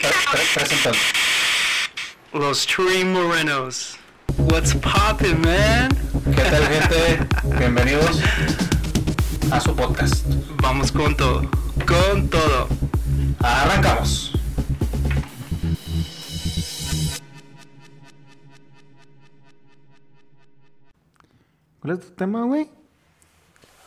Presentando. 0.00 0.98
Los 2.32 2.66
Tree 2.66 3.04
Morenos. 3.04 3.98
What's 4.36 4.74
poppin', 4.74 5.40
man? 5.40 5.88
¿Qué 6.24 6.42
tal, 6.42 6.66
gente? 6.68 7.26
Bienvenidos 7.58 8.20
a 9.50 9.60
su 9.60 9.74
podcast. 9.74 10.24
Vamos 10.62 10.92
con 10.92 11.16
todo. 11.16 11.50
Con 11.86 12.28
todo. 12.28 12.68
Arrancamos. 13.40 14.32
¿Cuál 21.80 21.94
es 21.94 22.00
tu 22.00 22.10
tema, 22.12 22.44
güey? 22.44 22.70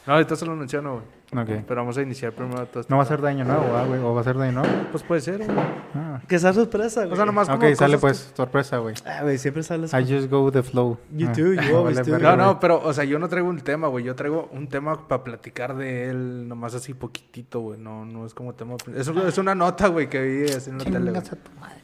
No, 0.05 0.14
ahorita 0.14 0.36
se 0.36 0.46
lo 0.46 0.55
menciono, 0.55 0.93
güey. 0.96 1.21
Ok. 1.34 1.48
Pero 1.66 1.75
vamos 1.82 1.98
a 1.98 2.02
iniciar 2.02 2.34
primero 2.34 2.66
todo 2.66 2.82
esto. 2.82 2.91
No 2.91 2.98
va 2.98 3.04
a 3.04 3.05
ser 3.05 3.21
daño 3.21 3.45
nuevo, 3.45 3.63
ah, 3.75 3.86
güey. 3.88 4.02
O 4.02 4.13
va 4.13 4.20
a 4.20 4.23
ser 4.25 4.38
daño 4.38 4.52
nuevo. 4.62 4.67
Pues 4.91 5.02
puede 5.03 5.22
ser, 5.22 5.38
güey. 5.38 5.49
Ah. 5.95 6.20
Que 6.27 6.38
sea 6.38 6.52
sorpresa, 6.52 7.02
güey. 7.02 7.13
O 7.13 7.16
sea, 7.16 7.26
nomás 7.26 7.48
como 7.48 7.66
Ok, 7.66 7.73
sale 7.76 7.98
pues. 7.98 8.34
Sorpresa, 8.35 8.80
güey. 8.80 8.95
Ah, 9.05 9.20
güey, 9.23 9.38
siempre 9.38 9.63
sales. 9.63 9.94
I 9.94 10.03
just 10.05 10.30
go 10.30 10.44
with 10.44 10.52
the 10.52 10.62
flow. 10.63 10.98
You 11.16 11.27
Ah. 11.30 11.34
do, 11.34 11.53
you 11.53 11.62
always 11.77 12.05
do. 12.05 12.20
No, 12.20 12.36
no, 12.36 12.59
pero, 12.59 12.81
o 12.84 12.91
sea, 12.94 13.05
yo 13.05 13.17
no 13.17 13.30
traigo 13.30 13.48
un 13.48 13.62
tema, 13.62 13.88
güey. 13.88 14.03
Yo 14.03 14.13
traigo 14.13 14.49
un 14.52 14.67
tema 14.67 15.08
para 15.08 15.23
platicar 15.23 15.75
de 15.77 16.09
él, 16.09 16.48
nomás 16.49 16.75
así 16.75 16.94
poquitito, 16.94 17.61
güey. 17.61 17.80
No, 17.80 18.03
no 18.05 18.25
es 18.25 18.34
como 18.34 18.53
tema. 18.53 18.75
Es, 18.95 19.08
es 19.08 19.38
una 19.38 19.55
nota, 19.55 19.88
güey, 19.88 20.09
que 20.09 20.22
vi 20.22 20.52
así 20.52 20.70
en 20.70 20.80
la 20.80 20.84
tele. 20.84 21.17
a 21.17 21.22
tu 21.22 21.38
madre. 21.59 21.75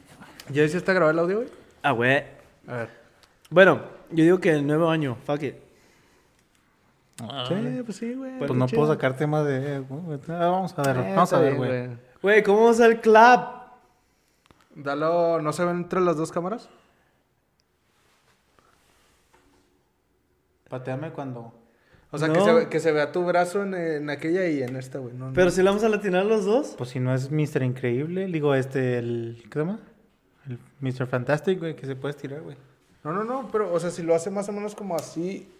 ¿Ya 0.50 0.62
hiciste 0.64 0.92
grabar 0.92 1.14
el 1.14 1.20
audio, 1.20 1.36
güey? 1.38 1.48
Ah, 1.82 1.92
güey. 1.92 2.22
A 2.66 2.74
ver. 2.74 2.90
Bueno, 3.50 3.80
yo 4.10 4.24
digo 4.24 4.38
que 4.40 4.50
el 4.50 4.66
nuevo 4.66 4.90
año, 4.90 5.16
fuck 5.24 5.42
it. 5.42 5.54
Sí, 7.48 7.82
pues 7.84 7.96
sí, 7.96 8.14
güey. 8.14 8.38
Pues 8.38 8.52
no 8.52 8.66
puedo 8.66 8.86
sacar 8.86 9.16
temas 9.16 9.44
de... 9.44 9.80
güey. 9.80 10.20
Ah, 10.28 10.46
Vamos 10.48 10.74
a 10.78 10.82
ver, 10.82 10.96
Eh, 10.98 11.12
vamos 11.16 11.32
a 11.32 11.38
ver, 11.40 11.56
güey. 11.56 11.88
Güey, 12.22 12.42
¿cómo 12.44 12.60
vamos 12.60 12.80
al 12.80 13.00
club? 13.00 13.40
Dalo, 14.76 15.40
¿no 15.42 15.52
se 15.52 15.64
ven 15.64 15.76
entre 15.78 16.00
las 16.00 16.16
dos 16.16 16.30
cámaras? 16.30 16.68
Pateame 20.68 21.10
cuando... 21.12 21.52
O 22.10 22.16
sea, 22.16 22.32
que, 22.32 22.40
se, 22.40 22.52
ve- 22.54 22.68
que 22.70 22.80
se 22.80 22.90
vea 22.90 23.12
tu 23.12 23.22
brazo 23.24 23.62
en, 23.62 23.74
en 23.74 24.08
aquella 24.08 24.46
y 24.48 24.62
en 24.62 24.76
esta, 24.76 24.98
güey. 24.98 25.12
No, 25.12 25.30
Pero 25.34 25.46
no. 25.46 25.50
si 25.50 25.60
le 25.62 25.68
vamos 25.68 25.84
a 25.84 25.90
latinar 25.90 26.24
los 26.24 26.46
dos. 26.46 26.74
Pues 26.78 26.88
si 26.90 27.00
no 27.00 27.14
es 27.14 27.30
Mr. 27.30 27.62
Increíble, 27.62 28.26
digo, 28.28 28.54
este, 28.54 28.96
el... 28.98 29.42
¿Qué 29.44 29.50
se 29.52 29.58
llama? 29.58 29.80
El 30.48 30.58
Mr. 30.80 31.06
Fantastic, 31.06 31.58
güey, 31.58 31.76
que 31.76 31.84
se 31.86 31.96
puede 31.96 32.12
estirar, 32.12 32.40
güey. 32.40 32.56
No, 33.04 33.12
no, 33.12 33.24
no, 33.24 33.48
pero, 33.52 33.70
o 33.74 33.78
sea, 33.78 33.90
si 33.90 34.02
lo 34.02 34.14
hace 34.14 34.30
más 34.30 34.48
o 34.48 34.52
menos 34.52 34.74
como 34.74 34.94
así. 34.96 35.50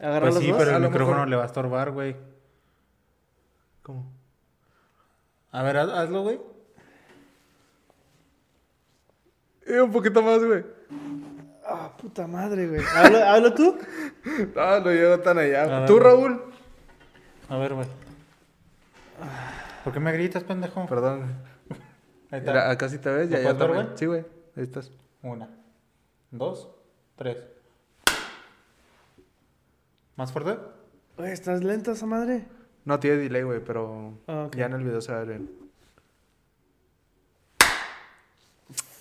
Agarrar 0.00 0.20
Pues 0.22 0.34
los 0.34 0.44
sí, 0.44 0.50
dos. 0.50 0.58
pero 0.58 0.70
A 0.72 0.76
el 0.76 0.82
micrófono 0.82 1.16
mejor- 1.16 1.28
le 1.28 1.36
va 1.36 1.42
a 1.42 1.46
estorbar, 1.46 1.90
güey. 1.90 2.16
¿Cómo? 3.82 4.10
A 5.50 5.62
ver, 5.62 5.76
haz- 5.78 5.90
hazlo, 5.92 6.22
güey. 6.22 6.40
Eh, 9.66 9.80
un 9.80 9.90
poquito 9.92 10.22
más, 10.22 10.42
güey. 10.44 10.64
Ah, 11.64 11.92
puta 12.00 12.26
madre, 12.26 12.66
güey. 12.68 12.80
¿Hablo, 12.96 13.18
hablo 13.24 13.54
tú? 13.54 13.78
No, 14.54 14.80
no 14.80 14.90
llego 14.90 15.18
tan 15.20 15.38
allá. 15.38 15.66
Ver, 15.66 15.86
¿Tú. 15.86 15.98
Raúl? 15.98 16.42
A 17.48 17.56
ver, 17.58 17.74
güey. 17.74 17.86
¿Por 19.84 19.92
qué 19.92 20.00
me 20.00 20.12
gritas, 20.12 20.44
pendejo? 20.44 20.86
Perdón. 20.86 21.34
Ahí 22.30 22.38
está. 22.40 22.52
Mira, 22.52 22.70
acá 22.70 22.88
sí 22.88 22.98
te 22.98 23.10
ves. 23.10 23.30
¿Lo 23.30 23.36
Ya, 23.36 23.42
ya 23.42 23.52
ver, 23.52 23.68
güey? 23.72 23.86
Sí, 23.96 24.06
güey. 24.06 24.20
Ahí 24.56 24.62
estás. 24.62 24.90
Una, 25.22 25.48
dos, 26.30 26.68
tres. 27.16 27.38
¿Más 30.18 30.32
fuerte? 30.32 30.58
Güey, 31.16 31.30
¿estás 31.32 31.62
lenta 31.62 31.92
esa 31.92 32.04
madre? 32.04 32.44
No 32.84 32.98
tiene 32.98 33.18
delay, 33.18 33.42
güey, 33.44 33.60
pero 33.64 34.18
Ah, 34.26 34.48
ya 34.56 34.66
en 34.66 34.72
el 34.72 34.82
video 34.82 35.00
se 35.00 35.12
va 35.12 35.20
a 35.20 35.24
ver. 35.24 35.40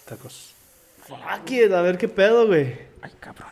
Tacos. 0.06 0.54
Fuck 1.08 1.50
it, 1.52 1.72
a 1.72 1.82
ver 1.82 1.98
qué 1.98 2.08
pedo, 2.08 2.46
güey. 2.46 2.78
Ay, 3.02 3.12
cabrón. 3.20 3.50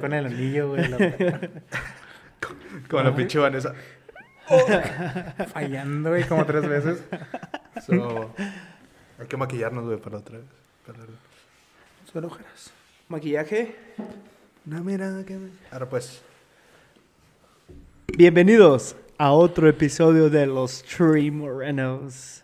Con 0.00 0.12
el 0.12 0.26
anillo, 0.26 0.70
güey. 0.70 0.88
la- 0.88 0.98
Como 2.90 3.02
la 3.04 3.14
pinche 3.14 3.38
Vanessa. 3.38 3.72
Fallando, 5.52 6.10
güey, 6.10 6.24
como 6.24 6.44
tres 6.44 6.66
veces. 6.68 7.04
So, 7.86 8.34
hay 9.20 9.26
que 9.28 9.36
maquillarnos, 9.36 9.84
güey, 9.84 9.98
para 10.00 10.18
otra 10.18 10.38
vez. 10.38 10.46
Para... 10.84 10.98
Son 12.12 12.24
ojeras. 12.24 12.72
Maquillaje. 13.08 13.76
Ahora 15.70 15.88
pues. 15.88 16.20
Bienvenidos 18.16 18.94
a 19.16 19.32
otro 19.32 19.68
episodio 19.68 20.28
de 20.28 20.46
Los 20.46 20.82
Tree 20.82 21.30
Morenos. 21.30 22.42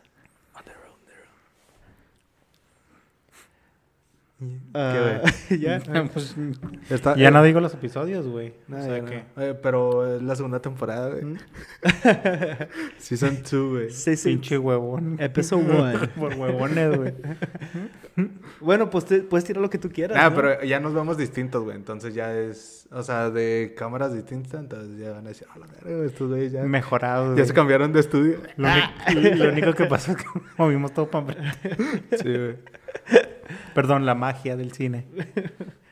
Ah, 4.75 5.23
¿Ya? 5.59 5.81
Pues, 6.13 6.37
Está, 6.91 7.17
ya 7.17 7.29
eh, 7.29 7.31
no 7.31 7.43
digo 7.43 7.61
los 7.61 7.73
episodios, 7.73 8.27
güey. 8.27 8.53
no, 8.69 8.77
o 8.79 8.83
sea 8.83 8.97
ya 8.97 9.03
no. 9.03 9.09
que... 9.09 9.23
Eh, 9.39 9.55
pero 9.63 10.17
es 10.17 10.23
la 10.23 10.37
segunda 10.37 10.61
temporada, 10.61 11.09
güey. 11.09 11.37
Season 12.99 13.39
2, 13.51 13.71
güey. 13.71 13.91
Sí, 13.91 14.17
sí. 14.17 14.29
Pinche 14.31 14.59
huevón. 14.59 15.17
Episode 15.21 15.63
1. 15.65 16.01
Por 16.19 16.35
huevones, 16.35 16.97
güey. 16.97 17.15
bueno, 18.61 18.91
pues 18.91 19.07
te- 19.07 19.21
puedes 19.23 19.45
tirar 19.47 19.63
lo 19.63 19.71
que 19.71 19.79
tú 19.79 19.91
quieras. 19.91 20.19
Ah, 20.21 20.29
¿no? 20.31 20.37
pero 20.37 20.63
ya 20.65 20.81
nos 20.81 20.93
vemos 20.95 21.17
distintos, 21.17 21.63
güey. 21.65 21.77
Entonces 21.77 22.15
ya 22.15 22.35
es. 22.35 22.87
O 22.93 23.03
sea, 23.03 23.31
de 23.31 23.75
cámaras 23.77 24.13
distintas. 24.15 24.61
Entonces 24.61 24.99
ya 24.99 25.13
van 25.13 25.25
a 25.27 25.29
decir, 25.31 25.47
a 25.55 25.59
la 25.59 25.67
verga, 25.67 25.91
güey, 25.97 26.07
estos 26.09 26.29
güeyes 26.29 26.53
ya. 26.53 26.63
Mejorado, 26.63 27.29
Ya 27.29 27.33
güey. 27.33 27.47
se 27.47 27.55
cambiaron 27.55 27.93
de 27.93 28.01
estudio. 28.01 28.39
Lo, 28.57 28.69
único- 28.69 29.45
lo 29.45 29.51
único 29.53 29.73
que 29.73 29.87
pasó 29.87 30.13
es 30.13 30.19
que 30.19 30.25
movimos 30.59 30.93
todo 30.93 31.11
para... 31.11 31.35
Sí, 31.63 32.25
güey. 32.25 32.57
Perdón, 33.75 34.07
la 34.07 34.15
magia 34.15 34.57
del 34.57 34.73
cine. 34.73 35.07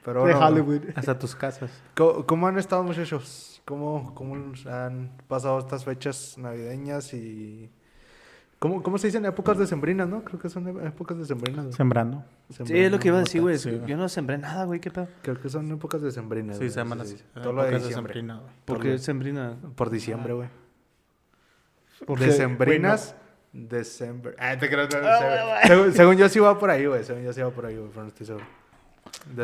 Pero 0.04 0.24
De 0.26 0.34
Hollywood. 0.34 0.82
Hasta 0.94 1.18
tus 1.18 1.34
casas. 1.34 1.70
¿Cómo, 1.96 2.26
cómo 2.26 2.46
han 2.46 2.58
estado, 2.58 2.82
muchachos? 2.82 3.62
¿Cómo, 3.64 4.14
¿Cómo 4.14 4.34
han 4.70 5.10
pasado 5.28 5.58
estas 5.58 5.84
fechas 5.84 6.36
navideñas 6.38 7.14
y. 7.14 7.70
¿Cómo, 8.58 8.82
¿Cómo 8.82 8.96
se 8.98 9.08
dicen 9.08 9.24
épocas 9.26 9.58
decembrinas, 9.58 10.08
no? 10.08 10.22
Creo 10.24 10.38
que 10.38 10.48
son 10.48 10.86
épocas 10.86 11.18
decembrinas. 11.18 11.64
güey. 11.66 11.76
Sembrando. 11.76 12.24
Sí, 12.50 12.78
es 12.78 12.90
lo 12.90 12.98
que 12.98 13.08
iba 13.08 13.16
a 13.18 13.20
decir, 13.20 13.40
güey. 13.42 13.58
Sí. 13.58 13.80
Yo 13.86 13.96
no 13.96 14.08
sembré 14.08 14.38
nada, 14.38 14.64
güey. 14.64 14.80
¿Qué 14.80 14.90
pedo? 14.90 15.08
Creo 15.22 15.40
que 15.40 15.48
son 15.48 15.70
épocas 15.72 16.00
decembrinas. 16.02 16.56
Sí, 16.56 16.64
güey, 16.64 16.70
semanas. 16.70 17.08
sí, 17.08 17.16
sí. 17.18 17.24
Todo 17.34 17.52
lo 17.52 17.62
de 17.64 17.70
de 17.72 17.78
diciembre. 17.78 18.12
sembrina. 18.14 18.40
¿Por 18.64 18.76
Por- 18.76 18.82
qué 18.82 18.98
sembrina? 18.98 19.56
Por 19.74 19.90
diciembre, 19.90 20.32
güey. 20.34 20.48
Porque, 22.06 22.26
Decembrinas. 22.26 23.14
December. 23.54 24.34
Ah, 24.38 24.58
te 24.58 24.68
creo. 24.68 24.88
según, 25.64 25.92
según 25.92 26.16
yo 26.16 26.28
sí 26.28 26.40
va 26.40 26.58
por 26.58 26.70
ahí, 26.70 26.86
güey. 26.86 27.04
Según 27.04 27.22
yo 27.22 27.32
sí 27.32 27.40
va 27.40 27.50
por 27.50 27.64
ahí, 27.64 27.76
güey. 27.76 27.88
Pero 27.88 28.02
no 28.02 28.08
estoy 28.08 28.26
seguro. 28.26 28.46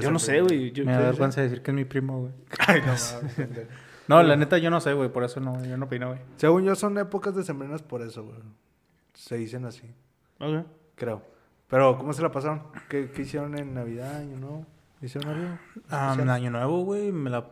Yo 0.00 0.10
no 0.10 0.18
sé, 0.18 0.40
güey. 0.40 0.72
Yo, 0.72 0.84
Me 0.84 0.92
da 0.92 1.00
vergüenza 1.00 1.40
decir 1.40 1.62
que 1.62 1.70
es 1.70 1.74
mi 1.74 1.84
primo, 1.84 2.20
güey. 2.22 2.32
Ay, 2.66 2.80
no 2.80 2.88
mames. 2.88 3.68
No, 4.08 4.22
la 4.24 4.34
neta 4.36 4.58
yo 4.58 4.68
no 4.68 4.80
sé, 4.80 4.92
güey. 4.92 5.08
Por 5.08 5.22
eso 5.22 5.38
no, 5.38 5.64
yo 5.64 5.76
no 5.76 5.86
opino, 5.86 6.08
güey. 6.08 6.18
Según 6.36 6.64
yo 6.64 6.74
son 6.74 6.98
épocas 6.98 7.36
decembrinas 7.36 7.82
por 7.82 8.02
eso, 8.02 8.24
güey. 8.24 8.38
Se 9.14 9.36
dicen 9.36 9.64
así. 9.64 9.94
Ok. 10.40 10.66
Creo. 10.96 11.22
Pero, 11.68 11.96
¿cómo 11.96 12.12
se 12.12 12.20
la 12.20 12.32
pasaron? 12.32 12.64
¿Qué, 12.88 13.12
qué 13.12 13.22
hicieron 13.22 13.56
en 13.56 13.72
Navidad, 13.72 14.16
Año 14.16 14.36
Nuevo? 14.36 14.66
¿Hicieron 15.00 15.30
algo? 15.30 15.58
Ah, 15.88 16.12
año 16.12 16.50
nuevo, 16.50 16.84
güey. 16.84 17.10
Me 17.12 17.30
la, 17.30 17.46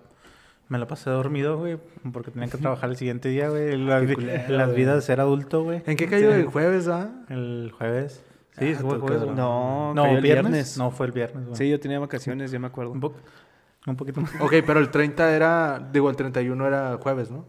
me 0.68 0.78
la 0.78 0.86
pasé 0.86 1.10
dormido, 1.10 1.58
güey. 1.58 1.78
Porque 2.12 2.30
tenía 2.30 2.48
que 2.48 2.58
trabajar 2.58 2.90
el 2.90 2.96
siguiente 2.96 3.28
día, 3.28 3.48
güey. 3.48 3.70
Culero, 4.14 4.42
las 4.56 4.74
vidas 4.74 4.96
de 4.96 5.02
ser 5.02 5.20
adulto, 5.20 5.64
güey. 5.64 5.82
¿En 5.86 5.96
qué 5.96 6.06
cayó 6.08 6.32
el 6.34 6.46
jueves, 6.46 6.88
ah? 6.88 7.10
El 7.28 7.72
jueves. 7.76 8.24
Sí, 8.58 8.74
Ah, 8.76 8.80
fue 8.80 8.94
el 8.96 9.00
jueves. 9.00 9.20
No, 9.36 9.94
No, 9.94 10.02
cayó 10.02 10.16
el 10.16 10.22
viernes. 10.22 10.52
viernes. 10.52 10.78
No, 10.78 10.90
fue 10.90 11.06
el 11.06 11.12
viernes, 11.12 11.44
güey. 11.46 11.56
Sí, 11.56 11.68
yo 11.70 11.78
tenía 11.80 11.98
vacaciones, 12.00 12.50
ya 12.50 12.58
me 12.58 12.66
acuerdo. 12.66 12.90
Un, 12.92 13.00
po- 13.00 13.14
un 13.86 13.96
poquito 13.96 14.20
más. 14.20 14.32
Ok, 14.40 14.54
pero 14.66 14.80
el 14.80 14.90
30 14.90 15.30
era... 15.34 15.88
Digo, 15.92 16.10
el 16.10 16.16
31 16.16 16.66
era 16.66 16.98
jueves, 17.00 17.30
¿no? 17.30 17.46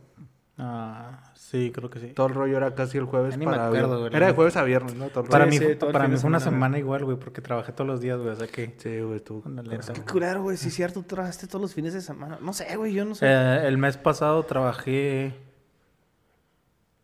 Ah, 0.57 1.28
sí, 1.49 1.71
creo 1.73 1.89
que 1.89 1.99
sí. 1.99 2.07
Todo 2.13 2.27
el 2.27 2.33
rollo 2.33 2.57
era 2.57 2.73
casi 2.75 2.97
el 2.97 3.05
jueves 3.05 3.31
Ya 3.31 3.37
ni 3.37 3.45
me 3.45 3.51
para... 3.51 3.67
acuerdo, 3.67 3.99
güey, 4.01 4.15
Era 4.15 4.27
de 4.27 4.33
jueves 4.33 4.55
a 4.57 4.63
viernes, 4.63 4.95
¿no? 4.95 5.09
Todo 5.09 5.23
el 5.23 5.29
Para 5.29 5.45
rollo. 5.45 5.59
mí, 5.59 5.65
sí, 5.67 5.75
todo 5.75 5.91
para 5.91 6.07
mí 6.07 6.17
fue 6.17 6.27
una 6.29 6.39
semana, 6.39 6.77
igual, 6.79 7.05
güey, 7.05 7.17
porque 7.17 7.41
trabajé 7.41 7.71
todos 7.71 7.87
los 7.87 8.01
días, 8.01 8.17
güey. 8.19 8.29
O 8.31 8.35
sea 8.35 8.47
que. 8.47 8.75
Sí, 8.77 8.99
güey, 9.01 9.19
tú. 9.19 9.43
Neta, 9.45 9.69
Qué 9.69 9.91
güey. 9.93 10.05
culero, 10.05 10.41
güey. 10.43 10.57
Sí, 10.57 10.67
es 10.69 10.73
cierto, 10.75 11.01
tú 11.01 11.07
trabajaste 11.15 11.47
todos 11.47 11.61
los 11.61 11.73
fines 11.73 11.93
de 11.93 12.01
semana. 12.01 12.37
No 12.41 12.53
sé, 12.53 12.75
güey, 12.77 12.93
yo 12.93 13.05
no 13.05 13.15
sé. 13.15 13.25
Eh, 13.27 13.67
el 13.67 13.77
mes 13.77 13.97
pasado 13.97 14.43
trabajé 14.43 15.33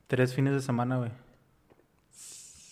tres 0.08 0.34
fines 0.34 0.54
de 0.54 0.62
semana, 0.62 0.98
güey. 0.98 1.12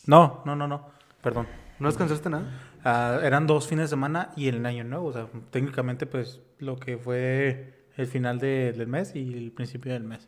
No, 0.05 0.41
no, 0.45 0.55
no, 0.55 0.67
no. 0.67 0.87
Perdón. 1.21 1.47
¿No 1.79 1.87
descansaste 1.87 2.29
nada? 2.29 2.45
Ah, 2.83 3.19
eran 3.23 3.47
dos 3.47 3.67
fines 3.67 3.85
de 3.85 3.89
semana 3.89 4.31
y 4.35 4.47
el 4.49 4.65
año 4.65 4.83
nuevo. 4.83 5.07
O 5.07 5.13
sea, 5.13 5.27
técnicamente, 5.51 6.05
pues, 6.05 6.41
lo 6.59 6.77
que 6.77 6.97
fue 6.97 7.87
el 7.95 8.07
final 8.07 8.39
de- 8.39 8.73
del 8.73 8.87
mes 8.87 9.15
y 9.15 9.33
el 9.33 9.51
principio 9.51 9.93
del 9.93 10.03
mes. 10.03 10.27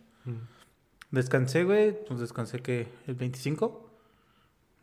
Descansé, 1.16 1.64
güey. 1.64 1.96
Pues 2.08 2.20
descansé 2.20 2.60
que 2.60 2.88
el 3.08 3.16
25. 3.16 3.82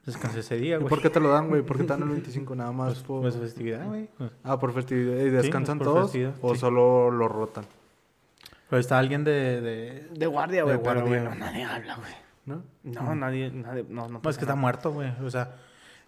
Descansé 0.06 0.40
ese 0.40 0.56
día, 0.56 0.74
¿Y 0.74 0.78
güey. 0.78 0.88
por 0.88 1.00
qué 1.00 1.10
te 1.10 1.20
lo 1.20 1.28
dan, 1.28 1.48
güey? 1.48 1.62
¿Por 1.62 1.76
qué 1.76 1.84
te 1.84 1.90
dan 1.90 2.02
el 2.02 2.08
25 2.10 2.54
nada 2.56 2.72
más? 2.72 2.98
por... 3.00 3.22
Pues 3.22 3.36
festividad, 3.36 3.86
güey. 3.86 4.08
Pues, 4.18 4.30
Ah, 4.42 4.58
por 4.58 4.72
festividad. 4.72 5.16
¿Y 5.24 5.30
descansan 5.30 5.78
por 5.78 5.86
todos? 5.86 6.02
festividad, 6.04 6.34
¿O 6.40 6.54
sí. 6.54 6.60
solo 6.60 7.10
lo 7.10 7.28
rotan? 7.28 7.64
Pero 8.68 8.80
está 8.80 8.98
alguien 8.98 9.22
de... 9.22 9.60
de... 9.60 10.08
De 10.12 10.26
guardia, 10.26 10.64
güey. 10.64 10.76
De 10.78 10.82
Pero, 10.82 11.00
guardia. 11.02 11.20
güey, 11.22 11.38
no, 11.38 11.44
nadie 11.44 11.64
habla, 11.64 11.96
güey. 11.96 12.12
¿No? 12.46 12.62
No, 12.82 13.14
nadie, 13.14 13.52
nadie, 13.52 13.84
no, 13.88 14.02
no. 14.02 14.08
No, 14.08 14.16
es 14.18 14.22
pasa 14.22 14.38
que 14.38 14.44
está 14.46 14.56
muerto, 14.56 14.90
güey. 14.92 15.12
O 15.24 15.30
sea, 15.30 15.54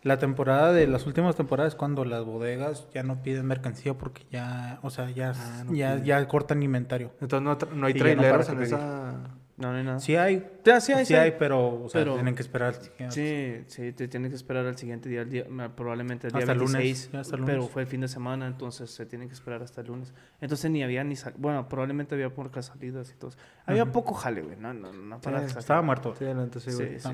La 0.03 0.19
temporada 0.19 0.73
de 0.73 0.87
las 0.88 1.06
últimas 1.06 1.37
temporadas 1.37 1.75
es 1.75 1.76
cuando 1.79 2.05
las 2.05 2.25
bodegas 2.25 2.88
ya 2.93 3.03
no 3.05 3.23
piden 3.23 3.47
mercancía 3.47 3.94
porque 3.94 4.25
ya, 4.32 4.81
o 4.82 4.91
sea, 4.91 5.11
ya, 5.11 5.32
Ah, 5.37 5.65
no 5.67 5.73
ya, 5.75 6.03
ya 6.03 6.26
cortan 6.26 6.62
inventario. 6.65 7.12
Entonces 7.21 7.43
no, 7.43 7.56
tra- 7.56 7.71
no 7.71 7.87
hay 7.87 7.93
Y 7.94 7.99
traileros 7.99 8.49
en 8.49 8.62
esa... 8.62 9.15
No, 9.56 9.70
no 9.70 9.78
hay 9.78 9.84
nada. 9.84 10.00
Sí 10.00 10.16
hay, 10.16 10.44
sí 10.80 10.92
hay, 10.92 11.06
sí 11.06 11.14
hay, 11.14 11.34
pero, 11.38 11.84
o 11.84 11.88
sea, 11.88 12.00
Pero- 12.00 12.14
tienen 12.14 12.34
que 12.34 12.42
esperar. 12.42 12.74
al 12.74 12.82
siguiente. 12.82 13.64
Sí, 13.68 13.74
sí, 13.82 13.92
te 13.92 14.08
tienes 14.08 14.30
que 14.30 14.34
esperar 14.36 14.66
al 14.66 14.76
siguiente 14.76 15.08
día, 15.08 15.20
el 15.22 15.30
día- 15.30 15.46
probablemente 15.76 16.26
el 16.26 16.32
día 16.32 16.40
Hasta 16.40 16.52
el 16.52 16.58
lunes, 16.58 16.72
26, 16.74 17.08
sí, 17.12 17.16
hasta 17.16 17.36
el 17.36 17.44
pero 17.44 17.58
lunes. 17.58 17.70
fue 17.72 17.82
el 17.82 17.88
fin 17.88 18.00
de 18.00 18.08
semana, 18.08 18.48
entonces 18.48 18.90
se 18.90 19.06
tiene 19.06 19.28
que 19.28 19.32
esperar 19.34 19.62
hasta 19.62 19.82
el 19.82 19.86
lunes. 19.86 20.12
Entonces 20.40 20.68
ni 20.72 20.82
había 20.82 21.04
ni, 21.04 21.14
sal- 21.14 21.34
bueno, 21.38 21.68
probablemente 21.68 22.16
había 22.16 22.34
pocas 22.34 22.66
salidas 22.66 23.10
y 23.12 23.14
todo. 23.14 23.30
Había 23.64 23.84
Ujú. 23.84 23.92
poco 23.92 24.14
jale, 24.14 24.42
güey, 24.42 24.56
no, 24.56 24.74
no, 24.74 24.92
no 24.92 25.20
para 25.20 25.48
Sí. 25.48 25.56
Estaba 25.56 25.82
muerto. 25.82 26.16
Sí, 26.18 26.24
adelante, 26.24 26.58
sí, 26.58 26.72
Sí, 26.72 26.76
güey. 26.76 26.98
sí. 26.98 27.08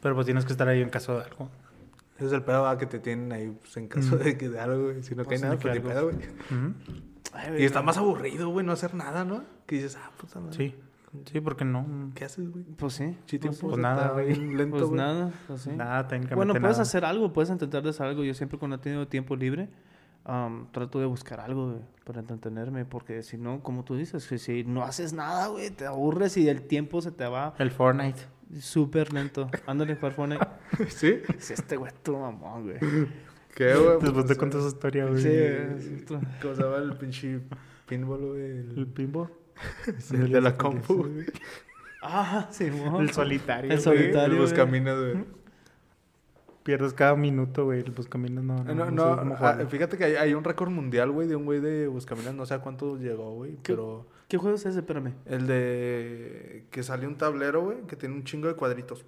Pero 0.00 0.14
pues 0.14 0.24
tienes 0.24 0.44
que 0.44 0.52
estar 0.52 0.68
ahí 0.68 0.80
en 0.82 0.88
caso 0.90 1.18
de 1.18 1.24
algo. 1.24 1.50
Ese 2.16 2.26
es 2.26 2.32
el 2.32 2.42
pedo 2.44 2.62
¿va? 2.62 2.78
que 2.78 2.86
te 2.86 3.00
tienen 3.00 3.32
ahí 3.32 3.50
pues, 3.60 3.76
en 3.76 3.88
caso 3.88 4.14
Mm. 4.14 4.18
de 4.20 4.38
que 4.38 4.48
de 4.48 4.60
algo, 4.60 4.84
güey. 4.84 5.02
Si 5.02 5.16
no 5.16 5.24
Pues, 5.24 5.40
cae 5.40 5.48
nada, 5.50 5.56
de 5.56 5.60
pues 5.60 5.80
pedo, 5.80 6.04
güey. 6.12 6.16
Ay, 7.32 7.48
güey, 7.50 7.62
Y 7.62 7.64
está 7.64 7.80
no. 7.80 7.86
más 7.86 7.98
aburrido, 7.98 8.48
güey, 8.50 8.64
no 8.64 8.72
hacer 8.72 8.94
nada, 8.94 9.24
¿no? 9.24 9.42
Que 9.66 9.74
dices, 9.76 9.98
ah, 10.00 10.10
puta 10.16 10.38
madre. 10.40 10.56
Sí, 10.56 10.74
sí, 11.24 11.40
porque 11.40 11.64
no. 11.64 12.10
¿Qué 12.14 12.24
haces, 12.24 12.50
güey? 12.50 12.64
Pues 12.76 12.92
sí. 12.94 13.16
Sí, 13.26 13.38
pues, 13.38 13.40
tiempo 13.58 13.68
Pues 13.68 13.78
nada, 13.78 14.10
güey. 14.12 14.34
lento, 14.34 14.76
pues 14.76 14.88
güey. 14.88 14.98
nada, 14.98 15.30
pues 15.46 15.62
sí. 15.62 15.70
Nada, 15.70 16.06
técnicamente 16.06 16.34
Bueno, 16.36 16.52
puedes 16.54 16.76
nada. 16.76 16.82
hacer 16.82 17.04
algo, 17.04 17.32
puedes 17.32 17.50
intentar 17.50 17.82
de 17.82 17.90
hacer 17.90 18.06
algo. 18.06 18.24
Yo 18.24 18.34
siempre 18.34 18.58
cuando 18.58 18.76
he 18.76 18.78
tenido 18.80 19.06
tiempo 19.08 19.34
libre, 19.36 19.68
am, 20.24 20.68
trato 20.72 20.98
de 21.00 21.06
buscar 21.06 21.40
algo 21.40 21.70
güey, 21.72 21.80
para 22.04 22.20
entretenerme, 22.20 22.84
porque 22.84 23.22
si 23.22 23.36
no, 23.38 23.62
como 23.62 23.84
tú 23.84 23.96
dices, 23.96 24.26
que 24.26 24.38
si 24.38 24.64
no 24.64 24.82
haces 24.84 25.12
nada, 25.12 25.48
güey, 25.48 25.70
te 25.70 25.86
aburres 25.86 26.36
y 26.36 26.48
el 26.48 26.62
tiempo 26.62 27.00
se 27.00 27.10
te 27.12 27.26
va 27.26 27.54
El 27.58 27.70
Fortnite. 27.70 28.20
súper 28.58 29.12
lento. 29.12 29.48
Ándale, 29.66 29.96
jugar 29.96 30.12
Fortnite. 30.12 30.46
¿Sí? 30.88 31.20
Si 31.38 31.52
este 31.54 31.76
güey 31.76 31.92
es 31.92 32.02
tu 32.02 32.16
mamón, 32.16 32.64
güey. 32.64 32.78
¿Qué, 33.54 33.74
güey? 33.74 33.92
Después 34.00 34.12
Pues, 34.12 34.26
te 34.26 34.36
cuento 34.36 34.58
esa 34.58 34.68
historia, 34.68 35.06
güey. 35.06 35.22
Sí, 35.22 35.28
es 35.30 36.04
¿Cómo 36.42 36.54
se 36.54 36.62
llama 36.62 36.76
el 36.76 36.96
pinche 36.98 37.40
pinball, 37.86 38.18
güey? 38.26 38.42
El 38.42 38.74
El, 38.76 38.86
el 40.12 40.32
de 40.32 40.40
la 40.40 40.56
compu, 40.56 40.94
güey. 41.04 41.26
Ah, 42.02 42.46
sí, 42.50 42.70
mo. 42.70 43.00
El 43.00 43.10
solitario. 43.10 43.72
El 43.72 43.80
solitario. 43.80 44.24
El 44.24 44.30
güey. 44.32 44.40
buscaminas, 44.42 44.98
güey. 44.98 45.24
Pierdes 46.62 46.92
cada 46.94 47.14
minuto, 47.14 47.64
güey. 47.66 47.80
El 47.80 47.92
buscaminas 47.92 48.42
no. 48.42 48.62
No, 48.64 48.90
No, 48.90 49.24
no, 49.24 49.36
ah, 49.38 49.56
fíjate 49.68 49.96
que 49.96 50.04
hay, 50.04 50.14
hay 50.16 50.34
un 50.34 50.42
récord 50.42 50.70
mundial, 50.70 51.12
güey, 51.12 51.28
de 51.28 51.36
un 51.36 51.44
güey 51.44 51.60
de 51.60 51.86
Buscaminas, 51.86 52.34
no 52.34 52.44
sé 52.44 52.54
a 52.54 52.58
cuánto 52.58 52.96
llegó, 52.96 53.34
güey, 53.34 53.52
¿Qué? 53.62 53.72
pero 53.72 54.06
¿Qué 54.26 54.36
juego 54.36 54.56
es 54.56 54.66
ese? 54.66 54.80
Espérame. 54.80 55.12
el 55.26 55.46
de 55.46 56.66
que 56.72 56.82
sale 56.82 57.06
un 57.06 57.14
tablero, 57.16 57.62
güey, 57.62 57.82
que 57.86 57.94
tiene 57.94 58.16
un 58.16 58.24
chingo 58.24 58.48
de 58.48 58.54
cuadritos. 58.54 59.04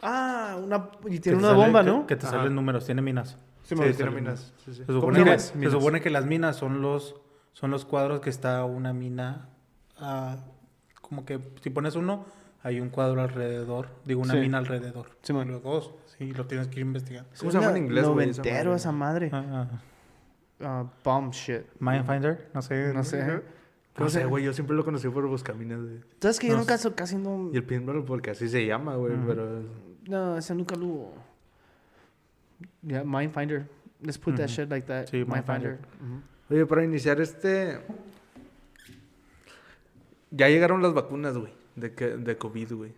Ah, 0.00 0.56
una... 0.62 0.90
Y 1.08 1.18
tiene 1.18 1.38
una 1.38 1.48
sale- 1.48 1.58
bomba, 1.64 1.80
que- 1.82 1.90
¿no? 1.90 2.06
Que 2.06 2.14
te 2.14 2.26
Ajá. 2.26 2.36
salen 2.36 2.54
números, 2.54 2.86
tiene 2.86 3.02
minas. 3.02 3.36
Sí, 3.64 3.74
Sí, 3.76 3.82
tiene 3.96 4.10
minas. 4.12 4.52
Sí, 4.64 4.72
sí. 4.72 4.78
Se 4.80 4.84
¿Cómo 4.86 5.00
supone, 5.00 5.18
que, 5.18 5.24
llama? 5.24 5.38
se 5.38 5.56
Minas. 5.58 5.72
supone 5.72 6.00
que 6.00 6.10
las 6.10 6.26
minas 6.26 6.56
son 6.56 6.82
los 6.82 7.16
son 7.52 7.70
los 7.70 7.84
cuadros 7.84 8.20
que 8.20 8.30
está 8.30 8.64
una 8.64 8.92
mina 8.92 9.48
ah, 10.02 10.36
como 11.00 11.24
que 11.24 11.40
si 11.62 11.70
pones 11.70 11.94
uno 11.96 12.24
hay 12.62 12.78
un 12.80 12.90
cuadro 12.90 13.22
alrededor, 13.22 13.88
digo 14.04 14.20
una 14.22 14.34
Sí. 14.34 14.40
mina 14.40 14.58
alrededor. 14.58 15.10
Sí, 15.22 15.32
man. 15.32 15.48
los 15.48 15.62
dos, 15.62 15.94
sí, 16.18 16.32
lo 16.32 16.46
tienes 16.46 16.68
que 16.68 16.80
ir 16.80 16.86
investigando. 16.86 17.28
¿Cómo 17.38 17.50
se 17.50 17.58
llama 17.58 17.70
en 17.76 17.84
inglés, 17.84 18.06
güey, 18.06 18.28
esa 18.30 18.42
Noventero 18.42 18.64
madre? 18.70 18.76
esa 18.76 18.92
madre. 18.92 19.30
Ah, 19.32 19.44
ah. 19.50 19.80
Ah, 20.64 20.84
bomb 21.02 21.32
shit. 21.32 21.62
Mindfinder, 21.80 22.50
no 22.54 22.62
sé, 22.62 22.92
No 22.94 23.02
sé. 23.02 23.42
No 23.98 24.08
sé, 24.08 24.24
güey, 24.24 24.44
yo 24.44 24.52
siempre 24.54 24.74
lo 24.74 24.84
conocí 24.84 25.06
por 25.08 25.26
Buscaminas, 25.26 25.80
güey. 25.82 26.00
¿Sabes 26.20 26.38
que 26.38 26.46
yo 26.46 26.54
No 26.54 26.60
nunca 26.60 26.78
sé. 26.78 26.90
casi 26.94 27.16
no... 27.16 27.50
Y 27.52 27.56
el 27.56 27.64
pinball 27.64 28.04
porque 28.04 28.30
así 28.30 28.48
se 28.48 28.64
llama, 28.64 28.94
güey, 28.96 29.12
pero... 29.26 29.62
No, 30.08 30.38
ese 30.38 30.54
nunca 30.54 30.76
lo... 30.76 31.10
Yeah, 32.82 33.04
Mindfinder. 33.04 33.68
Let's 34.00 34.18
put 34.18 34.36
that 34.36 34.46
shit 34.48 34.70
like 34.70 34.86
that. 34.86 35.08
Sí, 35.08 35.24
Mindfinder. 35.26 35.78
Oye, 36.48 36.64
para 36.64 36.84
iniciar 36.84 37.20
este... 37.20 37.80
Ya 40.34 40.48
llegaron 40.48 40.82
las 40.82 40.94
vacunas, 40.94 41.36
güey, 41.36 41.52
de, 41.76 41.92
que, 41.92 42.08
de 42.08 42.36
COVID, 42.38 42.72
güey. 42.72 42.92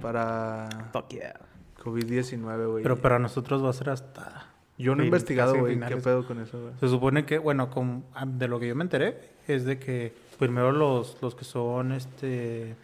Para 0.00 0.68
Fuck 0.92 1.10
yeah. 1.10 1.34
COVID-19, 1.82 2.70
güey. 2.70 2.82
pero 2.82 2.96
para 2.96 3.18
nosotros 3.18 3.62
va 3.62 3.68
a 3.68 3.72
ser 3.74 3.90
hasta 3.90 4.46
Yo 4.78 4.94
no 4.94 5.02
he 5.02 5.06
investigado, 5.06 5.58
güey, 5.58 5.78
qué 5.78 5.96
pedo 5.98 6.26
con 6.26 6.40
eso, 6.40 6.60
güey. 6.60 6.74
Se 6.80 6.88
supone 6.88 7.26
que, 7.26 7.38
bueno, 7.38 7.70
como, 7.70 8.04
ah, 8.14 8.24
de 8.26 8.48
lo 8.48 8.58
que 8.58 8.68
yo 8.68 8.74
me 8.74 8.84
enteré, 8.84 9.18
es 9.46 9.66
de 9.66 9.78
que 9.78 10.14
primero 10.38 10.72
los, 10.72 11.18
los 11.20 11.34
que 11.34 11.44
son, 11.44 11.92
este, 11.92 12.74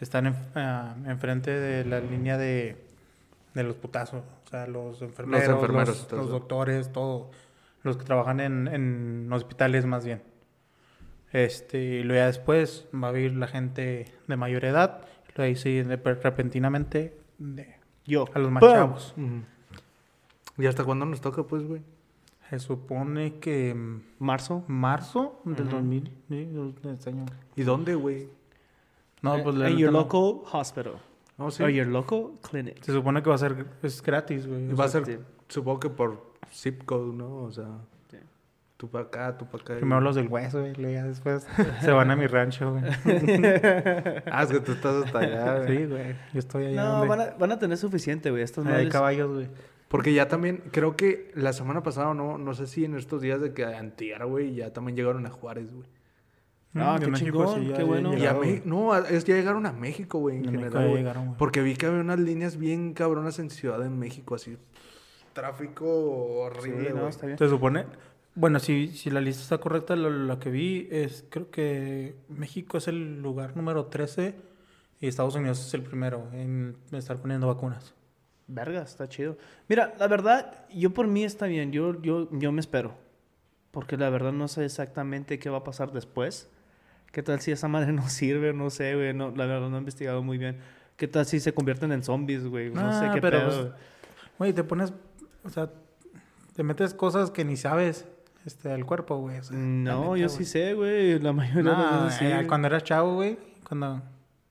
están 0.00 0.26
en, 0.26 0.36
ah, 0.54 0.94
enfrente 1.06 1.50
de 1.50 1.84
la 1.86 2.00
línea 2.00 2.36
de, 2.36 2.76
de 3.54 3.62
los 3.62 3.76
putazos, 3.76 4.22
o 4.44 4.48
sea, 4.50 4.66
los 4.66 5.00
enfermeros, 5.00 5.48
los, 5.48 5.54
enfermeros 5.56 6.12
los 6.12 6.20
eso. 6.20 6.26
doctores, 6.26 6.92
todo, 6.92 7.30
los 7.82 7.96
que 7.96 8.04
trabajan 8.04 8.40
en, 8.40 8.68
en 8.68 9.32
hospitales 9.32 9.86
más 9.86 10.04
bien. 10.04 10.20
Este, 11.34 11.78
y 11.82 12.02
luego 12.04 12.20
ya 12.20 12.26
después 12.28 12.86
va 12.94 13.08
a 13.10 13.18
ir 13.18 13.34
la 13.34 13.46
gente 13.48 14.06
de 14.26 14.36
mayor 14.36 14.64
edad, 14.64 15.04
y 15.28 15.32
luego 15.36 15.48
ahí 15.48 15.56
sí, 15.56 15.82
de- 15.82 15.96
repentinamente, 15.96 17.18
de- 17.38 17.74
Yo. 18.06 18.24
a 18.32 18.38
los 18.38 18.50
más 18.50 18.60
¡Pum! 18.62 18.70
chavos. 18.72 19.14
¿Y 20.56 20.66
hasta 20.66 20.84
cuándo 20.84 21.04
nos 21.06 21.20
toca, 21.20 21.42
pues, 21.42 21.64
güey? 21.66 21.82
Se 22.50 22.60
supone 22.60 23.40
que... 23.40 23.74
mm, 23.74 24.00
Marzo. 24.20 24.62
marzo 24.68 25.40
del 25.44 25.66
Ujú. 25.66 25.76
2000, 25.76 26.12
sí, 26.28 26.44
de 26.82 26.92
este 26.92 27.10
año. 27.10 27.26
¿Y 27.56 27.62
dónde, 27.64 27.94
güey? 27.96 28.28
No, 29.22 29.42
pues 29.42 29.56
la 29.56 29.68
In 29.70 29.76
neta 29.76 29.80
your 29.80 29.92
no. 29.92 29.98
local 30.02 30.42
hospital. 30.52 30.92
No, 31.36 31.50
sí. 31.50 31.64
Or 31.64 31.70
your 31.70 31.88
local 31.88 32.32
clinic. 32.48 32.80
Se 32.82 32.92
supone 32.92 33.22
que 33.24 33.28
va 33.30 33.34
a 33.34 33.38
ser 33.38 33.66
es 33.82 34.00
gratis, 34.02 34.46
güey. 34.46 34.72
Va 34.72 34.84
a 34.84 34.88
ser, 34.88 35.20
supongo 35.48 35.80
que 35.80 35.90
por 35.90 36.32
zip 36.52 36.84
code, 36.84 37.12
¿no? 37.12 37.38
O 37.42 37.50
sea. 37.50 37.66
Tú 38.76 38.90
para 38.90 39.04
acá, 39.04 39.36
tú 39.38 39.46
para 39.46 39.62
acá. 39.62 39.74
y- 39.74 39.78
Primero 39.78 40.00
los 40.00 40.14
del 40.16 40.28
hueso, 40.28 40.60
güey, 40.60 40.74
luego 40.74 40.92
ya 40.94 41.04
después 41.04 41.46
se 41.80 41.90
van 41.92 42.10
a 42.10 42.16
mi 42.16 42.26
rancho, 42.26 42.72
güey. 42.72 42.82
Ah, 44.30 44.42
es 44.42 44.50
que 44.50 44.60
tú 44.60 44.72
estás 44.72 45.04
hasta 45.04 45.18
allá, 45.20 45.58
güey. 45.64 45.78
Sí, 45.78 45.84
güey. 45.86 46.14
Yo 46.32 46.38
estoy 46.38 46.66
allá 46.66 46.82
No, 46.84 46.90
donde 46.98 47.08
van 47.08 47.20
a, 47.20 47.24
van 47.38 47.52
a 47.52 47.58
tener 47.58 47.76
suficiente, 47.78 48.30
güey. 48.30 48.42
Estas 48.42 48.64
hay 48.66 48.72
madres... 48.72 48.92
caballos, 48.92 49.32
güey. 49.32 49.48
Porque 49.88 50.12
ya 50.12 50.26
también, 50.28 50.62
creo 50.72 50.96
que 50.96 51.30
la 51.34 51.52
semana 51.52 51.82
pasada, 51.82 52.14
no, 52.14 52.36
no 52.38 52.54
sé 52.54 52.66
si 52.66 52.84
en 52.84 52.96
estos 52.96 53.22
días 53.22 53.40
de 53.40 53.52
que 53.54 53.64
antier, 53.64 54.24
güey, 54.26 54.54
ya 54.54 54.72
también 54.72 54.96
llegaron 54.96 55.24
a 55.26 55.30
Juárez, 55.30 55.72
güey. 55.72 55.86
Ah, 56.76 56.98
qué 56.98 57.12
chingón, 57.12 57.62
ya- 57.68 57.74
qué 57.74 57.82
ya 57.82 57.84
bueno. 57.84 58.16
Y 58.18 58.26
a 58.26 58.36
no, 58.64 58.92
a- 58.92 58.98
es, 59.08 59.24
ya 59.24 59.36
llegaron 59.36 59.64
a 59.66 59.72
México, 59.72 60.18
güey, 60.18 60.38
en 60.38 60.46
general, 60.46 60.72
ya 60.72 60.80
güey. 60.88 60.96
llegaron. 60.96 61.34
Porque 61.36 61.62
vi 61.62 61.76
que 61.76 61.86
había 61.86 62.00
unas 62.00 62.18
líneas 62.18 62.56
bien 62.56 62.92
cabronas 62.94 63.38
en 63.38 63.50
Ciudad 63.50 63.78
de 63.78 63.88
México, 63.88 64.34
así. 64.34 64.58
Tráfico 65.32 65.86
horrible, 65.86 66.86
Sí, 66.88 66.88
no, 66.90 66.96
güey. 66.96 67.10
está 67.10 67.26
bien. 67.26 67.38
Se 67.38 67.48
supone... 67.48 67.84
Bueno, 68.34 68.58
si, 68.58 68.88
si 68.88 69.10
la 69.10 69.20
lista 69.20 69.42
está 69.42 69.58
correcta, 69.58 69.94
lo, 69.94 70.10
lo 70.10 70.38
que 70.40 70.50
vi 70.50 70.88
es... 70.90 71.24
Creo 71.30 71.50
que 71.50 72.16
México 72.28 72.78
es 72.78 72.88
el 72.88 73.22
lugar 73.22 73.56
número 73.56 73.86
13 73.86 74.34
y 75.00 75.06
Estados 75.06 75.36
Unidos 75.36 75.64
es 75.64 75.72
el 75.74 75.82
primero 75.82 76.28
en 76.32 76.76
estar 76.92 77.18
poniendo 77.18 77.46
vacunas. 77.46 77.94
Verga, 78.48 78.82
está 78.82 79.08
chido. 79.08 79.38
Mira, 79.68 79.94
la 79.98 80.08
verdad, 80.08 80.66
yo 80.74 80.90
por 80.92 81.06
mí 81.06 81.24
está 81.24 81.46
bien. 81.46 81.70
Yo, 81.72 82.00
yo, 82.02 82.28
yo 82.32 82.50
me 82.52 82.60
espero. 82.60 82.94
Porque 83.70 83.96
la 83.96 84.10
verdad 84.10 84.32
no 84.32 84.48
sé 84.48 84.64
exactamente 84.64 85.38
qué 85.38 85.48
va 85.48 85.58
a 85.58 85.64
pasar 85.64 85.92
después. 85.92 86.50
¿Qué 87.12 87.22
tal 87.22 87.40
si 87.40 87.52
esa 87.52 87.68
madre 87.68 87.92
no 87.92 88.08
sirve? 88.08 88.52
No 88.52 88.68
sé, 88.70 88.96
güey. 88.96 89.14
No, 89.14 89.30
la 89.30 89.46
verdad 89.46 89.68
no 89.70 89.76
he 89.76 89.78
investigado 89.78 90.22
muy 90.24 90.38
bien. 90.38 90.58
¿Qué 90.96 91.06
tal 91.08 91.24
si 91.24 91.38
se 91.40 91.54
convierten 91.54 91.92
en 91.92 92.02
zombies, 92.02 92.46
güey? 92.46 92.70
No 92.70 92.92
sé 93.00 93.06
Ah, 93.06 93.12
qué 93.14 93.20
pero, 93.20 93.38
pedo. 93.38 93.62
pues, 93.70 93.74
Güey, 94.38 94.52
te 94.52 94.64
pones... 94.64 94.92
O 95.44 95.50
sea, 95.50 95.70
te 96.54 96.62
metes 96.64 96.94
cosas 96.94 97.30
que 97.30 97.44
ni 97.44 97.56
sabes 97.56 98.06
este, 98.44 98.70
al 98.72 98.84
cuerpo, 98.84 99.16
güey. 99.18 99.38
o 99.38 99.42
sea, 99.42 99.56
no, 99.56 99.62
neta, 99.94 100.02
yo 100.02 100.08
güey. 100.10 100.28
sí 100.28 100.44
sé, 100.44 100.74
güey. 100.74 101.18
La 101.18 101.32
mayoría 101.32 101.62
de 101.72 101.76
No, 101.76 101.90
las 101.90 102.04
veces 102.04 102.18
sí. 102.18 102.24
eh, 102.26 102.46
cuando 102.46 102.68
eras 102.68 102.84
chavo, 102.84 103.14
güey, 103.14 103.38
cuando... 103.66 104.02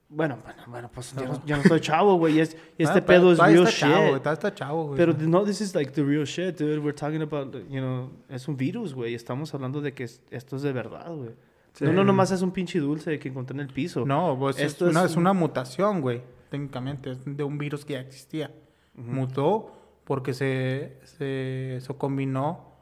Bueno, 0.09 0.37
bueno, 0.43 0.61
bueno, 0.67 0.91
pues 0.93 1.11
yo 1.15 1.25
no, 1.25 1.43
yo 1.43 1.57
no 1.57 1.63
soy 1.63 1.79
chavo, 1.81 2.17
güey. 2.17 2.39
es- 2.39 2.55
y 2.77 2.83
este 2.83 3.01
pedo 3.01 3.31
es 3.31 3.39
real 3.39 3.55
está 3.65 3.71
chavo, 3.71 3.93
shit. 4.03 4.17
todavía 4.19 4.33
está 4.33 4.53
chavo, 4.53 4.83
güey. 4.85 4.97
Pero 4.97 5.13
no, 5.17 5.43
this 5.43 5.59
is 5.61 5.73
like 5.73 5.91
the 5.91 6.03
real 6.03 6.23
shit, 6.25 6.55
dude. 6.59 6.77
We're 6.77 6.93
talking 6.93 7.23
about, 7.23 7.51
you 7.67 7.79
know, 7.81 8.11
es 8.29 8.47
un 8.47 8.55
virus, 8.55 8.93
güey. 8.93 9.15
Estamos 9.15 9.51
hablando 9.55 9.81
de 9.81 9.93
que 9.95 10.03
es- 10.03 10.21
esto 10.29 10.55
es 10.57 10.61
de 10.61 10.71
verdad, 10.71 11.11
güey. 11.15 11.31
Sí. 11.73 11.85
No, 11.85 11.93
no, 11.93 12.03
nomás 12.03 12.29
es 12.29 12.43
un 12.43 12.51
pinche 12.51 12.77
dulce 12.79 13.17
que 13.17 13.29
encontré 13.29 13.55
en 13.55 13.61
el 13.61 13.73
piso. 13.73 14.05
No, 14.05 14.37
pues 14.37 14.57
es, 14.59 14.65
Esto 14.73 14.85
es 14.85 14.91
una, 14.91 15.05
es 15.05 15.13
un- 15.15 15.21
una 15.21 15.33
mutación, 15.33 16.01
güey, 16.01 16.21
técnicamente, 16.49 17.09
es 17.13 17.17
de 17.25 17.43
un 17.43 17.57
virus 17.57 17.83
que 17.83 17.93
ya 17.93 18.01
existía. 18.01 18.51
Mutó 18.93 19.71
porque 20.03 20.35
se, 20.35 20.99
se, 21.05 21.79
se 21.81 21.93
combinó 21.95 22.72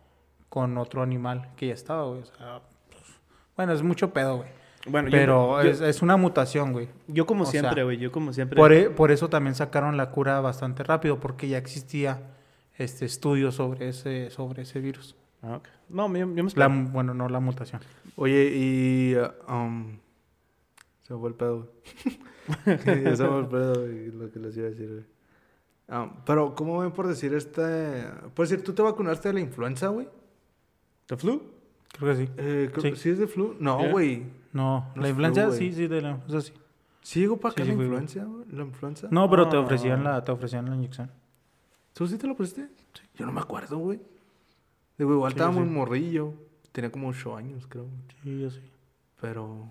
con 0.52 0.78
otro 0.78 1.02
animal 1.02 1.50
que 1.56 1.68
ya 1.68 1.74
estaba, 1.74 2.06
güey. 2.08 2.22
O 2.24 2.26
sea, 2.26 2.62
pues, 2.90 3.02
bueno, 3.56 3.72
es 3.72 3.82
mucho 3.82 4.12
pedo, 4.12 4.36
güey. 4.38 4.50
Bueno, 4.86 5.08
yo- 5.08 5.12
Pero 5.18 5.64
yo, 5.64 5.70
es, 5.70 5.80
es 5.80 6.02
una 6.02 6.18
mutación, 6.18 6.74
güey. 6.74 6.90
yo 7.08 7.26
como 7.26 7.44
o 7.44 7.46
siempre, 7.46 7.84
güey. 7.84 7.98
Yo 7.98 8.12
como 8.12 8.34
siempre. 8.34 8.58
Por, 8.58 8.74
e- 8.74 8.90
por 8.90 9.12
eso 9.12 9.30
también 9.30 9.56
sacaron 9.56 9.96
la 9.96 10.10
cura 10.12 10.42
bastante 10.42 10.84
rápido, 10.84 11.20
porque 11.22 11.48
ya 11.48 11.58
existía 11.58 12.20
este 12.78 13.06
estudio 13.06 13.52
sobre 13.54 13.88
ese, 13.90 14.30
sobre 14.30 14.64
ese 14.64 14.82
virus. 14.82 15.16
Ah, 15.42 15.56
ok. 15.56 15.68
No, 15.90 16.08
yo, 16.14 16.20
yo 16.20 16.26
me 16.28 16.36
La, 16.56 16.66
espero. 16.66 16.70
bueno, 16.92 17.14
no 17.14 17.30
la 17.30 17.40
mutación. 17.40 17.82
Oye, 18.18 18.52
y... 18.54 19.16
uh, 19.16 19.52
um, 19.54 19.98
se 21.04 21.14
me 21.14 21.20
fue 21.20 21.30
el 21.30 21.36
pedo, 21.36 21.70
güey. 21.96 22.20
ya 23.06 23.16
se 23.16 23.24
me 23.24 23.30
fue 23.30 23.40
el 23.40 23.48
pedo, 23.48 23.74
güey, 23.82 24.12
lo 24.12 24.32
que 24.32 24.40
les 24.40 24.58
iba 24.58 24.68
a 24.68 24.70
decir, 24.72 24.90
güey. 24.90 25.06
Ah, 25.90 26.12
pero, 26.26 26.56
¿cómo 26.56 26.80
ven 26.80 26.92
por 26.92 27.08
decir 27.08 27.34
este...? 27.36 28.04
Puedes 28.34 28.50
decir, 28.50 28.64
¿tú 28.66 28.74
te 28.74 28.82
vacunaste 28.82 29.28
de 29.30 29.34
la 29.36 29.40
influenza, 29.42 29.88
güey? 29.90 30.08
¿The 31.12 31.18
flu? 31.18 31.42
Creo 32.00 32.16
que 32.16 32.26
sí. 32.26 32.32
Eh, 32.38 32.70
creo- 32.74 32.96
Sí. 32.96 33.02
¿Sí 33.02 33.10
es 33.10 33.18
de 33.20 33.28
flu? 33.28 33.56
No, 33.60 33.80
Yeah. 33.80 33.92
güey. 33.92 34.24
No, 34.54 34.92
No 34.96 35.02
la 35.02 35.04
es 35.04 35.10
influencia 35.12 35.48
flu, 35.48 35.54
sí, 35.58 35.74
sí, 35.74 35.88
de 35.88 36.02
la, 36.02 36.20
eso 36.26 36.40
sí. 36.42 36.54
¿Sí 37.02 37.20
llegó 37.20 37.36
para 37.38 37.52
acá 37.52 37.64
Sí, 37.66 37.70
sí 37.72 37.76
la 37.76 37.84
influencia? 37.84 38.28
¿La 38.52 38.64
influenza? 38.64 39.08
No, 39.12 39.30
pero 39.30 39.50
te 39.50 39.58
Ah. 39.58 39.60
ofrecían 39.60 40.04
la, 40.06 40.24
te 40.24 40.32
ofrecían 40.32 40.70
la 40.70 40.76
inyección. 40.76 41.12
¿Tú 41.94 42.08
sí 42.08 42.18
te 42.18 42.28
lo 42.28 42.36
pusiste? 42.36 42.70
Yo 43.18 43.26
no 43.26 43.34
me 43.34 43.42
acuerdo, 43.42 43.78
güey. 43.78 44.00
Digo, 44.98 45.12
igual 45.14 45.32
Sí, 45.34 45.38
estaba 45.38 45.52
sí. 45.54 45.60
muy 45.60 45.68
morrillo. 45.68 46.34
Tenía 46.72 46.90
como 46.92 47.10
8 47.10 47.36
años, 47.36 47.68
creo. 47.68 47.88
Sí, 48.24 48.40
yo 48.40 48.50
sí. 48.50 48.62
Pero... 49.20 49.68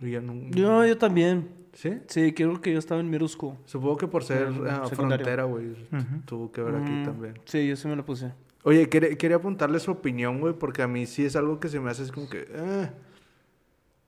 Ya 0.00 0.20
no... 0.20 0.34
Yo, 0.50 0.84
yo 0.84 0.98
también. 0.98 1.48
¿Sí? 1.72 2.00
Sí, 2.08 2.32
creo 2.34 2.60
que 2.60 2.72
yo 2.72 2.78
estaba 2.78 3.00
en 3.00 3.28
school. 3.28 3.56
Supongo 3.64 3.96
que 3.96 4.06
por 4.08 4.22
ser 4.24 4.48
secundario. 4.52 4.88
frontera, 4.90 5.44
güey. 5.44 5.70
Ujú. 5.70 6.20
Tuvo 6.26 6.52
que 6.52 6.62
ver 6.62 6.74
aquí 6.76 6.92
Mm, 6.92 7.04
también. 7.04 7.40
Sí, 7.46 7.66
yo 7.66 7.76
sí 7.76 7.88
me 7.88 7.96
lo 7.96 8.04
puse. 8.04 8.32
Oye, 8.64 8.88
quería, 8.88 9.16
quería 9.16 9.36
apuntarle 9.36 9.78
su 9.78 9.90
opinión, 9.92 10.40
güey, 10.40 10.54
porque 10.54 10.82
a 10.82 10.88
mí 10.88 11.06
sí 11.06 11.24
es 11.24 11.36
algo 11.36 11.60
que 11.60 11.68
se 11.68 11.78
me 11.80 11.90
hace 11.90 12.02
es 12.02 12.10
como 12.12 12.28
que... 12.28 12.46
eh. 12.50 12.90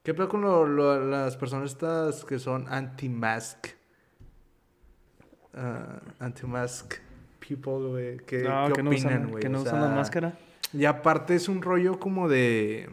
¿Qué 0.03 0.15
pasa 0.15 0.29
con 0.29 0.41
lo- 0.41 0.67
lo- 0.67 1.05
las 1.05 1.37
personas 1.37 1.73
estas 1.73 2.25
que 2.25 2.39
son 2.39 2.67
anti-mask? 2.69 3.69
Ah, 5.55 6.01
anti-mask 6.21 6.95
people, 7.41 7.89
güey. 7.89 8.17
¿Qué, 8.19 8.43
No, 8.43 8.69
qué 8.69 8.73
que 8.75 8.81
opinan, 8.89 9.29
güey? 9.31 9.43
que 9.43 9.49
no 9.49 9.59
O 9.59 9.63
usan 9.63 9.81
la 9.81 9.89
máscara. 9.89 10.39
Y 10.73 10.85
aparte 10.85 11.35
es 11.35 11.49
un 11.49 11.63
rollo 11.63 11.99
como 11.99 12.29
de... 12.29 12.89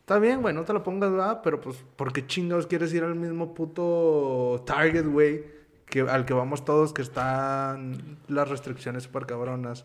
Está 0.00 0.18
bien, 0.18 0.42
güey, 0.42 0.54
no 0.54 0.64
te 0.64 0.72
lo 0.72 0.82
pongas, 0.82 1.10
¿verdad? 1.10 1.40
Pero 1.44 1.60
pues, 1.60 1.76
¿por 1.96 2.12
qué 2.12 2.26
chingados 2.26 2.66
quieres 2.66 2.92
ir 2.92 3.04
al 3.04 3.14
mismo 3.14 3.54
puto 3.54 4.62
Target, 4.66 5.06
güey? 5.06 5.44
Que, 5.86 6.00
al 6.00 6.24
que 6.24 6.34
vamos 6.34 6.64
todos, 6.64 6.92
que 6.92 7.02
están 7.02 8.18
las 8.28 8.48
restricciones 8.48 9.04
súper 9.04 9.26
cabronas. 9.26 9.84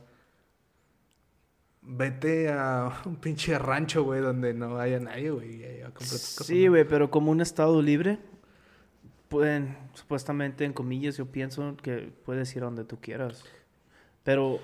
Vete 1.90 2.50
a 2.52 3.02
un 3.06 3.16
pinche 3.16 3.58
rancho, 3.58 4.04
güey, 4.04 4.20
donde 4.22 4.54
no 4.54 4.78
haya 4.78 5.00
nadie, 5.00 5.32
güey. 5.32 5.62
y 5.62 5.64
ahí 5.64 5.80
a 5.82 5.86
comprar 5.86 6.10
tus 6.10 6.36
cosas, 6.36 6.48
Sí, 6.48 6.66
¿no? 6.66 6.72
güey, 6.72 6.84
pero 6.88 7.10
como 7.10 7.32
un 7.32 7.40
estado 7.42 7.82
libre, 7.82 8.20
pueden, 9.30 9.78
supuestamente, 9.94 10.66
en 10.66 10.74
comillas, 10.74 11.18
yo 11.18 11.26
pienso 11.28 11.76
que 11.82 12.12
puedes 12.26 12.54
ir 12.56 12.64
a 12.64 12.66
donde 12.66 12.84
tú 12.84 13.00
quieras. 13.00 13.44
Pero, 14.24 14.60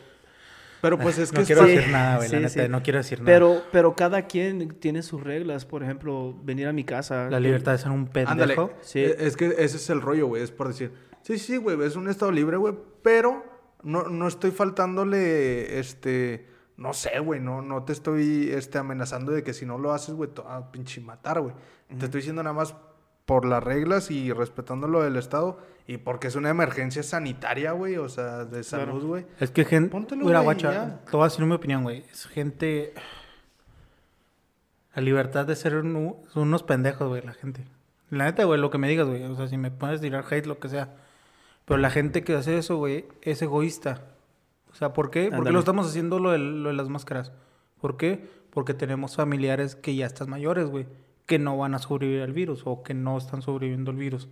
Pero 0.82 0.98
pues 1.00 1.18
es 1.18 1.32
que 1.32 1.40
no 1.40 1.46
quiero 1.46 1.64
decir 1.66 1.90
nada, 1.92 2.18
güey, 2.18 2.30
la 2.30 2.40
neta, 2.42 2.50
sí. 2.64 2.70
no 2.70 2.84
quiero 2.84 2.98
decir 3.00 3.20
nada. 3.22 3.26
pero, 3.34 3.64
pero 3.72 3.96
cada 3.96 4.24
quien 4.24 4.76
tiene 4.80 5.02
sus 5.02 5.24
reglas. 5.24 5.66
Por 5.66 5.82
ejemplo, 5.84 6.36
venir 6.44 6.68
a 6.68 6.74
mi 6.74 6.84
casa. 6.84 7.30
La 7.30 7.40
libertad 7.40 7.72
de 7.72 7.78
ser 7.78 7.92
un 7.92 8.10
Ándale. 8.14 8.56
pendejo. 8.56 8.74
Sí. 8.82 9.00
Eh, 9.00 9.16
Es 9.20 9.38
que 9.38 9.46
ese 9.48 9.78
es 9.78 9.90
el 9.90 10.02
rollo, 10.02 10.28
güey. 10.28 10.44
Es 10.44 10.52
por 10.52 10.68
decir, 10.68 10.92
sí, 11.22 11.38
sí, 11.38 11.56
güey, 11.56 11.82
es 11.84 11.96
un 11.96 12.10
estado 12.10 12.34
libre, 12.34 12.58
güey. 12.58 12.74
Pero 13.02 13.46
no, 13.84 14.04
no 14.10 14.28
estoy 14.28 14.52
faltándole, 14.52 15.80
este, 15.80 16.48
no 16.78 16.94
sé, 16.94 17.20
güey. 17.20 17.40
No, 17.40 17.62
no 17.62 17.84
te 17.84 17.94
estoy 17.94 18.50
este, 18.52 18.78
amenazando 18.78 19.32
de 19.32 19.44
que 19.44 19.54
si 19.54 19.66
no 19.66 19.78
lo 19.78 19.94
haces, 19.94 20.16
güey, 20.16 20.30
te 20.30 20.42
va 20.42 20.58
a 20.58 20.72
pinche 20.72 21.02
matar, 21.02 21.40
güey. 21.42 21.54
Te 21.88 22.06
estoy 22.06 22.20
diciendo 22.22 22.42
nada 22.44 22.54
más 22.56 22.76
por 23.26 23.46
las 23.46 23.64
reglas 23.64 24.12
y 24.12 24.32
respetando 24.34 24.88
lo 24.88 25.02
del 25.02 25.16
estado. 25.16 25.60
Y 25.86 25.98
porque 25.98 26.28
es 26.28 26.36
una 26.36 26.50
emergencia 26.50 27.04
sanitaria, 27.04 27.74
güey. 27.74 27.98
O 27.98 28.08
sea, 28.10 28.46
de 28.46 28.64
salud, 28.64 29.04
güey. 29.06 29.26
Es 29.40 29.52
que 29.52 29.66
gente. 29.66 29.90
Póntelo, 29.90 30.24
güey, 30.24 30.44
guacha, 30.44 31.02
te 31.06 31.12
voy 31.12 31.22
a 31.22 31.30
decir 31.30 31.46
mi 31.46 31.54
opinión, 31.54 31.84
güey. 31.84 32.06
Es 32.12 32.26
gente. 32.26 32.94
La 34.96 35.02
libertad 35.02 35.46
de 35.46 35.56
ser 35.56 35.76
un- 35.76 36.18
son 36.32 36.44
unos 36.44 36.64
pendejos, 36.64 37.08
güey, 37.08 37.22
la 37.24 37.34
gente. 37.34 37.66
La 38.10 38.26
neta, 38.26 38.44
güey, 38.44 38.60
lo 38.60 38.70
que 38.70 38.78
me 38.78 38.88
digas, 38.88 39.08
güey. 39.08 39.24
O 39.24 39.36
sea, 39.36 39.48
si 39.48 39.58
me 39.58 39.72
pones 39.72 40.00
a 40.00 40.02
tirar 40.02 40.24
hate, 40.30 40.46
lo 40.46 40.60
que 40.60 40.70
sea. 40.70 40.96
Pero 41.66 41.80
la 41.80 41.90
gente 41.90 42.24
que 42.24 42.36
hace 42.36 42.58
eso, 42.58 42.78
güey, 42.78 43.06
es 43.22 43.42
egoísta. 43.42 44.02
O 44.74 44.76
sea, 44.76 44.92
¿por 44.94 45.10
qué? 45.12 45.30
¿Por 45.32 45.46
qué 45.46 45.52
lo 45.52 45.60
estamos 45.60 45.88
haciendo 45.88 46.20
lo 46.20 46.32
de, 46.32 46.40
lo 46.40 46.70
de 46.70 46.76
las 46.76 46.90
máscaras? 46.90 47.32
¿Por 47.80 47.96
qué? 47.96 48.28
Porque 48.50 48.74
tenemos 48.74 49.16
familiares 49.16 49.76
que 49.76 49.96
ya 49.96 50.06
están 50.06 50.30
mayores, 50.30 50.68
güey. 50.68 50.88
Que 51.26 51.40
no 51.40 51.58
van 51.58 51.74
a 51.76 51.80
sobrevivir 51.80 52.22
al 52.24 52.34
virus 52.34 52.64
o 52.66 52.84
que 52.84 52.94
no 52.94 53.18
están 53.18 53.42
sobreviviendo 53.42 53.92
al 53.92 53.98
virus. 53.98 54.28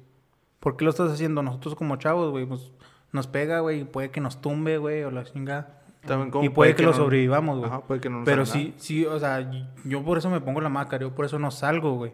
¿Por 0.60 0.76
qué 0.78 0.84
lo 0.84 0.90
estás 0.92 1.12
haciendo? 1.12 1.42
Nosotros 1.42 1.76
como 1.76 1.96
chavos, 1.96 2.32
güey, 2.32 2.46
pues 2.46 2.72
nos 3.12 3.28
pega, 3.28 3.60
güey, 3.62 3.82
y 3.82 3.84
puede 3.84 4.10
que 4.12 4.20
nos 4.22 4.42
tumbe, 4.42 4.78
güey, 4.78 5.04
o 5.04 5.12
la 5.12 5.24
chingada. 5.24 5.82
También 6.06 6.32
como 6.32 6.44
Y 6.44 6.50
puede 6.50 6.76
que 6.76 6.84
lo 6.84 6.90
no- 6.92 6.98
sobrevivamos, 6.98 7.60
güey. 7.60 7.70
Ajá, 7.70 7.82
puede 7.82 8.02
que 8.02 8.10
no 8.10 8.18
nos 8.20 8.26
Pero 8.26 8.46
sí, 8.46 8.74
sí, 8.78 9.06
o 9.06 9.20
sea, 9.20 9.50
yo 9.86 10.04
por 10.04 10.18
eso 10.18 10.30
me 10.30 10.42
pongo 10.42 10.60
la 10.62 10.70
máscara, 10.70 11.02
yo 11.04 11.14
por 11.14 11.26
eso 11.26 11.38
no 11.40 11.52
salgo, 11.52 11.94
güey. 11.96 12.12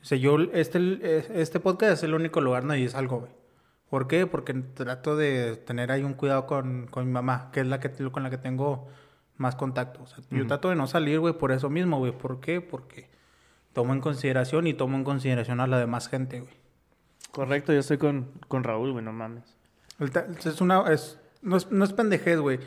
O 0.00 0.04
sea, 0.04 0.16
yo, 0.18 0.38
este, 0.52 1.40
este 1.40 1.58
podcast 1.58 1.94
es 1.94 2.02
el 2.04 2.14
único 2.14 2.40
lugar 2.40 2.62
donde 2.62 2.80
yo 2.82 2.88
salgo, 2.88 3.20
güey. 3.20 3.32
¿Por 3.90 4.08
qué? 4.08 4.26
Porque 4.26 4.52
trato 4.54 5.16
de 5.16 5.56
tener 5.56 5.92
ahí 5.92 6.02
un 6.02 6.14
cuidado 6.14 6.46
con, 6.46 6.86
con 6.88 7.06
mi 7.06 7.12
mamá, 7.12 7.50
que 7.52 7.60
es 7.60 7.66
la 7.66 7.80
que 7.80 7.90
con 8.10 8.22
la 8.22 8.30
que 8.30 8.38
tengo 8.38 8.88
más 9.36 9.54
contacto. 9.54 10.02
O 10.02 10.06
sea, 10.06 10.24
yo 10.30 10.46
trato 10.46 10.70
de 10.70 10.76
no 10.76 10.86
salir, 10.86 11.20
güey, 11.20 11.34
por 11.34 11.52
eso 11.52 11.70
mismo, 11.70 11.98
güey. 11.98 12.12
¿Por 12.12 12.40
qué? 12.40 12.60
Porque 12.60 13.08
tomo 13.72 13.92
en 13.92 14.00
consideración 14.00 14.66
y 14.66 14.74
tomo 14.74 14.96
en 14.96 15.04
consideración 15.04 15.60
a 15.60 15.66
la 15.66 15.78
demás 15.78 16.08
gente, 16.08 16.40
güey. 16.40 16.54
Correcto, 17.30 17.72
yo 17.72 17.80
estoy 17.80 17.98
con, 17.98 18.30
con 18.48 18.64
Raúl, 18.64 18.92
güey, 18.92 19.04
no 19.04 19.12
mames. 19.12 19.44
Es 20.44 20.60
una, 20.60 20.90
es, 20.92 21.20
no, 21.42 21.56
es, 21.56 21.70
no 21.70 21.84
es 21.84 21.92
pendejez, 21.92 22.38
güey. 22.38 22.58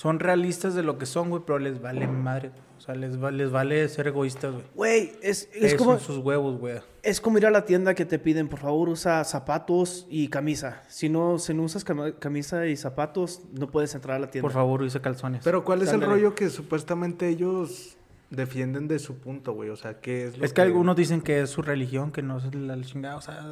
Son 0.00 0.18
realistas 0.18 0.74
de 0.74 0.82
lo 0.82 0.96
que 0.96 1.04
son, 1.04 1.28
güey, 1.28 1.42
pero 1.44 1.58
les 1.58 1.82
vale 1.82 2.06
madre. 2.06 2.52
O 2.78 2.80
sea, 2.80 2.94
les, 2.94 3.22
va- 3.22 3.30
les 3.30 3.50
vale 3.50 3.86
ser 3.90 4.06
egoístas, 4.06 4.52
güey. 4.54 4.64
Güey, 4.74 5.12
es, 5.20 5.46
como, 5.76 5.98
sus 5.98 6.16
huevos, 6.16 6.58
güey. 6.58 6.78
es 7.02 7.20
como 7.20 7.36
ir 7.36 7.44
a 7.44 7.50
la 7.50 7.66
tienda 7.66 7.92
que 7.94 8.06
te 8.06 8.18
piden, 8.18 8.48
por 8.48 8.60
favor, 8.60 8.88
usa 8.88 9.22
zapatos 9.24 10.06
y 10.08 10.28
camisa. 10.28 10.82
Si 10.88 11.10
no, 11.10 11.38
si 11.38 11.52
no 11.52 11.64
usas 11.64 11.84
camisa 12.18 12.66
y 12.66 12.78
zapatos, 12.78 13.42
no 13.52 13.70
puedes 13.70 13.94
entrar 13.94 14.16
a 14.16 14.20
la 14.20 14.30
tienda. 14.30 14.46
Por 14.46 14.52
favor, 14.54 14.80
use 14.80 14.98
calzones. 15.02 15.42
Pero 15.44 15.64
¿cuál 15.64 15.82
es 15.82 15.92
el 15.92 16.00
rollo 16.00 16.34
que 16.34 16.48
supuestamente 16.48 17.28
ellos 17.28 17.98
defienden 18.30 18.88
de 18.88 18.98
su 19.00 19.18
punto, 19.18 19.52
güey? 19.52 19.68
O 19.68 19.76
sea, 19.76 20.00
¿qué 20.00 20.24
es 20.28 20.38
lo 20.38 20.46
es 20.46 20.54
que 20.54 20.62
algunos 20.62 20.96
dicen 20.96 21.20
que 21.20 21.42
es 21.42 21.50
su 21.50 21.60
religión, 21.60 22.10
que 22.10 22.22
no 22.22 22.38
es 22.38 22.54
la 22.54 22.80
chingada. 22.80 23.16
O 23.16 23.20
sea, 23.20 23.46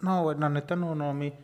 no, 0.00 0.22
güey, 0.22 0.38
la 0.38 0.48
neta 0.48 0.76
no, 0.76 0.94
no, 0.94 1.10
a 1.10 1.12
mí. 1.12 1.34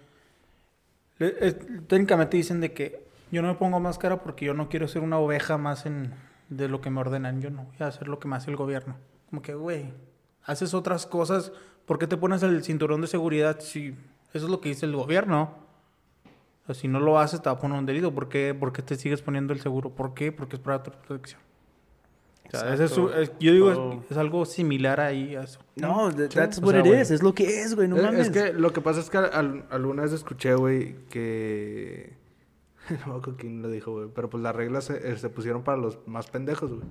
Le- 1.18 1.34
es- 1.46 1.56
técnicamente 1.86 2.38
dicen 2.38 2.60
de 2.62 2.72
que 2.72 3.09
yo 3.32 3.42
no 3.42 3.48
me 3.48 3.54
pongo 3.54 3.80
máscara 3.80 4.22
porque 4.22 4.44
yo 4.46 4.54
no 4.54 4.68
quiero 4.68 4.88
ser 4.88 5.02
una 5.02 5.18
oveja 5.18 5.58
más 5.58 5.86
en, 5.86 6.12
de 6.48 6.68
lo 6.68 6.80
que 6.80 6.90
me 6.90 7.00
ordenan. 7.00 7.40
Yo 7.40 7.50
no 7.50 7.64
voy 7.64 7.76
a 7.80 7.86
hacer 7.86 8.08
lo 8.08 8.18
que 8.18 8.28
me 8.28 8.36
hace 8.36 8.50
el 8.50 8.56
gobierno. 8.56 8.96
Como 9.28 9.42
que, 9.42 9.54
güey, 9.54 9.92
haces 10.44 10.74
otras 10.74 11.06
cosas. 11.06 11.52
¿Por 11.86 11.98
qué 11.98 12.06
te 12.06 12.16
pones 12.16 12.42
el 12.42 12.62
cinturón 12.64 13.00
de 13.00 13.06
seguridad 13.06 13.60
si 13.60 13.88
eso 14.32 14.46
es 14.46 14.50
lo 14.50 14.60
que 14.60 14.70
dice 14.70 14.86
el 14.86 14.94
gobierno? 14.96 15.54
O 16.62 16.66
sea, 16.66 16.74
si 16.74 16.88
no 16.88 17.00
lo 17.00 17.18
haces, 17.18 17.40
te 17.42 17.48
va 17.48 17.56
a 17.56 17.58
poner 17.58 17.78
un 17.78 17.86
delito. 17.86 18.14
¿Por 18.14 18.28
qué, 18.28 18.54
¿Por 18.54 18.72
qué 18.72 18.82
te 18.82 18.96
sigues 18.96 19.22
poniendo 19.22 19.52
el 19.52 19.60
seguro? 19.60 19.90
¿Por 19.90 20.14
qué? 20.14 20.30
Porque 20.32 20.56
es 20.56 20.62
para 20.62 20.82
tu 20.82 20.90
protección. 20.90 21.40
O 22.52 22.56
sea, 22.58 22.74
ese 22.74 22.84
es 22.86 22.94
yo 23.38 23.52
digo, 23.52 23.68
Oh. 23.68 24.00
es, 24.04 24.10
es 24.10 24.16
algo 24.16 24.44
similar 24.44 24.98
ahí 25.00 25.36
a 25.36 25.42
eso. 25.42 25.60
No, 25.76 26.10
that's 26.12 26.58
o 26.58 26.62
what 26.66 26.72
sea, 26.72 26.80
it 26.80 27.00
is. 27.00 27.10
Es 27.12 27.22
lo 27.22 27.32
que 27.32 27.62
es, 27.62 27.76
güey, 27.76 27.86
no 27.86 27.96
Es- 27.96 28.02
mames. 28.02 28.26
Es 28.26 28.30
que 28.30 28.52
lo 28.52 28.72
que 28.72 28.80
pasa 28.80 28.98
es 28.98 29.08
que 29.08 29.18
al- 29.18 29.64
alguna 29.70 30.02
vez 30.02 30.12
escuché, 30.12 30.54
güey, 30.56 30.96
que... 31.08 32.18
no 33.06 33.20
me 33.20 33.36
quién 33.36 33.62
lo 33.62 33.70
dijo, 33.70 33.92
güey. 33.92 34.08
Pero 34.14 34.30
pues 34.30 34.42
las 34.42 34.54
reglas 34.54 34.84
se, 34.84 35.10
eh, 35.10 35.16
se 35.16 35.28
pusieron 35.28 35.62
para 35.62 35.78
los 35.78 36.06
más 36.06 36.28
pendejos, 36.28 36.72
güey. 36.72 36.88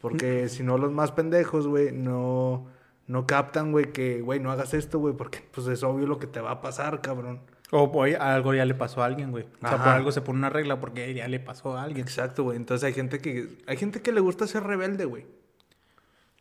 Porque 0.00 0.48
si 0.48 0.62
no, 0.62 0.78
los 0.78 0.92
más 0.92 1.12
pendejos, 1.12 1.66
güey, 1.66 1.92
no, 1.92 2.66
no 3.06 3.26
captan, 3.26 3.70
güey, 3.72 3.92
que, 3.92 4.22
güey, 4.22 4.40
no 4.40 4.50
hagas 4.50 4.72
esto, 4.72 4.98
güey, 4.98 5.14
porque 5.14 5.46
pues 5.52 5.66
es 5.66 5.82
obvio 5.82 6.06
lo 6.06 6.18
que 6.18 6.26
te 6.26 6.40
va 6.40 6.52
a 6.52 6.60
pasar, 6.62 7.00
cabrón. 7.02 7.40
O 7.70 7.90
oye, 7.92 8.16
algo 8.16 8.54
ya 8.54 8.64
le 8.64 8.74
pasó 8.74 9.02
a 9.02 9.06
alguien, 9.06 9.30
güey. 9.30 9.44
O 9.62 9.68
sea, 9.68 9.78
por 9.78 9.88
algo 9.88 10.10
se 10.10 10.22
pone 10.22 10.38
una 10.38 10.50
regla 10.50 10.80
porque 10.80 11.12
ya 11.14 11.28
le 11.28 11.38
pasó 11.38 11.76
a 11.76 11.84
alguien. 11.84 12.04
Exacto, 12.04 12.44
güey. 12.44 12.56
Entonces 12.56 12.84
hay 12.84 12.92
gente 12.92 13.20
que 13.20 13.58
hay 13.66 13.76
gente 13.76 14.02
que 14.02 14.10
le 14.10 14.20
gusta 14.20 14.46
ser 14.46 14.64
rebelde, 14.64 15.04
güey. 15.04 15.26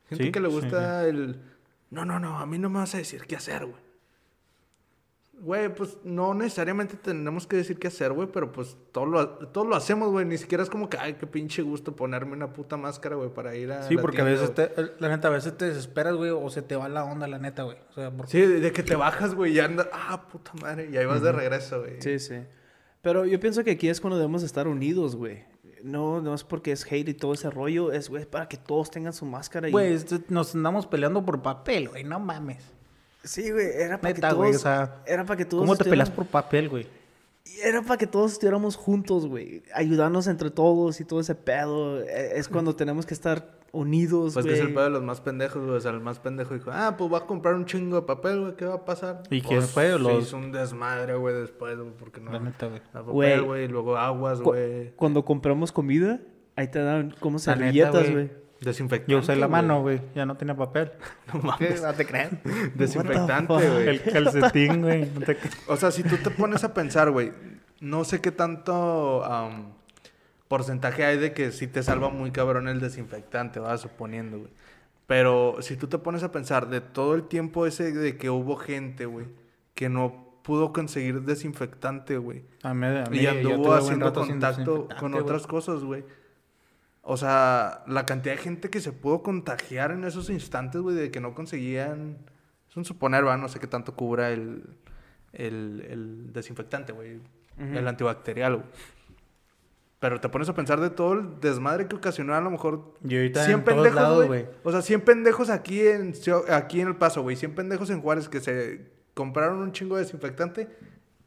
Gente 0.07 0.23
Sí, 0.23 0.31
que 0.31 0.39
le 0.39 0.49
sí, 0.49 0.55
gusta 0.55 1.07
el 1.07 1.39
no, 1.91 2.05
no, 2.05 2.19
no, 2.19 2.37
a 2.39 2.45
mí 2.45 2.59
no 2.59 2.69
me 2.69 2.79
vas 2.79 2.93
a 2.95 2.99
decir 2.99 3.25
qué 3.25 3.35
hacer, 3.35 3.65
güey. 3.65 3.81
Güey, 5.41 5.73
pues 5.73 5.97
no 6.03 6.33
necesariamente 6.33 6.97
tenemos 6.97 7.47
que 7.47 7.55
decir 7.55 7.79
qué 7.79 7.87
hacer, 7.87 8.11
güey, 8.11 8.27
pero 8.31 8.51
pues 8.51 8.75
todo 8.91 9.05
lo, 9.05 9.29
todo 9.47 9.63
lo 9.63 9.75
hacemos, 9.75 10.11
güey. 10.11 10.25
Ni 10.25 10.37
siquiera 10.37 10.63
es 10.63 10.69
como 10.69 10.89
que, 10.89 10.97
ay, 10.97 11.13
qué 11.13 11.25
pinche 11.27 11.61
gusto 11.61 11.95
ponerme 11.95 12.33
una 12.33 12.51
puta 12.51 12.75
máscara, 12.75 13.15
güey, 13.15 13.29
para 13.29 13.55
ir 13.55 13.71
a. 13.71 13.83
Sí, 13.83 13.95
la 13.95 14.01
porque 14.01 14.21
a 14.21 14.25
veces, 14.25 14.53
te, 14.53 14.69
la 14.99 15.07
neta, 15.07 15.29
a 15.29 15.31
veces 15.31 15.55
te 15.57 15.65
desesperas, 15.65 16.15
güey, 16.15 16.31
o 16.31 16.49
se 16.49 16.61
te 16.61 16.75
va 16.75 16.89
la 16.89 17.05
onda, 17.05 17.25
la 17.27 17.39
neta, 17.39 17.63
güey. 17.63 17.77
O 17.89 17.93
sea, 17.93 18.11
porque... 18.11 18.31
Sí, 18.31 18.41
de, 18.41 18.59
de 18.59 18.71
que 18.73 18.83
te 18.83 18.95
bajas, 18.95 19.33
güey, 19.33 19.53
y 19.53 19.59
andas, 19.59 19.87
ah, 19.93 20.27
puta 20.27 20.51
madre, 20.61 20.89
y 20.91 20.97
ahí 20.97 21.05
vas 21.05 21.21
de 21.21 21.31
regreso, 21.31 21.79
güey. 21.79 22.01
Sí, 22.01 22.19
sí. 22.19 22.35
Pero 23.01 23.25
yo 23.25 23.39
pienso 23.39 23.63
que 23.63 23.71
aquí 23.71 23.87
es 23.87 24.01
cuando 24.01 24.17
debemos 24.17 24.43
estar 24.43 24.67
unidos, 24.67 25.15
güey. 25.15 25.45
No, 25.83 26.19
no 26.19 26.33
es 26.33 26.43
porque 26.43 26.73
es 26.73 26.85
hate 26.91 27.07
y 27.07 27.13
todo 27.13 27.33
ese 27.33 27.49
rollo, 27.49 27.93
es, 27.93 28.09
güey, 28.09 28.25
para 28.25 28.49
que 28.49 28.57
todos 28.57 28.91
tengan 28.91 29.13
su 29.13 29.25
máscara. 29.25 29.69
Y... 29.69 29.71
Güey, 29.71 29.97
nos 30.27 30.53
andamos 30.53 30.85
peleando 30.85 31.25
por 31.25 31.41
papel, 31.41 31.87
güey, 31.87 32.03
no 32.03 32.19
mames. 32.19 32.73
Sí, 33.23 33.51
güey, 33.51 33.67
era 33.73 33.99
para 33.99 34.13
que 34.13 34.21
todos... 34.21 34.35
güey, 34.35 34.55
o 34.55 34.59
sea, 34.59 35.03
era 35.05 35.25
para 35.25 35.37
que 35.37 35.45
todos 35.45 35.63
¿Cómo 35.63 35.75
te 35.75 35.83
estuvieran- 35.83 36.05
peleas 36.05 36.09
por 36.09 36.25
papel, 36.25 36.69
güey? 36.69 36.87
Y 37.45 37.59
era 37.67 37.81
para 37.81 37.97
que 37.97 38.07
todos 38.07 38.33
estuviéramos 38.33 38.75
juntos, 38.75 39.27
güey. 39.27 39.63
Ayudarnos 39.73 40.27
entre 40.27 40.51
todos 40.51 40.99
y 41.01 41.05
todo 41.05 41.19
ese 41.19 41.35
pedo. 41.35 41.99
Eh, 42.01 42.33
Es 42.35 42.47
cuando 42.49 42.75
tenemos 42.75 43.05
que 43.05 43.13
estar 43.13 43.57
unidos, 43.71 44.33
Pues 44.33 44.45
que 44.45 44.53
es 44.53 44.59
el 44.59 44.69
pedo 44.73 44.85
de 44.85 44.89
los 44.91 45.03
más 45.03 45.19
pendejos, 45.21 45.63
güey. 45.63 45.77
O 45.77 45.79
sea, 45.81 45.91
el 45.91 45.99
más 45.99 46.19
pendejo 46.19 46.53
dijo, 46.53 46.69
ah, 46.73 46.95
pues 46.97 47.11
va 47.11 47.19
a 47.19 47.25
comprar 47.25 47.55
un 47.55 47.65
chingo 47.65 47.97
de 47.97 48.01
papel, 48.07 48.39
güey. 48.39 48.55
¿Qué 48.55 48.65
va 48.65 48.75
a 48.75 48.85
pasar? 48.85 49.23
¿Y 49.29 49.41
Pues, 49.41 49.47
quién 49.47 49.61
fue? 49.63 49.91
se 49.91 49.99
Los- 49.99 50.23
hizo 50.23 50.37
un 50.37 50.51
desmadre, 50.51 51.15
güey, 51.15 51.35
después, 51.35 51.77
güey, 51.77 51.91
porque 51.99 52.19
no... 52.21 52.31
La 52.31 52.39
neta, 52.39 52.67
güey. 52.67 52.81
papel, 52.93 53.43
güey, 53.43 53.65
y 53.65 53.67
luego 53.67 53.97
aguas, 53.97 54.39
Cu- 54.39 54.51
güey. 54.51 54.91
Cuando 54.95 55.25
compramos 55.25 55.71
comida, 55.71 56.19
ahí 56.55 56.67
te 56.69 56.79
dan 56.79 57.13
como 57.19 57.37
servilletas, 57.39 58.09
güey. 58.11 58.31
Desinfectante, 58.61 59.11
Yo 59.11 59.19
usé 59.19 59.35
la 59.35 59.47
mano, 59.47 59.81
güey. 59.81 60.01
Ya 60.15 60.25
no 60.25 60.35
tenía 60.35 60.55
papel. 60.55 60.91
No 61.33 61.41
mames. 61.41 61.81
No 61.81 61.93
te 61.93 62.05
creas. 62.05 62.31
Desinfectante, 62.75 63.53
güey. 63.53 63.87
El 63.87 64.03
calcetín, 64.03 64.81
güey. 64.81 65.09
No 65.13 65.21
te 65.21 65.37
creas. 65.37 65.57
O 65.67 65.77
sea, 65.77 65.91
si 65.91 66.03
tú 66.03 66.17
te 66.17 66.29
pones 66.29 66.63
a 66.63 66.73
pensar, 66.73 67.11
güey, 67.11 67.31
no 67.79 68.03
sé 68.03 68.19
qué 68.21 68.31
tanto 68.31 69.23
porcentaje 70.47 71.05
hay 71.05 71.17
de 71.17 71.33
que 71.33 71.51
sí 71.51 71.67
te 71.67 71.83
salva 71.83 72.09
muy 72.09 72.31
cabrón 72.31 72.67
el 72.67 72.79
desinfectante, 72.79 73.59
va 73.59 73.77
suponiendo, 73.77 74.39
güey. 74.39 74.51
Pero 75.05 75.57
si 75.61 75.75
tú 75.75 75.87
te 75.87 75.97
pones 75.97 76.23
a 76.23 76.31
pensar 76.31 76.69
de 76.69 76.81
todo 76.81 77.15
el 77.15 77.23
tiempo 77.23 77.65
ese 77.65 77.91
de 77.91 78.17
que 78.17 78.29
hubo 78.29 78.57
gente, 78.57 79.05
güey, 79.05 79.27
que 79.73 79.89
no 79.89 80.29
pudo 80.43 80.73
conseguir 80.73 81.21
desinfectante, 81.21 82.17
güey. 82.17 82.43
A 82.63 82.73
mí, 82.73 82.85
a 82.85 83.05
mí, 83.09 83.19
Y 83.19 83.27
anduvo 83.27 83.73
haciendo 83.73 84.11
contacto 84.11 84.87
con 84.99 85.13
otras 85.13 85.47
cosas, 85.47 85.83
güey. 85.83 86.03
O 87.11 87.17
sea, 87.17 87.83
la 87.87 88.05
cantidad 88.05 88.35
de 88.35 88.41
gente 88.41 88.69
que 88.69 88.79
se 88.81 88.91
pudo 88.91 89.23
contagiar 89.23 89.89
en 89.89 90.03
esos 90.03 90.29
instantes, 90.29 90.79
güey, 90.79 90.95
de 90.95 91.09
que 91.09 91.19
no 91.19 91.33
conseguían... 91.33 92.19
Es 92.69 92.77
un 92.77 92.85
suponer, 92.85 93.25
va, 93.25 93.35
no 93.35 93.49
sé 93.49 93.59
qué 93.59 93.65
tanto 93.65 93.95
cubra 93.95 94.29
el, 94.29 94.63
el, 95.33 95.87
el 95.89 96.33
desinfectante, 96.33 96.93
güey. 96.93 97.19
El 97.57 97.87
antibacterial, 97.87 98.57
güey. 98.57 98.67
Pero 99.99 100.21
te 100.21 100.29
pones 100.29 100.49
a 100.49 100.53
pensar 100.53 100.79
de 100.79 100.91
todo 100.91 101.13
el 101.13 101.39
desmadre 101.41 101.87
que 101.87 101.95
ocasionó 101.95 102.35
a 102.35 102.41
lo 102.41 102.51
mejor 102.51 102.93
Y 103.03 103.15
ahorita 103.15 103.43
100 103.43 103.57
en 103.57 103.65
todos 103.65 103.87
pendejos, 103.87 104.27
güey. 104.27 104.45
O 104.63 104.71
sea, 104.71 104.83
100 104.83 105.01
pendejos 105.01 105.49
aquí 105.49 105.81
en, 105.81 106.13
aquí 106.51 106.79
en 106.79 106.89
El 106.89 106.95
Paso, 106.95 107.23
güey. 107.23 107.35
100 107.35 107.55
pendejos 107.55 107.89
en 107.89 108.01
Juárez 108.01 108.29
que 108.29 108.39
se 108.39 108.85
compraron 109.15 109.57
un 109.57 109.71
chingo 109.71 109.95
de 109.95 110.03
desinfectante. 110.03 110.69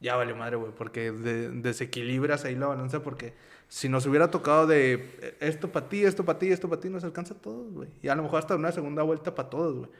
Ya 0.02 0.16
vale 0.16 0.34
madre, 0.34 0.56
güey. 0.56 0.72
Porque 0.76 1.12
de- 1.12 1.50
desequilibras 1.50 2.44
ahí 2.44 2.54
la 2.56 2.66
balanza. 2.66 3.02
Porque 3.02 3.34
si 3.68 3.88
nos 3.88 4.04
hubiera 4.06 4.30
tocado 4.30 4.66
de 4.66 4.94
eh, 5.22 5.36
esto 5.40 5.70
para 5.72 5.88
ti, 5.88 6.04
esto 6.04 6.24
para 6.24 6.38
ti, 6.38 6.48
esto 6.50 6.68
para 6.68 6.80
ti, 6.80 6.88
nos 6.90 7.04
alcanza 7.04 7.34
a 7.34 7.38
todos, 7.38 7.72
güey. 7.72 7.88
Y 8.02 8.08
a 8.08 8.14
lo 8.14 8.22
mejor 8.22 8.40
hasta 8.40 8.56
una 8.56 8.72
segunda 8.72 9.02
vuelta 9.02 9.34
para 9.34 9.48
todos, 9.48 9.76
güey. 9.78 9.90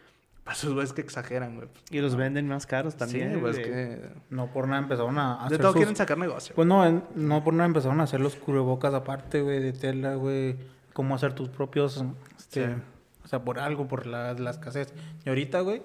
Para 0.44 0.56
esos 0.56 0.72
güeyes 0.74 0.92
que 0.92 1.00
exageran, 1.02 1.54
güey. 1.54 1.68
Y 1.90 2.00
los 2.00 2.16
venden 2.16 2.48
más 2.48 2.66
caros 2.66 2.94
Sí, 2.94 2.98
también. 2.98 3.38
güey. 3.38 3.52
Es 3.52 3.58
güey. 3.60 3.70
que... 3.70 4.00
No 4.30 4.52
por 4.52 4.66
nada 4.66 4.82
empezaron 4.82 5.16
a 5.18 5.38
De 5.38 5.44
hacer 5.46 5.58
todo 5.58 5.68
sus- 5.70 5.76
quieren 5.76 5.94
sacar 5.94 6.18
negocio. 6.18 6.52
Pues 6.56 6.66
no, 6.66 6.84
en- 6.84 7.04
no 7.14 7.44
por 7.44 7.54
nada 7.54 7.66
empezaron 7.66 8.00
a 8.00 8.02
hacer 8.04 8.18
los 8.18 8.34
cubrebocas 8.34 8.92
aparte, 8.92 9.40
güey, 9.40 9.60
de 9.60 9.72
tela, 9.72 10.16
güey. 10.16 10.56
Cómo 10.94 11.14
hacer 11.14 11.32
tus 11.32 11.48
propios, 11.48 12.04
este, 12.36 12.66
Sí. 12.66 12.72
o 13.24 13.28
sea, 13.28 13.44
por 13.44 13.60
algo, 13.60 13.86
por 13.86 14.06
la, 14.06 14.34
la 14.34 14.50
escasez. 14.50 14.92
Y 15.24 15.28
ahorita, 15.28 15.60
güey. 15.60 15.80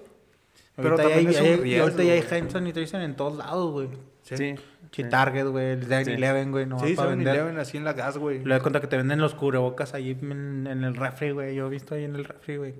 Pero 0.82 0.90
ahorita 0.96 1.02
también 1.08 1.28
hay- 1.28 1.34
es 1.34 1.40
un 1.40 1.46
hay- 1.46 1.56
riesgo, 1.56 1.82
ahorita 1.84 2.02
ya 2.04 2.12
hay 2.12 3.04
en 3.04 3.16
todos 3.16 3.36
lados, 3.36 3.72
güey. 3.72 3.88
Sí. 4.22 4.54
Sí, 4.90 5.04
Target, 5.04 5.46
güey, 5.48 5.72
el 5.72 5.86
7-Eleven, 5.86 6.50
güey, 6.50 6.64
no 6.66 6.78
sí, 6.78 6.94
para 6.94 7.10
7-Eleven 7.10 7.44
vender. 7.46 7.60
así 7.60 7.76
en 7.76 7.84
la 7.84 7.92
gas, 7.92 8.16
güey. 8.16 8.42
Le 8.42 8.54
doy 8.54 8.60
cuenta 8.62 8.80
que 8.80 8.86
te 8.86 8.96
venden 8.96 9.20
los 9.20 9.34
cubrebocas 9.34 9.92
ahí 9.94 10.16
en, 10.22 10.66
en 10.66 10.82
el 10.84 10.94
refri, 10.96 11.30
güey. 11.32 11.54
Yo 11.54 11.66
he 11.66 11.70
visto 11.70 11.94
ahí 11.94 12.04
en 12.04 12.14
el 12.16 12.24
refri, 12.24 12.56
güey. 12.56 12.74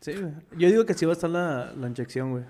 Sí, 0.00 0.12
güey. 0.14 0.32
Yo 0.56 0.68
digo 0.68 0.86
que 0.86 0.94
sí 0.94 1.04
va 1.04 1.12
a 1.12 1.14
estar 1.14 1.28
la, 1.28 1.72
la 1.76 1.86
inyección, 1.88 2.30
güey. 2.30 2.44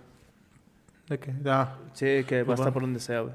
¿De 1.09 1.19
qué? 1.19 1.33
Ah, 1.47 1.77
Sí, 1.93 2.25
que 2.27 2.37
va 2.39 2.43
a 2.43 2.47
Pues 2.47 2.61
estar 2.61 2.73
por 2.73 2.83
donde 2.83 3.01
sea, 3.01 3.21
güey. 3.21 3.35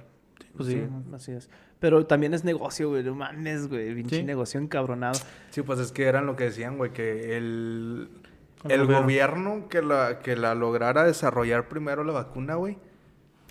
pues 0.55 0.69
sí. 0.69 0.83
Así 1.13 1.31
es. 1.33 1.49
Pero 1.79 2.05
también 2.05 2.33
es 2.33 2.43
negocio, 2.45 2.89
güey. 2.89 3.03
No 3.03 3.13
mames, 3.15 3.67
güey. 3.67 3.93
Pinche 3.95 4.17
Sí. 4.17 4.23
negocio 4.23 4.59
encabronado. 4.61 5.19
Sí, 5.49 5.61
pues 5.63 5.79
es 5.79 5.91
que 5.91 6.05
eran 6.05 6.25
lo 6.25 6.35
que 6.37 6.45
decían, 6.45 6.77
güey, 6.77 6.91
que 6.93 7.35
el, 7.35 8.07
El 8.65 8.71
el 8.71 8.79
gobierno. 8.85 9.01
gobierno, 9.03 9.67
que, 9.69 9.81
la, 9.81 10.19
que 10.19 10.35
la 10.35 10.55
lograra 10.55 11.03
desarrollar 11.03 11.67
primero 11.67 12.03
la 12.03 12.13
vacuna, 12.13 12.55
güey. 12.55 12.77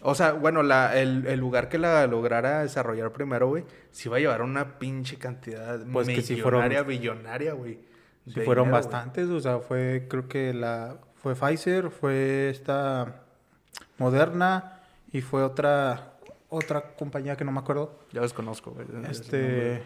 O 0.05 0.15
sea, 0.17 0.33
bueno, 0.33 0.63
la, 0.63 0.99
el, 0.99 1.27
el 1.27 1.39
lugar 1.39 1.69
que 1.69 1.79
la 1.79 2.07
lograra 2.09 2.63
desarrollar 2.63 3.13
primero, 3.13 3.47
güey, 3.49 3.65
sí 3.93 4.09
iba 4.09 4.17
a 4.17 4.21
llevar 4.21 4.43
una 4.43 4.79
pinche 4.79 5.17
cantidad 5.17 5.79
Pues 5.93 6.09
que 6.09 6.23
sí 6.23 6.35
millonaria, 6.35 6.79
fueron- 6.83 6.89
billonaria, 6.89 7.53
güey. 7.53 7.79
De 8.25 8.45
fueron 8.45 8.67
dinero, 8.67 8.83
bastantes, 8.85 9.29
o 9.29 9.41
sea, 9.41 9.59
fue, 9.59 10.07
creo 10.09 10.29
que 10.29 10.53
la, 10.55 10.97
fue 11.17 11.35
Pfizer, 11.35 11.91
fue 11.91 12.51
esta 12.51 13.23
Moderna 13.99 14.81
y 15.13 15.21
fue 15.21 15.43
otra, 15.43 16.15
otra 16.49 16.95
compañía 16.97 17.37
que 17.37 17.45
no 17.45 17.53
me 17.53 17.61
acuerdo. 17.61 17.99
Ya 18.13 18.21
desconozco, 18.23 18.73
güey. 18.73 18.87
Este, 19.11 19.83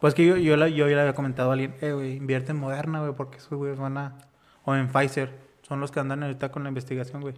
pues 0.00 0.14
que 0.14 0.24
yo, 0.26 0.36
yo, 0.36 0.56
la- 0.56 0.68
yo 0.68 0.88
ya 0.88 0.94
le 0.96 1.00
había 1.02 1.14
comentado 1.14 1.50
a 1.50 1.52
alguien, 1.54 1.74
eh, 1.80 1.92
güey, 1.92 2.16
invierte 2.16 2.52
en 2.52 2.58
Moderna, 2.58 3.00
güey, 3.00 3.14
porque 3.14 3.38
esos 3.38 3.50
güeyes 3.58 3.78
van 3.78 3.98
a, 3.98 4.18
o 4.70 4.74
en 4.76 4.88
Pfizer, 4.88 5.30
son 5.62 5.80
los 5.80 5.90
que 5.90 6.00
andan 6.00 6.22
ahorita 6.22 6.50
con 6.50 6.62
la 6.62 6.68
investigación, 6.68 7.20
güey. 7.22 7.34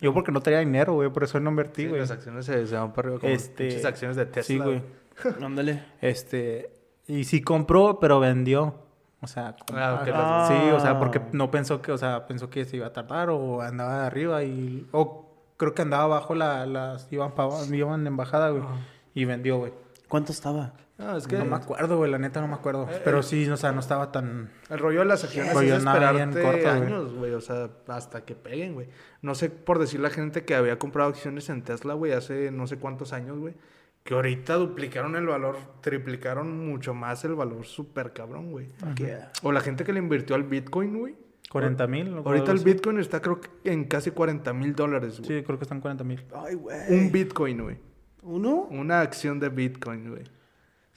Yo 0.00 0.14
porque 0.14 0.30
no 0.30 0.40
tenía 0.40 0.60
dinero, 0.60 0.94
güey, 0.94 1.10
por 1.10 1.24
eso 1.24 1.40
no 1.40 1.50
invertí, 1.50 1.82
Sí, 1.82 1.88
güey. 1.88 2.00
las 2.00 2.10
acciones 2.10 2.44
se, 2.46 2.66
se 2.66 2.76
van 2.76 2.92
para 2.92 3.08
arriba 3.08 3.20
como 3.20 3.32
Este, 3.32 3.86
acciones 3.86 4.16
de 4.16 4.26
Tesla. 4.26 4.42
sí, 4.44 4.58
güey. 4.58 4.82
Ándale. 5.44 5.82
Este, 6.00 6.70
y 7.08 7.24
sí 7.24 7.42
compró, 7.42 7.98
pero 7.98 8.20
vendió. 8.20 8.86
O 9.20 9.26
sea, 9.26 9.56
Ah, 9.72 10.04
las- 10.06 10.48
sí, 10.48 10.70
o 10.70 10.78
sea, 10.78 10.98
porque 11.00 11.18
Ah. 11.18 11.28
no 11.32 11.50
pensó 11.50 11.82
que, 11.82 11.90
o 11.90 11.98
sea, 11.98 12.26
pensó 12.28 12.48
que 12.50 12.64
se 12.64 12.76
iba 12.76 12.86
a 12.86 12.92
tardar 12.92 13.30
o 13.30 13.60
andaba 13.60 14.00
de 14.02 14.06
arriba 14.06 14.44
y, 14.44 14.86
o 14.92 15.26
creo 15.56 15.74
que 15.74 15.82
andaba 15.82 16.04
abajo 16.04 16.36
la, 16.36 16.64
las, 16.66 17.08
iban, 17.12 17.32
pa, 17.34 17.48
iban 17.72 18.06
en 18.06 18.16
bajada, 18.16 18.50
güey, 18.50 18.62
y 19.14 19.24
vendió, 19.24 19.58
güey. 19.58 19.72
¿Cuánto 20.06 20.30
estaba? 20.30 20.72
No, 20.98 21.16
es 21.16 21.28
que 21.28 21.38
No 21.38 21.44
me 21.44 21.54
acuerdo, 21.54 21.96
güey, 21.96 22.10
la 22.10 22.18
neta 22.18 22.40
no 22.40 22.48
me 22.48 22.54
acuerdo. 22.54 22.88
Eh, 22.90 23.00
Pero 23.04 23.22
sí, 23.22 23.48
o 23.48 23.56
sea, 23.56 23.70
no 23.70 23.78
estaba 23.78 24.10
tan... 24.10 24.50
El 24.68 24.80
rollo 24.80 24.98
de 25.00 25.04
las 25.04 25.22
acciones 25.22 25.54
Rollo 25.54 25.76
es 25.76 25.78
esperarte 25.78 26.42
corto, 26.42 26.58
güey. 26.58 26.66
años, 26.66 27.14
güey. 27.14 27.32
O 27.34 27.40
sea, 27.40 27.70
hasta 27.86 28.24
que 28.24 28.34
peguen, 28.34 28.74
güey. 28.74 28.88
No 29.22 29.36
sé 29.36 29.48
por 29.48 29.78
decir 29.78 30.00
la 30.00 30.10
gente 30.10 30.44
que 30.44 30.56
había 30.56 30.76
comprado 30.78 31.10
acciones 31.10 31.48
en 31.50 31.62
Tesla, 31.62 31.94
güey, 31.94 32.12
hace 32.12 32.50
no 32.50 32.66
sé 32.66 32.78
cuántos 32.78 33.12
años, 33.12 33.38
güey. 33.38 33.54
Que 34.02 34.14
ahorita 34.14 34.54
duplicaron 34.54 35.14
el 35.14 35.26
valor, 35.26 35.56
triplicaron 35.82 36.66
mucho 36.66 36.94
más 36.94 37.24
el 37.24 37.34
valor 37.34 37.64
súper 37.64 38.12
cabrón, 38.12 38.50
güey. 38.50 38.68
O 39.42 39.52
la 39.52 39.60
gente 39.60 39.84
que 39.84 39.92
le 39.92 40.00
invirtió 40.00 40.34
al 40.34 40.44
Bitcoin, 40.44 40.98
güey. 40.98 41.16
40 41.50 41.86
mil. 41.86 42.16
Ahorita 42.24 42.52
el 42.52 42.58
Bitcoin 42.58 42.98
está 42.98 43.20
creo 43.20 43.40
que 43.40 43.48
en 43.64 43.84
casi 43.84 44.10
40 44.10 44.52
mil 44.52 44.74
dólares, 44.74 45.20
güey. 45.20 45.38
Sí, 45.38 45.44
creo 45.44 45.58
que 45.58 45.64
están 45.64 45.80
40 45.80 46.04
mil. 46.04 46.24
Ay, 46.34 46.54
güey. 46.56 46.76
Un 46.90 47.12
Bitcoin, 47.12 47.62
güey. 47.62 47.78
¿Uno? 48.22 48.66
Una 48.70 49.00
acción 49.00 49.38
de 49.38 49.48
Bitcoin, 49.48 50.10
güey. 50.10 50.24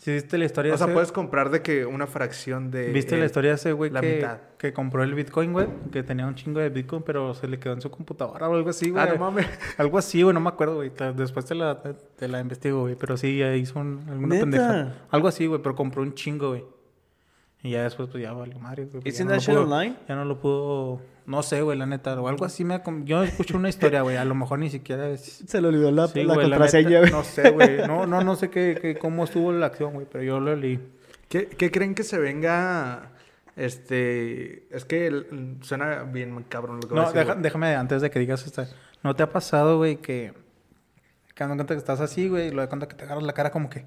Sí, 0.01 0.11
viste 0.13 0.35
la 0.39 0.45
historia 0.45 0.73
O 0.73 0.77
sea, 0.77 0.87
ese- 0.87 0.93
puedes 0.95 1.11
comprar 1.11 1.51
de 1.51 1.61
que 1.61 1.85
una 1.85 2.07
fracción 2.07 2.71
de... 2.71 2.87
¿Viste 2.91 3.13
eh, 3.15 3.19
la 3.19 3.25
historia 3.25 3.51
de 3.51 3.55
ese 3.57 3.71
güey 3.71 3.91
la 3.91 4.01
que, 4.01 4.15
mitad. 4.15 4.37
que 4.57 4.73
compró 4.73 5.03
el 5.03 5.13
Bitcoin, 5.13 5.53
güey? 5.53 5.67
Que 5.91 6.01
tenía 6.01 6.25
un 6.25 6.33
chingo 6.33 6.59
de 6.59 6.69
Bitcoin, 6.69 7.03
pero 7.03 7.35
se 7.35 7.47
le 7.47 7.59
quedó 7.59 7.73
en 7.73 7.81
su 7.81 7.91
computadora 7.91 8.49
o 8.49 8.55
algo 8.55 8.71
así, 8.71 8.89
güey. 8.89 9.03
Ah, 9.03 9.13
no 9.13 9.19
mames. 9.19 9.45
Algo 9.77 9.99
así, 9.99 10.23
güey, 10.23 10.33
no 10.33 10.39
me 10.39 10.49
acuerdo, 10.49 10.77
güey. 10.77 10.91
Después 11.15 11.45
te 11.45 11.53
la, 11.53 11.79
te, 11.83 11.93
te 11.93 12.27
la 12.27 12.39
investigo, 12.39 12.81
güey. 12.81 12.95
Pero 12.95 13.15
sí, 13.15 13.37
ya 13.37 13.55
hizo 13.55 13.79
un, 13.79 14.03
alguna 14.09 14.27
¿Neta? 14.35 14.41
pendeja. 14.41 14.95
Algo 15.11 15.27
así, 15.27 15.45
güey, 15.45 15.61
pero 15.61 15.75
compró 15.75 16.01
un 16.01 16.15
chingo, 16.15 16.49
güey. 16.49 16.63
Y 17.63 17.71
ya 17.71 17.83
después, 17.83 18.09
pues 18.09 18.23
ya 18.23 18.33
valió 18.33 18.57
madre, 18.59 18.85
güey. 18.85 19.01
pues, 19.03 19.13
¿Isn't 19.13 19.29
ya 19.29 19.35
no 19.53 19.59
pudo- 19.59 19.71
online? 19.73 19.95
Ya 20.07 20.15
no 20.15 20.25
lo 20.25 20.39
pudo... 20.39 21.01
No 21.27 21.43
sé, 21.43 21.61
güey, 21.61 21.77
la 21.77 21.85
neta. 21.85 22.19
O 22.19 22.27
algo 22.27 22.43
así 22.45 22.65
me... 22.65 22.81
Yo 23.03 23.23
escuché 23.23 23.55
una 23.55 23.69
historia, 23.69 24.01
güey. 24.01 24.17
A 24.17 24.25
lo 24.25 24.33
mejor 24.33 24.57
ni 24.59 24.69
siquiera 24.71 25.07
es... 25.09 25.21
Se 25.47 25.61
le 25.61 25.67
olvidó 25.67 25.91
la, 25.91 26.07
Sí, 26.07 26.23
la 26.23 26.33
güey, 26.33 26.47
la 26.49 26.57
contraseña, 26.57 26.89
neta, 26.89 26.99
güey. 27.01 27.11
No 27.11 27.23
sé, 27.23 27.49
güey. 27.51 27.77
No, 27.87 28.07
no, 28.07 28.23
no 28.23 28.35
sé 28.35 28.49
qué, 28.49 28.77
qué- 28.81 28.97
cómo 28.97 29.23
estuvo 29.25 29.51
la 29.51 29.67
acción, 29.67 29.93
güey. 29.93 30.07
Pero 30.11 30.23
yo 30.23 30.39
lo 30.39 30.55
leí. 30.55 30.79
¿Qué, 31.29 31.45
qué 31.47 31.69
creen 31.69 31.93
que 31.93 32.03
se 32.03 32.17
venga? 32.17 33.11
Este. 33.55 34.67
Es 34.75 34.85
que 34.85 35.07
el- 35.07 35.57
suena 35.61 36.03
bien 36.03 36.43
cabrón 36.49 36.77
lo 36.77 36.81
que 36.81 36.87
voy 36.89 36.97
a 36.99 37.01
No, 37.01 37.07
decir, 37.07 37.19
deja- 37.21 37.33
güey. 37.33 37.43
déjame 37.43 37.75
antes 37.75 38.01
de 38.01 38.09
que 38.09 38.19
digas 38.19 38.45
esta. 38.45 38.67
¿No 39.03 39.15
te 39.15 39.23
ha 39.23 39.29
pasado, 39.29 39.77
güey, 39.77 39.97
que 39.97 40.33
que 41.27 41.33
cuando 41.45 41.55
cuenta 41.55 41.73
que 41.75 41.79
estás 41.79 42.01
así, 42.01 42.27
güey, 42.27 42.47
y 42.47 42.51
lo 42.51 42.61
de 42.61 42.67
cuenta 42.67 42.87
que 42.87 42.95
te 42.95 43.03
agarras 43.05 43.23
la 43.23 43.33
cara 43.33 43.51
como 43.51 43.69
que, 43.69 43.85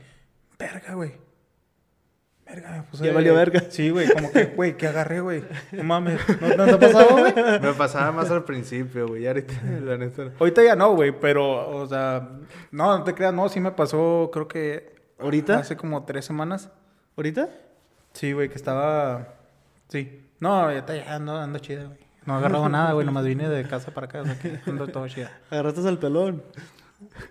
verga, 0.58 0.94
güey. 0.94 1.12
Verga, 2.54 2.84
puse- 2.90 3.04
Ya 3.04 3.12
valió 3.12 3.34
verga. 3.34 3.62
Sí, 3.70 3.90
güey, 3.90 4.08
como 4.08 4.30
que, 4.30 4.44
güey, 4.46 4.76
que 4.76 4.86
agarré, 4.86 5.20
güey. 5.20 5.42
No 5.72 5.82
mames. 5.84 6.20
¿No, 6.40 6.56
no 6.56 6.64
te 6.66 6.72
ha 6.72 6.78
pasado, 6.92 7.16
güey? 7.18 7.34
Me 7.60 7.72
pasaba 7.74 8.12
más 8.12 8.30
al 8.30 8.44
principio, 8.44 9.08
güey. 9.08 9.24
y 9.24 9.26
Ahorita, 9.26 9.54
la 9.84 9.96
neta. 9.96 10.30
Ahorita 10.38 10.62
ya 10.62 10.76
no, 10.76 10.94
güey, 10.94 11.18
pero, 11.18 11.68
o 11.76 11.86
sea, 11.86 12.28
no, 12.70 12.98
no 12.98 13.04
te 13.04 13.14
creas, 13.14 13.34
no, 13.34 13.48
sí 13.48 13.60
me 13.60 13.70
pasó, 13.72 14.30
creo 14.32 14.46
que. 14.48 14.94
¿Ahorita? 15.18 15.58
Hace 15.58 15.76
como 15.76 16.04
tres 16.04 16.24
semanas. 16.24 16.70
¿Ahorita? 17.16 17.48
Sí, 18.12 18.32
güey, 18.32 18.48
que 18.48 18.56
estaba. 18.56 19.34
Sí. 19.88 20.20
No, 20.40 20.70
ya, 20.70 20.78
está- 20.78 20.94
ya 20.96 21.14
ando, 21.14 21.36
ando 21.36 21.58
chida, 21.58 21.84
güey. 21.84 21.98
No 22.26 22.34
he 22.34 22.38
agarrado 22.38 22.68
nada, 22.70 22.92
güey, 22.92 23.04
nomás 23.04 23.24
vine 23.24 23.48
de 23.50 23.64
casa 23.68 23.92
para 23.92 24.06
acá, 24.06 24.22
o 24.22 24.24
sea 24.24 24.38
que 24.38 24.58
ando 24.66 24.86
todo 24.88 25.06
chida. 25.08 25.30
Agarraste 25.50 25.86
al 25.86 25.98
pelón. 25.98 26.42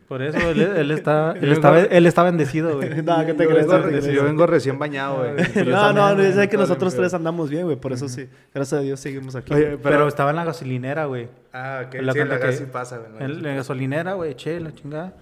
Por 0.08 0.22
eso 0.22 0.38
él, 0.50 0.62
él 0.62 0.92
está, 0.92 1.32
él 1.42 1.52
está, 1.52 1.80
él 1.82 2.06
está 2.06 2.24
bendecido, 2.24 2.76
güey. 2.78 2.90
No, 3.04 3.26
¿qué 3.26 3.34
te 3.34 3.44
Yo 3.44 3.50
crees? 3.50 3.68
vengo 3.68 3.72
¿Qué 3.72 3.78
te 3.82 3.96
re- 3.96 4.00
crees? 4.02 4.16
yo 4.16 4.24
vengo 4.24 4.46
recién 4.48 4.80
bañado, 4.80 5.18
güey. 5.18 5.66
No, 5.66 5.94
no, 5.94 6.16
no, 6.16 6.22
yo 6.24 6.32
sé 6.32 6.48
que 6.50 6.58
nosotros 6.58 6.96
tres 6.96 7.14
andamos 7.14 7.50
bien, 7.50 7.66
güey. 7.66 7.76
Por 7.78 7.94
eso 7.94 8.08
sí. 8.10 8.28
Gracias 8.54 8.80
a 8.80 8.84
Dios 8.84 9.00
seguimos 9.00 9.36
aquí. 9.36 9.54
Oye, 9.54 9.78
Pero, 9.82 10.08
estaba 10.08 10.30
en 10.32 10.36
la 10.38 10.46
gasolinera, 10.46 11.06
güey. 11.06 11.28
Ah, 11.52 11.84
ok. 11.88 11.96
La 12.02 12.14
sí, 12.14 12.20
en 12.20 12.30
la 12.30 12.38
gas 12.38 12.50
que- 12.52 12.58
sí 12.58 12.66
pasa, 12.72 12.98
güey. 13.00 13.24
En 13.24 13.44
la 13.44 13.54
gasolinera, 13.56 14.14
güey, 14.14 14.36
che, 14.36 14.60
la 14.60 14.74
chingada. 14.74 15.14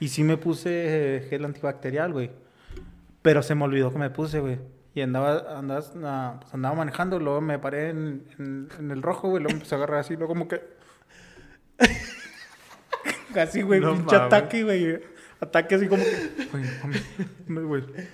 Y 0.00 0.08
sí 0.08 0.22
me 0.24 0.36
puse 0.36 0.68
eh, 1.16 1.26
gel 1.28 1.44
antibacterial, 1.44 2.12
güey. 2.12 2.30
Pero 3.22 3.42
se 3.42 3.54
me 3.54 3.64
olvidó 3.64 3.92
que 3.92 3.98
me 3.98 4.10
puse, 4.10 4.40
güey. 4.40 4.58
Y 4.94 5.00
andaba, 5.00 5.58
andaba, 5.58 6.40
pues 6.40 6.54
andaba 6.54 6.74
manejando, 6.74 7.20
luego 7.20 7.40
me 7.40 7.58
paré 7.58 7.90
en, 7.90 8.24
en- 8.38 8.68
en 8.78 8.90
el 8.90 9.02
rojo, 9.02 9.28
güey, 9.28 9.42
luego 9.42 9.50
me 9.54 9.58
empecé 9.58 9.74
a 9.74 9.78
agarrar 9.78 10.00
así, 10.00 10.14
luego 10.16 10.28
como 10.28 10.48
que... 10.48 10.60
Así, 13.36 13.62
güey, 13.62 13.80
No 13.80 13.94
pinche 13.94 14.16
ataque, 14.16 14.64
güey. 14.64 14.98
Ataque 15.40 15.74
así 15.76 15.86
como 15.86 16.02
que... 16.02 16.46
Güey, 16.50 16.64
mami, 17.46 17.66
güey, 17.68 17.82
que- 17.86 18.08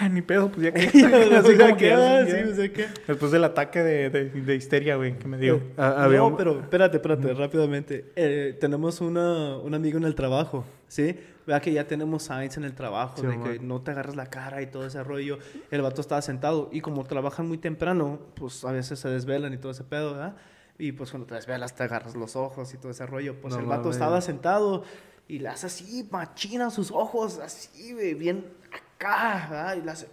Ay, 0.00 0.10
ni 0.10 0.22
pedo, 0.22 0.48
pues 0.48 0.62
ya 0.62 0.72
que... 0.72 0.86
así 1.36 1.56
como 1.56 1.76
que... 1.76 1.92
ah, 1.92 2.20
así, 2.20 2.30
sí, 2.30 2.50
o 2.52 2.54
sea 2.54 2.72
que- 2.72 2.86
Después 3.08 3.32
del 3.32 3.42
ataque 3.42 3.82
de, 3.82 4.10
de, 4.10 4.24
de 4.30 4.54
histeria, 4.54 4.94
güey, 4.94 5.18
que 5.18 5.26
me 5.26 5.38
dio. 5.38 5.60
Ah, 5.76 6.04
había 6.04 6.18
no, 6.18 6.28
un- 6.28 6.36
pero 6.36 6.60
espérate, 6.60 6.98
espérate, 6.98 7.34
rápidamente. 7.34 8.12
Eh, 8.14 8.56
tenemos 8.60 9.00
una, 9.00 9.56
un 9.56 9.74
amigo 9.74 9.98
en 9.98 10.04
el 10.04 10.14
trabajo, 10.14 10.64
¿sí? 10.86 11.18
Vea 11.48 11.58
que 11.60 11.72
ya 11.72 11.84
tenemos 11.88 12.22
signs 12.22 12.56
en 12.58 12.64
el 12.64 12.74
trabajo 12.74 13.16
Sí, 13.20 13.26
de 13.26 13.36
man. 13.36 13.42
que 13.52 13.58
no 13.58 13.80
te 13.80 13.90
agarras 13.90 14.14
la 14.14 14.26
cara 14.26 14.62
y 14.62 14.66
todo 14.66 14.86
ese 14.86 15.02
rollo. 15.02 15.38
El 15.72 15.82
vato 15.82 16.00
estaba 16.00 16.22
sentado 16.22 16.68
y 16.70 16.80
como 16.80 17.02
trabajan 17.04 17.48
muy 17.48 17.58
temprano, 17.58 18.20
pues 18.34 18.64
a 18.64 18.70
veces 18.70 19.00
se 19.00 19.08
desvelan 19.08 19.52
y 19.52 19.56
todo 19.56 19.72
ese 19.72 19.82
pedo, 19.82 20.12
¿verdad? 20.12 20.36
Y 20.78 20.92
pues 20.92 21.10
cuando 21.10 21.26
te 21.26 21.34
desvelas 21.34 21.74
te 21.74 21.82
agarras 21.82 22.14
los 22.14 22.36
ojos 22.36 22.72
y 22.72 22.78
todo 22.78 22.90
ese 22.92 23.04
rollo. 23.04 23.40
Pues 23.40 23.54
No 23.54 23.60
el 23.60 23.66
vato 23.66 23.90
estaba 23.90 24.20
sentado 24.20 24.84
y 25.26 25.40
le 25.40 25.48
hace 25.48 25.66
así, 25.66 26.08
machina 26.10 26.70
sus 26.70 26.90
ojos, 26.90 27.38
así, 27.38 27.92
bien 28.14 28.46
acá, 28.72 29.46
¿verdad? 29.50 29.76
Y 29.76 29.82
le 29.82 29.90
hace, 29.90 30.08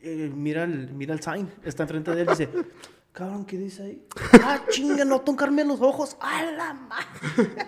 eh, 0.00 0.30
mira, 0.34 0.64
el, 0.64 0.92
mira 0.94 1.12
el 1.12 1.20
sign, 1.20 1.52
está 1.64 1.82
enfrente 1.82 2.14
de 2.14 2.22
él 2.22 2.28
y 2.28 2.30
dice, 2.30 2.48
cabrón, 3.12 3.44
¿qué 3.44 3.58
dice 3.58 3.82
ahí? 3.82 4.06
Ah, 4.42 4.60
chinga, 4.70 5.04
no 5.04 5.20
tocarme 5.20 5.64
los 5.64 5.80
ojos, 5.80 6.16
a 6.20 6.42
la 6.44 6.72
madre. 6.72 7.66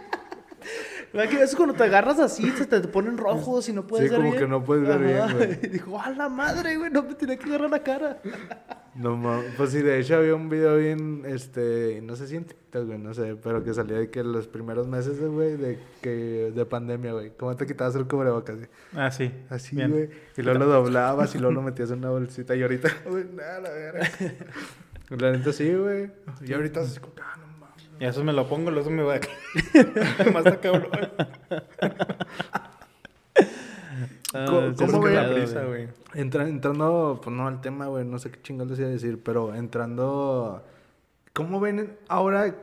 ¿Verdad 1.17 1.31
que 1.31 1.43
eso 1.43 1.57
cuando 1.57 1.75
te 1.75 1.85
agarras 1.85 2.19
así, 2.21 2.51
se 2.51 2.67
te 2.67 2.81
ponen 2.81 3.17
rojos 3.17 3.69
y 3.69 3.73
no 3.73 3.87
puedes 3.87 4.07
Sí, 4.07 4.11
ver 4.11 4.19
como 4.21 4.31
bien? 4.33 4.43
que 4.45 4.49
no 4.49 4.63
puedes 4.63 4.87
ver 4.87 4.99
bien, 4.99 5.37
güey. 5.37 5.59
Y 5.63 5.67
dijo, 5.69 6.01
a 6.01 6.11
la 6.11 6.29
madre, 6.29 6.77
güey, 6.77 6.91
no 6.91 7.03
me 7.03 7.15
tenía 7.15 7.37
que 7.39 7.49
agarrar 7.49 7.71
la 7.71 7.83
cara. 7.83 8.19
No 8.97 9.15
mames. 9.15 9.53
Pues 9.59 9.73
sí, 9.73 9.83
de 9.83 10.01
hecho 10.01 10.17
había 10.17 10.35
un 10.35 10.49
video 10.49 10.79
bien, 10.79 11.23
este, 11.27 12.01
no 12.03 12.17
sé 12.17 12.27
si 12.29 12.37
en 12.37 12.47
TikTok, 12.47 12.87
güey, 12.87 12.99
no 12.99 13.13
sé, 13.13 13.37
pero 13.37 13.63
que 13.63 13.75
salía 13.75 13.99
de 13.99 14.09
que 14.09 14.25
los 14.25 14.49
primeros 14.49 14.89
meses, 14.89 15.21
güey, 15.21 15.59
de 15.59 15.79
que, 16.01 16.51
de 16.55 16.65
pandemia, 16.65 17.13
güey, 17.13 17.31
cómo 17.37 17.55
te 17.57 17.67
quitabas 17.67 17.95
el 17.97 18.07
cubrebocas, 18.07 18.57
güey. 18.57 18.69
Ah, 18.95 19.11
sí. 19.11 19.31
Así, 19.51 19.77
Bien. 19.77 19.91
güey. 19.91 20.09
Y 20.39 20.41
luego 20.41 20.61
lo 20.61 20.67
doblabas 20.67 21.35
y 21.35 21.39
luego 21.39 21.53
lo 21.53 21.61
metías 21.61 21.91
en 21.91 21.99
una 21.99 22.09
bolsita. 22.09 22.57
Y 22.57 22.63
ahorita, 22.63 22.89
güey, 23.11 23.25
nada, 23.35 23.61
la 23.61 23.71
verga. 23.71 24.09
La 25.11 25.31
neta 25.33 25.53
sí, 25.53 25.75
güey. 25.75 26.11
Y 26.47 26.55
ahorita 26.55 26.81
así 26.81 26.99
como, 26.99 27.13
ah, 27.21 27.37
no. 27.39 27.46
Y 28.01 28.05
eso 28.05 28.23
me 28.25 28.33
lo 28.33 28.47
pongo, 28.49 28.71
luego 28.71 28.91
me 28.91 29.03
va 29.03 29.15
a... 29.17 29.21
Más 30.33 30.47
está 30.47 30.61
cabrón. 30.61 30.89
¿Cómo- 34.77 35.01
ve? 35.03 35.15
la 35.15 35.33
prisa, 35.33 35.65
güey. 35.65 35.87
güey. 35.87 35.89
Entra- 36.15 36.49
entrando, 36.49 37.21
pues 37.23 37.35
no 37.35 37.47
al 37.47 37.61
tema, 37.61 37.87
güey, 37.87 38.05
no 38.05 38.19
sé 38.19 38.31
qué 38.31 38.41
chingados 38.43 38.71
les 38.73 38.81
iba 38.81 38.89
a 38.89 38.93
decir, 38.93 39.23
pero 39.23 39.55
entrando, 39.55 40.63
¿cómo 41.33 41.61
ven 41.61 41.97
ahora? 42.09 42.55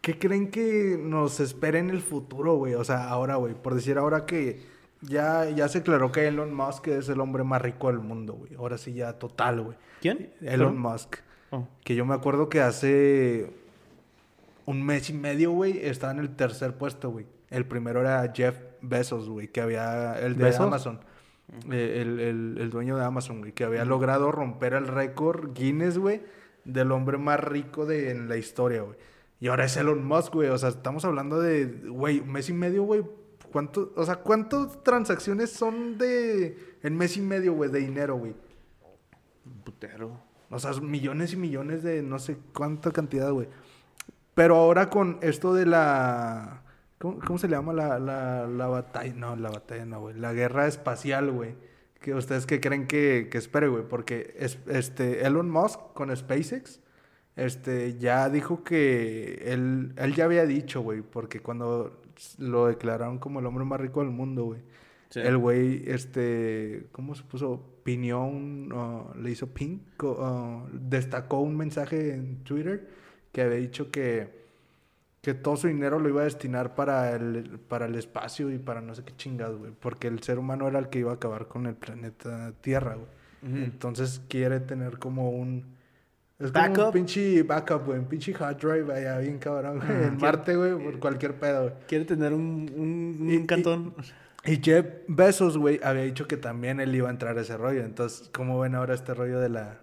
¿Qué 0.00 0.18
creen 0.18 0.50
que 0.50 0.98
nos 0.98 1.40
espera 1.40 1.78
en 1.78 1.90
el 1.90 2.00
futuro, 2.00 2.54
güey? 2.56 2.74
O 2.74 2.84
sea, 2.84 3.08
ahora, 3.08 3.36
güey, 3.36 3.54
por 3.54 3.74
decir 3.74 3.98
ahora 3.98 4.24
que 4.24 4.62
ya, 5.02 5.48
ya 5.50 5.68
se 5.68 5.78
aclaró 5.78 6.10
que 6.10 6.26
Elon 6.26 6.54
Musk 6.54 6.88
es 6.88 7.08
el 7.10 7.20
hombre 7.20 7.44
más 7.44 7.60
rico 7.60 7.88
del 7.88 7.98
mundo, 7.98 8.34
güey. 8.34 8.54
Ahora 8.54 8.78
sí 8.78 8.94
ya 8.94 9.18
total, 9.18 9.60
güey. 9.62 9.76
¿Quién? 10.00 10.32
Elon. 10.40 10.78
Musk. 10.78 11.16
Oh. 11.50 11.66
Que 11.84 11.94
yo 11.94 12.06
me 12.06 12.14
acuerdo 12.14 12.48
que 12.48 12.60
hace 12.62 13.52
un 14.70 14.82
mes 14.84 15.10
y 15.10 15.12
medio, 15.12 15.50
güey, 15.52 15.78
estaba 15.84 16.12
en 16.12 16.18
el 16.20 16.34
tercer 16.36 16.76
puesto, 16.76 17.10
güey. 17.10 17.26
El 17.50 17.66
primero 17.66 18.00
era 18.00 18.32
Jeff 18.34 18.56
Bezos, 18.80 19.28
güey, 19.28 19.48
que 19.48 19.60
había, 19.60 20.18
el 20.20 20.36
de 20.36 20.44
¿Bezos? 20.44 20.60
Amazon. 20.66 21.00
Eh, 21.70 21.98
el, 22.02 22.20
el- 22.20 22.58
el 22.60 22.70
dueño 22.70 22.96
de 22.96 23.04
Amazon, 23.04 23.40
güey, 23.40 23.52
que 23.52 23.64
había 23.64 23.84
logrado 23.84 24.30
romper 24.30 24.74
el 24.74 24.86
récord 24.86 25.52
Guinness, 25.52 25.98
güey, 25.98 26.22
del 26.64 26.92
hombre 26.92 27.18
más 27.18 27.40
rico 27.40 27.86
de, 27.86 28.10
en 28.10 28.28
la 28.28 28.36
historia, 28.36 28.82
güey. 28.82 28.96
Y 29.40 29.48
ahora 29.48 29.64
es 29.64 29.76
Elon 29.76 30.04
Musk, 30.04 30.34
güey. 30.34 30.48
O 30.50 30.58
sea, 30.58 30.68
estamos 30.68 31.04
hablando 31.04 31.40
de, 31.40 31.64
güey, 31.88 32.20
un 32.20 32.30
mes 32.30 32.48
y 32.50 32.52
medio, 32.52 32.82
güey. 32.84 33.02
¿Cuánto, 33.50 33.92
o 33.96 34.04
sea, 34.04 34.16
¿cuántas 34.16 34.82
transacciones 34.84 35.50
son 35.50 35.98
de, 35.98 36.76
en 36.82 36.96
mes 36.96 37.16
y 37.16 37.20
medio, 37.20 37.54
güey, 37.54 37.70
de 37.70 37.80
dinero, 37.80 38.14
güey? 38.16 38.34
Putero. 39.64 40.20
O 40.50 40.58
sea, 40.58 40.72
millones 40.80 41.32
y 41.32 41.36
millones 41.36 41.82
de 41.82 42.02
no 42.02 42.18
sé 42.18 42.36
cuánta 42.54 42.90
cantidad, 42.90 43.30
güey. 43.32 43.48
Pero 44.34 44.56
ahora 44.56 44.90
con 44.90 45.18
esto 45.22 45.54
de 45.54 45.66
la... 45.66 46.62
¿Cómo, 46.98 47.18
cómo 47.18 47.38
se 47.38 47.48
le 47.48 47.56
llama 47.56 47.72
la, 47.72 47.98
la, 47.98 48.46
la 48.46 48.66
batalla? 48.66 49.12
No, 49.14 49.36
la 49.36 49.50
batalla 49.50 49.84
no, 49.86 50.00
güey. 50.00 50.16
La 50.18 50.32
guerra 50.32 50.66
espacial, 50.66 51.30
güey. 51.30 51.54
que 52.00 52.14
¿Ustedes 52.14 52.46
qué 52.46 52.60
creen 52.60 52.86
que, 52.86 53.28
que 53.30 53.38
espere, 53.38 53.68
güey? 53.68 53.84
Porque 53.88 54.34
es, 54.38 54.58
este, 54.68 55.26
Elon 55.26 55.50
Musk 55.50 55.80
con 55.94 56.14
SpaceX 56.14 56.80
este, 57.36 57.96
ya 57.98 58.28
dijo 58.28 58.64
que 58.64 59.44
él, 59.46 59.94
él 59.96 60.14
ya 60.14 60.24
había 60.26 60.44
dicho, 60.44 60.82
güey, 60.82 61.00
porque 61.00 61.40
cuando 61.40 62.02
lo 62.38 62.66
declararon 62.66 63.18
como 63.18 63.40
el 63.40 63.46
hombre 63.46 63.64
más 63.64 63.80
rico 63.80 64.00
del 64.00 64.10
mundo, 64.10 64.44
güey. 64.44 64.60
Sí. 65.08 65.20
El 65.20 65.38
güey, 65.38 65.82
este, 65.86 66.88
¿cómo 66.92 67.14
se 67.14 67.22
puso? 67.24 67.66
Pinió 67.82 68.20
un, 68.22 68.70
uh, 68.72 69.18
le 69.18 69.30
hizo 69.30 69.46
pin, 69.48 69.82
co- 69.96 70.18
uh, 70.20 70.68
destacó 70.72 71.40
un 71.40 71.56
mensaje 71.56 72.14
en 72.14 72.44
Twitter 72.44 72.88
que 73.32 73.42
había 73.42 73.58
dicho 73.58 73.90
que, 73.90 74.28
que 75.22 75.34
todo 75.34 75.56
su 75.56 75.68
dinero 75.68 75.98
lo 75.98 76.08
iba 76.08 76.22
a 76.22 76.24
destinar 76.24 76.74
para 76.74 77.14
el, 77.14 77.58
para 77.68 77.86
el 77.86 77.94
espacio 77.94 78.50
y 78.50 78.58
para 78.58 78.80
no 78.80 78.94
sé 78.94 79.02
qué 79.04 79.14
chingados, 79.16 79.58
güey. 79.58 79.72
Porque 79.78 80.08
el 80.08 80.22
ser 80.22 80.38
humano 80.38 80.66
era 80.68 80.78
el 80.78 80.88
que 80.88 80.98
iba 81.00 81.12
a 81.12 81.14
acabar 81.14 81.46
con 81.46 81.66
el 81.66 81.74
planeta 81.74 82.52
Tierra, 82.60 82.94
güey. 82.96 83.64
Entonces 83.64 84.20
quiere 84.28 84.60
tener 84.60 84.98
como 84.98 85.30
un... 85.30 85.78
Es 86.38 86.52
como 86.52 86.64
un 86.66 86.72
Backup. 86.72 86.92
pinche 86.94 87.42
backup, 87.42 87.84
güey. 87.86 87.98
Un 87.98 88.06
pinche 88.06 88.34
hard 88.38 88.56
drive 88.56 88.94
allá 88.94 89.18
bien 89.18 89.38
cabrón, 89.38 89.78
güey. 89.78 90.04
En 90.08 90.16
Marte, 90.16 90.56
güey, 90.56 90.72
por 90.72 90.98
cualquier 90.98 91.34
pedo, 91.34 91.62
güey. 91.64 91.74
Quiere 91.86 92.04
tener 92.06 92.32
un, 92.32 92.70
un, 92.74 93.18
un 93.20 93.30
Y- 93.30 93.36
y- 93.36 93.46
cantón. 93.46 93.94
Y 94.46 94.56
Jeff 94.62 94.86
Bezos, 95.06 95.58
güey, 95.58 95.80
había 95.82 96.02
dicho 96.02 96.26
que 96.26 96.38
también 96.38 96.80
él 96.80 96.94
iba 96.94 97.08
a 97.08 97.10
entrar 97.12 97.36
a 97.36 97.42
ese 97.42 97.58
rollo. 97.58 97.82
Entonces, 97.84 98.30
¿cómo 98.32 98.58
ven 98.58 98.74
ahora 98.74 98.94
este 98.94 99.12
rollo 99.12 99.38
de 99.38 99.50
la... 99.50 99.80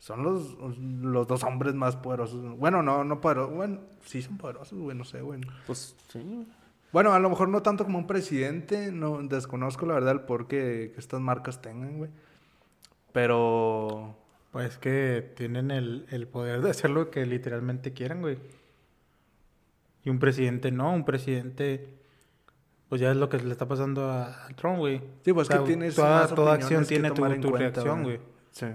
Son 0.00 0.22
los, 0.22 0.56
los 0.78 1.28
dos 1.28 1.44
hombres 1.44 1.74
más 1.74 1.94
poderosos. 1.96 2.56
Bueno, 2.56 2.82
no, 2.82 3.04
no 3.04 3.20
poderosos. 3.20 3.54
Bueno, 3.54 3.80
sí 4.02 4.22
son 4.22 4.38
poderosos, 4.38 4.78
güey, 4.78 4.96
no 4.96 5.04
sé, 5.04 5.20
güey. 5.20 5.42
Pues 5.66 5.94
sí. 6.08 6.46
Bueno, 6.90 7.12
a 7.12 7.18
lo 7.18 7.28
mejor 7.28 7.50
no 7.50 7.60
tanto 7.60 7.84
como 7.84 7.98
un 7.98 8.06
presidente. 8.06 8.90
No, 8.92 9.22
desconozco 9.22 9.84
la 9.84 9.92
verdad 9.94 10.12
el 10.12 10.20
por 10.22 10.48
qué 10.48 10.90
que 10.94 10.98
estas 11.00 11.20
marcas 11.20 11.60
tengan, 11.60 11.98
güey. 11.98 12.10
Pero... 13.12 14.16
Pues 14.52 14.78
que 14.78 15.32
tienen 15.36 15.70
el, 15.70 16.06
el 16.10 16.26
poder 16.26 16.62
de 16.62 16.70
hacer 16.70 16.90
lo 16.90 17.10
que 17.10 17.24
literalmente 17.24 17.92
quieran, 17.92 18.20
güey. 18.22 18.38
Y 20.02 20.10
un 20.10 20.18
presidente 20.18 20.72
no, 20.72 20.92
un 20.92 21.04
presidente... 21.04 21.98
Pues 22.88 23.02
ya 23.02 23.10
es 23.10 23.16
lo 23.18 23.28
que 23.28 23.36
le 23.36 23.52
está 23.52 23.68
pasando 23.68 24.10
a, 24.10 24.48
Trump, 24.56 24.78
güey. 24.78 25.00
Sí, 25.24 25.32
pues 25.34 25.48
O 25.48 25.52
sea, 25.52 25.60
que 25.60 25.66
tienes 25.66 25.94
toda, 25.94 26.22
más 26.22 26.34
toda 26.34 26.54
acción 26.54 26.82
que 26.82 26.88
tiene 26.88 27.10
tu, 27.10 27.16
tu 27.16 27.22
cuenta, 27.22 27.58
reacción, 27.58 28.02
güey. 28.02 28.16
güey. 28.16 28.28
Sí. 28.50 28.66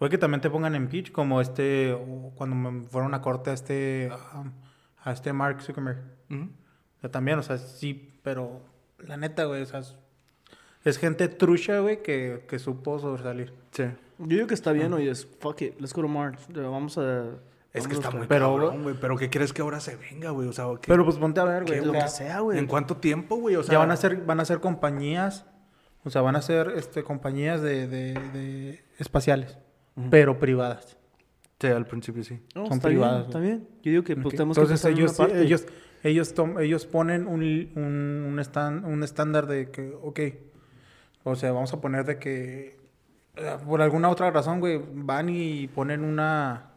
Puede 0.00 0.08
que 0.12 0.16
también 0.18 0.40
te 0.40 0.48
pongan 0.48 0.74
en 0.74 0.88
pitch, 0.88 1.12
como 1.12 1.42
este, 1.42 1.94
cuando 2.34 2.56
me 2.56 2.84
fueron 2.84 3.12
a 3.12 3.20
corte 3.20 3.50
a 3.50 3.52
este, 3.52 4.08
um, 4.34 4.50
a 5.04 5.12
este 5.12 5.30
Mark 5.34 5.60
Zuckerberg. 5.60 5.98
O 6.30 7.00
sea, 7.02 7.10
también, 7.10 7.38
o 7.38 7.42
sea, 7.42 7.58
sí, 7.58 8.18
pero 8.22 8.62
la 9.06 9.18
neta, 9.18 9.44
güey, 9.44 9.60
o 9.60 9.66
sea, 9.66 9.80
es, 9.80 9.98
es 10.84 10.96
gente 10.96 11.28
trucha, 11.28 11.80
güey, 11.80 12.02
que, 12.02 12.46
que 12.48 12.58
supo 12.58 12.98
sobresalir. 12.98 13.52
Sí. 13.72 13.84
Yo 14.20 14.26
digo 14.36 14.46
que 14.46 14.54
está 14.54 14.72
bien, 14.72 14.90
oye, 14.94 15.10
es 15.10 15.26
fuck 15.38 15.60
it, 15.60 15.78
let's 15.78 15.92
go 15.92 16.00
to 16.00 16.08
Mars. 16.08 16.46
Vamos 16.48 16.96
a. 16.96 17.26
Es 17.74 17.86
que 17.86 17.92
está 17.92 18.10
muy 18.10 18.26
Pero- 18.26 18.54
cabrón, 18.56 18.82
güey. 18.82 18.94
Pero 18.98 19.18
¿qué 19.18 19.28
crees 19.28 19.52
que 19.52 19.60
ahora 19.60 19.80
se 19.80 19.96
venga, 19.96 20.30
güey? 20.30 20.48
O 20.48 20.52
sea, 20.54 20.64
¿qué- 20.80 20.88
Pero 20.88 21.04
pues 21.04 21.18
ponte 21.18 21.40
a 21.40 21.44
ver, 21.44 21.64
güey. 21.66 21.84
Lo 21.84 21.92
que 21.92 22.08
sea, 22.08 22.40
güey. 22.40 22.58
¿en 22.58 22.66
cuánto 22.66 22.96
tiempo, 22.96 23.36
güey? 23.36 23.56
O 23.56 23.62
sea, 23.62 23.72
ya 23.72 23.78
van 23.78 23.90
a 23.90 23.96
ser, 23.96 24.16
van 24.24 24.40
a 24.40 24.46
ser 24.46 24.60
compañías, 24.60 25.44
o 26.04 26.10
sea, 26.10 26.22
van 26.22 26.36
a 26.36 26.42
ser 26.42 26.72
este, 26.76 27.04
compañías 27.04 27.60
de, 27.60 27.86
de, 27.86 28.14
de 28.14 28.82
espaciales, 28.98 29.58
pero 30.10 30.38
privadas. 30.38 30.96
Sí, 31.60 31.66
al 31.66 31.86
principio 31.86 32.24
sí. 32.24 32.40
No, 32.54 32.66
son 32.66 32.76
está 32.78 32.88
privadas, 32.88 33.18
bien, 33.18 33.26
está 33.28 33.38
bien. 33.40 33.68
Yo 33.82 33.90
digo 33.90 34.02
que 34.04 34.16
pues 34.16 34.34
tenemos 34.34 34.56
que 34.56 34.62
Entonces 34.62 34.84
en 34.86 34.96
ellos, 34.96 35.12
parte. 35.14 35.42
ellos, 35.42 35.66
ellos, 36.02 36.34
ellos 36.60 36.86
ponen 36.86 37.26
un, 37.26 37.42
un, 37.74 38.24
un, 38.28 38.38
estan- 38.38 38.84
un 38.84 39.02
estándar 39.02 39.46
de 39.46 39.70
que, 39.70 39.92
ok, 40.02 40.20
o 41.24 41.34
sea, 41.36 41.52
vamos 41.52 41.72
a 41.74 41.80
poner 41.80 42.06
de 42.06 42.18
que 42.18 42.78
eh, 43.36 43.56
por 43.66 43.82
alguna 43.82 44.08
otra 44.08 44.30
razón, 44.30 44.60
güey, 44.60 44.80
van 44.94 45.28
y 45.28 45.68
ponen 45.68 46.02
una, 46.02 46.70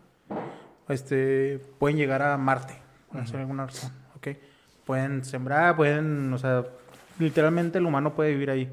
este, 0.90 1.60
pueden 1.80 1.98
llegar 1.98 2.22
a 2.22 2.38
Marte, 2.38 2.76
por 3.10 3.40
alguna 3.40 3.66
razón, 3.68 3.92
ok. 4.18 4.28
Pueden 4.86 5.24
sembrar, 5.24 5.78
pueden, 5.78 6.34
o 6.34 6.38
sea, 6.38 6.66
literalmente 7.20 7.78
el 7.78 7.86
humano 7.86 8.14
puede 8.14 8.32
vivir 8.32 8.50
ahí. 8.50 8.70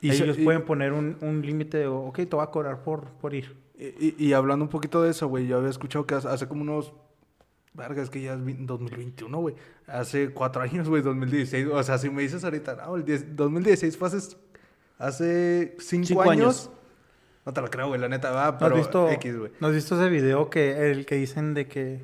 Y 0.00 0.12
ellos 0.12 0.38
y- 0.38 0.44
pueden 0.44 0.64
poner 0.64 0.92
un, 0.92 1.16
un 1.20 1.42
límite 1.42 1.78
de, 1.78 1.86
ok, 1.88 2.14
te 2.16 2.24
voy 2.36 2.44
a 2.44 2.46
cobrar 2.46 2.84
por, 2.84 3.04
por 3.20 3.34
ir. 3.34 3.56
Y, 4.18 4.32
hablando 4.34 4.64
un 4.66 4.68
poquito 4.68 5.02
de 5.02 5.10
eso, 5.10 5.26
güey, 5.28 5.46
yo 5.46 5.56
había 5.56 5.70
escuchado 5.70 6.06
que 6.06 6.14
hace, 6.14 6.46
como 6.46 6.62
unos 6.62 6.92
Verga, 7.72 8.02
es 8.02 8.10
que 8.10 8.20
ya 8.20 8.34
es 8.34 8.44
vi- 8.44 8.56
2021, 8.58 9.38
güey. 9.38 9.54
Hace 9.86 10.30
cuatro 10.34 10.60
años, 10.62 10.88
güey, 10.88 11.02
2016. 11.02 11.68
O 11.72 11.82
sea, 11.82 11.96
si 11.98 12.10
me 12.10 12.20
dices 12.22 12.44
ahorita, 12.44 12.74
no, 12.74 12.96
el 12.96 13.04
10 13.04 13.36
2016 13.36 13.96
fue 13.96 14.08
hace, 14.08 14.36
hace 14.98 15.76
cinco, 15.78 16.06
Cinco 16.08 16.22
años. 16.22 16.66
años. 16.66 16.70
No 17.46 17.52
te 17.54 17.60
lo 17.62 17.70
creo, 17.70 17.88
güey, 17.88 17.98
la 18.00 18.08
neta, 18.08 18.32
va, 18.32 18.50
¿No 18.52 18.58
pero 18.58 18.74
has 18.74 18.80
visto, 18.82 19.08
X, 19.08 19.38
güey. 19.38 19.52
¿no 19.60 19.68
has 19.68 19.72
visto 19.74 19.94
ese 19.98 20.10
video 20.10 20.50
que 20.50 20.90
el 20.90 21.06
que 21.06 21.14
dicen 21.14 21.54
de 21.54 21.66
que, 21.68 22.02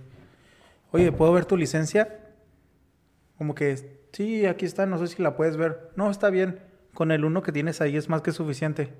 oye, 0.92 1.12
¿puedo 1.12 1.32
ver 1.34 1.44
tu 1.44 1.58
licencia? 1.58 2.20
Como 3.36 3.54
que, 3.54 3.76
sí, 4.12 4.46
aquí 4.46 4.64
está, 4.64 4.86
no 4.86 4.96
sé 4.98 5.08
si 5.08 5.22
la 5.22 5.36
puedes 5.36 5.58
ver. 5.58 5.90
No, 5.94 6.10
está 6.10 6.30
bien. 6.30 6.60
Con 6.94 7.10
el 7.10 7.24
uno 7.26 7.42
que 7.42 7.52
tienes 7.52 7.82
ahí 7.82 7.96
es 7.98 8.08
más 8.08 8.22
que 8.22 8.32
suficiente. 8.32 8.94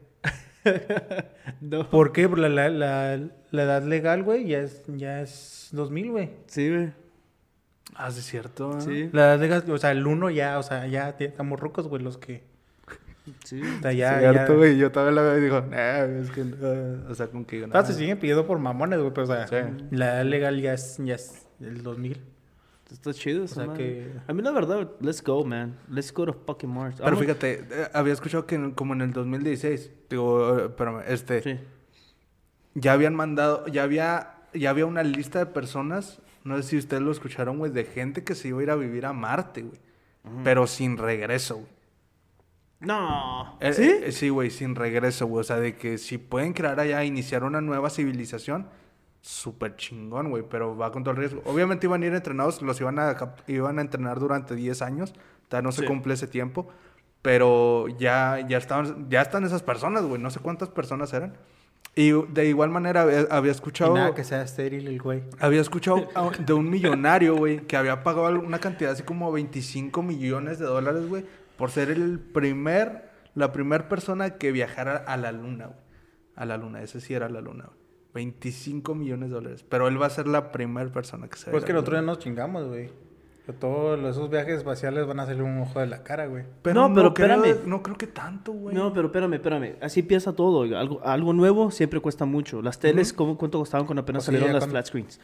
No. 1.60 1.88
¿Por 1.90 2.12
qué? 2.12 2.28
Porque 2.28 2.42
la, 2.42 2.48
la, 2.48 2.68
la, 2.68 3.20
la 3.50 3.62
edad 3.62 3.82
legal, 3.82 4.22
güey, 4.22 4.46
ya 4.46 4.60
es, 4.60 4.82
ya 4.88 5.20
es 5.22 5.68
2000, 5.72 6.10
güey. 6.10 6.30
Sí, 6.46 6.68
güey. 6.70 6.92
Ah, 7.94 8.10
sí, 8.10 8.18
es 8.20 8.26
cierto. 8.26 8.76
¿eh? 8.78 8.80
Sí. 8.80 9.10
La 9.12 9.26
edad 9.34 9.40
legal, 9.40 9.64
o 9.70 9.78
sea, 9.78 9.92
el 9.92 10.06
uno 10.06 10.28
ya, 10.30 10.58
o 10.58 10.62
sea, 10.62 10.86
ya 10.86 11.14
estamos 11.18 11.58
rucos, 11.60 11.88
güey, 11.88 12.02
los 12.02 12.18
que... 12.18 12.44
Sí. 13.44 13.60
O 13.78 13.82
sea, 13.82 13.92
ya, 13.92 14.18
cierto, 14.20 14.52
ya- 14.52 14.58
güey. 14.58 14.76
Yo 14.76 14.92
todavía 14.92 15.20
la 15.20 15.22
veo 15.28 15.38
y 15.38 15.40
digo, 15.42 15.60
nah, 15.62 16.04
es 16.04 16.30
que, 16.30 16.44
no", 16.44 17.10
o 17.10 17.14
sea, 17.14 17.26
como 17.28 17.46
que 17.46 17.64
Ah, 17.64 17.66
nah. 17.68 17.82
se 17.84 17.94
siguen 17.94 18.18
pidiendo 18.18 18.46
por 18.46 18.58
mamones, 18.58 18.98
güey, 19.00 19.12
pero 19.12 19.24
o 19.24 19.26
sea, 19.26 19.46
Sí. 19.48 19.56
la 19.90 20.14
edad 20.16 20.24
legal 20.24 20.60
ya 20.60 20.74
es, 20.74 20.98
ya 21.04 21.14
es 21.14 21.46
el 21.60 21.82
2000. 21.82 22.20
Está 22.90 23.12
chido 23.12 23.44
esa 23.44 23.64
sea 23.64 23.74
que- 23.74 24.12
A 24.28 24.32
mí 24.32 24.42
la 24.42 24.52
verdad, 24.52 24.90
let's 25.00 25.22
go, 25.22 25.44
man. 25.44 25.76
Let's 25.90 26.12
go 26.12 26.24
to 26.26 26.32
fucking 26.32 26.70
Mars. 26.70 26.94
Pero 26.96 27.06
Vamos- 27.06 27.20
fíjate, 27.20 27.64
eh, 27.70 27.88
había 27.92 28.12
escuchado 28.12 28.46
que 28.46 28.54
en- 28.54 28.70
como 28.72 28.92
en 28.94 29.00
el 29.00 29.12
2016, 29.12 29.90
digo, 30.08 30.66
espérame, 30.66 31.02
este, 31.08 31.42
Sí. 31.42 31.58
ya 32.74 32.92
habían 32.92 33.14
mandado, 33.14 33.66
ya 33.66 33.82
había, 33.82 34.34
ya 34.54 34.70
había 34.70 34.86
una 34.86 35.02
lista 35.02 35.40
de 35.40 35.46
personas, 35.46 36.20
no 36.44 36.56
sé 36.56 36.62
si 36.62 36.76
ustedes 36.78 37.02
lo 37.02 37.10
escucharon, 37.10 37.58
güey, 37.58 37.72
de 37.72 37.84
gente 37.84 38.22
que 38.22 38.34
se 38.36 38.48
iba 38.48 38.60
a 38.60 38.62
ir 38.62 38.70
a 38.70 38.76
vivir 38.76 39.04
a 39.06 39.12
Marte, 39.12 39.62
güey. 39.62 39.80
Pero 40.44 40.66
sin 40.66 40.96
regreso, 40.96 41.54
güey. 41.56 41.68
No. 42.80 43.56
Eh, 43.60 43.72
¿Sí? 43.72 43.82
eh, 44.04 44.12
sí, 44.12 44.28
güey, 44.28 44.50
sin 44.50 44.74
regreso, 44.74 45.26
güey. 45.26 45.40
O 45.40 45.44
sea, 45.44 45.56
de 45.58 45.76
que 45.76 45.98
si 45.98 46.18
pueden 46.18 46.52
crear 46.52 46.78
allá, 46.78 47.04
iniciar 47.04 47.42
una 47.44 47.60
nueva 47.60 47.90
civilización, 47.90 48.68
súper 49.26 49.76
chingón, 49.76 50.30
güey. 50.30 50.44
Pero 50.48 50.76
va 50.76 50.92
con 50.92 51.02
todo 51.02 51.12
el 51.12 51.18
riesgo. 51.18 51.42
Obviamente 51.44 51.86
iban 51.86 52.02
a 52.02 52.06
ir 52.06 52.14
entrenados, 52.14 52.62
los 52.62 52.80
iban 52.80 52.98
a, 52.98 53.16
iban 53.46 53.78
a 53.78 53.82
entrenar 53.82 54.18
durante 54.20 54.54
10 54.54 54.82
años. 54.82 55.14
Todavía 55.48 55.64
no 55.66 55.72
se 55.72 55.82
Sí. 55.82 55.86
cumple 55.86 56.14
ese 56.14 56.26
tiempo. 56.26 56.68
Pero 57.22 57.88
ya, 57.98 58.46
ya, 58.48 58.56
estaban, 58.58 59.08
ya 59.10 59.20
están 59.22 59.44
esas 59.44 59.62
personas, 59.62 60.04
güey. 60.04 60.20
No 60.22 60.30
sé 60.30 60.38
cuántas 60.40 60.68
personas 60.68 61.12
eran. 61.12 61.34
Y 61.96 62.12
de 62.12 62.46
igual 62.46 62.70
manera 62.70 63.02
había, 63.02 63.22
había 63.30 63.50
Y 63.50 63.54
escuchado... 63.54 63.94
nada 63.94 64.14
que 64.14 64.22
sea 64.22 64.42
estéril 64.42 64.86
el 64.86 65.00
güey. 65.00 65.22
Había 65.40 65.60
escuchado 65.62 66.06
de 66.46 66.52
un 66.52 66.68
millonario, 66.70 67.34
güey, 67.36 67.60
que 67.66 67.76
había 67.76 68.02
pagado 68.04 68.38
una 68.38 68.58
cantidad 68.58 68.92
así 68.92 69.02
como 69.02 69.32
25 69.32 70.02
millones 70.02 70.58
de 70.58 70.66
dólares, 70.66 71.08
güey, 71.08 71.24
por 71.56 71.70
ser 71.70 71.90
el 71.90 72.20
primer, 72.20 73.10
la 73.34 73.50
primer 73.52 73.88
persona 73.88 74.30
que 74.36 74.52
viajara 74.52 74.96
a 74.96 75.16
la 75.16 75.32
luna, 75.32 75.66
güey. 75.66 75.78
A 76.36 76.44
la 76.44 76.58
luna, 76.58 76.82
ese 76.82 77.00
sí 77.00 77.14
era 77.14 77.30
la 77.30 77.40
luna, 77.40 77.64
güey. 77.64 77.85
25 78.16 78.94
millones 78.94 79.28
de 79.28 79.34
dólares. 79.36 79.64
Pero 79.68 79.86
él 79.88 80.00
va 80.00 80.06
a 80.06 80.10
ser 80.10 80.26
la 80.26 80.50
primera 80.52 80.90
persona 80.90 81.28
que 81.28 81.36
se 81.36 81.50
Pues 81.50 81.64
que 81.64 81.72
a 81.72 81.74
la 81.74 81.80
nosotros 81.80 81.96
ya 81.98 82.00
luna. 82.00 82.12
nos 82.12 82.18
chingamos, 82.18 82.66
güey. 82.66 82.90
Todos 83.60 84.00
esos 84.10 84.28
viajes 84.28 84.58
espaciales 84.58 85.06
van 85.06 85.20
a 85.20 85.26
salir 85.26 85.42
un 85.44 85.60
ojo 85.60 85.78
de 85.78 85.86
la 85.86 86.02
cara, 86.02 86.26
güey. 86.26 86.42
No, 86.74 86.92
pero 86.92 87.14
creo- 87.14 87.44
espérame. 87.44 87.68
no 87.68 87.80
creo 87.80 87.96
que 87.96 88.08
tanto, 88.08 88.50
güey. 88.52 88.74
No, 88.74 88.92
pero 88.92 89.06
espérame, 89.06 89.34
espérame. 89.34 89.76
Así 89.80 90.00
empieza 90.00 90.32
todo. 90.32 90.62
Algo, 90.76 91.00
algo 91.04 91.32
nuevo 91.32 91.70
siempre 91.70 92.00
cuesta 92.00 92.24
mucho. 92.24 92.60
Las 92.60 92.80
teles, 92.80 93.12
¿cómo, 93.12 93.38
¿cuánto 93.38 93.58
costaban 93.60 93.86
cuando 93.86 94.02
apenas 94.02 94.20
Pues 94.24 94.26
salieron 94.34 94.52
las 94.52 94.62
cuando- 94.62 94.72
flat 94.72 94.86
screens? 94.86 95.20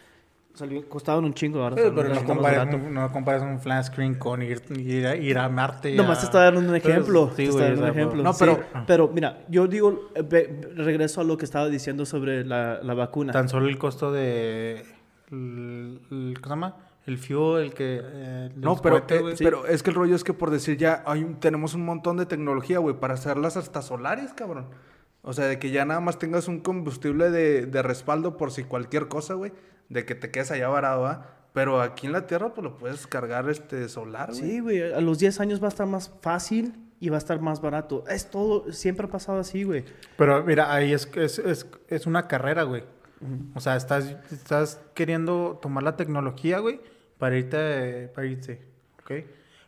Salió- 0.54 0.86
costaban 0.88 1.24
un 1.24 1.32
chingo 1.32 1.62
ahora. 1.62 1.76
Pero, 1.76 1.88
están- 2.02 2.14
no, 2.14 2.24
compares, 2.26 2.90
no 2.90 3.12
compares 3.12 3.42
un 3.42 3.58
flat 3.58 3.84
screen 3.86 4.16
con 4.16 4.42
ir, 4.42 4.62
ir, 4.76 5.06
a, 5.06 5.16
ir 5.16 5.38
a 5.38 5.48
Marte. 5.48 5.94
Nomás 5.94 6.18
a- 6.18 6.20
te 6.20 6.26
está 6.26 6.40
dando 6.44 6.60
un 6.60 6.76
ejemplo. 6.76 7.28
sí, 7.30 7.36
te 7.36 7.42
está 7.44 7.52
güey, 7.58 7.70
dando 7.70 7.82
un 7.84 7.88
ejemplo. 7.90 8.22
no, 8.22 8.32
Sí, 8.34 8.38
pero- 8.44 8.60
pero 8.86 9.08
mira, 9.08 9.44
yo 9.48 9.66
digo, 9.66 10.10
eh, 10.14 10.60
regreso 10.76 11.20
a 11.22 11.24
lo 11.24 11.38
que 11.38 11.46
estaba 11.46 11.68
diciendo 11.68 12.04
sobre 12.04 12.44
la, 12.44 12.80
la 12.82 12.94
vacuna. 12.94 13.32
Tan 13.32 13.48
solo 13.48 13.66
el 13.68 13.78
costo 13.78 14.12
de... 14.12 14.84
El, 15.30 16.00
el- 16.10 16.34
¿Cómo 16.34 16.44
se 16.44 16.48
llama? 16.50 16.76
El 17.06 17.18
fuel, 17.18 17.64
el 17.64 17.74
que... 17.74 18.00
eh, 18.02 18.50
No, 18.56 18.76
pero, 18.76 19.06
cohetes, 19.06 19.40
eh, 19.40 19.44
pero 19.44 19.66
es 19.66 19.82
que 19.82 19.90
el 19.90 19.96
rollo 19.96 20.14
es 20.14 20.22
que 20.22 20.34
por 20.34 20.50
decir 20.50 20.76
ya 20.76 21.02
hay 21.06 21.24
un- 21.24 21.40
tenemos 21.40 21.74
un 21.74 21.84
montón 21.84 22.16
de 22.18 22.26
tecnología, 22.26 22.78
güey, 22.78 22.94
para 22.94 23.14
hacerlas 23.14 23.56
hasta 23.56 23.80
solares, 23.82 24.32
cabrón. 24.34 24.66
O 25.22 25.32
sea, 25.32 25.46
de 25.46 25.58
que 25.58 25.70
ya 25.70 25.84
nada 25.84 26.00
más 26.00 26.18
tengas 26.18 26.46
un 26.48 26.60
combustible 26.60 27.30
de, 27.30 27.64
de 27.66 27.82
respaldo 27.82 28.36
por 28.36 28.50
si 28.52 28.64
cualquier 28.64 29.08
cosa, 29.08 29.34
güey, 29.34 29.52
de 29.92 30.04
que 30.04 30.14
te 30.14 30.30
quedes 30.30 30.50
allá 30.50 30.68
varado, 30.68 31.06
¿ah? 31.06 31.26
Pero 31.52 31.82
aquí 31.82 32.06
en 32.06 32.12
la 32.12 32.26
Tierra, 32.26 32.54
pues 32.54 32.64
lo 32.64 32.78
puedes 32.78 33.06
cargar 33.06 33.48
este 33.50 33.88
solar, 33.88 34.30
güey. 34.30 34.40
Sí, 34.40 34.60
güey, 34.60 34.92
a 34.92 35.00
los 35.00 35.18
10 35.18 35.40
años 35.40 35.62
va 35.62 35.66
a 35.66 35.68
estar 35.68 35.86
más 35.86 36.10
fácil 36.22 36.74
y 36.98 37.10
va 37.10 37.16
a 37.16 37.18
estar 37.18 37.40
más 37.40 37.60
barato. 37.60 38.04
Es 38.08 38.30
todo, 38.30 38.72
siempre 38.72 39.06
ha 39.06 39.10
pasado 39.10 39.40
así, 39.40 39.64
güey. 39.64 39.84
Pero 40.16 40.42
mira, 40.44 40.72
ahí 40.72 40.92
es, 40.92 41.10
es, 41.14 41.38
es, 41.38 41.66
es 41.88 42.06
una 42.06 42.26
carrera, 42.26 42.62
güey. 42.62 42.84
O 43.54 43.60
sea, 43.60 43.76
estás, 43.76 44.16
estás 44.32 44.80
queriendo 44.94 45.58
tomar 45.62 45.84
la 45.84 45.94
tecnología, 45.94 46.58
güey, 46.58 46.80
para 47.18 47.36
irte, 47.36 48.08
para 48.08 48.26
irte, 48.26 48.60
¿ok? 49.00 49.12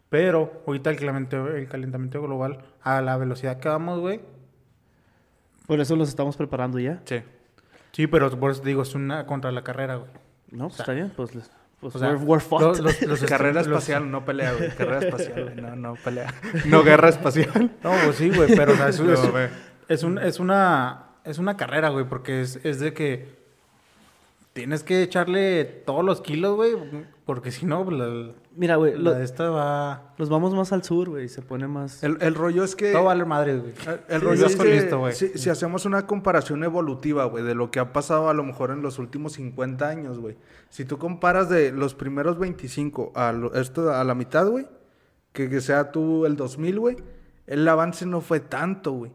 Pero 0.08 0.62
ahorita 0.66 0.90
el 0.90 0.96
calentamiento, 0.96 1.48
el 1.48 1.68
calentamiento 1.68 2.22
global, 2.22 2.64
a 2.82 3.00
la 3.00 3.16
velocidad 3.16 3.60
que 3.60 3.68
vamos, 3.68 4.00
güey. 4.00 4.20
Por 5.66 5.80
eso 5.80 5.94
los 5.96 6.08
estamos 6.08 6.36
preparando 6.36 6.78
ya. 6.78 7.00
Sí. 7.04 7.22
Sí, 7.94 8.06
pero 8.06 8.28
por 8.38 8.50
eso 8.50 8.60
te 8.62 8.68
digo, 8.68 8.82
es 8.82 8.94
una 8.94 9.24
contra 9.26 9.50
la 9.52 9.62
carrera, 9.62 9.96
güey. 9.96 10.10
No, 10.50 10.68
pues 10.68 10.80
está 10.80 10.92
bien, 10.92 11.12
pues, 11.16 11.34
les- 11.34 11.50
pues 11.80 11.94
O 11.96 11.98
sea, 11.98 12.08
we're, 12.10 12.24
we're 12.24 12.40
fucked. 12.44 12.66
los- 12.66 12.80
los- 12.80 13.02
los- 13.02 13.22
Carrera 13.28 13.54
los- 13.60 13.66
espacial, 13.66 14.10
no 14.10 14.24
pelea, 14.24 14.52
güey. 14.52 14.70
Carrera 14.74 14.98
espacial, 15.00 15.44
güey. 15.44 15.56
No, 15.56 15.76
no 15.76 15.94
pelea. 15.94 16.32
No 16.66 16.82
guerra 16.82 17.08
espacial. 17.08 17.70
No, 17.82 17.92
pues 18.04 18.16
sí, 18.16 18.30
güey, 18.30 18.54
pero 18.56 18.72
o 18.72 18.76
sea, 18.76 18.88
es, 18.88 19.00
No, 19.00 19.12
es- 19.12 19.30
güey. 19.30 19.48
es 19.88 20.02
un- 20.02 20.18
es 20.18 20.38
una, 20.40 21.06
es 21.24 21.38
una 21.38 21.56
carrera, 21.56 21.88
güey, 21.90 22.04
porque 22.06 22.40
es, 22.40 22.56
es 22.64 22.80
de 22.80 22.92
que 22.94 23.43
tienes 24.54 24.82
que 24.82 25.02
echarle 25.02 25.64
todos 25.64 26.02
los 26.04 26.22
kilos, 26.22 26.56
güey, 26.56 26.72
porque 27.26 27.50
si 27.50 27.66
no, 27.66 27.84
pues, 27.84 27.98
la, 27.98 28.32
Mira, 28.56 28.76
güey, 28.76 28.92
la 28.94 28.98
lo- 29.00 29.14
de 29.14 29.24
esta 29.24 29.50
va... 29.50 30.14
los 30.16 30.28
vamos 30.30 30.54
más 30.54 30.72
al 30.72 30.82
sur, 30.84 31.10
güey, 31.10 31.28
se 31.28 31.42
pone 31.42 31.66
más... 31.66 32.02
El, 32.04 32.16
el 32.20 32.34
rollo 32.36 32.62
es 32.64 32.76
que... 32.76 32.92
Todo 32.92 33.04
vale 33.04 33.24
madre, 33.24 33.58
güey. 33.58 33.72
El, 33.86 34.00
el 34.08 34.20
Sí, 34.20 34.26
rollo 34.26 34.46
es 34.46 34.56
que 34.56 34.64
listo, 34.64 34.98
güey. 35.00 35.12
si, 35.12 35.28
si 35.36 35.50
hacemos 35.50 35.84
una 35.86 36.06
comparación 36.06 36.62
evolutiva, 36.64 37.24
güey, 37.24 37.42
de 37.44 37.54
lo 37.56 37.70
que 37.72 37.80
ha 37.80 37.92
pasado 37.92 38.28
a 38.30 38.34
lo 38.34 38.44
mejor 38.44 38.70
en 38.70 38.80
los 38.80 38.98
últimos 39.00 39.32
50 39.34 39.88
años, 39.88 40.20
güey. 40.20 40.36
Si 40.70 40.84
tú 40.84 40.98
comparas 40.98 41.48
de 41.50 41.72
los 41.72 41.94
primeros 41.96 42.38
25 42.38 43.10
a 43.16 43.32
lo- 43.32 43.52
esto 43.54 43.92
a 43.92 44.04
la 44.04 44.14
mitad, 44.14 44.46
güey, 44.48 44.66
que, 45.32 45.50
que 45.50 45.60
sea 45.60 45.90
tú 45.90 46.26
el 46.26 46.36
2000, 46.36 46.78
güey, 46.78 46.96
el 47.48 47.66
avance 47.66 48.06
no 48.06 48.20
fue 48.20 48.38
tanto, 48.40 48.92
güey. 48.92 49.10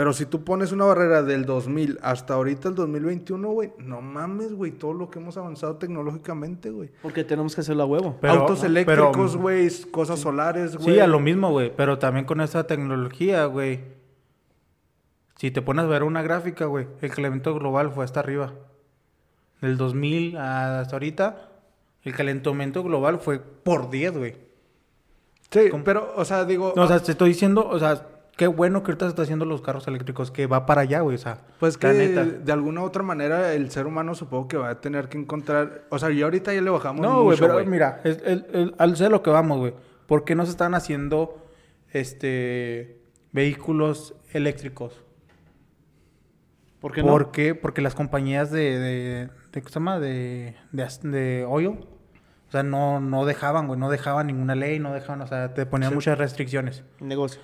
Pero 0.00 0.14
si 0.14 0.24
tú 0.24 0.44
pones 0.44 0.72
una 0.72 0.86
barrera 0.86 1.22
del 1.22 1.44
2000 1.44 1.98
hasta 2.00 2.32
ahorita 2.32 2.70
el 2.70 2.74
2021, 2.74 3.50
güey, 3.50 3.70
no 3.80 4.00
mames, 4.00 4.54
güey, 4.54 4.70
todo 4.72 4.94
lo 4.94 5.10
que 5.10 5.18
hemos 5.18 5.36
avanzado 5.36 5.76
tecnológicamente, 5.76 6.70
güey. 6.70 6.90
Porque 7.02 7.22
tenemos 7.22 7.54
que 7.54 7.60
hacerlo 7.60 7.82
a 7.82 7.86
huevo. 7.86 8.16
Pero- 8.18 8.32
Autos 8.32 8.64
eléctricos, 8.64 9.36
güey, 9.36 9.68
cosas 9.90 10.18
solares, 10.18 10.74
güey. 10.76 10.94
Sí, 10.94 11.00
a 11.00 11.06
lo 11.06 11.20
mismo, 11.20 11.50
güey. 11.50 11.70
Pero 11.76 11.98
también 11.98 12.24
con 12.24 12.40
esta 12.40 12.66
tecnología, 12.66 13.44
güey. 13.44 13.80
Si 15.36 15.50
te 15.50 15.60
pones 15.60 15.84
a 15.84 15.88
ver 15.88 16.02
una 16.02 16.22
gráfica, 16.22 16.64
güey, 16.64 16.86
el 17.02 17.10
calentamiento 17.10 17.52
global 17.56 17.90
fue 17.90 18.02
hasta 18.02 18.20
arriba. 18.20 18.54
Del 19.60 19.76
2000 19.76 20.38
hasta 20.38 20.96
ahorita, 20.96 21.50
el 22.04 22.14
calentamiento 22.14 22.82
global 22.82 23.18
fue 23.18 23.38
por 23.38 23.90
10, 23.90 24.16
güey. 24.16 24.34
Sí, 25.50 25.68
¿Cómo? 25.70 25.84
pero, 25.84 26.14
o 26.16 26.24
sea, 26.24 26.46
digo... 26.46 26.72
No, 26.74 26.84
o 26.84 26.86
sea, 26.86 27.00
te 27.00 27.10
estoy 27.12 27.28
diciendo, 27.28 27.68
o 27.68 27.78
sea, 27.78 28.06
qué 28.40 28.46
bueno 28.46 28.82
que 28.82 28.90
ahorita 28.90 29.04
se 29.04 29.10
está 29.10 29.20
haciendo 29.22 29.44
los 29.44 29.60
carros 29.60 29.86
eléctricos, 29.86 30.30
que 30.30 30.46
va 30.46 30.64
para 30.64 30.80
allá, 30.80 31.00
güey, 31.00 31.16
o 31.16 31.18
sea. 31.18 31.42
Pues 31.58 31.76
que 31.76 31.88
neta. 31.88 32.24
de 32.24 32.52
alguna 32.52 32.80
u 32.80 32.84
otra 32.84 33.02
manera 33.02 33.52
el 33.52 33.70
ser 33.70 33.86
humano 33.86 34.14
supongo 34.14 34.48
que 34.48 34.56
va 34.56 34.70
a 34.70 34.80
tener 34.80 35.10
que 35.10 35.18
encontrar... 35.18 35.82
O 35.90 35.98
sea, 35.98 36.10
y 36.10 36.22
ahorita 36.22 36.54
ya 36.54 36.62
le 36.62 36.70
bajamos 36.70 37.02
No, 37.02 37.22
güey, 37.24 37.36
pero 37.38 37.62
mira, 37.66 38.00
es, 38.02 38.22
el, 38.24 38.46
el- 38.54 38.74
al 38.78 38.96
sé 38.96 39.10
lo 39.10 39.22
que 39.22 39.28
vamos, 39.28 39.58
güey. 39.58 39.74
¿Por 40.06 40.24
qué 40.24 40.34
no 40.34 40.46
se 40.46 40.52
están 40.52 40.74
haciendo 40.74 41.36
este 41.92 42.98
vehículos 43.32 44.14
eléctricos? 44.32 45.04
¿Por 46.80 46.92
qué 46.92 47.02
no? 47.02 47.08
¿Por 47.08 47.30
qué? 47.30 47.54
Porque 47.54 47.82
las 47.82 47.94
compañías 47.94 48.50
de, 48.50 48.78
de, 48.78 49.28
de 49.52 49.60
¿cómo 49.60 49.68
se 49.68 49.74
llama? 49.74 50.00
De, 50.00 50.56
de, 50.72 50.88
de 51.10 51.44
oil, 51.46 51.66
o 51.68 52.50
sea, 52.50 52.62
no, 52.62 53.00
no 53.00 53.26
dejaban, 53.26 53.66
güey, 53.66 53.78
no 53.78 53.90
dejaban 53.90 54.28
ninguna 54.28 54.54
ley, 54.54 54.78
no 54.78 54.94
dejaban, 54.94 55.20
o 55.20 55.26
sea, 55.26 55.52
te 55.52 55.66
ponían 55.66 55.90
Sí. 55.90 55.94
muchas 55.96 56.16
restricciones. 56.16 56.82
Negocio. 57.00 57.38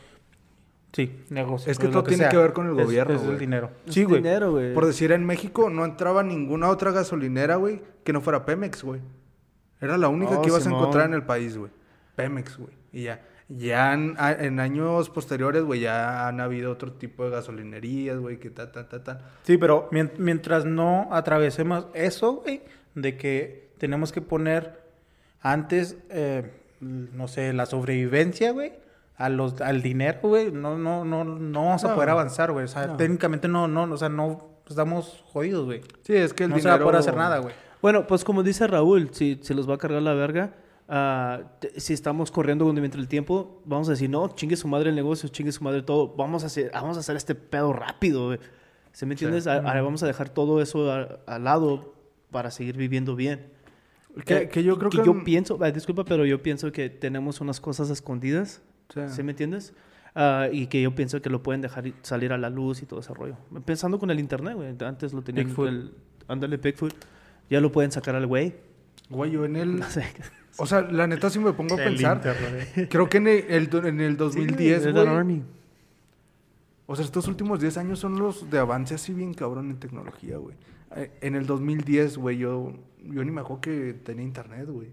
Sí, 0.96 1.14
negocio. 1.28 1.70
Es 1.70 1.78
que 1.78 1.88
lo 1.88 1.92
todo 1.92 2.04
tiene 2.04 2.22
sea. 2.22 2.28
que 2.30 2.38
ver 2.38 2.54
con 2.54 2.68
el 2.70 2.78
Es- 2.80 2.86
gobierno, 2.86 3.14
Es, 3.16 3.22
el 3.22 3.38
dinero. 3.38 3.70
Sí, 3.86 4.04
güey. 4.04 4.22
dinero, 4.22 4.52
güey. 4.52 4.72
Por 4.72 4.86
decir, 4.86 5.12
en 5.12 5.26
México 5.26 5.68
no 5.68 5.84
entraba 5.84 6.22
ninguna 6.22 6.70
otra 6.70 6.90
gasolinera, 6.90 7.56
güey, 7.56 7.82
que 8.02 8.14
no 8.14 8.22
fuera 8.22 8.46
Pemex, 8.46 8.82
güey. 8.82 9.02
Era 9.78 9.98
la 9.98 10.08
única 10.08 10.38
Oh, 10.38 10.40
que 10.42 10.48
ibas 10.48 10.62
Simón. 10.62 10.78
a 10.78 10.80
encontrar 10.80 11.06
en 11.08 11.12
el 11.12 11.22
país, 11.24 11.58
güey. 11.58 11.70
Pemex, 12.14 12.56
güey. 12.56 12.70
Y 12.92 13.02
ya. 13.02 13.20
Ya 13.48 13.92
en, 13.92 14.16
años 14.58 15.10
posteriores, 15.10 15.62
güey, 15.64 15.80
ya 15.80 16.26
han 16.28 16.40
habido 16.40 16.72
otro 16.72 16.92
tipo 16.94 17.24
de 17.24 17.30
gasolinerías, 17.30 18.18
güey, 18.18 18.38
que 18.38 18.48
ta, 18.48 18.72
ta, 18.72 18.88
ta, 18.88 19.04
ta. 19.04 19.20
Sí, 19.42 19.58
pero 19.58 19.88
mien- 19.92 20.12
mientras 20.16 20.64
no 20.64 21.08
atravesemos 21.12 21.88
eso, 21.92 22.36
güey, 22.36 22.62
de 22.94 23.18
que 23.18 23.68
tenemos 23.76 24.12
que 24.12 24.22
poner 24.22 24.80
antes, 25.42 25.98
eh, 26.08 26.50
no 26.80 27.28
sé, 27.28 27.52
la 27.52 27.66
sobrevivencia, 27.66 28.52
güey, 28.52 28.72
a 29.16 29.28
los, 29.28 29.60
al 29.60 29.82
dinero, 29.82 30.18
güey. 30.22 30.52
No, 30.52 30.76
no, 30.78 31.04
no, 31.04 31.24
no 31.24 31.64
vamos 31.64 31.84
a 31.84 31.88
No. 31.88 31.94
poder 31.94 32.10
avanzar, 32.10 32.52
güey. 32.52 32.64
O 32.64 32.68
sea, 32.68 32.86
No. 32.86 32.96
técnicamente 32.96 33.48
no, 33.48 33.66
no, 33.68 33.84
o 33.84 33.96
sea, 33.96 34.08
no 34.08 34.50
estamos 34.68 35.24
jodidos, 35.26 35.64
güey. 35.64 35.80
Sí, 36.02 36.14
es 36.14 36.32
que 36.34 36.44
el 36.44 36.50
No 36.50 36.58
se 36.58 36.64
va 36.68 36.74
a 36.74 36.74
dinero... 36.74 36.86
poder 36.86 37.00
hacer 37.00 37.16
nada, 37.16 37.38
güey. 37.38 37.54
Bueno, 37.82 38.06
pues 38.06 38.24
como 38.24 38.42
dice 38.42 38.66
Raúl, 38.66 39.10
si 39.12 39.38
se 39.42 39.54
los 39.54 39.68
va 39.68 39.74
a 39.74 39.78
cargar 39.78 40.02
la 40.02 40.14
verga, 40.14 40.54
ah, 40.88 41.40
te- 41.60 41.78
si 41.80 41.92
estamos 41.92 42.30
corriendo 42.30 42.64
mientras 42.72 43.00
el 43.00 43.08
tiempo, 43.08 43.62
vamos 43.64 43.88
a 43.88 43.92
decir, 43.92 44.10
no, 44.10 44.28
chingue 44.34 44.56
su 44.56 44.66
madre 44.68 44.90
el 44.90 44.96
negocio, 44.96 45.28
chingue 45.28 45.52
su 45.52 45.62
madre 45.62 45.82
todo, 45.82 46.14
vamos 46.16 46.42
a 46.42 46.46
hacer, 46.46 46.70
vamos 46.72 46.96
a 46.96 47.00
hacer 47.00 47.16
este 47.16 47.34
pedo 47.34 47.72
rápido, 47.72 48.26
güey. 48.26 48.38
¿Se 48.92 49.04
me 49.06 49.12
entiendes? 49.14 49.46
A- 49.46 49.56
a- 49.56 49.80
vamos 49.82 50.02
a 50.02 50.06
dejar 50.06 50.30
todo 50.30 50.60
eso 50.62 50.90
al 51.26 51.44
lado 51.44 51.94
para 52.30 52.50
seguir 52.50 52.76
viviendo 52.76 53.14
bien. 53.14 53.52
Que, 54.24 54.36
Eh, 54.38 54.48
que 54.48 54.62
yo 54.62 54.78
creo 54.78 54.90
que... 54.90 55.04
yo 55.04 55.22
pienso, 55.24 55.58
ah, 55.60 55.70
disculpa, 55.70 56.04
pero 56.04 56.24
yo 56.24 56.42
pienso 56.42 56.72
que 56.72 56.88
tenemos 56.88 57.40
unas 57.42 57.60
cosas 57.60 57.90
escondidas, 57.90 58.62
Sí. 58.92 59.00
¿sí 59.08 59.22
me 59.22 59.32
entiendes? 59.32 59.72
Ah, 60.14 60.48
y 60.50 60.66
que 60.68 60.80
yo 60.80 60.94
pienso 60.94 61.20
que 61.20 61.28
lo 61.28 61.42
pueden 61.42 61.60
dejar 61.60 61.84
salir 62.02 62.32
a 62.32 62.38
la 62.38 62.48
luz 62.48 62.82
y 62.82 62.86
todo 62.86 63.00
ese 63.00 63.12
rollo. 63.12 63.36
Pensando 63.64 63.98
con 63.98 64.10
el 64.10 64.18
internet, 64.18 64.54
güey. 64.54 64.74
Antes 64.80 65.12
lo 65.12 65.22
tenían 65.22 65.46
Bigfoot. 65.48 65.68
el... 65.68 65.92
Ándale, 66.28 66.56
Bigfoot. 66.56 66.94
Ya 67.50 67.60
lo 67.60 67.70
pueden 67.70 67.92
sacar 67.92 68.14
al 68.16 68.26
güey. 68.26 68.54
Güey, 69.10 69.30
yo 69.30 69.44
en 69.44 69.56
el... 69.56 69.76
No 69.80 69.90
sé. 69.90 70.04
O 70.58 70.64
sea, 70.66 70.80
la 70.80 71.06
neta, 71.06 71.28
si 71.28 71.38
me 71.38 71.52
pongo 71.52 71.74
a 71.76 71.82
El 71.82 71.90
pensar... 71.90 72.16
internet. 72.16 72.88
Creo 72.90 73.08
que 73.10 73.18
en 73.18 73.28
el, 73.28 73.44
en 73.84 74.00
el 74.00 74.16
2010, 74.16 74.82
Sí, 74.84 74.90
güey... 74.90 75.04
Red 75.04 75.12
Army. 75.14 75.42
O 76.86 76.96
sea, 76.96 77.04
estos 77.04 77.28
últimos 77.28 77.60
10 77.60 77.76
años 77.78 77.98
son 77.98 78.18
los 78.18 78.48
de 78.48 78.58
avance 78.58 78.94
así 78.94 79.12
bien 79.12 79.34
cabrón 79.34 79.70
en 79.70 79.78
tecnología, 79.78 80.38
güey. 80.38 80.56
Eh, 80.94 81.10
En 81.20 81.34
el 81.34 81.44
2010, 81.46 82.16
güey, 82.16 82.38
yo, 82.38 82.72
yo 83.02 83.24
ni 83.24 83.30
me 83.32 83.40
acuerdo 83.42 83.60
que 83.60 83.92
tenía 84.04 84.24
internet, 84.24 84.66
güey. 84.68 84.88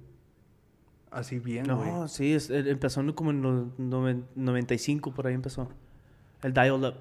Así 1.14 1.38
bien, 1.40 1.66
güey. 1.68 1.90
No, 1.92 2.08
sí, 2.08 2.34
es- 2.34 2.50
eh, 2.50 2.64
empezó 2.70 3.02
como 3.16 3.30
en 3.32 3.42
los 3.42 3.68
noven- 3.78 4.26
95, 4.36 5.14
por 5.14 5.28
ahí 5.28 5.36
empezó. 5.36 5.70
El 6.42 6.54
dial-up. 6.54 6.96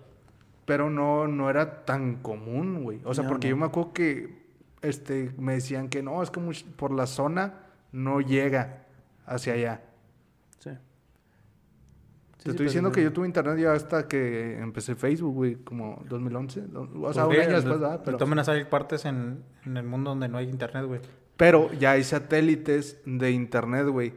Pero 0.67 0.91
no, 0.91 1.27
no 1.27 1.49
era 1.51 1.85
tan 1.85 2.17
común, 2.17 2.83
güey. 2.85 3.01
O 3.05 3.15
sea, 3.15 3.25
No, 3.25 3.31
porque 3.31 3.49
no. 3.49 3.51
yo 3.51 3.57
me 3.57 3.67
acuerdo 3.67 3.93
que 3.95 4.43
este, 4.83 5.33
me 5.39 5.55
decían 5.55 5.89
que 5.89 6.03
no, 6.03 6.23
es 6.23 6.31
que 6.31 6.41
por 6.77 6.93
la 6.93 7.07
zona 7.07 7.55
no 7.93 8.21
llega 8.21 8.85
hacia 9.27 9.55
allá. 9.55 9.81
Sí. 10.59 10.71
Sí, 10.71 10.77
Te 12.37 12.43
sí, 12.43 12.51
estoy 12.51 12.67
diciendo 12.67 12.91
no- 12.91 12.95
que 12.95 13.03
yo 13.03 13.13
tuve 13.13 13.27
internet 13.27 13.59
ya 13.59 13.73
hasta 13.73 14.09
que 14.09 14.59
empecé 14.59 14.95
Facebook, 14.97 15.35
güey, 15.35 15.55
como 15.57 16.03
2011. 16.09 16.63
O 16.75 17.13
sea, 17.13 17.23
un 17.25 17.29
Podría, 17.29 17.45
año 17.47 17.55
después, 17.57 17.65
de- 17.65 17.71
¿verdad? 17.81 18.03
Pero, 18.05 18.27
maneras 18.27 18.49
hay 18.49 18.65
partes 18.65 19.05
en, 19.05 19.43
en 19.65 19.77
el 19.77 19.85
mundo 19.85 20.11
donde 20.11 20.29
no 20.29 20.39
hay 20.39 20.49
internet, 20.49 20.85
güey. 20.85 21.01
Pero 21.37 21.73
ya 21.73 21.93
hay 21.93 22.05
satélites 22.05 22.99
de 23.05 23.31
internet, 23.31 23.87
güey. 23.87 24.13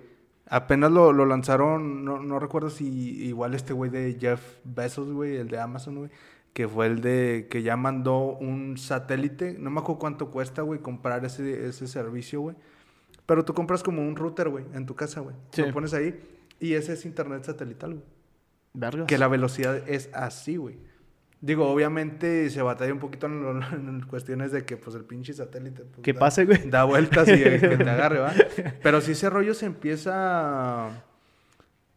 Apenas 0.47 0.91
lo, 0.91 1.11
lo 1.11 1.25
lanzaron, 1.25 2.05
no, 2.05 2.19
no 2.19 2.39
recuerdo 2.39 2.69
si 2.69 2.85
igual 3.25 3.55
este 3.55 3.73
güey 3.73 3.89
de 3.89 4.17
Jeff 4.19 4.57
Bezos, 4.63 5.11
güey, 5.11 5.37
el 5.37 5.47
de 5.47 5.59
Amazon, 5.59 5.97
güey, 5.97 6.11
que 6.53 6.67
fue 6.67 6.85
el 6.85 7.01
de 7.01 7.47
que 7.49 7.63
ya 7.63 7.75
mandó 7.77 8.37
un 8.37 8.77
satélite. 8.77 9.55
No 9.57 9.71
me 9.71 9.79
acuerdo 9.79 9.99
cuánto 9.99 10.29
cuesta, 10.29 10.61
güey, 10.61 10.81
comprar 10.81 11.25
ese, 11.25 11.67
ese 11.67 11.87
servicio, 11.87 12.41
güey. 12.41 12.55
Pero 13.25 13.43
tú 13.43 13.53
compras 13.55 13.81
como 13.81 14.01
un 14.01 14.15
router, 14.15 14.49
güey, 14.49 14.65
en 14.73 14.85
tu 14.85 14.95
casa, 14.95 15.21
güey. 15.21 15.35
Sí. 15.51 15.63
Lo 15.63 15.73
pones 15.73 15.93
ahí 15.95 16.19
y 16.59 16.73
ese 16.73 16.93
es 16.93 17.05
internet 17.05 17.43
satelital, 17.43 17.93
güey. 17.95 18.05
Vergas. 18.73 19.07
Que 19.07 19.17
la 19.17 19.27
velocidad 19.27 19.77
es 19.89 20.09
así, 20.13 20.57
güey. 20.57 20.77
Digo, 21.45 21.69
obviamente 21.69 22.49
se 22.49 22.61
batalla 22.63 22.91
un 22.91 22.97
poquito 22.99 23.27
en, 23.27 23.43
lo- 23.43 23.67
en 23.73 24.01
cuestiones 24.07 24.51
de 24.51 24.65
que, 24.65 24.77
pues, 24.77 24.95
el 24.95 25.03
pinche 25.05 25.31
satélite... 25.31 25.83
pues, 25.83 26.01
Que 26.01 26.13
da- 26.13 26.19
pase, 26.19 26.45
güey. 26.45 26.69
Da 26.69 26.85
vueltas 26.85 27.27
y 27.27 27.37
que 27.43 27.59
te 27.77 27.89
agarre, 27.89 28.17
¿va? 28.19 28.33
Pero 28.81 28.99
si 29.01 29.11
ese 29.11 29.29
rollo 29.29 29.53
se 29.53 29.67
empieza... 29.67 31.03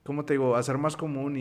¿Cómo 0.04 0.24
te 0.24 0.34
digo? 0.34 0.54
A 0.56 0.62
ser 0.62 0.76
más 0.78 0.96
común 0.96 1.36
y, 1.36 1.40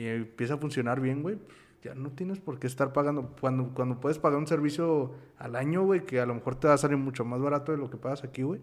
y 0.00 0.06
empieza 0.06 0.54
a 0.54 0.58
funcionar 0.58 1.00
bien, 1.00 1.22
güey. 1.22 1.38
Ya 1.82 1.94
no 1.94 2.10
tienes 2.10 2.38
por 2.40 2.58
qué 2.58 2.66
estar 2.66 2.92
pagando. 2.92 3.34
Cuando, 3.40 3.68
cuando 3.74 4.00
puedes 4.00 4.18
pagar 4.18 4.38
un 4.38 4.46
servicio 4.48 5.14
al 5.38 5.54
año, 5.56 5.82
güey, 5.84 6.04
que 6.04 6.20
a 6.20 6.26
lo 6.26 6.34
mejor 6.34 6.56
te 6.56 6.66
va 6.68 6.74
a 6.74 6.78
salir 6.78 6.96
mucho 6.96 7.24
más 7.24 7.40
barato 7.40 7.72
de 7.72 7.78
lo 7.78 7.88
que 7.90 7.96
pagas 7.96 8.24
aquí, 8.24 8.42
güey. 8.42 8.60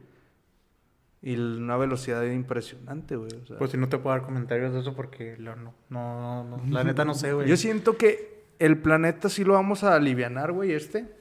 Y 1.21 1.37
una 1.37 1.77
velocidad 1.77 2.23
impresionante, 2.23 3.15
güey. 3.15 3.31
o 3.41 3.45
sea. 3.45 3.57
Pues 3.57 3.71
si 3.71 3.77
no 3.77 3.87
te 3.89 3.97
puedo 3.97 4.15
dar 4.15 4.25
comentarios 4.25 4.73
de 4.73 4.81
eso 4.81 4.93
porque 4.93 5.37
lo- 5.37 5.55
no, 5.55 5.73
no, 5.89 6.43
no, 6.43 6.61
la 6.69 6.83
neta 6.83 7.03
no 7.05 7.13
sé, 7.13 7.31
güey. 7.33 7.47
Yo 7.47 7.55
siento 7.57 7.97
que 7.97 8.34
el 8.59 8.77
planeta 8.77 9.29
sí 9.29 9.43
lo 9.43 9.53
vamos 9.53 9.83
a 9.83 9.95
alivianar, 9.95 10.51
güey, 10.51 10.73
este. 10.73 11.14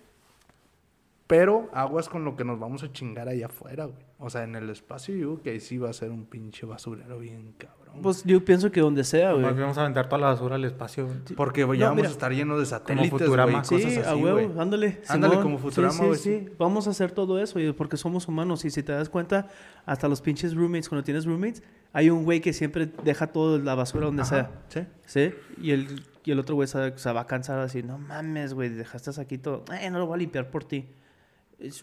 Pero 1.27 1.71
aguas 1.73 2.09
con 2.11 2.25
lo 2.25 2.37
que 2.37 2.45
nos 2.45 2.59
vamos 2.59 2.83
a 2.83 2.93
chingar 2.93 3.29
allá 3.29 3.47
afuera, 3.47 3.87
güey. 3.87 4.05
O 4.19 4.29
sea, 4.29 4.45
en 4.45 4.55
el 4.57 4.69
espacio, 4.71 5.15
yo 5.15 5.33
creo 5.35 5.43
que 5.43 5.51
ahí 5.51 5.61
sí 5.61 5.79
va 5.79 5.89
a 5.91 5.93
ser 5.93 6.11
un 6.11 6.27
pinche 6.27 6.67
basurero 6.67 7.19
bien 7.19 7.55
cabrón. 7.57 8.03
Pues 8.03 8.25
yo 8.25 8.45
pienso 8.45 8.71
que 8.73 8.81
donde 8.81 9.05
sea, 9.05 9.31
güey. 9.33 9.43
Más 9.45 9.53
bien 9.53 9.63
vamos 9.63 9.79
a 9.79 9.83
aventar 9.83 10.09
toda 10.09 10.21
la 10.21 10.27
basura 10.29 10.57
al 10.57 10.65
espacio, 10.65 11.07
güey. 11.07 11.19
Porque 11.37 11.61
ya 11.61 11.67
No, 11.67 11.77
vamos 11.79 11.97
mira, 11.97 12.09
a 12.09 12.13
estar 12.13 12.33
llenos 12.33 12.59
de 12.59 12.67
satélites, 12.67 13.11
Futurama. 13.11 13.53
güey. 13.53 13.65
Sí, 13.65 13.87
cosas 13.87 14.07
a 14.07 14.13
así, 14.13 14.23
huevo, 14.23 14.35
güey. 14.49 14.59
ándale. 14.61 15.01
Ándale, 15.09 15.35
Simón. 15.35 15.43
como 15.43 15.59
Futurama, 15.59 15.93
Sí, 15.95 16.05
güey, 16.05 16.19
sí, 16.19 16.41
sí. 16.47 16.53
Vamos 16.59 16.87
a 16.89 16.91
hacer 16.91 17.13
todo 17.13 17.39
eso, 17.41 17.55
güey, 17.55 17.73
porque 17.73 17.97
somos 17.97 18.27
humanos. 18.29 18.65
Y 18.65 18.71
si 18.71 18.83
te 18.83 18.93
das 18.93 19.09
cuenta, 19.09 19.49
hasta 19.87 20.09
los 20.09 20.21
pinches 20.21 20.55
roommates, 20.55 20.89
cuando 20.89 21.05
tienes 21.05 21.25
roommates, 21.25 21.63
hay 21.93 22.11
un 22.11 22.25
güey 22.25 22.41
que 22.41 22.53
siempre 22.53 22.91
deja 23.05 23.29
toda 23.29 23.59
la 23.59 23.75
basura 23.75 24.07
donde 24.07 24.23
Ajá, 24.23 24.51
sea. 24.69 24.87
Sí. 25.07 25.31
¿Sí? 25.31 25.35
Y 25.63 25.71
el, 25.71 26.03
y 26.25 26.33
el 26.33 26.39
otro 26.41 26.55
güey 26.57 26.67
se, 26.69 26.99
se 26.99 27.13
va 27.13 27.23
a 27.23 27.27
cansar 27.27 27.61
así, 27.61 27.83
no 27.83 27.97
mames, 27.99 28.53
güey, 28.55 28.69
dejaste 28.71 29.19
aquí 29.21 29.39
todo. 29.39 29.65
Eh, 29.81 29.89
no 29.91 29.99
lo 30.01 30.07
voy 30.07 30.17
a 30.17 30.19
limpiar 30.19 30.51
por 30.51 30.65
ti. 30.65 30.89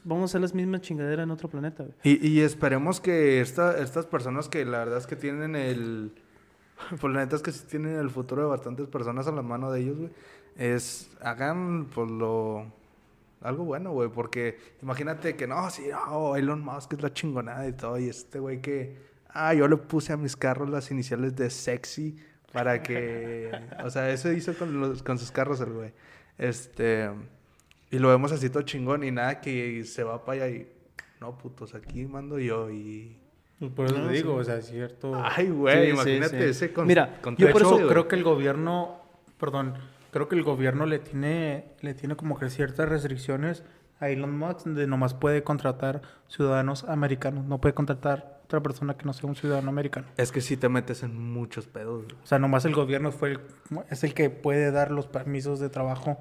Vamos 0.03 0.23
a 0.23 0.25
hacer 0.25 0.41
las 0.41 0.53
mismas 0.53 0.81
chingaderas 0.81 1.23
en 1.23 1.31
otro 1.31 1.49
planeta, 1.49 1.84
güey. 1.84 1.95
Y, 2.03 2.27
y 2.27 2.41
esperemos 2.41 2.99
que 2.99 3.41
esta, 3.41 3.77
estas 3.77 4.05
personas 4.05 4.49
que 4.49 4.65
la 4.65 4.79
verdad 4.79 4.97
es 4.97 5.07
que 5.07 5.15
tienen 5.15 5.55
el... 5.55 6.13
Pues 6.99 7.13
la 7.13 7.19
neta 7.19 7.36
es 7.36 7.41
que 7.41 7.51
sí 7.51 7.63
tienen 7.69 7.97
el 7.97 8.10
futuro 8.10 8.41
de 8.41 8.47
bastantes 8.47 8.88
personas 8.88 9.27
a 9.27 9.31
la 9.31 9.43
mano 9.43 9.71
de 9.71 9.81
ellos, 9.81 9.97
güey. 9.97 10.12
Es... 10.57 11.12
Hagan, 11.21 11.86
pues, 11.93 12.10
lo... 12.10 12.65
Algo 13.41 13.63
bueno, 13.63 13.91
güey. 13.91 14.10
Porque 14.10 14.57
imagínate 14.81 15.36
que 15.36 15.47
no, 15.47 15.69
sí, 15.69 15.84
no, 15.89 16.36
Elon 16.36 16.63
Musk 16.63 16.93
es 16.93 17.01
la 17.01 17.13
chingonada 17.13 17.67
y 17.67 17.73
todo. 17.73 17.97
Y 17.99 18.10
este 18.10 18.39
güey 18.39 18.62
que... 18.62 19.12
Ah, 19.29 19.53
yo 19.53 19.67
le 19.67 19.77
puse 19.77 20.12
a 20.12 20.17
mis 20.17 20.36
carros 20.36 20.69
las 20.69 20.91
iniciales 20.91 21.36
de 21.36 21.49
sexy 21.49 22.17
para 22.51 22.84
que... 22.84 23.51
o 23.84 23.89
sea, 23.89 24.10
eso 24.10 24.31
hizo 24.31 24.53
con, 24.55 24.79
los, 24.79 25.03
con 25.03 25.17
sus 25.17 25.31
carros 25.31 25.62
el 25.62 25.71
güey. 25.71 25.93
Este... 26.38 27.10
Y 27.91 27.99
lo 27.99 28.10
vemos 28.10 28.32
así 28.32 28.49
todo 28.49 28.63
chingón 28.63 29.04
y 29.04 29.12
nada 29.12 29.41
que 29.41 29.84
se 29.84 30.04
va 30.04 30.23
para 30.25 30.45
allá 30.45 30.56
y... 30.56 30.67
No, 31.19 31.38
putos, 31.38 31.75
aquí 31.75 32.06
mando 32.06 32.39
yo 32.39 32.69
y... 32.71 33.17
Por 33.75 33.86
eso 33.86 33.97
No, 33.99 34.08
te 34.08 34.13
digo, 34.13 34.34
sí. 34.36 34.39
o 34.41 34.43
sea, 34.43 34.56
es 34.58 34.65
cierto. 34.67 35.12
Ay, 35.23 35.49
güey, 35.49 35.86
Sí, 35.88 35.91
imagínate 35.91 36.38
sí, 36.38 36.43
sí. 36.43 36.49
ese 36.49 36.73
con 36.73 36.88
Mira, 36.88 37.19
yo 37.38 37.51
por 37.51 37.62
eso- 37.62 37.88
creo 37.88 38.08
que 38.08 38.15
el 38.15 38.23
gobierno, 38.23 39.01
perdón, 39.39 39.75
creo 40.12 40.27
que 40.27 40.36
el 40.36 40.41
gobierno 40.41 40.88
le 40.88 40.97
tiene, 40.97 41.65
le 41.82 41.93
tiene 41.93 42.15
como 42.15 42.39
que 42.39 42.49
ciertas 42.49 42.89
restricciones 42.89 43.63
a 43.99 44.10
Elon 44.10 44.36
Musk 44.36 44.65
de 44.65 44.88
nomás 44.88 45.13
puede 45.13 45.43
contratar 45.43 46.01
ciudadanos 46.27 46.86
americanos, 46.86 47.45
no 47.45 47.62
puede 47.62 47.75
contratar 47.75 48.39
otra 48.45 48.62
persona 48.62 48.97
que 48.97 49.06
no 49.06 49.13
sea 49.13 49.30
un 49.30 49.36
ciudadano 49.36 49.69
americano. 49.69 50.08
Es 50.17 50.32
que 50.32 50.41
sí 50.41 50.58
te 50.58 50.67
metes 50.67 51.04
en 51.04 51.15
muchos 51.15 51.67
pedos. 51.67 52.06
güey. 52.06 52.15
O 52.23 52.25
sea, 52.25 52.39
nomás 52.39 52.65
el 52.65 52.73
gobierno 52.73 53.12
fue 53.12 53.34
el- 53.34 53.39
es 53.91 54.04
el 54.04 54.15
que 54.15 54.32
puede 54.32 54.71
dar 54.71 54.89
los 54.89 55.06
permisos 55.06 55.60
de 55.60 55.69
trabajo 55.69 56.17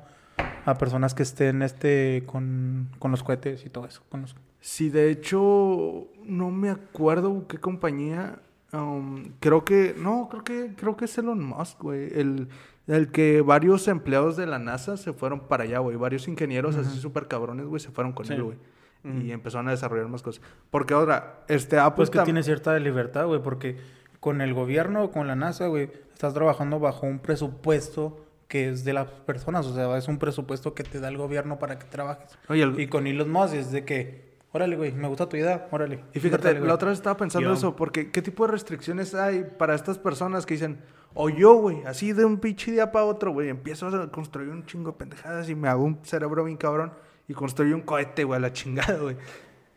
a 0.70 0.78
personas 0.78 1.14
que 1.14 1.22
estén 1.22 1.62
este 1.62 2.22
con, 2.26 2.88
con 2.98 3.10
los 3.10 3.22
cohetes 3.22 3.64
y 3.66 3.70
todo 3.70 3.86
eso. 3.86 4.02
Con 4.08 4.22
los, 4.22 4.34
Sí, 4.62 4.90
de 4.90 5.10
hecho, 5.10 6.06
no 6.24 6.50
me 6.50 6.70
acuerdo 6.70 7.46
qué 7.48 7.58
compañía. 7.58 8.40
um, 8.72 9.24
creo 9.40 9.64
que, 9.64 9.94
no, 9.98 10.28
creo 10.30 10.44
que, 10.44 10.74
creo 10.76 10.96
que 10.96 11.06
es 11.06 11.18
Elon 11.18 11.42
Musk, 11.44 11.80
güey. 11.82 12.08
El, 12.18 12.48
el 12.86 13.10
que 13.10 13.40
varios 13.40 13.88
empleados 13.88 14.36
de 14.36 14.46
la 14.46 14.58
NASA 14.58 14.96
se 14.96 15.12
fueron 15.12 15.40
para 15.40 15.64
allá, 15.64 15.78
güey. 15.78 15.96
Varios 15.96 16.28
ingenieros 16.28 16.76
así 16.76 16.98
súper 17.00 17.26
cabrones, 17.26 17.66
güey, 17.66 17.80
se 17.80 17.90
fueron 17.90 18.12
con 18.12 18.26
Sí. 18.26 18.34
él, 18.34 18.42
güey. 18.42 18.58
Y 19.02 19.32
empezaron 19.32 19.66
a 19.68 19.70
desarrollar 19.70 20.08
más 20.08 20.22
cosas. 20.22 20.42
Porque 20.70 20.92
ahora, 20.92 21.40
este 21.48 21.78
Apple 21.78 21.96
pues 21.96 22.10
que 22.10 22.18
tam- 22.18 22.24
tiene 22.26 22.42
cierta 22.42 22.78
libertad, 22.78 23.26
güey, 23.26 23.42
porque 23.42 23.78
con 24.20 24.42
el 24.42 24.52
gobierno 24.52 25.04
o 25.04 25.10
con 25.10 25.26
la 25.26 25.34
NASA, 25.36 25.68
güey, 25.68 25.90
estás 26.12 26.34
trabajando 26.34 26.78
bajo 26.80 27.06
un 27.06 27.18
presupuesto 27.18 28.26
que 28.50 28.68
es 28.68 28.84
de 28.84 28.92
las 28.92 29.06
personas, 29.06 29.64
o 29.64 29.74
sea, 29.74 29.96
es 29.96 30.08
un 30.08 30.18
presupuesto 30.18 30.74
que 30.74 30.82
te 30.82 30.98
da 31.00 31.08
el 31.08 31.16
gobierno 31.16 31.58
para 31.58 31.78
que 31.78 31.86
trabajes. 31.86 32.36
Oye, 32.48 32.64
el- 32.64 32.78
Y 32.80 32.88
con 32.88 33.06
Elon 33.06 33.30
Musk 33.30 33.54
es 33.54 33.70
de 33.70 33.84
que, 33.84 34.34
órale, 34.52 34.76
güey, 34.76 34.90
me 34.92 35.06
gusta 35.08 35.28
tu 35.28 35.36
idea, 35.36 35.68
órale. 35.70 36.00
Y 36.12 36.18
fíjate, 36.20 36.48
Órale, 36.50 36.66
la 36.66 36.74
otra 36.74 36.88
vez 36.88 36.98
estaba 36.98 37.16
pensando 37.16 37.48
Yo. 37.48 37.54
eso, 37.54 37.76
porque 37.76 38.10
¿qué 38.10 38.20
tipo 38.20 38.44
de 38.44 38.52
restricciones 38.52 39.14
hay 39.14 39.46
para 39.56 39.74
estas 39.76 39.98
personas 39.98 40.44
que 40.44 40.54
dicen, 40.54 40.80
o 41.14 41.30
yo, 41.30 41.54
güey, 41.54 41.82
así 41.86 42.12
de 42.12 42.24
un 42.24 42.38
pinche 42.38 42.72
día 42.72 42.90
para 42.90 43.04
otro, 43.04 43.32
güey, 43.32 43.48
empiezo 43.48 43.86
a 43.86 44.10
construir 44.10 44.50
un 44.50 44.66
chingo 44.66 44.90
de 44.90 44.98
pendejadas 44.98 45.48
y 45.48 45.54
me 45.54 45.68
hago 45.68 45.84
un 45.84 46.00
cerebro 46.04 46.42
bien 46.44 46.56
cabrón 46.56 46.92
y 47.28 47.34
construyo 47.34 47.74
un 47.76 47.82
cohete, 47.82 48.24
güey, 48.24 48.36
a 48.36 48.40
la 48.40 48.52
chingada, 48.52 48.98
güey. 48.98 49.16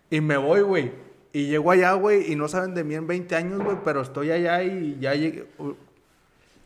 Y 0.09 0.19
me 0.19 0.35
voy, 0.37 0.61
güey. 0.61 0.91
Y 1.31 1.45
llego 1.47 1.69
allá, 1.71 1.93
güey, 1.93 2.31
y 2.31 2.35
no 2.35 2.47
saben 2.47 2.73
de 2.73 2.83
mí 2.83 2.95
en 2.95 3.05
20 3.05 3.35
años, 3.35 3.63
güey, 3.63 3.77
pero 3.85 4.01
estoy 4.01 4.31
allá 4.31 4.63
y 4.63 4.97
ya 4.99 5.13
llegué. 5.13 5.45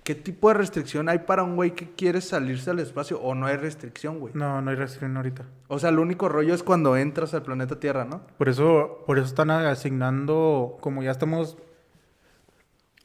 ¿Qué 0.08 0.16
tipo 0.16 0.47
de 0.47 0.53
restricción 0.53 1.10
hay 1.10 1.20
para 1.20 1.43
un 1.43 1.58
güey 1.58 1.72
que 1.72 1.91
quiere 1.91 2.22
salirse 2.22 2.70
al 2.70 2.80
espacio? 2.80 3.20
¿O 3.20 3.36
no 3.36 3.45
hay 3.45 3.58
restricción, 3.58 4.22
güey? 4.22 4.34
No, 4.34 4.62
no 4.62 4.72
hay 4.72 4.78
restricción 4.78 5.18
ahorita. 5.18 5.43
O 5.68 5.80
sea, 5.80 5.89
el 5.89 5.99
único 5.99 6.30
rollo 6.30 6.53
es 6.53 6.64
cuando 6.64 6.95
entras 6.95 7.34
al 7.34 7.43
planeta 7.43 7.78
Tierra, 7.82 8.05
¿no? 8.05 8.26
Por 8.38 8.47
eso, 8.47 9.03
por 9.05 9.18
eso 9.18 9.28
están 9.28 9.51
asignando, 9.51 10.78
como 10.80 11.03
ya 11.03 11.12
estamos, 11.12 11.58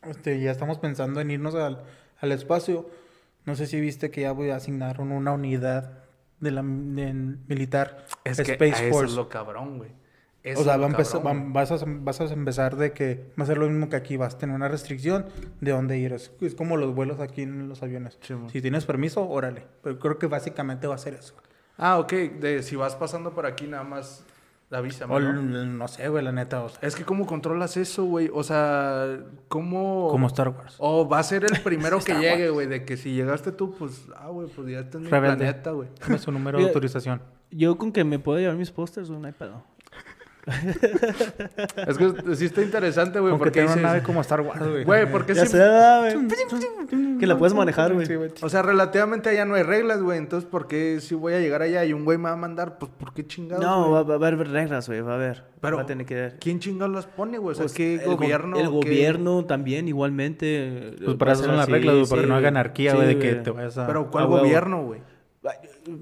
este, 0.02 0.40
ya 0.40 0.52
estamos 0.52 0.78
pensando 0.78 1.20
en 1.20 1.32
irnos 1.32 1.56
al, 1.56 1.82
al 2.20 2.30
espacio. 2.30 2.88
No 3.46 3.56
sé 3.56 3.66
si 3.66 3.80
viste 3.80 4.12
que 4.12 4.20
ya 4.20 4.30
voy 4.30 4.50
a 4.50 4.56
asignar 4.56 5.00
una 5.00 5.32
unidad 5.32 6.04
de 6.38 6.52
la 6.52 6.62
militar 6.62 8.06
Space 8.24 8.86
eso 8.86 8.94
Force. 8.94 9.06
es 9.06 9.16
lo 9.16 9.28
cabrón, 9.28 9.78
güey. 9.78 9.90
Eso 10.44 10.60
O 10.60 10.64
sea, 10.64 10.76
va 10.76 10.86
empezar- 10.88 11.22
cabrón, 11.22 11.36
va- 11.38 11.40
güey. 11.42 11.52
vas, 11.52 11.70
a, 11.70 11.84
vas 11.86 12.20
a 12.20 12.24
empezar 12.32 12.76
de 12.76 12.92
que 12.92 13.30
va 13.38 13.44
a 13.44 13.46
ser 13.46 13.58
lo 13.58 13.68
mismo 13.68 13.88
que 13.88 13.94
aquí, 13.96 14.16
vas 14.16 14.34
a 14.34 14.38
tener 14.38 14.56
una 14.56 14.66
restricción 14.68 15.26
de 15.60 15.70
dónde 15.70 15.98
ir. 15.98 16.12
Es, 16.12 16.32
es 16.40 16.54
como 16.56 16.76
los 16.76 16.94
vuelos 16.94 17.20
aquí 17.20 17.42
en 17.42 17.68
los 17.68 17.82
aviones. 17.82 18.18
Sí, 18.22 18.34
si 18.50 18.60
tienes 18.60 18.84
permiso, 18.84 19.28
órale. 19.28 19.66
Pero 19.82 19.98
creo 20.00 20.18
que 20.18 20.26
básicamente 20.26 20.86
va 20.88 20.96
a 20.96 20.98
ser 20.98 21.14
eso. 21.14 21.34
Ah, 21.78 21.98
ok. 22.00 22.12
De, 22.12 22.62
si 22.64 22.74
vas 22.76 22.96
pasando 22.96 23.32
por 23.32 23.46
aquí, 23.46 23.66
nada 23.68 23.84
más 23.84 24.24
avísame, 24.70 25.14
O 25.14 25.20
¿no? 25.20 25.32
no 25.34 25.86
sé, 25.88 26.08
güey, 26.08 26.24
la 26.24 26.32
neta. 26.32 26.64
O 26.64 26.68
sea, 26.70 26.78
Es 26.88 26.96
que 26.96 27.04
¿cómo 27.04 27.26
controlas 27.26 27.76
eso, 27.76 28.04
güey? 28.06 28.30
O 28.32 28.42
sea, 28.42 29.18
¿cómo...? 29.48 30.08
como 30.10 30.26
Star 30.28 30.48
Wars. 30.48 30.74
O 30.78 31.06
va 31.08 31.18
a 31.18 31.22
ser 31.22 31.44
el 31.44 31.60
primero 31.62 32.00
que 32.00 32.14
llegue, 32.14 32.48
güey. 32.50 32.66
De 32.66 32.84
que 32.84 32.96
si 32.96 33.12
llegaste 33.12 33.52
tú, 33.52 33.74
pues... 33.78 34.06
Ah, 34.16 34.28
güey, 34.28 34.48
pues 34.48 34.66
ya 34.68 34.80
está 34.80 34.98
en 34.98 35.04
Rebelde. 35.10 35.36
planeta, 35.36 35.70
güey. 35.72 35.88
Dame 36.00 36.18
su 36.18 36.32
número 36.32 36.58
de 36.58 36.64
autorización. 36.64 37.20
Yo 37.50 37.76
con 37.78 37.92
que 37.92 38.02
me 38.02 38.18
pueda 38.18 38.40
llevar 38.40 38.56
mis 38.56 38.70
pósters, 38.70 39.08
güey, 39.08 39.20
no 39.20 39.26
hay 39.26 39.34
pedo. 39.34 39.62
Es 41.86 41.98
que 41.98 42.34
sí 42.36 42.46
está 42.46 42.62
interesante, 42.62 43.20
güey. 43.20 43.36
Porque 43.38 43.60
tenga 43.60 43.72
una 43.74 43.82
nave 43.82 44.02
como 44.02 44.20
Star 44.22 44.40
Wars, 44.40 44.60
güey. 44.68 44.84
Güey, 44.84 45.10
porque 45.10 45.34
Ya 45.34 45.46
sí... 45.46 45.56
güey. 45.56 47.18
Que 47.18 47.26
la 47.26 47.38
puedes 47.38 47.54
manejar, 47.54 47.92
güey. 47.94 48.06
Sí. 48.06 48.14
O 48.42 48.48
sea, 48.48 48.62
relativamente 48.62 49.30
allá 49.30 49.44
no 49.44 49.54
hay 49.54 49.62
reglas, 49.62 50.02
güey. 50.02 50.18
Entonces, 50.18 50.48
¿por 50.50 50.66
qué 50.66 50.98
si 51.00 51.14
voy 51.14 51.34
a 51.34 51.40
llegar 51.40 51.62
allá 51.62 51.84
y 51.84 51.92
un 51.92 52.04
güey 52.04 52.18
me 52.18 52.24
va 52.24 52.32
a 52.32 52.36
mandar? 52.36 52.78
Pues, 52.78 52.90
¿por 52.98 53.12
qué 53.14 53.26
chingados, 53.26 53.64
No, 53.64 53.90
va, 53.90 54.02
va 54.02 54.14
a 54.14 54.16
haber 54.16 54.48
reglas, 54.48 54.88
güey, 54.88 55.00
va 55.00 55.12
a 55.12 55.14
haber. 55.16 55.44
Pero, 55.60 55.76
va 55.76 55.82
a 55.84 55.86
tener 55.86 56.06
que 56.06 56.14
ver. 56.14 56.38
¿Quién 56.40 56.58
chingados 56.58 56.92
las 56.94 57.06
pone, 57.06 57.38
güey? 57.38 57.52
O 57.52 57.54
sea, 57.54 57.64
Pues, 57.64 57.72
¿qué 57.74 57.94
el 57.94 58.04
go- 58.06 58.16
gobierno? 58.16 58.56
El 58.56 58.62
qué- 58.64 58.68
gobierno 58.68 59.44
también, 59.44 59.86
igualmente. 59.86 60.96
Pues 61.04 61.16
para 61.16 61.32
eso 61.32 61.44
son 61.44 61.56
las 61.56 61.68
reglas, 61.68 61.94
güey, 61.94 62.06
para 62.08 62.22
sí, 62.22 62.24
que 62.24 62.28
no 62.28 62.34
haya 62.34 62.40
güey. 62.40 62.48
anarquía, 62.48 62.90
Sí, 62.90 62.96
güey, 62.96 63.08
de 63.08 63.18
que 63.18 63.30
güey. 63.32 63.42
te 63.44 63.50
vayas 63.52 63.78
a... 63.78 63.86
Pero, 63.86 64.10
¿cuál 64.10 64.26
gobierno, 64.26 64.82
güey? 64.82 65.00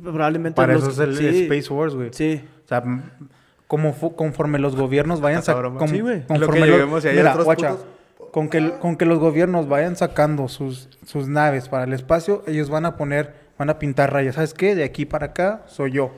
Probablemente. 0.03 0.57
Para 0.57 0.75
los- 0.75 0.83
eso 0.89 0.91
es 0.91 0.99
el 0.99 1.17
sí, 1.17 1.43
Space 1.45 1.73
Wars, 1.73 1.95
güey. 1.95 2.09
Sí. 2.13 2.41
O 2.65 2.69
sea, 2.69 2.83
como 3.71 3.95
conforme 4.17 4.59
los 4.59 4.75
gobiernos 4.75 5.21
vayan 5.21 5.45
sacando... 5.45 5.79
cabrón. 5.79 5.89
Sí, 5.95 6.01
güey. 6.01 6.25
Lo 6.41 6.49
que 6.49 6.59
lleguemos 6.61 7.05
y 7.05 7.09
hay 7.09 7.19
otros 7.21 7.47
putos- 7.47 7.85
con 8.33 8.49
que, 8.49 8.73
con 8.81 8.97
que 8.97 9.07
los 9.07 9.21
gobiernos 9.21 9.69
vayan 9.69 9.95
sacando 9.95 10.49
sus, 10.49 10.89
sus 11.07 11.29
naves 11.29 11.69
para 11.69 11.85
el 11.85 11.93
espacio, 11.93 12.43
ellos 12.49 12.69
van 12.69 12.85
a 12.85 12.97
poner, 12.97 13.33
van 13.57 13.71
a 13.71 13.79
pintar 13.79 14.13
rayas. 14.13 14.35
¿Sabes 14.35 14.55
qué? 14.55 14.75
De 14.75 14.83
aquí 14.83 15.07
para 15.07 15.27
acá 15.27 15.63
soy 15.69 15.93
yo. 15.93 16.11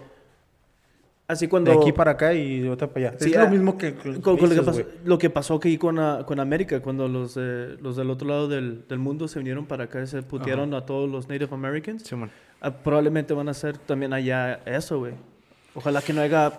Así 1.29 1.47
cuando. 1.47 1.71
De 1.73 1.77
aquí 1.77 1.93
para 1.93 2.13
acá 2.13 2.33
y 2.33 2.61
de 2.61 2.71
otra 2.71 2.89
para 2.89 3.09
allá. 3.09 3.19
Sí, 3.21 3.33
es 3.33 3.37
ah, 3.37 3.45
lo 3.45 3.51
mismo 3.51 3.77
que... 3.77 3.97
que 3.97 4.19
Con, 4.23 4.39
con 4.39 4.49
lo, 4.49 4.55
que 4.55 4.63
pasó, 4.63 4.83
güey. 4.83 4.95
lo 5.05 5.19
que 5.19 5.29
pasó 5.29 5.55
aquí 5.57 5.77
con, 5.77 5.99
ah, 5.99 6.23
con 6.25 6.41
América, 6.41 6.81
cuando 6.81 7.07
los, 7.07 7.37
eh, 7.39 7.77
los 7.83 7.97
del 7.97 8.09
otro 8.09 8.29
lado 8.29 8.49
del, 8.49 8.89
del 8.89 8.99
mundo 8.99 9.29
se 9.29 9.39
vinieron 9.41 9.67
para 9.67 9.85
acá 9.85 10.01
y 10.01 10.07
se 10.07 10.23
putearon 10.23 10.73
a 10.73 10.87
todos 10.87 11.11
los 11.11 11.29
Native 11.29 11.53
Americans, 11.53 12.05
Simón. 12.05 12.31
ah, 12.63 12.71
probablemente 12.71 13.35
van 13.35 13.49
a 13.49 13.51
hacer 13.51 13.77
también 13.77 14.15
allá 14.15 14.61
eso, 14.65 15.01
güey. 15.01 15.13
Ojalá 15.75 16.01
que 16.01 16.15
no 16.15 16.23
haya 16.23 16.51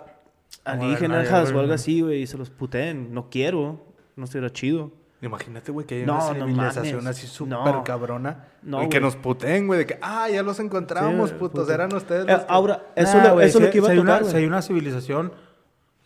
alienígenas 0.66 1.32
o 1.32 1.59
algo 1.59 1.74
así, 1.74 2.01
güey, 2.01 2.22
y 2.24 2.28
se 2.28 2.38
los 2.38 2.49
puteen. 2.49 3.14
No 3.14 3.30
quiero, 3.30 3.86
no 4.16 4.28
será 4.28 4.49
chido. 4.51 4.91
Imagínate, 5.22 5.72
güey, 5.72 5.88
que 5.88 5.95
hay 6.01 6.05
No, 6.05 6.16
una 6.16 6.34
civilización 6.45 7.07
así 7.07 7.28
súper 7.28 7.57
No. 7.57 7.84
cabrona. 7.86 8.47
No, 8.61 8.84
y 8.84 8.89
que 8.89 8.99
nos 8.99 9.16
puteen, 9.16 9.68
güey, 9.68 9.80
de 9.80 9.86
que, 9.86 9.97
ah, 10.01 10.28
ya 10.30 10.43
los 10.43 10.59
encontramos, 10.59 11.30
Sí, 11.30 11.36
putos, 11.39 11.61
puto. 11.61 11.74
eran 11.74 11.93
ustedes. 11.95 12.28
Eh, 12.28 12.32
los 12.32 12.41
que-". 12.41 12.45
ahora, 12.49 12.88
eso, 12.95 13.18
Nah, 13.20 13.30
lo, 13.36 13.41
eso 13.41 13.59
si- 13.59 13.64
lo 13.66 13.72
que 13.72 13.78
iba 13.78 13.89
si 13.89 13.97
a 13.97 14.01
una- 14.01 14.18
tocar, 14.18 14.32
Si 14.32 14.38
hay 14.38 14.45
una 14.45 14.61
civilización, 14.61 15.32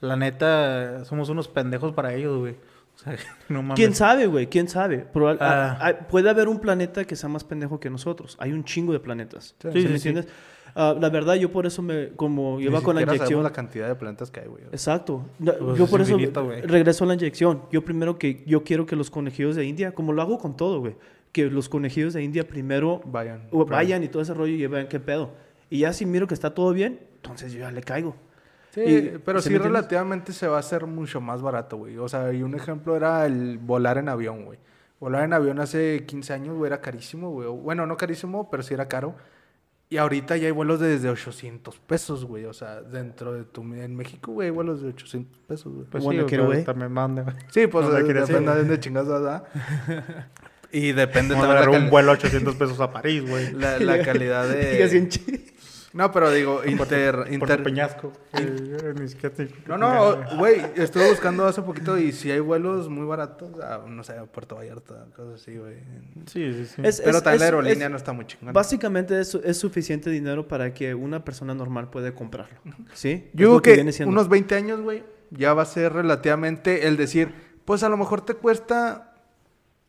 la 0.01 0.15
neta, 0.17 1.03
somos 1.05 1.29
unos 1.29 1.47
pendejos 1.47 1.93
para 1.93 2.13
ellos, 2.13 2.37
güey. 2.37 2.57
O 2.97 2.99
sea, 2.99 3.15
no 3.49 3.61
mames. 3.61 3.75
¿Quién 3.75 3.93
sabe, 3.95 4.25
güey? 4.27 4.47
¿Quién 4.47 4.67
sabe? 4.67 5.05
Probable- 5.05 5.39
Ah. 5.41 5.77
ah, 5.79 5.87
ah, 5.87 6.07
puede 6.07 6.29
haber 6.29 6.47
un 6.47 6.59
planeta 6.59 7.05
que 7.05 7.15
sea 7.15 7.29
más 7.29 7.43
pendejo 7.43 7.79
que 7.79 7.89
nosotros. 7.89 8.35
Hay 8.39 8.51
un 8.51 8.63
chingo 8.63 8.91
de 8.91 8.99
planetas. 8.99 9.55
Sí, 9.61 9.69
¿Sí, 9.71 9.81
sí, 9.81 9.87
me 9.87 9.99
sí. 9.99 10.09
entiendes? 10.09 10.27
Ah, 10.75 10.95
la 10.99 11.09
verdad, 11.09 11.33
yo 11.35 11.51
por 11.51 11.65
eso 11.65 11.81
me... 11.81 12.09
Como 12.09 12.59
iba 12.59 12.81
con 12.81 12.95
la 12.95 13.01
inyección... 13.01 13.41
la 13.41 13.51
cantidad 13.51 13.87
de 13.87 13.95
planetas 13.95 14.29
que 14.29 14.41
hay, 14.41 14.47
güey. 14.47 14.63
Exacto. 14.65 15.25
Pues 15.43 15.57
yo 15.77 15.85
es 15.85 15.89
por 15.89 16.01
eso 16.01 16.11
infinito, 16.11 16.47
regreso 16.65 17.03
a 17.03 17.07
la 17.07 17.13
inyección. 17.15 17.63
Yo 17.71 17.83
primero 17.83 18.19
que... 18.19 18.43
Yo 18.45 18.63
quiero 18.63 18.85
que 18.85 18.95
los 18.95 19.09
conejillos 19.09 19.55
de 19.55 19.65
India... 19.65 19.93
Como 19.93 20.13
lo 20.13 20.21
hago 20.21 20.37
con 20.37 20.55
todo, 20.55 20.79
güey. 20.79 20.95
Que 21.31 21.45
los 21.49 21.67
conejillos 21.67 22.13
de 22.13 22.23
India 22.23 22.47
primero... 22.47 23.01
Vayan. 23.05 23.47
o 23.51 23.65
vayan 23.65 24.03
y 24.03 24.07
todo 24.07 24.21
ese 24.21 24.35
rollo 24.35 24.53
y 24.53 24.67
vean 24.67 24.87
qué 24.87 24.99
pedo. 24.99 25.31
Y 25.69 25.79
ya 25.79 25.93
si 25.93 26.05
miro 26.05 26.27
que 26.27 26.33
está 26.35 26.53
todo 26.53 26.71
bien... 26.73 26.99
Entonces 27.15 27.51
yo 27.53 27.59
ya 27.59 27.71
le 27.71 27.81
caigo. 27.81 28.15
Sí, 28.85 28.93
Y- 29.15 29.17
pero 29.25 29.41
¿sí 29.41 29.57
relativamente 29.57 30.33
se 30.33 30.47
va 30.47 30.57
a 30.57 30.59
hacer 30.59 30.85
mucho 30.85 31.19
más 31.19 31.41
barato, 31.41 31.77
güey. 31.77 31.97
O 31.97 32.07
sea, 32.07 32.31
y 32.31 32.43
un 32.43 32.53
ejemplo 32.53 32.95
era 32.95 33.25
el 33.25 33.57
volar 33.57 33.97
en 33.97 34.07
avión, 34.07 34.45
güey. 34.45 34.59
Volar 34.99 35.23
en 35.23 35.33
avión 35.33 35.59
hace 35.59 36.05
15 36.05 36.33
años, 36.33 36.55
güey, 36.55 36.67
era 36.69 36.79
carísimo, 36.79 37.31
güey. 37.31 37.47
Bueno, 37.49 37.87
no 37.87 37.97
carísimo, 37.97 38.49
pero 38.51 38.61
sí 38.61 38.73
era 38.75 38.87
caro. 38.87 39.15
Y 39.89 39.97
ahorita 39.97 40.35
ya 40.37 40.47
hay 40.47 40.51
vuelos 40.51 40.79
de 40.79 40.89
desde 40.89 41.09
800 41.09 41.79
pesos, 41.79 42.25
güey. 42.25 42.45
O 42.45 42.53
sea, 42.53 42.81
dentro 42.81 43.33
de 43.33 43.45
tu... 43.45 43.61
En 43.73 43.95
México, 43.95 44.33
güey, 44.33 44.47
hay 44.49 44.51
vuelos 44.53 44.81
de 44.81 44.89
800 44.89 45.39
pesos, 45.39 45.73
güey. 45.73 45.85
Pues 45.89 46.03
Bueno, 46.03 46.23
sí, 46.23 46.27
quiero, 46.29 46.45
güey. 46.47 46.63
también 46.63 46.91
mande, 46.91 47.21
güey. 47.23 47.35
Sí, 47.49 47.67
pues 47.67 47.85
No 47.87 47.91
quiere 48.03 48.21
depende 48.21 48.51
de 48.51 48.57
dónde 48.57 48.79
chingados 48.79 49.23
vas. 49.23 49.43
Y 50.71 50.91
depende 50.91 51.35
a 51.35 51.41
también 51.41 51.83
un 51.85 51.89
vuelo 51.89 52.11
a 52.11 52.15
800 52.15 52.55
pesos 52.55 52.79
a 52.81 52.91
París, 52.91 53.27
güey. 53.27 53.53
la, 53.53 53.79
la 53.79 54.01
calidad 54.03 54.45
Y 54.77 54.81
así 54.81 54.97
en 54.97 55.09
de... 55.09 55.53
No, 55.93 56.11
pero 56.11 56.29
digo, 56.31 56.61
inter... 56.65 57.25
Inter... 57.31 57.63
Peñasco. 57.63 58.11
No, 59.67 59.77
no, 59.77 60.37
güey, 60.37 60.61
estuve 60.75 61.09
buscando 61.09 61.45
hace 61.45 61.61
poquito 61.61 61.97
y 61.97 62.11
si 62.11 62.29
hay 62.29 62.39
vuelos 62.39 62.89
muy 62.89 63.05
baratos, 63.05 63.49
a, 63.63 63.79
no 63.87 64.03
sé, 64.03 64.13
a 64.17 64.25
Puerto 64.25 64.55
Vallarta, 64.55 65.05
cosas 65.15 65.41
así, 65.41 65.55
güey. 65.57 65.75
Sí, 66.25 66.53
sí, 66.53 66.65
sí. 66.65 66.81
Es- 66.83 67.01
Pero 67.01 67.17
es- 67.17 67.23
también 67.23 67.39
la 67.39 67.45
es- 67.47 67.53
aerolínea 67.53 67.85
es- 67.85 67.91
no 67.91 67.97
está 67.97 68.13
muy 68.13 68.25
chingona. 68.27 68.51
Básicamente 68.51 69.19
es, 69.19 69.33
es 69.35 69.57
suficiente 69.57 70.09
dinero 70.09 70.47
para 70.47 70.73
que 70.73 70.93
una 70.93 71.23
persona 71.23 71.53
normal 71.55 71.89
pueda 71.89 72.13
comprarlo. 72.13 72.59
¿Sí? 72.93 73.29
Yo 73.33 73.49
creo 73.49 73.61
que 73.61 73.73
viene 73.75 73.91
siendo. 73.93 74.11
unos 74.11 74.27
20 74.29 74.55
años, 74.55 74.81
güey, 74.81 75.03
ya 75.31 75.53
va 75.53 75.61
a 75.63 75.65
ser 75.65 75.93
relativamente 75.93 76.87
el 76.87 76.97
decir, 76.97 77.33
pues 77.65 77.81
a 77.83 77.89
lo 77.89 77.97
mejor 77.97 78.21
te 78.21 78.33
cuesta 78.33 79.13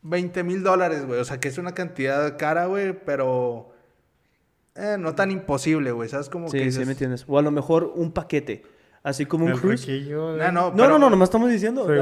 20 0.01 0.43
mil 0.43 0.63
dólares, 0.63 1.05
güey. 1.05 1.19
O 1.19 1.25
sea, 1.25 1.39
que 1.39 1.49
es 1.49 1.57
una 1.57 1.73
cantidad 1.73 2.37
cara, 2.37 2.65
güey, 2.67 2.93
pero 3.05 3.73
eh, 4.75 4.97
no 4.99 5.15
tan 5.15 5.31
imposible, 5.31 5.91
güey. 5.91 6.09
¿Sabes? 6.09 6.29
Como 6.29 6.47
Sí, 6.49 6.53
que 6.57 6.59
sí, 6.59 6.65
dices, 6.65 6.85
me 6.85 6.93
entiendes. 6.93 7.25
O 7.27 7.37
a 7.37 7.41
lo 7.41 7.51
mejor 7.51 7.91
un 7.95 8.11
paquete. 8.11 8.63
Así 9.01 9.25
como 9.25 9.45
un 9.45 9.53
cruise. 9.53 9.85
riquillo, 9.87 10.35
No, 10.35 10.51
no, 10.51 10.61
No, 10.71 10.75
pero 10.75 10.89
no, 10.89 10.99
no, 10.99 11.09
nomás 11.09 11.29
estamos 11.29 11.49
diciendo. 11.49 11.85
Sí, 11.87 11.93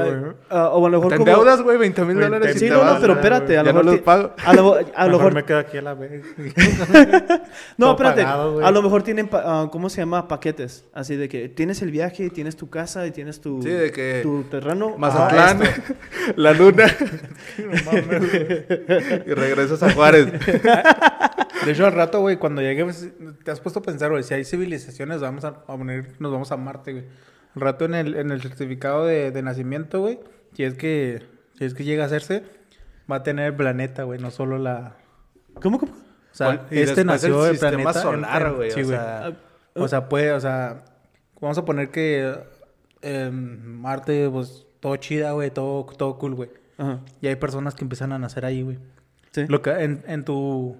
ah, 0.50 0.70
o 0.70 0.84
a 0.84 0.90
lo 0.90 0.96
mejor 0.98 1.12
Te 1.12 1.16
como... 1.18 1.30
endeudas, 1.30 1.62
güey, 1.62 1.78
20 1.78 2.00
mil 2.04 2.16
20 2.16 2.24
dólares 2.36 2.58
Sí, 2.58 2.68
no, 2.68 2.84
no, 2.84 3.00
pero 3.00 3.12
espérate. 3.14 3.56
A 3.56 3.62
lo 3.62 3.66
mejor 3.72 3.84
los 3.84 3.94
ti- 3.94 4.00
pago. 4.00 4.32
A 4.44 4.52
lo, 4.52 4.74
a 4.74 4.80
lo 4.80 4.86
Mejor 4.86 5.10
mejor... 5.12 5.34
me 5.34 5.44
quedo 5.44 5.58
aquí 5.58 5.78
a 5.78 5.82
la 5.82 5.94
vez. 5.94 6.24
No, 7.78 7.86
todo 7.86 7.92
espérate. 7.92 8.22
pagado, 8.22 8.66
a 8.66 8.70
lo 8.72 8.82
mejor 8.82 9.02
tienen, 9.04 9.28
pa- 9.28 9.42
ah, 9.44 9.68
¿cómo 9.70 9.88
se 9.88 10.00
llama? 10.00 10.26
Paquetes. 10.26 10.84
Así 10.92 11.14
de 11.16 11.28
que 11.28 11.48
tienes 11.48 11.80
el 11.82 11.92
viaje, 11.92 12.30
tienes 12.30 12.56
tu 12.56 12.68
casa 12.68 13.06
y 13.06 13.12
tienes 13.12 13.40
tu, 13.40 13.62
Sí, 13.62 13.68
de 13.70 13.92
que 13.92 14.20
tu 14.22 14.42
terreno. 14.44 14.96
Mazatlán, 14.98 15.60
Ah, 15.62 15.94
la 16.36 16.52
luna. 16.52 16.86
y 19.26 19.34
regresas 19.34 19.82
a 19.82 19.92
Juárez. 19.92 20.32
De 21.64 21.72
hecho, 21.72 21.86
al 21.86 21.92
rato, 21.92 22.20
güey, 22.20 22.36
cuando 22.36 22.62
lleguemos, 22.62 23.04
te 23.44 23.50
has 23.50 23.60
puesto 23.60 23.80
a 23.80 23.82
pensar, 23.82 24.10
güey, 24.10 24.22
si 24.22 24.32
hay 24.32 24.44
civilizaciones, 24.44 25.20
vamos 25.20 25.44
a, 25.44 25.48
a 25.48 25.76
poner, 25.76 26.12
nos 26.20 26.30
vamos 26.32 26.52
a 26.52 26.56
Marte, 26.56 26.87
güey. 26.92 27.04
Al 27.54 27.60
rato 27.62 27.84
en 27.84 27.94
el, 27.94 28.14
en 28.16 28.30
el 28.30 28.40
certificado 28.42 29.04
de, 29.06 29.30
de 29.30 29.42
nacimiento, 29.42 30.00
güey, 30.00 30.20
si 30.54 30.64
es 30.64 30.74
que, 30.74 31.22
si 31.58 31.64
es 31.64 31.74
que 31.74 31.84
llega 31.84 32.04
a 32.04 32.06
hacerse, 32.06 32.44
va 33.10 33.16
a 33.16 33.22
tener 33.22 33.46
el 33.46 33.54
planeta, 33.56 34.02
güey, 34.04 34.20
no 34.20 34.30
solo 34.30 34.58
la... 34.58 34.96
¿Cómo, 35.62 35.78
cómo? 35.78 35.92
O 35.92 36.34
sea, 36.34 36.66
Y 36.70 36.78
este 36.80 37.04
nació 37.04 37.46
el 37.46 37.58
planeta... 37.58 37.94
solar, 37.94 38.42
en- 38.48 38.54
güey, 38.54 38.70
Sí, 38.70 38.80
o 38.82 38.84
güey. 38.84 38.96
sea- 38.96 39.32
O 39.74 39.88
sea, 39.88 40.08
puede, 40.08 40.32
o 40.32 40.40
sea, 40.40 40.84
vamos 41.40 41.56
a 41.58 41.64
poner 41.64 41.90
que 41.90 42.34
en 43.02 43.76
Marte, 43.80 44.28
pues, 44.30 44.66
todo 44.80 44.96
chida, 44.96 45.32
güey, 45.32 45.50
todo, 45.50 45.84
todo 45.96 46.18
cool, 46.18 46.34
güey. 46.34 46.50
Ajá. 46.78 47.00
Y 47.20 47.26
hay 47.28 47.36
personas 47.36 47.74
que 47.74 47.84
empiezan 47.84 48.12
a 48.12 48.18
nacer 48.18 48.44
ahí, 48.44 48.62
güey. 48.62 48.78
Sí. 49.32 49.46
Lo 49.48 49.62
que 49.62 49.70
en, 49.70 50.04
en 50.06 50.24
tu 50.24 50.76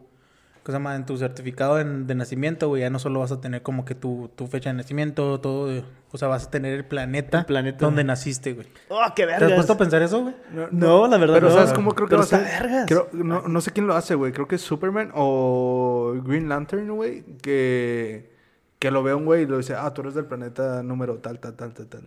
¿cómo 0.69 0.77
se 0.77 0.81
llama? 0.83 0.97
en 0.97 1.07
tu 1.07 1.17
certificado 1.17 1.81
en- 1.81 2.07
de 2.07 2.15
nacimiento, 2.15 2.69
güey, 2.69 2.83
ya 2.83 2.91
no 2.91 2.99
solo 2.99 3.21
vas 3.21 3.33
a 3.33 3.41
tener 3.41 3.63
como 3.63 3.87
que 3.87 3.95
tu, 3.95 4.31
tu 4.37 4.47
fecha 4.49 4.69
de 4.69 4.75
nacimiento, 4.77 5.41
todo, 5.41 5.73
eh, 5.73 5.83
o 6.13 6.19
sea, 6.19 6.29
vas 6.29 6.47
a 6.49 6.51
tener 6.51 6.75
el 6.75 6.85
planeta, 6.85 7.39
El 7.39 7.47
planeta. 7.47 7.79
donde 7.87 8.05
naciste, 8.05 8.53
güey. 8.53 8.67
¡Oh, 8.91 9.01
qué 9.17 9.27
¿Te 9.27 9.33
has 9.47 9.53
puesto 9.53 9.73
a 9.73 9.79
pensar 9.79 10.03
eso, 10.03 10.21
güey? 10.25 10.35
No, 10.73 11.09
la 11.09 11.17
verdad 11.17 11.37
Pero 11.37 11.49
no. 11.49 11.55
¿sabes 11.55 11.73
cómo 11.73 11.95
creo 11.95 12.07
que 12.07 12.17
Pero 12.17 12.29
va 12.31 12.37
a 12.37 12.41
vergas. 12.61 12.85
Creo- 12.87 13.09
no, 13.15 13.49
no 13.49 13.61
sé 13.63 13.71
quién 13.73 13.87
lo 13.87 13.95
hace, 13.97 14.15
güey. 14.15 14.31
Creo 14.33 14.47
que 14.47 14.57
es 14.57 14.61
Superman 14.61 15.11
o 15.15 16.15
Green 16.23 16.51
Lantern, 16.51 16.87
güey. 16.95 17.25
Que, 17.41 18.37
Que 18.79 18.93
lo 18.93 19.03
ve 19.03 19.13
un 19.13 19.25
güey 19.25 19.43
y 19.43 19.47
lo 19.47 19.57
dice, 19.57 19.75
ah, 19.75 19.93
tú 19.93 20.03
eres 20.03 20.15
del 20.15 20.27
planeta 20.27 20.85
número 20.85 21.17
tal, 21.17 21.41
tal, 21.41 21.55
tal, 21.55 21.73
tal, 21.75 21.87
tal. 21.89 22.03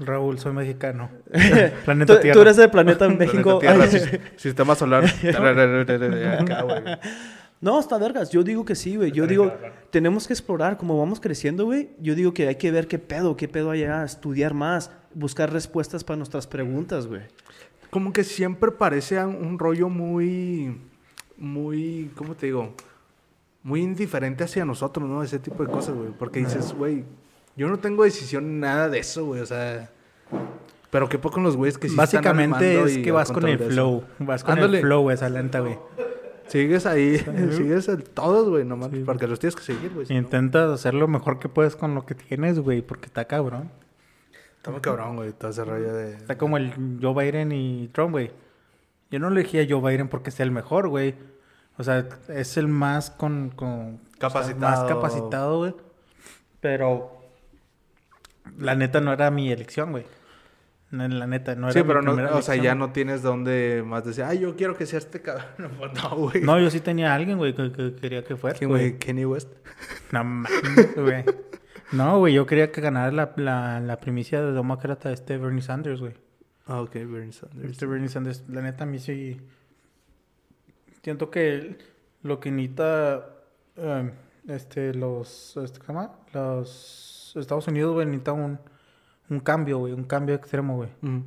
Raúl, 0.00 0.40
soy 0.40 0.52
mexicano. 0.52 1.08
Planeta 1.84 2.18
Tierra. 2.20 2.34
tú 2.34 2.40
eres 2.40 2.56
del 2.56 2.68
planeta 2.70 3.08
México. 3.10 3.60
Planeta 3.60 3.88
Tierra, 3.88 4.08
sis- 4.10 4.20
sistema 4.36 4.74
solar. 4.74 5.04
Acá, 5.04 6.62
güey. 6.62 6.82
No, 7.64 7.80
está 7.80 7.96
vergas. 7.96 8.28
Yo 8.28 8.42
digo 8.44 8.66
que 8.66 8.74
sí, 8.74 8.96
güey. 8.96 9.10
Yo 9.10 9.26
digo, 9.26 9.50
tenemos 9.88 10.26
que 10.26 10.34
explorar. 10.34 10.76
Como 10.76 10.98
vamos 10.98 11.18
creciendo, 11.18 11.64
güey. 11.64 11.88
Yo 11.98 12.14
digo 12.14 12.34
que 12.34 12.46
hay 12.46 12.56
que 12.56 12.70
ver 12.70 12.86
qué 12.86 12.98
pedo, 12.98 13.38
qué 13.38 13.48
pedo 13.48 13.70
hay 13.70 13.84
allá. 13.84 14.04
Estudiar 14.04 14.52
más. 14.52 14.90
Buscar 15.14 15.50
respuestas 15.50 16.04
para 16.04 16.18
nuestras 16.18 16.46
preguntas, 16.46 17.06
güey. 17.06 17.22
Como 17.88 18.12
que 18.12 18.22
siempre 18.22 18.70
parece 18.70 19.18
a 19.18 19.26
un 19.26 19.58
rollo 19.58 19.88
muy, 19.88 20.78
muy, 21.38 22.10
¿cómo 22.14 22.34
te 22.34 22.46
digo? 22.46 22.74
Muy 23.62 23.80
indiferente 23.80 24.44
hacia 24.44 24.66
nosotros, 24.66 25.08
¿no? 25.08 25.22
Ese 25.22 25.38
tipo 25.38 25.64
de 25.64 25.72
cosas, 25.72 25.94
güey. 25.94 26.10
Porque 26.10 26.40
dices, 26.40 26.74
güey, 26.74 27.06
yo 27.56 27.68
no 27.68 27.78
tengo 27.78 28.04
decisión 28.04 28.44
en 28.44 28.60
nada 28.60 28.90
de 28.90 28.98
eso, 28.98 29.24
güey. 29.24 29.40
O 29.40 29.46
sea, 29.46 29.90
pero 30.90 31.08
qué 31.08 31.18
poco 31.18 31.40
los 31.40 31.56
güeyes 31.56 31.78
que 31.78 31.88
sí 31.88 31.94
están 31.94 32.04
Básicamente 32.04 32.82
es 32.82 32.98
y 32.98 33.02
que 33.02 33.10
vas 33.10 33.32
con 33.32 33.48
el 33.48 33.58
flow. 33.58 34.04
Vas 34.18 34.44
con 34.44 34.52
Ándale. 34.52 34.80
el 34.80 34.84
flow, 34.84 35.10
esa 35.10 35.30
lenta, 35.30 35.60
güey. 35.60 35.78
Sigues 36.54 36.86
ahí, 36.86 37.18
sigues 37.50 37.88
el 37.88 38.04
todos, 38.04 38.48
güey, 38.48 38.64
nomás. 38.64 38.90
Porque 39.04 39.26
los 39.26 39.40
tienes 39.40 39.56
que 39.56 39.62
seguir, 39.64 39.92
güey. 39.92 40.06
no- 40.08 40.14
Intentas 40.14 40.70
hacer 40.70 40.94
lo 40.94 41.08
mejor 41.08 41.40
que 41.40 41.48
puedes 41.48 41.74
con 41.74 41.96
lo 41.96 42.06
que 42.06 42.14
tienes, 42.14 42.60
güey, 42.60 42.80
porque 42.80 43.06
está 43.06 43.24
cabrón. 43.24 43.72
Está 44.58 44.70
muy 44.70 44.80
cabrón, 44.80 45.16
güey, 45.16 45.32
todo 45.32 45.50
ese 45.50 45.64
rollo 45.64 45.92
de... 45.92 46.12
Está 46.12 46.38
como 46.38 46.56
el 46.56 46.98
Joe 47.02 47.12
Biden 47.24 47.50
y 47.50 47.88
Trump, 47.88 48.12
güey. 48.12 48.30
Yo 49.10 49.18
no 49.18 49.26
elegí 49.28 49.58
a 49.58 49.66
Joe 49.68 49.80
Biden 49.90 50.06
porque 50.08 50.30
sea 50.30 50.44
el 50.44 50.52
mejor, 50.52 50.86
güey. 50.88 51.16
O 51.76 51.82
sea, 51.82 52.06
es 52.28 52.56
el 52.56 52.68
más 52.68 53.10
con... 53.10 53.50
con 53.50 53.98
Capacitado. 54.18 54.60
más 54.60 54.84
capacitado, 54.88 55.58
güey. 55.58 55.74
Pero... 56.60 57.20
La 58.58 58.76
neta 58.76 59.00
no 59.00 59.12
era 59.12 59.30
mi 59.32 59.50
elección, 59.50 59.90
güey. 59.90 60.04
La 60.98 61.26
neta, 61.26 61.54
no 61.54 61.66
era 61.66 61.72
Sí, 61.72 61.80
mi 61.80 61.88
pero 61.88 62.02
no, 62.02 62.12
o 62.36 62.42
sea, 62.42 62.56
ya 62.56 62.74
no 62.74 62.92
tienes 62.92 63.22
donde 63.22 63.82
más 63.86 64.04
decir, 64.04 64.24
ay, 64.24 64.38
yo 64.40 64.56
quiero 64.56 64.76
que 64.76 64.86
sea 64.86 64.98
este 64.98 65.20
cabrón. 65.20 65.46
Pues 65.78 65.92
No, 66.02 66.16
güey. 66.16 66.40
No, 66.42 66.58
yo 66.60 66.70
sí 66.70 66.80
tenía 66.80 67.12
a 67.12 67.14
alguien, 67.16 67.38
güey, 67.38 67.54
que, 67.54 67.72
que 67.72 67.94
quería 67.94 68.24
que 68.24 68.36
fuera, 68.36 68.58
¿Quién, 68.58 68.70
güey. 68.70 68.98
Kenny 68.98 69.24
West. 69.24 69.50
No 70.12 70.24
mames, 70.24 70.94
güey. 70.96 71.24
No, 71.92 72.18
güey, 72.18 72.34
yo 72.34 72.46
quería 72.46 72.72
que 72.72 72.80
ganara 72.80 73.12
la, 73.12 73.32
la, 73.36 73.80
la 73.80 74.00
primicia 74.00 74.42
de 74.42 74.52
demócrata 74.52 75.12
este 75.12 75.36
Bernie 75.38 75.62
Sanders, 75.62 76.00
güey. 76.00 76.14
Ah, 76.66 76.80
ok, 76.80 76.94
Bernie 76.94 77.32
Sanders. 77.32 77.70
Este 77.70 77.86
Bernie 77.86 78.08
Sanders, 78.08 78.44
la 78.48 78.62
neta, 78.62 78.84
a 78.84 78.86
mí 78.86 78.98
sí. 78.98 79.40
Siento 81.02 81.30
que 81.30 81.76
lo 82.22 82.40
que 82.40 82.50
necesita. 82.50 83.26
eh, 83.76 84.10
este, 84.48 84.94
los. 84.94 85.56
Este, 85.56 85.78
¿Cómo? 85.80 86.24
Los 86.32 87.32
Estados 87.36 87.66
Unidos, 87.68 87.92
güey, 87.94 88.06
necesita 88.06 88.32
un, 88.32 88.58
un 89.30 89.40
cambio, 89.40 89.78
güey. 89.78 89.92
Un 89.92 90.04
cambio 90.04 90.34
extremo, 90.34 90.76
güey. 90.76 90.90
Mm. 91.00 91.20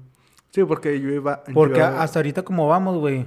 Sí, 0.52 0.64
porque 0.64 1.00
yo 1.00 1.10
iba... 1.10 1.44
Porque 1.54 1.80
yo- 1.80 1.86
hasta 1.86 2.20
ahorita, 2.20 2.44
como 2.44 2.68
vamos, 2.68 2.98
güey. 2.98 3.26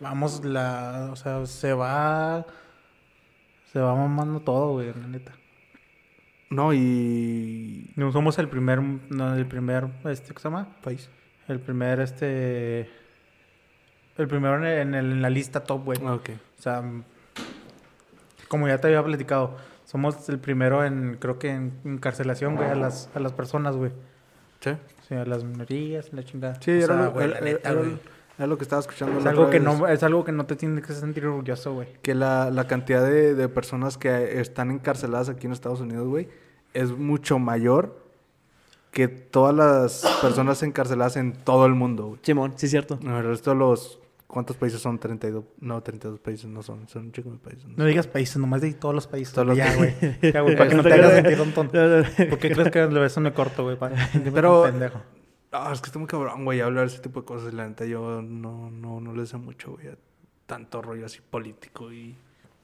Vamos, 0.00 0.44
la. 0.44 1.08
O 1.12 1.16
sea, 1.16 1.44
se 1.46 1.72
va. 1.72 2.46
Se 3.72 3.78
va 3.80 3.94
mamando 3.94 4.40
todo, 4.40 4.72
güey, 4.74 4.92
la 4.94 5.06
neta. 5.08 5.32
No, 6.50 6.72
y... 6.72 7.90
No 7.96 8.12
somos 8.12 8.38
el 8.38 8.48
primer. 8.48 8.80
No, 8.82 9.34
el 9.34 9.46
primer. 9.46 9.88
Este, 10.04 10.32
¿Qué 10.32 10.40
se 10.40 10.44
llama? 10.48 10.76
País. 10.82 11.10
El 11.48 11.60
primer, 11.60 12.00
este. 12.00 12.88
El 14.16 14.28
primero 14.28 14.56
en, 14.66 14.94
el- 14.94 15.12
en 15.12 15.22
la 15.22 15.30
lista 15.30 15.64
top, 15.64 15.84
güey. 15.84 15.98
Ah, 16.04 16.14
ok. 16.14 16.30
O 16.58 16.62
sea, 16.62 16.82
como 18.48 18.68
ya 18.68 18.78
te 18.80 18.86
había 18.86 19.02
platicado, 19.02 19.56
somos 19.94 20.28
el 20.28 20.40
primero 20.40 20.84
en, 20.84 21.18
creo 21.20 21.38
que 21.38 21.50
en 21.50 21.72
encarcelación, 21.84 22.56
güey, 22.56 22.68
a 22.68 22.74
las, 22.74 23.08
a 23.14 23.20
las 23.20 23.32
personas, 23.32 23.76
güey. 23.76 23.92
¿Sí? 24.58 24.70
O 24.70 25.06
sea, 25.06 25.22
a 25.22 25.24
las 25.24 25.44
minorías, 25.44 26.12
la 26.12 26.24
chingada. 26.24 26.56
Sí, 26.60 26.72
O 26.72 26.74
era, 26.74 26.86
sea, 26.86 26.96
lo, 26.96 27.12
güey, 27.12 27.26
era- 27.30 27.34
la 27.38 27.44
neta, 27.44 27.70
era- 27.70 27.78
güey. 27.78 27.98
era 28.36 28.46
lo 28.48 28.56
que 28.58 28.64
estaba 28.64 28.80
escuchando. 28.80 29.18
Es 29.18 29.24
la 29.24 29.30
algo, 29.30 29.50
que 29.50 29.60
vez, 29.60 29.62
no, 29.78 29.86
es 29.86 30.02
algo 30.02 30.24
que 30.24 30.32
no 30.32 30.46
te 30.46 30.56
tienes 30.56 30.84
que 30.84 30.92
sentir 30.94 31.24
orgulloso, 31.26 31.74
güey. 31.74 31.86
Que 32.02 32.16
la, 32.16 32.50
la 32.50 32.66
cantidad 32.66 33.04
de, 33.04 33.36
de 33.36 33.48
personas 33.48 33.96
que 33.96 34.40
están 34.40 34.72
encarceladas 34.72 35.28
aquí 35.28 35.46
en 35.46 35.52
Estados 35.52 35.80
Unidos, 35.80 36.08
güey, 36.08 36.28
es 36.72 36.90
mucho 36.90 37.38
mayor 37.38 37.96
que 38.90 39.06
todas 39.06 39.54
las 39.54 40.18
personas 40.20 40.60
encarceladas 40.64 41.16
en 41.16 41.34
todo 41.34 41.66
el 41.66 41.74
mundo, 41.74 42.06
güey. 42.08 42.20
Simón, 42.24 42.54
sí 42.56 42.66
es 42.66 42.70
cierto. 42.72 42.98
El 43.00 43.22
resto 43.22 43.50
de 43.50 43.56
los... 43.56 44.00
¿Cuántos 44.34 44.56
países 44.56 44.80
son? 44.82 44.98
32... 44.98 45.44
No, 45.60 45.80
32 45.80 46.18
países 46.18 46.46
no 46.46 46.60
son. 46.62 46.88
Son 46.88 47.04
un 47.04 47.12
chico 47.12 47.30
de 47.30 47.38
países. 47.38 47.64
No 47.68 47.84
digas 47.84 48.08
países, 48.08 48.36
nomás 48.36 48.60
de 48.62 48.74
todos 48.74 48.92
los 48.94 49.06
países. 49.06 49.32
Todos 49.32 49.46
los 49.46 49.56
ya, 49.56 49.74
güey. 49.76 49.94
Ya, 50.20 50.40
güey, 50.40 50.56
para 50.58 50.68
que 50.70 50.74
no 50.76 50.82
te 50.82 50.92
hagas 50.92 51.12
sentir 51.14 51.40
un 51.40 51.52
tonto. 51.52 51.72
¿Por 52.28 52.38
qué 52.40 52.50
crees 52.50 52.70
que 52.70 52.84
lo 52.86 53.04
eso 53.04 53.20
me 53.20 53.32
corto, 53.32 53.62
güey? 53.62 53.78
Pero- 54.34 54.64
Pendejo. 54.64 55.00
Ah, 55.52 55.70
es 55.72 55.80
que 55.80 55.86
está 55.86 56.00
muy 56.00 56.08
cabrón, 56.08 56.44
güey, 56.44 56.60
hablar 56.60 56.86
ese 56.86 56.98
tipo 56.98 57.20
de 57.20 57.26
cosas. 57.26 57.54
La 57.54 57.68
neta, 57.68 57.84
yo 57.84 58.20
no, 58.22 58.70
no, 58.72 59.00
no 59.00 59.14
le 59.14 59.24
sé 59.24 59.36
mucho, 59.36 59.70
güey, 59.74 59.86
a 59.86 59.96
tanto 60.46 60.82
rollo 60.82 61.06
así 61.06 61.20
político 61.30 61.92
y... 61.92 62.16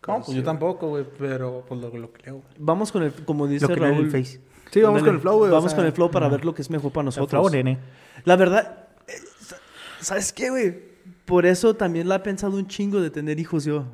No, 0.08 0.16
pues 0.16 0.22
así, 0.30 0.34
yo 0.34 0.42
tampoco, 0.42 0.88
güey, 0.88 1.04
pero 1.18 1.64
pues 1.68 1.80
lo, 1.80 1.88
lo 1.96 2.12
que 2.12 2.22
leo, 2.24 2.34
güey. 2.38 2.46
Vamos 2.58 2.90
con 2.90 3.04
el, 3.04 3.12
como 3.12 3.46
dice 3.46 3.68
Lo 3.68 3.76
Raúl. 3.76 4.06
el 4.06 4.10
Face. 4.10 4.40
Sí, 4.72 4.80
vamos 4.82 5.02
con 5.04 5.14
el 5.14 5.20
flow, 5.20 5.38
güey. 5.38 5.50
o 5.52 5.54
Vamos 5.54 5.70
sea, 5.70 5.76
con 5.76 5.86
el 5.86 5.92
flow 5.92 6.10
para 6.10 6.28
ver 6.28 6.44
lo 6.44 6.52
que 6.52 6.62
es 6.62 6.70
mejor 6.70 6.90
para 6.90 7.02
El 7.02 7.06
nosotros. 7.06 7.28
flow, 7.30 7.48
nene. 7.48 7.78
La 8.24 8.34
verdad, 8.34 8.88
eh, 9.06 9.12
sa- 9.38 9.56
¿sabes 10.00 10.32
qué, 10.32 10.50
güey? 10.50 10.89
Por 11.30 11.46
eso 11.46 11.74
también 11.74 12.08
la 12.08 12.16
he 12.16 12.20
pensado 12.20 12.56
un 12.56 12.66
chingo 12.66 13.00
de 13.00 13.08
tener 13.10 13.38
hijos 13.40 13.64
yo. 13.64 13.86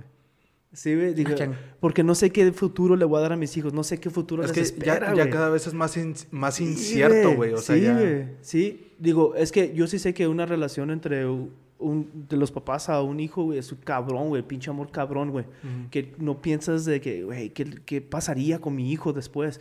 Sí, 0.73 0.95
güey. 0.95 1.15
Digo, 1.15 1.31
Ah, 1.33 1.37
chinga. 1.37 1.59
porque 1.81 2.03
no 2.03 2.15
sé 2.15 2.31
qué 2.33 2.51
futuro 2.53 2.97
le 2.97 3.05
voy 3.05 3.19
a 3.19 3.23
dar 3.23 3.33
a 3.33 3.37
mis 3.37 3.57
hijos. 3.57 3.73
No 3.73 3.83
sé 3.85 3.99
qué 4.01 4.11
futuro 4.11 4.43
Es 4.43 4.49
les 4.57 4.73
que 4.73 4.79
ya, 4.85 4.93
espera, 4.95 5.09
ya 5.15 5.23
güey. 5.23 5.31
cada 5.31 5.49
vez 5.51 5.67
es 5.67 5.73
más, 5.75 5.97
in- 5.97 6.15
más 6.31 6.61
incierto, 6.61 7.35
güey. 7.35 7.53
O 7.53 7.59
sea, 7.59 7.77
sí, 7.77 7.83
ya... 7.83 7.93
güey, 7.95 8.25
Sí, 8.41 8.93
digo, 8.99 9.35
es 9.37 9.53
que 9.53 9.73
yo 9.75 9.87
sí 9.87 9.99
sé 9.99 10.13
que 10.13 10.27
una 10.29 10.45
relación 10.47 10.91
entre 10.91 11.27
un, 11.27 12.27
de 12.29 12.37
los 12.37 12.51
papás 12.53 12.89
a 12.89 13.01
un 13.03 13.21
hijo, 13.21 13.45
güey, 13.45 13.59
es 13.59 13.71
un 13.73 13.79
cabrón, 13.79 14.29
güey, 14.29 14.43
pinche 14.43 14.71
amor 14.71 14.91
cabrón, 14.91 15.31
güey. 15.31 15.45
Que 15.91 16.15
no 16.19 16.41
piensas 16.43 16.85
de 16.85 17.01
que, 17.01 17.23
güey, 17.25 17.51
¿qué, 17.51 17.65
qué 17.85 18.01
pasaría 18.03 18.61
con 18.61 18.75
mi 18.75 18.91
hijo 18.93 19.13
después? 19.13 19.61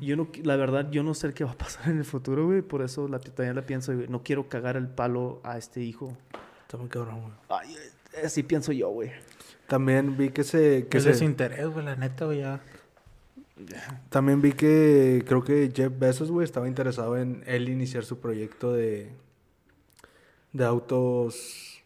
Yo 0.00 0.16
no, 0.16 0.28
la 0.44 0.56
verdad, 0.56 0.90
yo 0.90 1.02
no 1.02 1.12
sé 1.14 1.34
qué 1.34 1.44
va 1.44 1.50
a 1.52 1.58
pasar 1.58 1.90
en 1.90 1.98
el 1.98 2.04
futuro, 2.04 2.46
güey. 2.46 2.62
Por 2.62 2.82
eso 2.82 3.06
la, 3.06 3.18
también 3.20 3.54
la 3.54 3.66
pienso, 3.66 3.94
güey. 3.94 4.08
No 4.08 4.22
quiero 4.22 4.48
cagar 4.48 4.76
el 4.76 4.88
palo 4.88 5.40
a 5.44 5.58
este 5.58 5.82
hijo. 5.82 6.16
Está 6.68 6.76
muy 6.76 6.90
cabrón, 6.90 7.22
güey. 7.22 7.32
Ay, 7.48 7.74
así 8.22 8.42
pienso 8.42 8.72
yo, 8.72 8.90
güey. 8.90 9.10
También 9.68 10.18
vi 10.18 10.28
que 10.28 10.44
se... 10.44 10.86
Que 10.88 11.00
se 11.00 11.12
es 11.12 11.22
interés, 11.22 11.66
güey, 11.68 11.82
la 11.82 11.96
neta, 11.96 12.26
güey, 12.26 12.40
ya. 12.40 12.60
También 14.10 14.42
vi 14.42 14.52
que 14.52 15.24
creo 15.26 15.42
que 15.42 15.72
Jeff 15.74 15.90
Bezos, 15.98 16.30
güey, 16.30 16.44
estaba 16.44 16.68
interesado 16.68 17.16
en 17.16 17.42
él 17.46 17.70
iniciar 17.70 18.04
su 18.04 18.20
proyecto 18.20 18.74
de... 18.74 19.10
De 20.52 20.64
autos... 20.66 21.82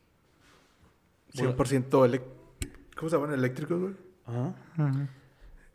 100% 1.34 1.56
elec- 1.90 2.22
¿Cómo 2.96 3.08
se 3.08 3.16
llaman? 3.16 3.34
Eléctricos, 3.34 3.80
güey. 3.80 3.94
Ajá. 4.26 5.08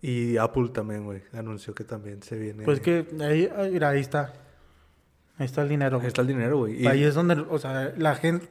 Y 0.01 0.36
Apple 0.36 0.68
también, 0.74 1.05
güey. 1.05 1.22
Anunció 1.32 1.74
que 1.74 1.86
también 1.86 2.22
se 2.24 2.38
viene... 2.38 2.66
Pues 2.66 2.82
que 2.82 3.08
ahí, 3.22 3.49
ahí, 3.55 3.72
mira, 3.72 3.88
ahí 3.89 4.01
está. 4.01 4.34
Ahí 5.38 5.45
está 5.45 5.62
el 5.62 5.70
dinero. 5.70 6.01
Ahí 6.01 6.08
está 6.08 6.22
el 6.24 6.28
dinero, 6.28 6.58
güey. 6.58 6.84
Y- 6.84 6.88
Ahí 6.88 7.03
es 7.05 7.16
donde, 7.16 7.36
o 7.49 7.58
sea, 7.58 7.93
la 7.97 8.16
gente... 8.16 8.49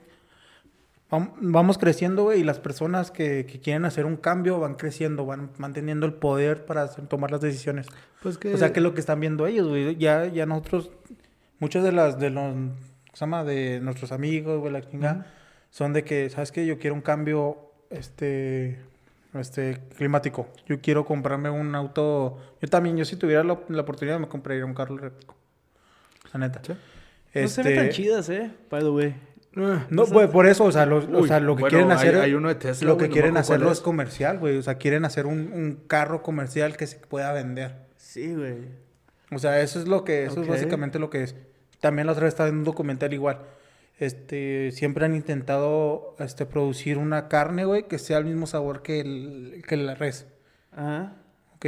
vam- 1.11 1.33
Vamos 1.41 1.79
creciendo, 1.79 2.25
güey, 2.25 2.41
y 2.41 2.45
las 2.45 2.59
personas 2.59 3.11
que, 3.11 3.47
que 3.47 3.61
quieren 3.61 3.85
hacer 3.85 4.07
un 4.07 4.17
cambio 4.17 4.59
van 4.61 4.75
creciendo, 4.75 5.25
van 5.27 5.51
manteniendo 5.59 6.07
el 6.07 6.15
poder 6.15 6.65
para 6.67 6.83
hacer- 6.83 7.07
tomar 7.07 7.31
las 7.31 7.41
decisiones. 7.41 7.87
Pues 8.23 8.39
que... 8.39 8.53
O 8.55 8.59
sea, 8.59 8.73
que 8.73 8.81
es 8.81 8.83
lo 8.85 8.95
que 8.95 9.01
están 9.01 9.21
viendo 9.21 9.47
ellos, 9.47 9.69
güey. 9.69 9.97
Ya, 9.97 10.27
ya 10.27 10.47
nosotros, 10.47 10.91
muchas 11.59 11.85
de 11.85 11.93
las, 11.93 12.19
de 12.19 12.31
los, 12.31 12.53
¿cómo 12.55 12.75
se 13.13 13.21
llama? 13.21 13.45
De 13.45 13.81
nuestros 13.81 14.13
amigos, 14.13 14.61
güey, 14.61 14.73
la 14.73 14.83
chingada, 14.83 15.27
son 15.71 15.93
de 15.93 16.05
que, 16.05 16.31
¿sabes 16.31 16.53
qué? 16.53 16.67
Yo 16.67 16.79
quiero 16.79 16.95
un 16.95 17.03
cambio, 17.03 17.59
este, 17.91 18.81
este, 19.35 19.79
climático. 19.97 20.49
Yo 20.67 20.81
quiero 20.81 21.05
comprarme 21.05 21.51
un 21.51 21.75
auto. 21.75 22.39
Yo 22.61 22.69
también, 22.69 22.97
yo 22.97 23.05
si 23.05 23.17
tuviera 23.17 23.45
la, 23.45 23.59
la 23.69 23.83
oportunidad 23.83 24.19
me 24.19 24.29
compraría 24.29 24.65
un 24.65 24.75
carro 24.75 24.99
eléctrico. 24.99 25.35
La 26.33 26.41
neta. 26.41 26.61
Sí. 26.67 26.73
No 27.35 27.49
se 27.49 27.63
ven 27.63 27.75
tan 27.77 27.85
Este, 27.87 27.95
chidas, 27.97 28.29
eh, 28.31 28.51
by 28.71 28.81
the 28.83 28.89
way. 28.89 29.15
Eh, 29.57 29.79
no, 29.89 30.07
güey, 30.07 30.29
por 30.31 30.47
eso, 30.47 30.65
o 30.65 30.73
sea, 30.73 30.85
lo, 30.85 30.99
o 30.99 31.21
Uy, 31.23 31.29
sea, 31.29 31.41
lo 31.41 31.57
que 31.57 31.63
bueno, 31.63 31.77
quieren 31.77 31.93
hacer, 31.93 32.17
hay 32.17 32.35
uno 32.35 32.49
de 32.49 32.57
Tesla, 32.57 32.89
lo 32.89 32.99
que 32.99 33.09
no 33.09 33.13
quieren 33.13 33.33
cuál 33.33 33.41
hacerlo 33.41 33.73
es. 33.73 33.79
es 33.79 33.83
comercial, 33.83 34.39
güey. 34.39 34.59
O 34.59 34.63
sea, 34.63 34.77
quieren 34.77 35.05
hacer 35.05 35.27
un, 35.27 35.51
un 35.53 35.81
carro 35.87 36.23
comercial 36.23 36.77
que 36.77 36.87
se 36.87 36.97
pueda 36.97 37.33
vender. 37.33 37.87
Sí, 37.97 38.35
güey. 38.35 38.57
O 39.33 39.39
sea, 39.39 39.61
eso 39.61 39.81
es 39.81 39.89
lo 39.89 40.05
que, 40.05 40.25
eso 40.25 40.43
es 40.43 40.49
básicamente 40.49 40.99
lo 40.99 41.11
que 41.11 41.23
es. 41.23 41.35
También 41.81 42.07
la 42.07 42.13
otra 42.13 42.25
vez 42.25 42.35
estaba 42.35 42.49
en 42.49 42.57
un 42.57 42.65
documental 42.65 43.13
igual. 43.13 43.41
Este, 43.99 44.73
siempre 44.73 45.07
han 45.07 45.15
intentado 45.15 46.15
este, 46.19 46.45
producir 46.45 46.99
una 46.99 47.29
carne, 47.29 47.65
güey, 47.65 47.89
que 47.89 47.99
sea 47.99 48.19
el 48.19 48.27
mismo 48.27 48.47
sabor 48.47 48.83
que, 48.83 49.01
el, 49.01 49.65
que 49.67 49.77
la 49.77 49.95
res. 49.95 50.27
Ajá. 50.73 51.15
¿Ok? 51.57 51.67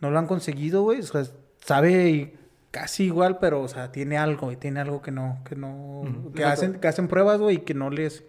No 0.00 0.10
lo 0.10 0.18
han 0.18 0.26
conseguido, 0.26 0.82
güey. 0.82 1.00
O 1.00 1.02
sea, 1.02 1.24
sabe 1.64 2.10
y 2.10 2.34
casi 2.70 3.04
igual, 3.04 3.38
pero, 3.38 3.60
o 3.62 3.68
sea, 3.68 3.92
tiene 3.92 4.16
algo, 4.18 4.52
y 4.52 4.56
tiene 4.56 4.80
algo 4.80 5.02
que 5.02 5.10
no, 5.10 5.40
que 5.44 5.56
no, 5.56 6.02
que 6.34 6.44
hacen, 6.44 6.74
que 6.80 6.88
hacen 6.88 7.08
pruebas, 7.08 7.40
güey, 7.40 7.56
y 7.56 7.60
que 7.60 7.74
no 7.74 7.90
les, 7.90 8.24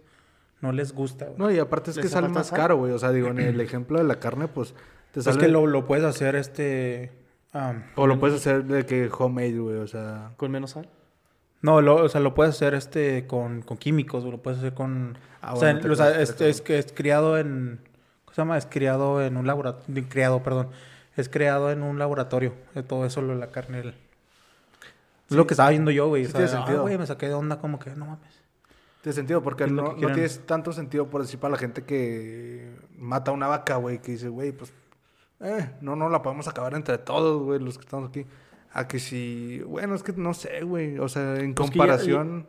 no 0.60 0.72
les 0.72 0.92
gusta, 0.92 1.26
güey. 1.26 1.38
No, 1.38 1.50
y 1.50 1.58
aparte 1.58 1.90
es 1.90 1.96
que 1.96 2.02
¿Les 2.04 2.12
sale 2.12 2.28
más 2.28 2.48
sal? 2.48 2.58
caro, 2.58 2.76
güey. 2.76 2.92
O 2.92 2.98
sea, 2.98 3.10
digo, 3.12 3.28
en 3.28 3.38
el 3.40 3.60
ejemplo 3.60 3.98
de 3.98 4.04
la 4.04 4.18
carne, 4.20 4.48
pues 4.48 4.74
te 5.12 5.20
Es 5.20 5.24
sale... 5.24 5.38
que 5.38 5.48
lo, 5.48 5.66
lo 5.66 5.86
puedes 5.86 6.04
hacer 6.04 6.36
este... 6.36 7.12
O 7.96 8.06
lo 8.06 8.18
puedes 8.18 8.36
hacer 8.36 8.64
de 8.64 8.86
que 8.86 9.10
homemade, 9.16 9.58
güey. 9.58 9.76
O 9.76 9.86
sea... 9.86 10.30
¿Con 10.38 10.50
menos 10.50 10.70
sal? 10.70 10.88
No, 11.60 11.80
lo, 11.82 11.96
o 11.96 12.08
sea, 12.08 12.20
lo 12.20 12.34
puedes 12.34 12.54
hacer 12.54 12.72
este 12.74 13.26
con, 13.26 13.60
con 13.62 13.76
químicos, 13.76 14.24
o 14.24 14.30
lo 14.30 14.38
puedes 14.42 14.58
hacer 14.60 14.72
con... 14.74 15.18
Ah, 15.42 15.52
o 15.54 15.56
sea, 15.58 15.68
bueno, 15.74 15.80
te 15.80 15.90
o 15.90 15.96
sea, 15.96 16.06
puedes 16.12 16.30
es, 16.30 16.40
es 16.40 16.60
que 16.62 16.78
es 16.78 16.92
criado 16.92 17.38
en... 17.38 17.80
¿Cómo 18.24 18.34
se 18.34 18.40
llama? 18.40 18.56
Es 18.56 18.66
criado 18.66 19.22
en 19.22 19.36
un 19.36 19.46
laboratorio... 19.46 20.04
Criado, 20.08 20.42
perdón. 20.42 20.68
Es 21.16 21.28
creado 21.28 21.70
en 21.70 21.82
un 21.82 21.98
laboratorio. 21.98 22.54
De 22.74 22.82
todo 22.82 23.04
eso, 23.04 23.20
lo 23.20 23.34
de 23.34 23.38
la 23.40 23.50
carne. 23.50 23.80
el- 23.80 23.94
Es 25.32 25.36
lo 25.36 25.46
que 25.46 25.54
estaba 25.54 25.70
viendo 25.70 25.90
yo, 25.90 26.08
güey. 26.08 26.24
Sí 26.24 26.30
o 26.30 26.32
sea, 26.32 26.40
tiene 26.46 26.52
ah, 26.52 26.56
sentido. 26.64 26.82
güey, 26.82 26.98
me 26.98 27.06
saqué 27.06 27.28
de 27.28 27.34
onda 27.34 27.58
como 27.58 27.78
que, 27.78 27.90
no 27.96 28.06
mames. 28.06 28.42
Tiene 29.02 29.14
sentido, 29.14 29.42
porque 29.42 29.66
no, 29.66 29.94
tienes 29.94 30.46
tanto 30.46 30.72
sentido 30.72 31.10
por 31.10 31.22
decir 31.22 31.40
para 31.40 31.52
la 31.52 31.58
gente 31.58 31.82
que 31.84 32.76
mata 32.96 33.32
una 33.32 33.48
vaca, 33.48 33.76
güey, 33.76 34.00
que 34.00 34.12
dice, 34.12 34.28
güey, 34.28 34.52
pues, 34.52 34.72
eh, 35.40 35.70
no, 35.80 35.96
no 35.96 36.08
la 36.08 36.22
podemos 36.22 36.46
acabar 36.46 36.74
entre 36.74 36.98
todos, 36.98 37.42
güey, 37.42 37.58
los 37.58 37.78
que 37.78 37.84
estamos 37.84 38.10
aquí. 38.10 38.26
A 38.72 38.86
que 38.86 39.00
si, 39.00 39.60
bueno, 39.66 39.94
es 39.96 40.02
que 40.04 40.12
no 40.12 40.34
sé, 40.34 40.62
güey, 40.62 40.98
o 40.98 41.08
sea, 41.08 41.34
en 41.36 41.54
Pues 41.54 41.68
ya- 41.70 41.72
comparación, 41.72 42.46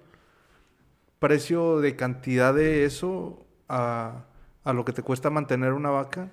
precio 1.20 1.80
de 1.80 1.96
cantidad 1.96 2.54
de 2.54 2.86
eso 2.86 3.46
a, 3.68 4.26
a 4.64 4.74
lo 4.74 4.86
que 4.86 4.94
te 4.94 5.02
cuesta 5.02 5.30
mantener 5.32 5.74
una 5.74 5.90
vaca, 5.90 6.30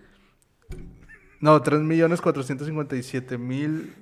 No, 1.39 1.61
3 1.61 1.81
millones 1.81 2.19
457 2.19 3.37
mil 3.37 3.93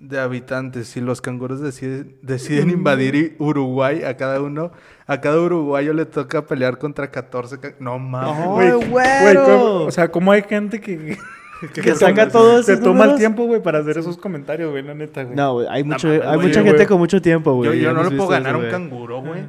de 0.00 0.18
habitantes. 0.18 0.88
Si 0.88 1.00
los 1.00 1.20
canguros 1.20 1.60
deciden, 1.60 2.16
deciden 2.22 2.70
invadir 2.70 3.36
Uruguay, 3.38 4.02
a 4.02 4.16
cada 4.16 4.40
uno, 4.40 4.72
a 5.06 5.20
cada 5.20 5.40
uruguayo 5.40 5.92
le 5.92 6.06
toca 6.06 6.46
pelear 6.46 6.78
contra 6.78 7.10
14 7.10 7.58
can- 7.60 7.74
No 7.78 7.98
mames. 7.98 8.34
¡Ay, 8.36 8.70
Güey, 8.72 8.90
güero! 8.90 9.20
Güey, 9.22 9.34
¿cómo- 9.36 9.84
o 9.84 9.90
sea, 9.92 10.10
¿cómo 10.10 10.32
hay 10.32 10.42
gente 10.42 10.80
que... 10.80 11.16
Que 11.74 11.94
saca 11.94 12.26
todos 12.26 12.64
Se 12.64 12.78
toma 12.78 13.04
el 13.04 13.16
tiempo, 13.16 13.44
güey, 13.44 13.62
para 13.62 13.80
hacer 13.80 13.98
esos 13.98 14.16
comentarios, 14.16 14.70
güey, 14.70 14.82
la 14.82 14.94
neta, 14.94 15.24
güey. 15.24 15.36
No, 15.36 15.52
güey, 15.52 15.66
hay, 15.68 15.84
mucho, 15.84 16.08
hay 16.08 16.38
mucha 16.38 16.62
gente 16.62 16.86
con 16.86 16.96
mucho 16.98 17.20
tiempo, 17.20 17.52
güey. 17.52 17.68
Yo, 17.68 17.74
yo 17.74 17.92
no 17.92 18.02
le 18.02 18.16
puedo 18.16 18.30
ganar 18.30 18.54
a 18.54 18.58
eso, 18.58 18.64
un 18.64 18.70
canguro, 18.70 19.20
güey. 19.20 19.42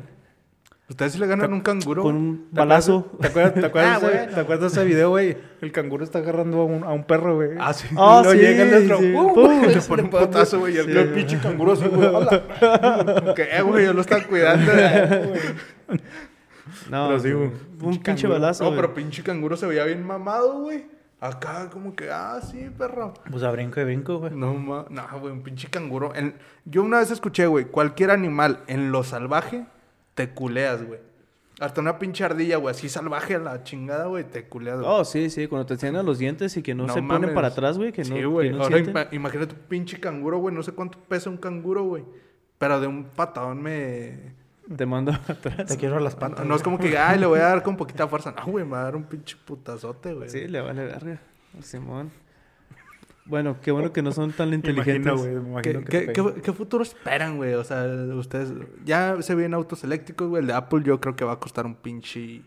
¿Ustedes 0.92 1.14
sí 1.14 1.20
le 1.20 1.26
ganan 1.28 1.52
a 1.52 1.56
un 1.56 1.62
canguro? 1.62 2.04
Con 2.04 2.16
un 2.18 2.38
¿Te 2.54 2.62
acuerdas- 2.62 2.88
balazo. 2.88 3.12
¿Te 3.22 3.28
acuerdas, 3.28 3.54
te 3.54 3.66
acuerdas, 3.66 4.04
Ah. 4.04 4.36
¿te 4.36 4.40
acuerdas 4.42 4.60
de 4.74 4.80
ese 4.82 4.86
video, 4.90 5.10
güey? 5.12 5.38
El 5.62 5.72
canguro 5.72 6.04
está 6.04 6.20
agarrando 6.20 6.60
a 6.60 6.66
un, 6.66 6.84
a 6.84 6.92
un 6.92 7.06
perro, 7.06 7.36
güey. 7.36 7.52
Ah, 7.60 7.72
sí. 7.74 7.88
Oh, 7.96 8.20
Y 8.20 8.24
luego 8.26 8.32
sí, 8.40 8.46
llega 8.46 8.64
el 8.64 8.92
otro, 8.92 8.98
sí. 9.00 9.12
¡pum! 9.14 9.34
Pum, 9.34 9.62
Le 9.68 9.82
pone 9.82 10.04
un 10.04 10.10
putazo, 10.10 10.60
güey, 10.60 10.76
y 10.76 10.78
el- 10.80 10.98
el 10.98 11.10
pinche 11.14 11.40
canguro 11.40 11.72
así, 11.72 11.88
güey. 11.88 12.08
¡Hola! 12.08 13.34
¿Qué, 13.36 13.62
güey? 13.62 13.86
Yo 13.86 13.94
lo 13.94 14.02
estaba 14.02 14.24
cuidando. 14.26 14.72
No, 16.90 17.08
Pero 17.08 17.20
sí, 17.20 17.32
güey. 17.32 17.52
un 17.82 17.98
pinche 18.04 18.28
balazo. 18.28 18.64
no, 18.64 18.70
güey. 18.72 18.82
pero 18.82 18.94
pinche 18.94 19.24
canguro 19.24 19.56
se 19.58 19.66
veía 19.68 19.86
bien 19.86 20.04
mamado, 20.06 20.62
güey. 20.62 20.86
Acá 21.20 21.70
como 21.72 21.96
que, 21.96 22.10
ah, 22.12 22.40
sí, 22.42 22.70
perro. 22.78 23.14
Pues 23.30 23.44
a 23.44 23.52
brinco 23.52 23.80
de 23.80 23.86
brinco, 23.86 24.18
güey. 24.20 24.34
No, 24.34 24.54
ma, 24.56 24.86
no, 24.90 25.04
güey, 25.20 25.32
un 25.32 25.42
pinche 25.44 25.68
canguro. 25.70 26.14
En- 26.16 26.36
Yo 26.66 26.82
una 26.84 27.00
vez 27.00 27.12
escuché, 27.12 27.46
güey, 27.46 27.66
cualquier 27.66 28.10
animal 28.12 28.60
en 28.68 28.92
lo 28.92 29.04
salvaje, 29.04 29.66
te 30.28 30.34
culeas, 30.34 30.84
güey. 30.84 31.00
Hasta 31.60 31.80
una 31.82 32.00
pinche 32.00 32.24
ardilla, 32.24 32.58
güey, 32.58 32.74
así 32.74 32.90
salvaje 32.90 33.36
a 33.36 33.40
la 33.40 33.64
chingada, 33.64 34.06
güey, 34.08 34.24
te 34.24 34.46
culeas, 34.48 34.80
güey. 34.80 34.90
Oh, 34.92 35.06
sí, 35.06 35.30
sí, 35.30 35.48
cuando 35.48 35.68
te 35.68 35.74
enciendan 35.76 36.06
los 36.06 36.18
dientes 36.18 36.58
y 36.58 36.64
que 36.64 36.74
no, 36.74 36.88
No 36.88 36.94
se 36.94 37.02
mames. 37.02 37.20
ponen 37.22 37.36
para 37.36 37.50
atrás, 37.50 37.78
güey, 37.78 37.92
que 37.92 38.04
no, 38.04 38.16
Sí, 38.16 38.24
güey. 38.24 38.50
no 38.52 38.64
Ahora 38.64 38.80
ima- 38.80 39.08
imagínate 39.12 39.54
un 39.54 39.62
pinche 39.68 40.00
canguro, 40.00 40.40
güey. 40.40 40.56
No 40.56 40.64
sé 40.64 40.72
cuánto 40.72 40.98
pesa 40.98 41.30
un 41.30 41.38
canguro, 41.38 41.84
güey. 41.84 42.04
Pero 42.58 42.80
de 42.80 42.88
un 42.88 43.04
patadón 43.06 43.62
me... 43.62 44.34
Te 44.76 44.86
mando 44.88 45.12
atrás. 45.28 45.68
Te 45.68 45.78
quiero 45.78 45.98
a 45.98 46.00
las 46.00 46.16
patas. 46.16 46.46
No 46.46 46.56
es 46.56 46.64
como 46.64 46.80
que, 46.80 46.98
ay, 46.98 47.20
le 47.20 47.26
voy 47.28 47.40
a 47.40 47.44
dar 47.44 47.62
con 47.62 47.78
poquita 47.78 48.08
fuerza. 48.08 48.34
No, 48.36 48.46
güey, 48.46 48.66
me 48.66 48.72
va 48.72 48.82
a 48.82 48.84
dar 48.86 48.96
un 48.96 49.04
pinche 49.04 49.36
putazote, 49.46 50.14
güey. 50.14 50.30
Sí, 50.30 50.48
le 50.48 50.62
vale 50.62 50.84
verga. 50.86 51.20
Simón. 51.62 52.10
Bueno, 53.32 53.56
qué 53.62 53.72
bueno 53.72 53.94
que 53.94 54.02
no 54.02 54.12
son 54.12 54.34
tan 54.34 54.54
inteligentes. 54.54 55.12
imagino, 55.14 55.18
güey. 55.18 55.42
Me 55.42 55.50
imagino 55.50 55.80
¿Qué, 55.86 56.08
que 56.12 56.42
qué, 56.42 56.52
futuro 56.54 56.84
esperan, 56.84 57.38
güey? 57.38 57.54
O 57.54 57.64
sea, 57.64 57.86
ustedes... 58.14 58.54
Ya 58.86 59.20
se 59.22 59.34
vienen 59.36 59.54
autos 59.54 59.84
eléctricos, 59.86 60.28
güey. 60.28 60.42
El 60.42 60.48
de 60.48 60.54
Apple 60.54 60.82
yo 60.84 61.00
creo 61.00 61.16
que 61.16 61.24
va 61.24 61.32
a 61.34 61.40
costar 61.40 61.66
un 61.66 61.76
pinche... 61.76 62.42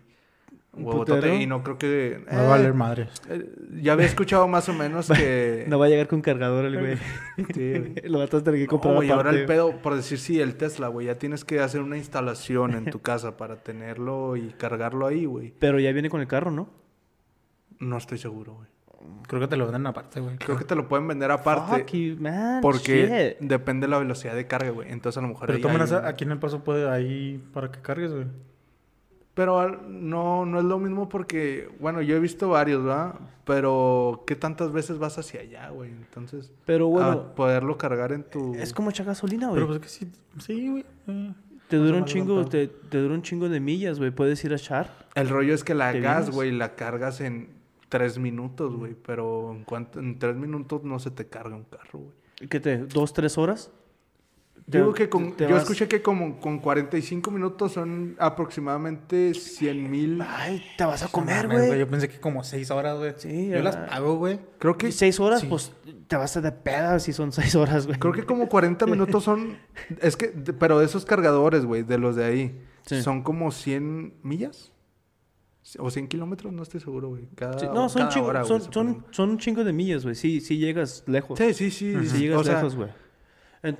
¿Un 0.74 0.84
huevotote. 0.86 1.36
Y 1.40 1.46
no 1.46 1.62
creo 1.62 1.78
que... 1.78 2.22
Me 2.26 2.36
va 2.36 2.42
a 2.42 2.44
eh, 2.44 2.48
valer 2.48 2.74
madre. 2.74 3.08
eh, 3.30 3.48
ya 3.80 3.92
había 3.94 4.06
escuchado 4.06 4.46
más 4.46 4.68
o 4.68 4.74
menos 4.74 5.08
que... 5.16 5.64
No 5.68 5.78
va 5.78 5.86
a 5.86 5.88
llegar 5.88 6.06
con 6.08 6.20
cargador 6.20 6.66
el 6.66 6.78
güey. 6.78 6.96
Sí, 7.54 7.78
güey. 7.78 7.94
Lo 8.04 8.18
vas 8.18 8.34
a 8.34 8.42
tener 8.44 8.60
que 8.60 8.64
No, 8.66 8.70
comprar 8.70 8.94
güey, 8.96 9.08
ahora 9.10 9.30
aparte. 9.30 9.40
el 9.40 9.46
pedo, 9.46 9.80
por 9.82 9.94
decir 9.94 10.18
sí, 10.18 10.40
el 10.40 10.56
Tesla, 10.56 10.88
güey, 10.88 11.06
ya 11.06 11.14
tienes 11.14 11.44
que 11.46 11.60
hacer 11.60 11.80
una 11.80 11.96
instalación 11.96 12.74
en 12.74 12.86
tu 12.90 13.00
casa 13.00 13.36
para 13.38 13.56
tenerlo 13.62 14.36
y 14.36 14.50
cargarlo 14.58 15.06
ahí, 15.06 15.24
güey. 15.24 15.54
Pero 15.58 15.80
ya 15.80 15.92
viene 15.92 16.10
con 16.10 16.20
el 16.20 16.26
carro, 16.26 16.50
¿no? 16.50 16.68
No 17.78 17.96
estoy 17.96 18.18
seguro, 18.18 18.54
güey. 18.54 18.73
Creo 19.26 19.40
que 19.40 19.48
te 19.48 19.56
lo 19.56 19.64
venden 19.66 19.86
aparte, 19.86 20.20
güey. 20.20 20.36
Creo 20.36 20.56
que 20.58 20.64
te 20.64 20.74
lo 20.74 20.86
pueden 20.88 21.08
vender 21.08 21.30
aparte 21.30 21.78
Fuck 21.80 21.90
you, 21.92 22.16
man. 22.20 22.60
porque 22.60 23.36
shit. 23.40 23.48
depende 23.48 23.86
de 23.86 23.90
la 23.90 23.98
velocidad 23.98 24.34
de 24.34 24.46
carga, 24.46 24.70
güey. 24.70 24.90
Entonces 24.92 25.18
a 25.18 25.22
lo 25.22 25.28
mejor 25.28 25.46
Pero 25.46 25.60
tú 25.60 25.68
hay 25.68 26.04
aquí 26.04 26.24
en 26.24 26.32
el 26.32 26.38
paso 26.38 26.62
puede 26.62 26.88
ahí 26.88 27.42
para 27.52 27.70
que 27.72 27.80
cargues, 27.80 28.12
güey. 28.12 28.26
Pero 29.34 29.68
no, 29.88 30.46
no 30.46 30.58
es 30.58 30.64
lo 30.64 30.78
mismo 30.78 31.08
porque, 31.08 31.68
bueno, 31.80 32.00
yo 32.02 32.14
he 32.16 32.20
visto 32.20 32.48
varios, 32.50 32.84
¿verdad? 32.84 33.14
Pero 33.44 34.22
¿qué 34.26 34.36
tantas 34.36 34.70
veces 34.72 34.98
vas 34.98 35.18
hacia 35.18 35.40
allá, 35.40 35.70
güey? 35.70 35.90
Entonces, 35.90 36.52
Pero 36.64 36.86
bueno, 36.86 37.10
a 37.10 37.34
poderlo 37.34 37.76
cargar 37.76 38.12
en 38.12 38.22
tu... 38.22 38.54
es 38.54 38.72
como 38.72 38.90
echar 38.90 39.06
gasolina, 39.06 39.48
güey. 39.48 39.56
Pero 39.56 39.66
pues 39.66 39.92
es 39.92 39.98
que 40.00 40.06
sí, 40.06 40.12
sí, 40.38 40.68
güey. 40.70 40.84
eh. 41.08 41.32
te 41.68 41.76
dura 41.78 41.96
un 41.96 42.04
chingo, 42.04 42.44
te, 42.44 42.68
te 42.68 42.98
dura 42.98 43.14
un 43.14 43.22
chingo 43.22 43.48
de 43.48 43.58
millas, 43.58 43.98
güey. 43.98 44.12
Puedes 44.12 44.44
ir 44.44 44.52
a 44.52 44.56
echar. 44.56 45.08
El 45.16 45.28
rollo 45.28 45.52
es 45.52 45.64
que 45.64 45.74
la 45.74 45.90
¿Te 45.92 46.00
gas, 46.00 46.16
vienes? 46.26 46.34
güey, 46.34 46.52
la 46.52 46.76
cargas 46.76 47.20
en 47.20 47.48
tres 47.98 48.18
minutos, 48.18 48.74
güey. 48.74 48.94
Pero 49.06 49.52
en, 49.52 49.62
cuanto, 49.64 50.00
en 50.00 50.18
tres 50.18 50.34
minutos 50.34 50.82
no 50.82 50.98
se 50.98 51.10
te 51.12 51.28
carga 51.28 51.54
un 51.54 51.62
carro, 51.64 52.00
güey. 52.00 52.48
¿Qué 52.48 52.58
te? 52.58 52.78
¿Dos, 52.78 53.12
tres 53.12 53.38
horas? 53.38 53.70
Digo 54.66 54.94
que 54.94 55.08
con, 55.10 55.32
te 55.36 55.44
yo 55.46 55.50
vas- 55.54 55.62
escuché 55.64 55.86
que 55.88 56.00
como 56.00 56.40
con 56.40 56.58
45 56.58 57.30
minutos 57.30 57.72
son 57.72 58.16
aproximadamente 58.18 59.34
100 59.34 59.90
mil. 59.90 60.22
Ay, 60.26 60.62
te 60.78 60.84
vas 60.84 61.02
a 61.02 61.08
comer, 61.08 61.46
güey. 61.48 61.78
Yo 61.78 61.86
pensé 61.86 62.08
que 62.08 62.18
como 62.18 62.42
seis 62.42 62.70
horas, 62.70 62.96
güey. 62.98 63.12
Sí, 63.18 63.48
Yo 63.48 63.62
las 63.62 63.76
pago, 63.76 64.16
güey. 64.16 64.40
Creo 64.58 64.78
que, 64.78 64.88
Y 64.88 64.92
seis 64.92 65.20
horas, 65.20 65.42
Sí. 65.42 65.46
pues 65.48 65.70
te 66.08 66.16
vas 66.16 66.36
a 66.36 66.40
de 66.40 66.50
peda 66.50 66.98
si 66.98 67.12
son 67.12 67.30
seis 67.32 67.54
horas, 67.54 67.86
güey. 67.86 67.98
creo 67.98 68.12
que 68.14 68.24
como 68.24 68.48
40 68.48 68.86
minutos 68.86 69.22
son. 69.24 69.58
Es 70.00 70.16
que, 70.16 70.28
de- 70.28 70.52
pero 70.54 70.78
de 70.78 70.86
esos 70.86 71.04
cargadores, 71.04 71.64
güey, 71.66 71.82
de 71.82 71.98
los 71.98 72.16
de 72.16 72.24
ahí, 72.24 72.60
Sí. 72.86 73.02
son 73.02 73.22
como 73.22 73.52
100 73.52 74.14
millas. 74.22 74.72
O 75.78 75.90
100 75.90 76.08
kilómetros, 76.08 76.52
no 76.52 76.62
estoy 76.62 76.80
seguro, 76.80 77.08
güey. 77.08 77.26
Cada, 77.34 77.58
Sí, 77.58 77.66
no, 77.72 77.88
son, 77.88 78.02
cada 78.02 78.10
chingo- 78.14 78.26
hora, 78.26 78.42
güey, 78.42 78.60
son, 78.70 79.04
son, 79.10 79.30
un 79.30 79.38
chingo 79.38 79.64
de 79.64 79.72
millas, 79.72 80.02
güey. 80.04 80.14
Sí, 80.14 80.40
sí 80.40 80.58
llegas 80.58 81.04
lejos. 81.06 81.38
Sí, 81.38 81.54
sí, 81.54 81.70
sí. 81.70 81.94
Sí 82.06 82.18
llegas 82.18 82.40
o 82.40 82.44
sea, 82.44 82.56
lejos, 82.56 82.76
güey. 82.76 82.90
En- 83.62 83.78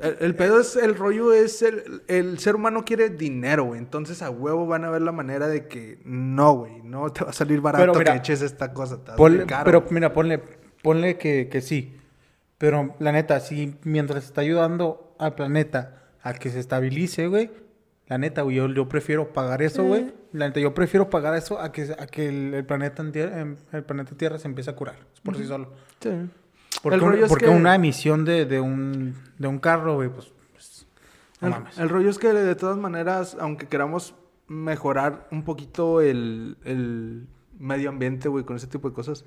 El, 0.00 0.16
el 0.20 0.34
pedo 0.34 0.58
es, 0.58 0.74
el 0.76 0.94
rollo 0.94 1.34
es, 1.34 1.60
el, 1.60 2.02
el 2.08 2.38
ser 2.38 2.56
humano 2.56 2.82
quiere 2.82 3.10
dinero, 3.10 3.64
güey. 3.64 3.78
Entonces 3.78 4.22
a 4.22 4.30
huevo 4.30 4.66
van 4.66 4.86
a 4.86 4.90
ver 4.90 5.02
la 5.02 5.12
manera 5.12 5.48
de 5.48 5.68
que 5.68 5.98
no, 6.06 6.54
güey. 6.54 6.80
No 6.82 7.10
te 7.12 7.24
va 7.24 7.30
a 7.30 7.34
salir 7.34 7.60
barato 7.60 7.82
Pero 7.84 7.98
mira, 7.98 8.12
que 8.12 8.18
eches 8.20 8.40
esta 8.40 8.72
cosa. 8.72 9.04
te 9.04 9.12
Ponle- 9.12 9.44
caro. 9.44 9.64
pero 9.66 9.84
mira, 9.90 10.14
ponle, 10.14 10.40
ponle 10.82 11.18
que, 11.18 11.48
que 11.50 11.60
sí. 11.60 11.94
Pero 12.56 12.94
la 13.00 13.12
neta, 13.12 13.38
si 13.40 13.74
mientras 13.84 14.24
está 14.24 14.40
ayudando 14.40 15.14
al 15.18 15.34
planeta 15.34 16.02
a 16.22 16.32
que 16.32 16.48
se 16.48 16.58
estabilice, 16.60 17.26
güey, 17.26 17.50
la 18.12 18.18
neta, 18.18 18.42
güey, 18.42 18.56
yo, 18.56 18.68
yo 18.68 18.88
prefiero 18.90 19.32
pagar 19.32 19.62
eso, 19.62 19.84
güey. 19.84 20.12
La 20.32 20.46
neta, 20.46 20.60
yo 20.60 20.74
prefiero 20.74 21.08
pagar 21.08 21.34
eso 21.34 21.58
a 21.58 21.72
que, 21.72 21.94
a 21.98 22.06
que 22.06 22.28
el, 22.28 22.52
el 22.52 22.66
planeta 22.66 23.02
en 23.02 23.16
em, 23.16 23.56
el 23.72 23.84
planeta 23.84 24.14
Tierra 24.14 24.38
se 24.38 24.48
empiece 24.48 24.68
a 24.70 24.76
curar 24.76 24.96
por 25.22 25.34
sí 25.34 25.46
solo. 25.46 25.72
Sí. 26.00 26.10
Porque, 26.82 26.96
El 26.96 27.02
un- 27.02 27.10
rollo 27.12 27.24
es 27.24 27.34
que- 27.36 27.48
una 27.48 27.74
emisión 27.74 28.26
de, 28.26 28.44
de 28.44 28.60
un, 28.60 29.14
de 29.38 29.48
un 29.48 29.58
carro, 29.58 29.94
güey, 29.94 30.10
pues, 30.10 30.30
pues, 30.52 30.86
no 31.40 31.48
El, 31.48 31.54
mames. 31.54 31.78
el 31.78 31.88
rollo 31.88 32.10
es 32.10 32.18
que 32.18 32.32
de 32.34 32.54
todas 32.54 32.76
maneras, 32.76 33.34
aunque 33.40 33.66
queramos 33.66 34.14
mejorar 34.46 35.26
un 35.30 35.44
poquito 35.44 36.02
el, 36.02 36.58
el 36.64 37.26
medio 37.58 37.88
ambiente, 37.88 38.28
güey, 38.28 38.44
con 38.44 38.56
ese 38.56 38.66
tipo 38.66 38.88
de 38.90 38.94
cosas, 38.94 39.24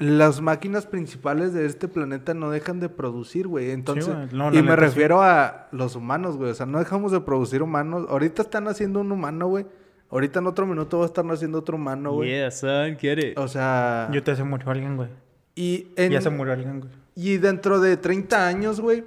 las 0.00 0.40
máquinas 0.40 0.86
principales 0.86 1.52
de 1.52 1.66
este 1.66 1.86
planeta 1.86 2.32
no 2.32 2.50
dejan 2.50 2.80
de 2.80 2.88
producir, 2.88 3.46
güey. 3.46 3.70
Entonces, 3.70 4.06
güey. 4.12 4.28
No, 4.32 4.48
y 4.52 4.62
me 4.62 4.70
sí. 4.70 4.76
refiero 4.76 5.22
a 5.22 5.68
los 5.72 5.94
humanos, 5.94 6.38
güey. 6.38 6.50
O 6.50 6.54
sea, 6.54 6.64
no 6.64 6.78
dejamos 6.78 7.12
de 7.12 7.20
producir 7.20 7.62
humanos. 7.62 8.06
Ahorita 8.08 8.40
están 8.40 8.66
haciendo 8.66 9.00
un 9.00 9.12
humano, 9.12 9.46
güey. 9.48 9.66
Ahorita 10.10 10.38
en 10.40 10.46
otro 10.46 10.66
minuto 10.66 10.98
va 10.98 11.04
a 11.04 11.06
estar 11.06 11.24
haciendo 11.30 11.58
otro 11.58 11.76
humano, 11.76 12.12
güey. 12.14 12.30
Yeah, 12.30 12.50
son, 12.50 12.96
it. 13.00 13.38
O 13.38 13.46
sea, 13.46 14.08
Yo 14.10 14.22
te 14.22 14.34
se 14.34 14.42
murió 14.42 14.70
alguien, 14.70 14.96
güey. 14.96 15.10
y 15.54 15.88
en, 15.96 16.12
Ya 16.12 16.22
se 16.22 16.30
murió 16.30 16.54
alguien, 16.54 16.80
güey. 16.80 16.92
y 17.14 17.36
dentro 17.36 17.78
de 17.78 17.96
30 17.98 18.46
años, 18.48 18.80
güey, 18.80 19.04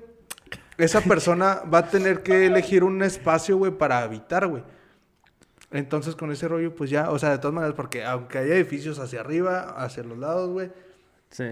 esa 0.77 1.01
persona 1.01 1.61
va 1.73 1.79
a 1.79 1.87
tener 1.89 2.21
que 2.23 2.45
elegir 2.45 2.83
un 2.83 3.01
espacio, 3.01 3.57
güey, 3.57 3.71
para 3.71 3.99
habitar, 4.03 4.47
güey. 4.47 4.63
Entonces, 5.73 6.15
con 6.15 6.31
ese 6.31 6.47
rollo, 6.47 6.73
pues 6.75 6.89
ya, 6.89 7.09
o 7.11 7.19
sea, 7.19 7.31
de 7.31 7.39
todas 7.39 7.53
maneras, 7.53 7.75
porque 7.75 8.05
aunque 8.05 8.37
haya 8.37 8.55
edificios 8.55 8.99
hacia 8.99 9.19
arriba, 9.19 9.71
hacia 9.83 10.03
los 10.03 10.17
lados, 10.17 10.49
güey, 10.49 10.71
Sí. 11.29 11.45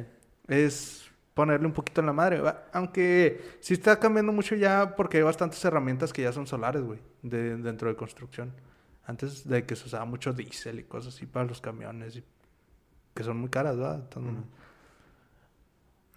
es 0.47 1.09
ponerle 1.34 1.65
un 1.65 1.74
poquito 1.74 2.01
en 2.01 2.07
la 2.07 2.13
madre, 2.13 2.39
¿va? 2.39 2.65
Aunque 2.72 3.41
sí 3.61 3.74
está 3.74 3.99
cambiando 3.99 4.32
mucho 4.32 4.55
ya 4.55 4.95
porque 4.95 5.17
hay 5.17 5.24
bastantes 5.24 5.63
herramientas 5.65 6.13
que 6.13 6.22
ya 6.22 6.32
son 6.32 6.45
solares, 6.47 6.82
güey, 6.84 6.99
de, 7.24 7.57
dentro 7.57 7.89
de 7.89 7.95
construcción. 7.95 8.53
Antes 9.05 9.47
de 9.47 9.65
que 9.65 9.76
se 9.76 9.88
usaba 9.88 10.05
mucho 10.05 10.32
diésel 10.34 10.80
y 10.80 10.84
cosas 10.84 11.15
así 11.15 11.26
para 11.26 11.45
los 11.45 11.59
camiones, 11.59 12.15
y- 12.17 12.24
que 13.15 13.24
son 13.24 13.38
muy 13.38 13.49
caras, 13.49 13.76
¿verdad? 13.76 14.07
Todas 14.07 14.26
maneras. 14.28 14.47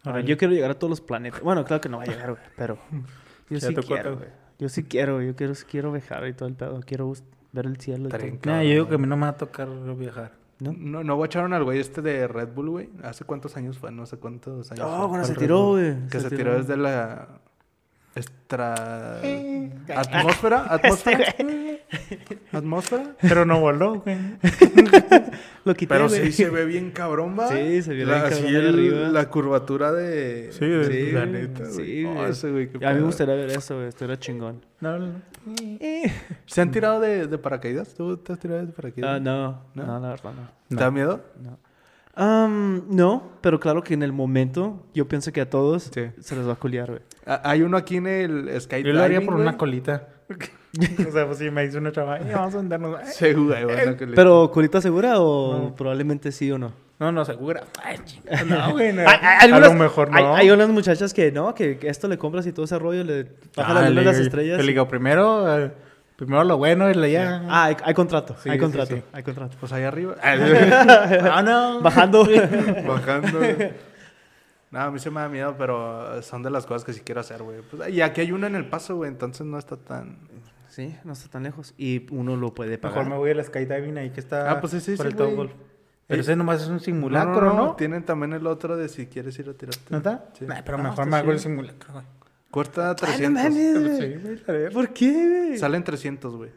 Ahora, 0.05 0.21
yo 0.21 0.37
quiero 0.37 0.53
llegar 0.53 0.71
a 0.71 0.75
todos 0.75 0.91
los 0.91 1.01
planetas. 1.01 1.41
Bueno, 1.41 1.65
claro 1.65 1.81
que 1.81 1.89
no 1.89 1.97
va 1.99 2.03
a 2.05 2.07
llegar, 2.07 2.31
güey, 2.33 2.43
pero 2.57 2.79
yo 3.49 3.59
sí 3.61 3.75
quiero, 3.75 4.17
güey. 4.19 4.29
Yo 4.59 4.69
sí 4.69 4.85
quiero, 4.85 5.23
yo 5.23 5.35
quiero, 5.35 5.55
quiero 5.69 5.93
viajar 5.93 6.27
y 6.29 6.35
todo 6.35 6.49
el 6.49 6.55
pedo. 6.55 6.81
Quiero 6.87 7.13
ver 7.55 7.67
el 7.67 7.77
cielo 7.79 8.09
Nah, 8.45 8.63
yo 8.63 8.71
digo 8.71 8.89
que 8.89 8.97
a 8.97 8.99
mí 8.99 9.07
no 9.07 9.17
me 9.17 9.23
va 9.23 9.29
a 9.29 9.37
tocar 9.37 9.69
viajar. 9.97 10.33
¿No? 10.61 10.73
No, 10.77 11.03
no 11.03 11.17
guacharon 11.17 11.53
al 11.53 11.65
güey 11.65 11.81
este 11.81 12.03
de 12.03 12.29
Red 12.29 12.49
Bull, 12.55 12.71
güey. 12.71 12.91
¿Hace 13.03 13.25
cuántos 13.25 13.57
años 13.57 13.79
fue? 13.79 13.91
No 13.91 14.07
sé 14.07 14.19
cuántos 14.19 14.71
años. 14.71 14.87
Oh, 14.89 15.01
fue. 15.01 15.09
cuando 15.09 15.27
se 15.27 15.35
tiró, 15.35 15.71
güey. 15.71 16.07
Que 16.09 16.21
se 16.21 16.31
tiró 16.31 16.55
desde 16.55 16.77
la 16.77 17.29
extra 18.17 19.21
atmósfera, 19.97 20.67
atmósfera, 20.73 21.35
atmósfera. 22.53 23.17
Pero 23.21 23.45
no 23.45 23.61
voló, 23.61 24.01
güey. 24.01 24.17
Lo 25.65 25.75
quité, 25.75 25.95
Pero 25.95 26.09
güey. 26.09 26.27
sí 26.27 26.33
se 26.45 26.51
ve 26.51 26.65
bien 26.67 26.91
cabrón, 26.91 27.37
va. 27.39 27.49
Sí, 27.49 27.83
se 27.83 27.95
ve 27.95 28.05
La- 28.05 28.15
bien 28.15 28.27
así 28.27 28.43
cabrón 28.43 28.47
ahí 28.47 28.57
el- 28.69 28.75
arriba. 28.75 29.09
La 29.09 29.29
curvatura 29.31 29.93
de. 29.93 30.53
Sí, 30.53 30.67
de- 30.67 30.85
Sí, 30.85 31.13
la 31.13 31.21
güey. 31.27 31.33
neta, 31.33 31.65
güey. 31.65 31.75
Sí, 31.87 32.05
Oh, 32.05 32.27
ese 32.27 32.51
güey, 32.51 32.69
qué 32.71 32.87
A 32.87 32.91
mí 32.93 33.01
me 33.01 33.07
gustaría 33.07 33.35
ver 33.35 33.51
eso, 33.51 33.77
güey. 33.77 33.89
Esto 33.89 34.05
era 34.05 34.19
chingón. 34.19 34.65
No, 34.81 34.99
no, 34.99 35.07
no. 35.07 35.15
¿Se 36.47 36.61
han 36.61 36.71
tirado 36.71 37.01
de, 37.01 37.27
de 37.27 37.39
paracaídas? 37.39 37.95
¿Tú 37.95 38.17
te 38.19 38.33
has 38.35 38.39
tirado 38.39 38.67
de 38.67 38.73
paracaídas? 38.73 39.11
Ah, 39.17 39.21
no. 39.21 39.63
¿No? 39.75 39.87
no. 39.87 40.01
la 40.01 40.09
verdad 40.11 40.33
no. 40.35 40.77
¿Te 40.77 40.83
da 40.83 40.91
miedo? 40.91 41.21
No. 41.43 41.59
Am, 42.17 42.85
no, 42.89 43.23
pero 43.41 43.59
claro 43.59 43.83
que 43.83 43.95
en 43.95 44.03
el 44.03 44.13
momento 44.13 44.85
yo 44.95 45.09
pienso 45.09 45.33
que 45.33 45.41
a 45.41 45.51
todos 45.51 45.91
Sí. 45.93 46.07
se 46.21 46.37
les 46.37 46.47
va 46.47 46.53
a 46.53 46.57
culiar, 46.57 46.89
güey. 46.91 47.01
Hay 47.27 47.63
uno 47.63 47.77
aquí 47.77 47.97
en 47.97 48.07
el 48.07 48.61
skydiving, 48.61 48.93
Yo 48.93 48.99
lo 48.99 49.03
haría 49.03 49.21
por 49.21 49.35
güey. 49.35 49.43
una 49.47 49.57
colita. 49.57 50.09
o 51.09 51.13
sea, 51.13 51.27
pues 51.27 51.39
si 51.39 51.51
me 51.51 51.65
dice 51.65 51.79
una 51.79 51.93
chava, 51.93 52.19
"Eh, 52.19 52.31
vamos 52.33 52.55
a 52.55 52.59
andarnos. 52.61 52.99
Que 53.19 53.35
le- 54.07 54.15
Pero, 54.15 54.51
¿colita 54.53 54.81
segura 54.81 55.21
o 55.21 55.59
No. 55.59 55.75
probablemente 55.75 56.31
sí 56.33 56.51
o 56.51 56.59
no? 56.59 56.73
No, 57.01 57.11
no, 57.11 57.25
segura. 57.25 57.65
Ay, 57.83 57.99
chingada. 58.05 58.45
No, 58.69 58.73
güey. 58.73 58.93
no. 58.93 59.01
Hay- 59.03 59.07
hay 59.21 59.39
a 59.39 59.41
algunas- 59.43 59.73
lo 59.73 59.79
mejor 59.79 60.11
no. 60.11 60.17
Hay, 60.17 60.25
hay 60.47 60.51
unas 60.51 60.69
muchachas 60.69 61.13
que 61.13 61.33
no, 61.33 61.55
que, 61.55 61.79
que 61.79 61.89
esto 61.89 62.07
le 62.09 62.17
compras 62.19 62.47
y 62.47 62.53
todo 62.53 62.65
ese 62.67 62.79
rollo, 62.79 63.03
le 63.03 63.27
baja 63.57 63.75
la 63.75 63.81
Ah, 63.81 63.89
luna 63.89 64.01
de 64.01 64.05
le- 64.07 64.13
las 64.13 64.19
estrellas. 64.19 64.59
Le 64.59 64.67
digo, 64.67 64.87
primero, 64.89 65.59
eh, 65.65 65.73
primero 66.17 66.45
lo 66.45 66.57
bueno 66.59 66.91
y 66.91 66.95
le 66.95 67.11
ya. 67.13 67.43
Ah, 67.49 67.65
hay, 67.65 67.77
hay 67.85 67.95
contrato, 67.95 68.37
Sí, 68.43 68.49
hay 68.51 68.59
contrato, 68.59 68.95
sí. 68.97 69.03
hay 69.13 69.23
contrato. 69.23 69.57
Pues 69.61 69.73
ahí 69.73 69.83
arriba. 69.85 70.17
Ah, 70.23 71.43
no. 71.45 71.81
Bajando. 71.81 72.27
Bajando. 72.87 73.41
No, 74.71 74.81
a 74.81 74.91
mí 74.91 74.99
se 74.99 75.11
me 75.11 75.21
da 75.21 75.29
miedo, 75.29 75.55
pero 75.57 76.21
son 76.23 76.43
de 76.43 76.51
las 76.51 76.67
cosas 76.67 76.85
que 76.85 76.93
sí 76.93 77.01
quiero 77.01 77.21
hacer, 77.21 77.43
güey. 77.43 77.61
Pues, 77.63 77.89
y 77.91 78.01
aquí 78.01 78.21
hay 78.23 78.33
una 78.33 78.49
en 78.49 78.57
el 78.57 78.67
paso, 78.69 78.97
güey, 78.97 79.09
entonces 79.11 79.47
no 79.47 79.57
está 79.59 79.77
tan... 79.77 80.19
sí, 80.69 80.97
no 81.05 81.13
está 81.13 81.29
tan 81.31 81.45
lejos. 81.45 81.75
Y 81.79 82.07
uno 82.13 82.35
lo 82.37 82.53
puede 82.55 82.77
pagar. 82.79 82.99
Mejor 82.99 83.11
me 83.13 83.17
voy 83.19 83.31
al 83.31 83.45
skydiving 83.45 83.99
ahí 83.99 84.11
que 84.11 84.19
está 84.21 84.51
Ah, 84.51 84.61
pues 84.61 84.73
sí, 84.73 84.81
sí, 84.81 84.97
por 84.97 85.07
sí, 85.07 85.13
el 85.13 85.17
Top 85.17 85.27
güey. 85.27 85.37
Golf. 85.37 85.53
Pero 86.07 86.19
Eh, 86.19 86.23
ese 86.23 86.35
nomás 86.37 86.61
es 86.61 86.69
un 86.69 86.81
simulacro, 86.81 87.55
¿no? 87.55 87.77
Tienen 87.77 88.05
también 88.05 88.33
el 88.35 88.47
otro 88.49 88.77
de 88.77 88.89
si 88.89 89.07
quieres 89.07 89.39
ir 89.39 89.49
a 89.49 89.55
tirarte. 89.55 89.81
¿No 89.91 89.99
está? 89.99 90.25
Sí. 90.39 90.45
Nah, 90.45 90.61
pero 90.65 90.79
Ah, 90.79 90.83
mejor 90.83 91.07
me 91.07 91.17
hago 91.19 91.31
el 91.33 91.39
simulacro, 91.39 91.93
güey. 91.95 92.05
Cuesta 92.55 92.91
Ay, 92.91 92.95
300. 92.95 93.21
no 93.21 93.51
mames, 93.51 93.81
güey. 93.81 93.97
Sí, 94.01 94.19
güey, 94.23 94.35
está 94.37 94.53
bien. 94.53 94.73
¿Por 94.73 94.89
qué, 94.93 95.11
güey? 95.13 95.59
Salen 95.59 95.83
300, 95.83 96.37
güey. 96.37 96.51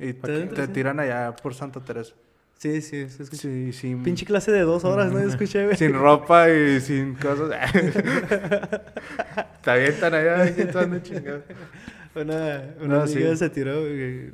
Y 0.00 0.12
te, 0.14 0.20
¿Salen 0.22 0.48
te 0.48 0.54
300? 0.56 0.72
tiran 0.74 0.98
allá 0.98 1.36
por 1.36 1.54
Santa 1.54 1.78
Teresa. 1.78 2.12
Sí, 2.58 2.82
sí, 2.82 3.08
se 3.08 3.22
escucha. 3.22 3.42
Sí, 3.42 3.72
sin, 3.72 4.02
Pinche 4.02 4.26
clase 4.26 4.50
de 4.50 4.62
dos 4.62 4.84
horas, 4.84 5.12
¿no? 5.12 5.20
Escuché, 5.20 5.66
güey. 5.66 5.76
sin 5.76 5.92
ropa 5.92 6.50
y 6.50 6.80
sin 6.80 7.14
cosas. 7.14 7.50
te 9.64 9.70
avientan 9.70 10.14
allá 10.14 10.48
y 10.50 10.64
tú 10.66 10.78
andas 10.78 11.02
chingado. 11.02 11.42
Una, 12.16 12.62
una 12.80 12.94
No, 12.98 13.00
amiga 13.02 13.30
sí. 13.32 13.36
se 13.38 13.50
tiró, 13.50 13.84
le 13.84 14.32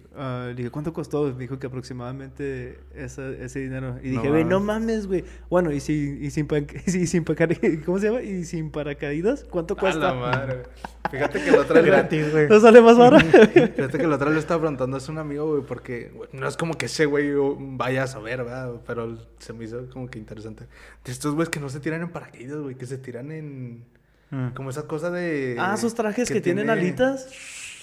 dije, 0.55 0.69
¿cuánto 0.71 0.93
costó? 0.93 1.33
Me 1.33 1.39
dijo 1.39 1.59
que 1.59 1.67
aproximadamente 1.67 2.79
esa- 2.95 3.31
ese 3.31 3.61
dinero. 3.61 3.97
Y 4.03 4.11
dije, 4.11 4.29
güey, 4.29 4.45
no 4.45 4.61
mames. 4.61 5.07
güey. 5.07 5.25
Bueno, 5.49 5.73
y, 5.73 5.81
si, 5.81 6.19
y 6.21 6.29
sin, 6.31 6.47
pa- 6.47 6.59
y 6.87 7.07
sin 7.07 7.25
paracaídas, 7.25 7.83
¿cómo 7.87 7.99
se 7.99 8.09
llama? 8.09 8.21
Y 8.21 8.45
sin 8.45 8.71
paracaídas, 8.71 9.45
¿cuánto 9.45 9.73
A 9.73 9.77
la 9.77 9.81
cuesta? 9.81 10.13
madre. 10.13 10.63
Fíjate 11.11 11.43
que 11.43 11.51
la 11.53 11.61
otra 11.61 11.81
vez... 11.81 11.87
Gratis, 11.87 12.31
güey. 12.33 12.49
¿No 12.51 12.61
sale 12.61 12.83
más 12.83 12.99
barato? 12.99 13.25
Fíjate 13.27 13.97
que 13.99 14.07
la 14.07 14.17
otra 14.17 14.27
vez 14.27 14.35
le 14.35 14.41
estaba 14.41 14.61
preguntando 14.61 14.99
a 14.99 15.11
un 15.11 15.17
amigo, 15.19 15.49
güey, 15.51 15.63
porque 15.67 16.13
no 16.35 16.47
es 16.47 16.59
como 16.59 16.75
que 16.77 16.85
ese 16.85 17.07
güey 17.07 17.33
vaya 17.79 18.03
a 18.03 18.07
saber, 18.09 18.45
¿verdad? 18.45 18.75
Pero 18.87 19.17
se 19.39 19.55
me 19.55 19.65
hizo 19.65 19.89
como 19.89 20.11
que 20.11 20.19
interesante. 20.19 20.67
De 21.03 21.13
estos 21.13 21.35
güeyes 21.35 21.49
que 21.49 21.61
no 21.61 21.71
se 21.71 21.81
tiran 21.81 22.03
en 22.03 22.11
paracaídas, 22.11 22.59
güey, 22.59 22.75
que 22.75 22.85
se 22.85 22.99
tiran 22.99 23.33
en... 23.33 23.85
Mm. 24.31 24.49
Como 24.51 24.71
esa 24.71 24.87
cosa 24.87 25.11
de... 25.11 25.57
ah, 25.59 25.75
esos 25.77 25.95
trajes 25.95 26.31
que, 26.31 26.41
tienen 26.41 26.67
tiene- 26.67 26.81
alitas. 26.81 27.29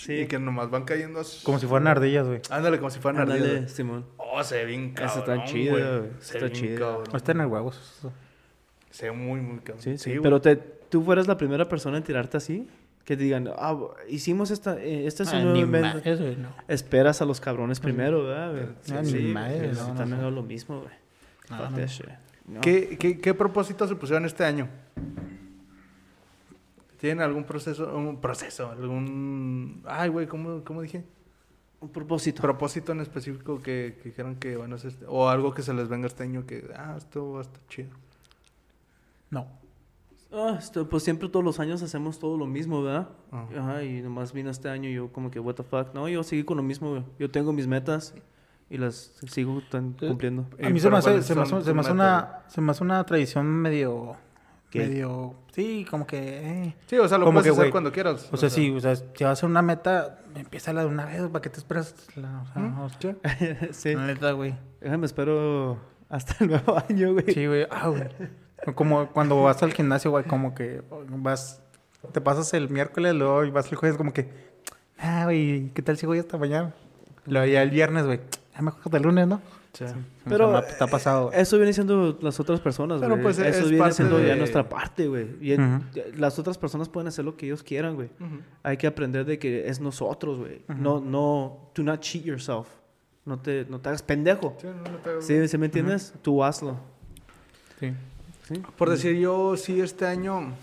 Y 0.09 0.25
que 0.27 0.39
nomás 0.39 0.69
van 0.69 0.85
cayendo... 0.85 1.19
así. 1.19 1.43
Como 1.43 1.59
si 1.59 1.67
fueran 1.67 1.87
ardillas, 1.87 2.25
güey. 2.25 2.39
Ándale, 2.49 2.77
como 2.77 2.89
si 2.89 2.99
fueran 2.99 3.21
ardillas, 3.23 3.47
Ándale. 3.49 3.67
Simón. 3.69 4.05
Oh, 4.15 4.41
se 4.41 4.55
ve 4.55 4.65
bien 4.65 4.93
cabrón, 4.93 5.09
Eso 5.09 5.19
está 5.19 5.45
chido, 5.45 5.71
güey. 5.73 5.83
Se 6.19 6.37
Está 6.37 6.45
ve 6.45 6.49
bien 6.51 6.53
chido. 6.53 6.79
cabrón. 6.99 7.15
Están 7.15 7.41
en 7.41 7.47
huevos. 7.51 7.99
Se 8.89 9.07
ve 9.07 9.11
muy, 9.11 9.41
muy 9.41 9.59
cabrón. 9.59 9.81
Sí, 9.83 9.97
sí. 9.97 10.13
Pero 10.23 10.39
te, 10.39 10.55
tú 10.55 11.03
fueras 11.03 11.27
la 11.27 11.35
primera 11.37 11.67
persona 11.67 11.97
en 11.97 12.03
tirarte 12.03 12.37
así. 12.37 12.69
Que 13.03 13.17
te 13.17 13.23
digan, 13.23 13.49
ah, 13.57 13.77
hicimos 14.09 14.49
esta, 14.51 14.77
eh, 14.81 15.07
este 15.07 15.23
es 15.23 15.29
un 15.29 15.35
Ah, 15.35 15.39
nuevo 15.41 15.55
ni 15.57 15.61
invento. 15.63 15.99
no. 16.39 16.49
Esperas 16.69 17.21
a 17.21 17.25
los 17.25 17.39
cabrones 17.41 17.79
primero, 17.81 18.23
¿verdad? 18.25 18.51
güey? 18.51 18.65
Ah, 18.97 19.01
ni 19.01 19.21
madre, 19.33 19.67
no, 19.69 19.73
sí, 19.75 19.79
no, 19.81 19.95
también 19.95 20.09
no. 20.21 20.27
hago 20.27 20.31
lo 20.31 20.43
mismo, 20.43 20.81
güey. 20.81 20.93
¿Qué, 22.61 22.97
qué, 22.99 23.19
qué 23.19 23.33
propósitos 23.33 23.89
se 23.89 23.95
pusieron 23.95 24.25
este 24.25 24.45
año? 24.45 24.67
¿Tienen 26.97 27.21
algún 27.21 27.43
proceso? 27.43 27.95
Un 27.95 28.19
proceso, 28.19 28.71
algún... 28.71 29.83
Ay, 29.85 30.09
güey, 30.09 30.27
¿cómo, 30.27 30.63
¿cómo 30.63 30.81
dije? 30.81 31.05
Un 31.79 31.89
propósito. 31.89 32.41
propósito 32.41 32.91
en 32.91 33.01
específico 33.01 33.61
que, 33.61 33.97
que 34.01 34.09
dijeron 34.09 34.35
que 34.35 34.55
van 34.55 34.71
a 34.73 34.75
hacer, 34.75 34.93
o 35.07 35.29
algo 35.29 35.53
que 35.53 35.61
se 35.61 35.73
les 35.73 35.87
venga 35.89 36.07
este 36.07 36.23
año 36.23 36.45
que, 36.47 36.69
ah, 36.75 36.95
esto 36.97 37.33
va 37.33 37.39
a 37.39 37.41
estar 37.43 37.61
chido. 37.67 37.89
No. 39.29 39.47
Ah, 40.31 40.55
esto, 40.57 40.89
pues 40.89 41.03
siempre 41.03 41.29
todos 41.29 41.45
los 41.45 41.59
años 41.59 41.81
hacemos 41.83 42.19
todo 42.19 42.35
lo 42.37 42.47
mismo, 42.47 42.81
¿verdad? 42.81 43.09
Ah. 43.31 43.45
Ajá, 43.57 43.83
y 43.83 44.01
nomás 44.01 44.33
vino 44.33 44.49
este 44.49 44.67
año 44.69 44.89
y 44.89 44.93
yo 44.95 45.11
como 45.13 45.29
que, 45.29 45.39
what 45.39 45.55
the 45.55 45.63
fuck. 45.63 45.93
No, 45.93 46.09
yo 46.09 46.23
seguí 46.23 46.43
con 46.43 46.57
lo 46.57 46.63
mismo, 46.63 46.89
güey. 46.89 47.03
Yo 47.19 47.29
tengo 47.29 47.53
mis 47.53 47.67
metas 47.67 48.13
y 48.69 48.77
las 48.77 49.13
sigo 49.27 49.61
tan 49.69 49.93
cumpliendo. 49.93 50.47
A 50.61 50.69
mí 50.69 50.79
Eh, 50.79 50.81
se 50.81 50.89
me 50.89 50.97
hace, 50.97 51.09
¿cuáles 51.11 51.25
se 51.27 51.35
me 51.35 51.41
hace, 51.43 51.91
una, 51.91 52.43
se 52.47 52.59
me 52.59 52.71
hace 52.71 52.83
una 52.83 53.05
tradición 53.05 53.45
medio, 53.45 54.17
Medio, 54.77 55.35
sí, 55.53 55.85
como 55.89 56.05
que, 56.05 56.17
eh. 56.17 56.75
Sí, 56.87 56.97
o 56.97 57.07
sea, 57.07 57.17
lo 57.17 57.25
Como 57.25 57.39
puedes 57.39 57.53
que, 57.53 57.59
hacer 57.59 57.71
cuando 57.71 57.91
quieras. 57.91 58.29
O 58.31 58.37
sea, 58.37 58.49
sí, 58.49 58.69
o 58.71 58.79
sea, 58.79 58.95
si 58.95 59.03
vas 59.05 59.23
a 59.23 59.31
hacer 59.31 59.49
una 59.49 59.61
meta, 59.61 60.19
empieza 60.35 60.73
la 60.73 60.81
de 60.81 60.87
una 60.87 61.05
vez, 61.05 61.21
¿para 61.29 61.41
qué 61.41 61.49
te 61.49 61.57
esperas? 61.57 61.95
La, 62.15 62.41
o 62.41 62.47
sea, 62.53 62.81
o 62.81 62.89
sea, 62.89 63.69
sí. 63.71 63.93
la 63.95 64.07
neta, 64.07 64.31
güey. 64.31 64.55
Déjame 64.81 65.05
espero 65.05 65.77
hasta 66.09 66.35
el 66.43 66.51
nuevo 66.51 66.77
año, 66.89 67.13
güey. 67.13 67.33
Sí, 67.33 67.45
güey. 67.45 67.67
Ah, 67.69 67.87
güey. 67.87 68.03
Como 68.75 69.07
cuando 69.09 69.41
vas 69.43 69.61
al 69.63 69.73
gimnasio, 69.73 70.11
güey, 70.11 70.25
como 70.25 70.55
que 70.55 70.81
vas, 71.09 71.61
te 72.11 72.21
pasas 72.21 72.53
el 72.53 72.69
miércoles, 72.69 73.13
luego 73.13 73.45
y 73.45 73.51
vas 73.51 73.71
el 73.71 73.77
jueves, 73.77 73.97
como 73.97 74.13
que, 74.13 74.29
ah, 74.97 75.25
güey, 75.25 75.69
¿qué 75.73 75.81
tal 75.81 75.97
si 75.97 76.05
voy 76.05 76.19
hasta 76.19 76.37
mañana? 76.37 76.73
Luego 77.25 77.45
ya 77.45 77.61
el 77.61 77.69
viernes, 77.69 78.05
güey, 78.05 78.19
ya 78.55 78.61
mejor 78.61 78.81
hasta 78.83 78.97
el 78.97 79.03
lunes, 79.03 79.27
¿no? 79.27 79.41
Sí. 79.73 79.85
Pero 80.27 80.49
O 80.49 80.61
sea, 80.63 80.77
ha 80.85 80.87
pasado. 80.87 81.31
Eso 81.31 81.57
viene 81.57 81.71
siendo 81.71 82.17
las 82.21 82.39
otras 82.39 82.59
personas, 82.59 82.97
güey. 82.99 83.09
Pero, 83.11 83.21
pues, 83.21 83.37
Eso 83.37 83.65
es 83.65 83.69
viene 83.69 83.91
siendo 83.91 84.19
ya 84.25 84.35
nuestra 84.35 84.67
parte, 84.67 85.07
güey. 85.07 85.27
Y 85.41 85.55
las 86.15 86.39
otras 86.39 86.57
personas 86.57 86.89
pueden 86.89 87.07
hacer 87.07 87.25
lo 87.25 87.37
que 87.37 87.45
ellos 87.45 87.61
quieran, 87.63 87.95
güey. 87.95 88.09
Hay 88.63 88.77
que 88.77 88.87
aprender 88.87 89.25
de 89.25 89.37
que 89.37 89.67
es 89.69 89.79
nosotros, 89.79 90.39
güey. 90.39 90.61
No, 90.67 90.99
no, 90.99 91.69
do 91.75 91.83
not 91.83 91.99
cheat 92.01 92.23
yourself. 92.25 92.67
No 93.25 93.37
te, 93.39 93.65
no 93.69 93.79
te 93.81 93.89
hagas 93.89 94.01
pendejo. 94.01 94.55
Sí, 94.61 94.67
no, 94.67 94.91
no 94.91 94.97
te- 94.99 95.21
¿Sí, 95.21 95.47
¿sí 95.49 95.57
me 95.57 95.65
entiendes? 95.65 96.13
Tú 96.21 96.43
hazlo. 96.43 96.77
Sí. 97.79 97.93
¿Sí? 98.47 98.61
Por 98.77 98.89
decir 98.89 99.17
yo, 99.17 99.57
sí, 99.57 99.81
este 99.81 100.05
año. 100.05 100.53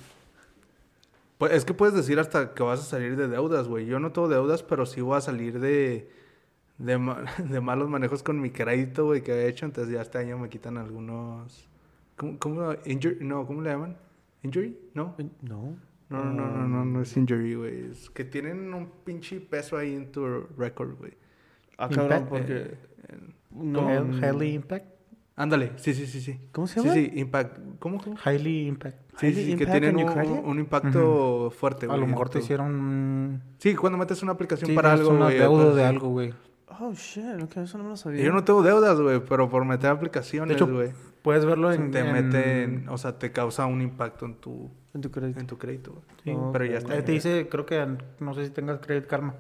Pues 1.39 1.53
es 1.53 1.65
que 1.65 1.75
puedes 1.75 1.95
decir 1.95 2.19
hasta 2.19 2.55
que 2.55 2.63
vas 2.63 2.81
a 2.81 2.85
salir 2.85 3.17
de 3.17 3.29
deudas, 3.29 3.69
güey. 3.69 3.87
Yo 3.87 3.99
no 3.99 4.13
tengo 4.13 4.29
deudas, 4.29 4.63
pero 4.63 4.87
sí 4.87 5.01
voy 5.01 5.19
a 5.19 5.21
salir 5.21 5.61
de. 5.61 6.11
De, 6.79 6.99
ma- 6.99 7.23
de 7.39 7.61
malos 7.61 7.89
manejos 7.89 8.23
con 8.23 8.41
mi 8.41 8.51
crédito, 8.51 9.07
güey, 9.07 9.23
que 9.23 9.33
he 9.33 9.49
hecho. 9.49 9.67
Entonces 9.67 9.93
ya 9.93 10.03
este 10.03 10.19
año 10.19 10.39
me 10.39 10.49
quitan 10.49 10.77
algunos. 10.79 11.69
¿Cómo? 12.17 12.39
cómo 12.39 12.73
injury? 12.85 13.19
No, 13.21 13.47
¿cómo 13.47 13.63
le 13.63 13.71
llaman? 13.71 13.97
¿Injury? 14.43 14.77
No. 14.95 15.15
No. 15.43 15.77
No, 16.11 16.23
no, 16.23 16.33
no, 16.33 16.47
no, 16.51 16.69
no, 16.69 16.85
no 16.85 17.01
es 17.03 17.17
injury, 17.17 17.55
güey. 17.55 17.91
Es 17.91 18.11
que 18.11 18.25
tienen 18.25 18.73
un 18.75 18.89
pinche 19.05 19.41
peso 19.41 19.77
ahí 19.77 19.95
en 19.95 20.13
tu 20.13 20.27
record, 20.57 20.97
güey. 20.99 21.13
Ah, 21.79 21.89
Impact, 21.91 21.97
cabrón, 22.09 22.27
porque... 22.29 22.55
Eh, 23.09 23.19
No. 23.51 23.91
Highly 24.19 24.55
Impact. 24.55 24.87
ándale, 25.35 25.73
sí, 25.77 25.95
sí, 25.95 26.07
sí, 26.07 26.21
sí. 26.21 26.39
¿Cómo 26.53 26.67
se 26.67 26.81
llama? 26.81 26.93
Sí, 26.93 27.07
sí, 27.13 27.19
impact. 27.21 27.59
¿Cómo? 27.81 28.01
cómo? 28.01 28.17
Highly 28.25 28.69
Impact. 28.69 28.99
Sí, 29.19 29.27
Highly 29.29 29.45
sí, 29.45 29.51
sí, 29.53 29.57
que 29.57 29.67
tienen 29.67 29.97
un, 29.97 30.59
impacto 30.59 31.51
fuerte, 31.51 31.87
A 31.87 31.89
güey. 31.89 32.01
lo 32.01 32.05
en 32.05 32.11
mejor 32.11 32.29
te 32.29 32.39
hicieron. 32.41 33.43
Sí, 33.59 33.75
cuando 33.75 33.99
metes 33.99 34.23
una 34.23 34.33
aplicación 34.33 34.69
Sí, 34.71 34.77
para 34.77 34.93
algo, 34.93 35.17
güey. 35.17 35.23
adeudo 35.39 35.53
entonces, 35.57 35.77
de 35.77 35.85
algo, 35.85 36.09
güey. 36.11 36.35
Oh, 36.81 36.93
shit. 36.95 37.43
Ok, 37.43 37.57
eso 37.59 37.79
no 37.79 37.85
me 37.85 37.91
lo 37.91 37.97
sabía. 37.97 38.23
Yo 38.25 38.33
no 38.33 38.43
tengo 38.45 38.63
deudas, 38.63 39.01
güey, 39.01 39.21
pero 39.21 39.49
por 39.49 39.65
meter 39.65 39.91
aplicaciones, 39.91 40.61
güey. 40.61 40.93
Puedes 41.23 41.45
verlo 41.47 41.73
en... 41.73 41.91
te 41.91 42.01
en- 42.01 42.13
meten, 42.13 42.89
o 42.89 42.99
sea, 42.99 43.19
te 43.19 43.33
causa 43.33 43.65
un 43.67 43.81
impacto 43.81 44.27
en 44.27 44.35
tu, 44.35 44.71
En 44.93 45.01
tu 45.01 45.11
crédito. 45.11 45.41
en 45.41 45.47
tu 45.47 45.57
crédito, 45.59 45.93
güey. 45.93 46.05
Sí. 46.25 46.31
Ok. 46.33 46.53
Pero 46.53 46.65
ya 46.67 46.79
está. 46.79 46.93
Ahí 46.95 47.03
te 47.03 47.13
dice, 47.13 47.49
creo 47.51 47.65
que, 47.65 47.87
no 48.21 48.35
sé 48.35 48.45
si 48.45 48.51
tengas 48.51 48.79
Credit 48.81 49.07
Karma. 49.07 49.35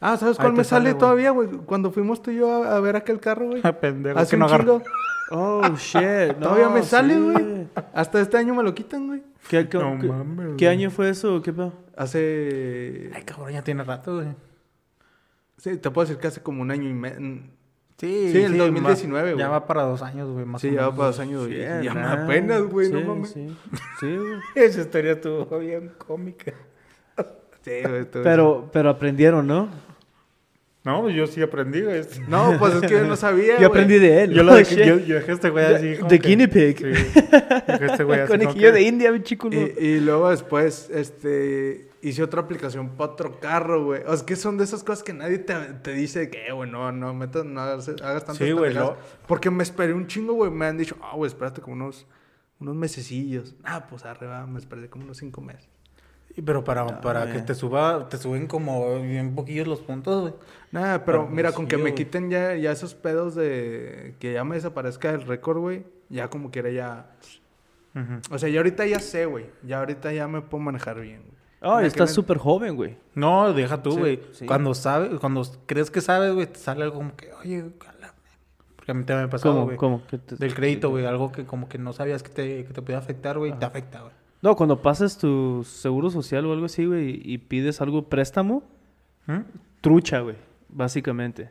Ah, 0.00 0.16
¿sabes 0.16 0.36
cuál 0.36 0.52
me 0.52 0.62
sale, 0.64 0.94
todavía, 0.94 1.30
güey? 1.32 1.48
Cuando 1.48 1.90
fuimos 1.90 2.22
tú 2.22 2.30
y 2.30 2.36
yo 2.36 2.62
a, 2.64 2.76
a 2.76 2.80
ver 2.80 2.96
aquel 2.96 3.18
carro, 3.20 3.46
güey. 3.46 3.62
Pendejo, 3.80 4.18
Hace 4.18 4.30
que 4.30 4.42
un 4.42 4.48
no 4.50 4.58
chingo. 4.58 4.82
Oh, 5.30 5.62
shit. 5.76 6.38
Todavía 6.40 6.66
no, 6.68 6.74
me 6.74 6.82
sale, 6.82 7.20
güey. 7.20 7.66
Hasta 7.94 8.20
este 8.20 8.36
año 8.36 8.54
me 8.54 8.62
lo 8.62 8.74
quitan, 8.74 9.06
güey. 9.08 9.22
¿Qué, 9.48 9.68
qué, 9.68 9.78
No 9.78 9.98
qué- 10.00 10.08
mames, 10.08 10.56
qué 10.56 10.68
año 10.68 10.90
fue 10.90 11.10
eso? 11.10 11.42
¿Qué 11.42 11.52
pedo? 11.52 11.72
Hace... 11.96 13.10
Ay, 13.14 13.22
cabrón, 13.24 13.52
ya 13.52 13.62
tiene 13.62 13.82
rato, 13.84 14.14
güey. 14.16 14.28
Sí, 15.58 15.76
te 15.76 15.90
puedo 15.90 16.06
decir 16.06 16.20
que 16.20 16.28
hace 16.28 16.40
como 16.40 16.62
un 16.62 16.70
año 16.70 16.88
y 16.88 16.94
medio. 16.94 17.18
Sí, 17.98 18.30
Sí, 18.32 18.42
el 18.42 18.54
va- 18.54 18.64
2019, 18.66 19.32
güey. 19.32 19.38
Ya 19.42 19.48
va 19.48 19.66
para 19.66 19.82
dos 19.82 20.02
años, 20.02 20.30
güey, 20.30 20.44
más 20.44 20.60
Sí, 20.62 20.68
o 20.68 20.72
ya 20.72 20.76
va 20.82 20.86
menos. 20.86 20.96
para 20.96 21.06
dos 21.08 21.18
años, 21.20 21.46
güey. 21.46 21.58
Shit, 21.58 21.82
Ya 21.82 21.94
me 21.94 22.02
apenas, 22.06 22.62
güey, 22.62 22.90
no 22.92 22.98
Sí, 23.00 23.04
mames. 23.04 23.30
Sí, 23.30 23.56
sí, 24.00 24.16
güey. 24.16 24.38
Esa 24.54 24.80
historia 24.82 25.12
estuvo 25.12 25.58
bien 25.58 25.92
cómica. 25.98 26.52
Sí, 27.62 27.72
güey. 27.86 28.06
Pero, 28.10 28.70
pero 28.72 28.88
aprendieron, 28.88 29.46
¿no? 29.46 29.68
No, 30.84 31.02
pues 31.02 31.14
yo 31.16 31.26
sí 31.26 31.42
aprendí, 31.42 31.82
güey. 31.82 32.02
No, 32.28 32.54
pues 32.58 32.74
es 32.76 32.80
que 32.82 32.88
yo 32.90 33.04
no 33.04 33.16
sabía, 33.16 33.58
Yo 33.60 33.66
aprendí 33.66 33.98
de 33.98 34.22
él. 34.22 34.32
Yo, 34.32 34.42
lo 34.44 34.52
Oh, 34.52 34.56
dejé, 34.56 34.86
yo, 34.86 34.98
yo 35.00 35.16
dejé 35.16 35.32
a 35.32 35.34
este 35.34 35.50
güey 35.50 35.64
así 35.66 35.96
que- 36.08 36.18
guinea 36.18 36.48
pig. 36.48 36.78
Sí. 36.78 36.84
Dejé 36.84 37.84
a 37.84 37.86
este 37.86 38.04
güey 38.04 38.20
así 38.20 38.30
conejillo 38.30 38.72
de 38.72 38.82
India, 38.82 39.10
mi 39.12 39.22
chico. 39.22 39.48
Y, 39.50 39.74
y 39.84 40.00
luego 40.00 40.30
después, 40.30 40.88
este, 40.90 41.87
hice 42.02 42.22
otra 42.22 42.42
aplicación 42.42 42.90
para 42.90 43.12
otro 43.12 43.40
carro, 43.40 43.84
güey. 43.84 44.02
O 44.06 44.16
sea, 44.16 44.24
que 44.26 44.36
son 44.36 44.56
de 44.58 44.64
esas 44.64 44.84
cosas 44.84 45.02
que 45.02 45.12
nadie 45.12 45.38
te, 45.38 45.54
te 45.54 45.92
dice 45.92 46.30
que, 46.30 46.46
"Eh, 46.48 46.52
güey, 46.52 46.70
no, 46.70 46.92
no, 46.92 47.12
metas, 47.14 47.44
no 47.44 47.60
hagas, 47.60 47.88
hagas 47.88 48.24
tantas 48.24 48.36
Sí, 48.38 48.52
güey, 48.52 48.72
pendejadas". 48.72 48.96
lo- 48.98 49.26
Porque 49.26 49.50
me 49.50 49.62
esperé 49.62 49.92
un 49.94 50.06
chingo, 50.06 50.34
güey. 50.34 50.50
Me 50.50 50.66
han 50.66 50.76
dicho, 50.78 50.96
ah, 51.02 51.12
güey, 51.16 51.28
espérate 51.28 51.60
como 51.60 51.74
unos, 51.76 52.06
unos 52.60 52.74
mesecillos. 52.76 53.54
Ah, 53.64 53.86
pues 53.88 54.04
arriba 54.04 54.46
me 54.46 54.58
esperé 54.58 54.88
como 54.88 55.04
unos 55.04 55.16
cinco 55.18 55.40
meses. 55.40 55.68
Y 56.36 56.42
Pero 56.42 56.62
para, 56.62 57.00
para 57.00 57.32
que 57.32 57.40
te 57.40 57.54
suba, 57.54 58.08
te 58.08 58.16
suben 58.16 58.46
como 58.46 59.00
bien 59.00 59.34
poquillos 59.34 59.66
los 59.66 59.80
puntos, 59.80 60.20
güey. 60.20 60.34
Nada, 60.70 61.04
pero 61.04 61.22
Pero 61.24 61.34
mira, 61.34 61.50
sí, 61.50 61.56
con 61.56 61.66
que 61.66 61.78
me 61.78 61.94
quiten 61.94 62.30
ya, 62.30 62.54
ya 62.54 62.70
esos 62.70 62.94
pedos 62.94 63.34
de 63.34 64.14
que 64.20 64.34
ya 64.34 64.44
me 64.44 64.54
desaparezca 64.54 65.10
el 65.10 65.22
récord, 65.22 65.58
güey, 65.58 65.84
ya 66.10 66.28
como 66.30 66.50
quiera 66.52 66.70
ya... 66.70 67.10
O 68.30 68.38
sea, 68.38 68.48
ya 68.48 68.60
ahorita 68.60 68.86
ya 68.86 69.00
sé, 69.00 69.26
güey. 69.26 69.46
Ya 69.64 69.80
ahorita 69.80 70.12
ya 70.12 70.28
me 70.28 70.40
puedo 70.40 70.62
manejar 70.62 71.00
bien, 71.00 71.22
güey. 71.26 71.37
Ay, 71.60 71.86
estás 71.86 72.10
me- 72.10 72.14
súper 72.14 72.38
joven, 72.38 72.76
güey. 72.76 72.96
No, 73.14 73.52
deja 73.52 73.82
tú, 73.82 73.92
Sí, 73.92 73.98
güey. 73.98 74.20
sí. 74.32 74.46
Cuando 74.46 74.74
sabes, 74.74 75.18
cuando 75.20 75.42
crees 75.66 75.90
que 75.90 76.00
sabes, 76.00 76.32
güey, 76.34 76.46
te 76.46 76.58
sale 76.58 76.84
algo 76.84 76.96
como 76.96 77.16
que, 77.16 77.32
oye. 77.34 77.64
Porque 78.76 78.92
a 78.92 78.94
mí 78.94 79.04
también 79.04 79.24
me 79.24 79.24
ha 79.24 79.30
pasado, 79.30 79.54
¿Cómo? 79.54 79.64
güey. 79.66 79.76
¿Cómo? 79.76 80.02
¿Qué 80.08 80.18
te- 80.18 80.36
Del 80.36 80.54
crédito, 80.54 80.88
güey. 80.90 81.04
Algo 81.04 81.30
que 81.32 81.44
como 81.44 81.68
que 81.68 81.78
no 81.78 81.92
sabías 81.92 82.22
que 82.22 82.30
te, 82.30 82.64
que 82.64 82.72
te 82.72 82.80
podía 82.82 82.98
afectar, 82.98 83.36
güey. 83.38 83.52
Te 83.58 83.64
afecta, 83.66 84.00
güey. 84.00 84.12
No, 84.40 84.54
cuando 84.56 84.80
pases 84.82 85.18
tu 85.18 85.64
seguro 85.64 86.10
social 86.10 86.46
o 86.46 86.52
algo 86.52 86.66
así, 86.66 86.86
güey, 86.86 87.20
y, 87.24 87.34
y 87.34 87.38
pides 87.38 87.80
algo 87.80 88.04
préstamo, 88.08 88.62
¿Mm? 89.26 89.40
trucha, 89.80 90.20
güey, 90.20 90.36
básicamente. 90.68 91.50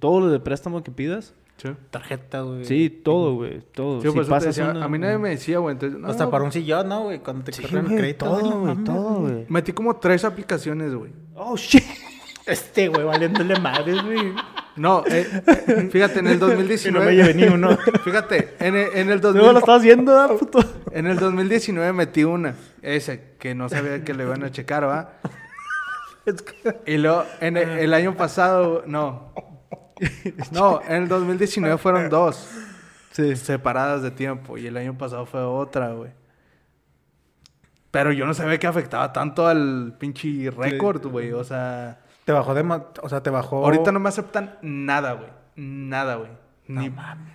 Todo 0.00 0.20
lo 0.20 0.28
de 0.28 0.40
préstamo 0.40 0.82
que 0.82 0.90
pidas, 0.90 1.34
Sí. 1.62 1.68
Tarjeta, 1.90 2.40
güey. 2.40 2.64
sí, 2.64 2.90
todo, 2.90 3.34
güey, 3.36 3.60
todo. 3.72 4.00
Sí, 4.02 4.08
si 4.08 4.14
te 4.14 4.24
pasas 4.24 4.56
decía, 4.56 4.70
una- 4.72 4.84
a 4.84 4.88
mí 4.88 4.98
nadie 4.98 5.18
me 5.18 5.28
decía, 5.30 5.58
güey. 5.58 5.74
Entonces, 5.74 5.96
no, 5.96 6.08
Hasta 6.08 6.28
para 6.28 6.42
un 6.42 6.50
sillón, 6.50 6.88
¿no, 6.88 7.04
güey? 7.04 7.20
Cuando 7.20 7.44
te 7.44 7.52
Sí, 7.52 7.62
güey, 7.70 7.84
crédito. 7.84 8.24
todo, 8.26 8.40
no 8.50 8.60
güey, 8.60 8.76
todo, 8.84 9.14
güey. 9.20 9.46
Metí 9.48 9.72
como 9.72 9.94
tres 9.96 10.24
aplicaciones, 10.24 10.92
güey. 10.94 11.12
Oh, 11.34 11.56
shit. 11.56 11.84
Este, 12.44 12.88
güey, 12.88 13.04
valiéndole 13.04 13.56
madres, 13.60 14.02
güey. 14.02 14.32
No, 14.74 15.04
eh, 15.06 15.24
eh, 15.46 15.88
fíjate, 15.92 16.18
en 16.18 16.26
el 16.26 16.32
Y 16.38 16.40
no 16.40 16.46
2019... 16.48 17.06
me 17.06 17.14
llevé 17.14 17.34
ni 17.34 17.44
uno. 17.44 17.78
Fíjate, 18.04 18.56
en 18.58 18.74
el, 18.74 18.88
en 18.94 19.10
el 19.10 19.20
No 19.20 19.32
2000 19.32 19.52
lo 19.52 19.58
estás 19.60 19.80
viendo, 19.82 20.18
ah, 20.18 20.28
puto. 20.36 20.58
En 20.90 21.06
el 21.06 21.20
2019 21.20 21.92
metí 21.92 22.24
una, 22.24 22.56
ese, 22.82 23.34
que 23.38 23.54
no 23.54 23.68
sabía 23.68 24.02
que 24.02 24.12
le 24.12 24.24
iban 24.24 24.42
a 24.42 24.50
checar, 24.50 24.88
¿va? 24.88 25.12
Y 26.86 26.96
luego, 26.98 27.24
en 27.40 27.56
el, 27.56 27.68
el 27.78 27.94
año 27.94 28.16
pasado, 28.16 28.82
no. 28.86 29.32
No, 30.52 30.80
en 30.82 31.02
el 31.04 31.08
2019 31.08 31.78
fueron 31.78 32.08
dos. 32.08 32.48
Separadas 33.12 34.02
de 34.02 34.10
tiempo. 34.10 34.58
Y 34.58 34.66
el 34.66 34.76
año 34.76 34.96
pasado 34.96 35.26
fue 35.26 35.42
otra, 35.42 35.92
güey. 35.92 36.10
Pero 37.90 38.10
yo 38.12 38.24
no 38.24 38.32
sabía 38.32 38.58
que 38.58 38.66
afectaba 38.66 39.12
tanto 39.12 39.46
al 39.46 39.96
pinche 39.98 40.50
récord, 40.50 41.06
güey. 41.06 41.32
O 41.32 41.44
sea, 41.44 42.00
Te 42.24 42.32
bajó 42.32 42.54
de... 42.54 42.62
O 43.02 43.08
sea, 43.08 43.22
te 43.22 43.30
bajó... 43.30 43.64
ahorita 43.64 43.92
no 43.92 44.00
me 44.00 44.08
aceptan 44.08 44.58
nada, 44.62 45.12
güey. 45.12 45.28
Nada, 45.56 46.16
güey. 46.16 46.30
Ni, 46.68 46.90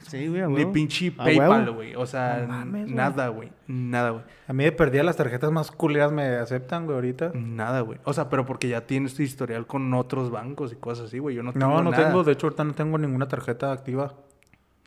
Sí, 0.07 0.27
güey, 0.29 0.47
ni 0.47 0.65
pinche 0.67 1.11
PayPal, 1.11 1.71
güey. 1.71 1.95
O 1.95 2.05
sea, 2.05 2.39
No 2.41 2.47
mames, 2.47 2.87
nada, 2.89 3.27
güey. 3.27 3.51
Nada, 3.67 4.11
güey. 4.11 4.23
A 4.47 4.53
mí 4.53 4.63
de 4.63 4.71
perdida 4.71 5.03
las 5.03 5.17
tarjetas 5.17 5.51
más 5.51 5.69
culeras 5.69 6.11
me 6.11 6.23
aceptan, 6.37 6.85
güey, 6.85 6.95
ahorita. 6.95 7.31
Nada, 7.35 7.81
güey. 7.81 7.99
O 8.05 8.13
sea, 8.13 8.29
pero 8.29 8.45
porque 8.45 8.69
ya 8.69 8.87
tienes 8.87 9.15
tu 9.15 9.23
historial 9.23 9.67
con 9.67 9.93
otros 9.93 10.31
bancos 10.31 10.71
y 10.71 10.75
cosas 10.77 11.07
así, 11.07 11.19
güey. 11.19 11.35
Yo 11.35 11.43
no 11.43 11.51
tengo 11.53 11.67
No, 11.67 11.83
no 11.83 11.91
nada. 11.91 12.07
tengo. 12.07 12.23
De 12.23 12.31
hecho, 12.31 12.47
ahorita 12.47 12.63
no 12.63 12.73
tengo 12.73 12.97
ninguna 12.97 13.27
tarjeta 13.27 13.71
activa. 13.73 14.13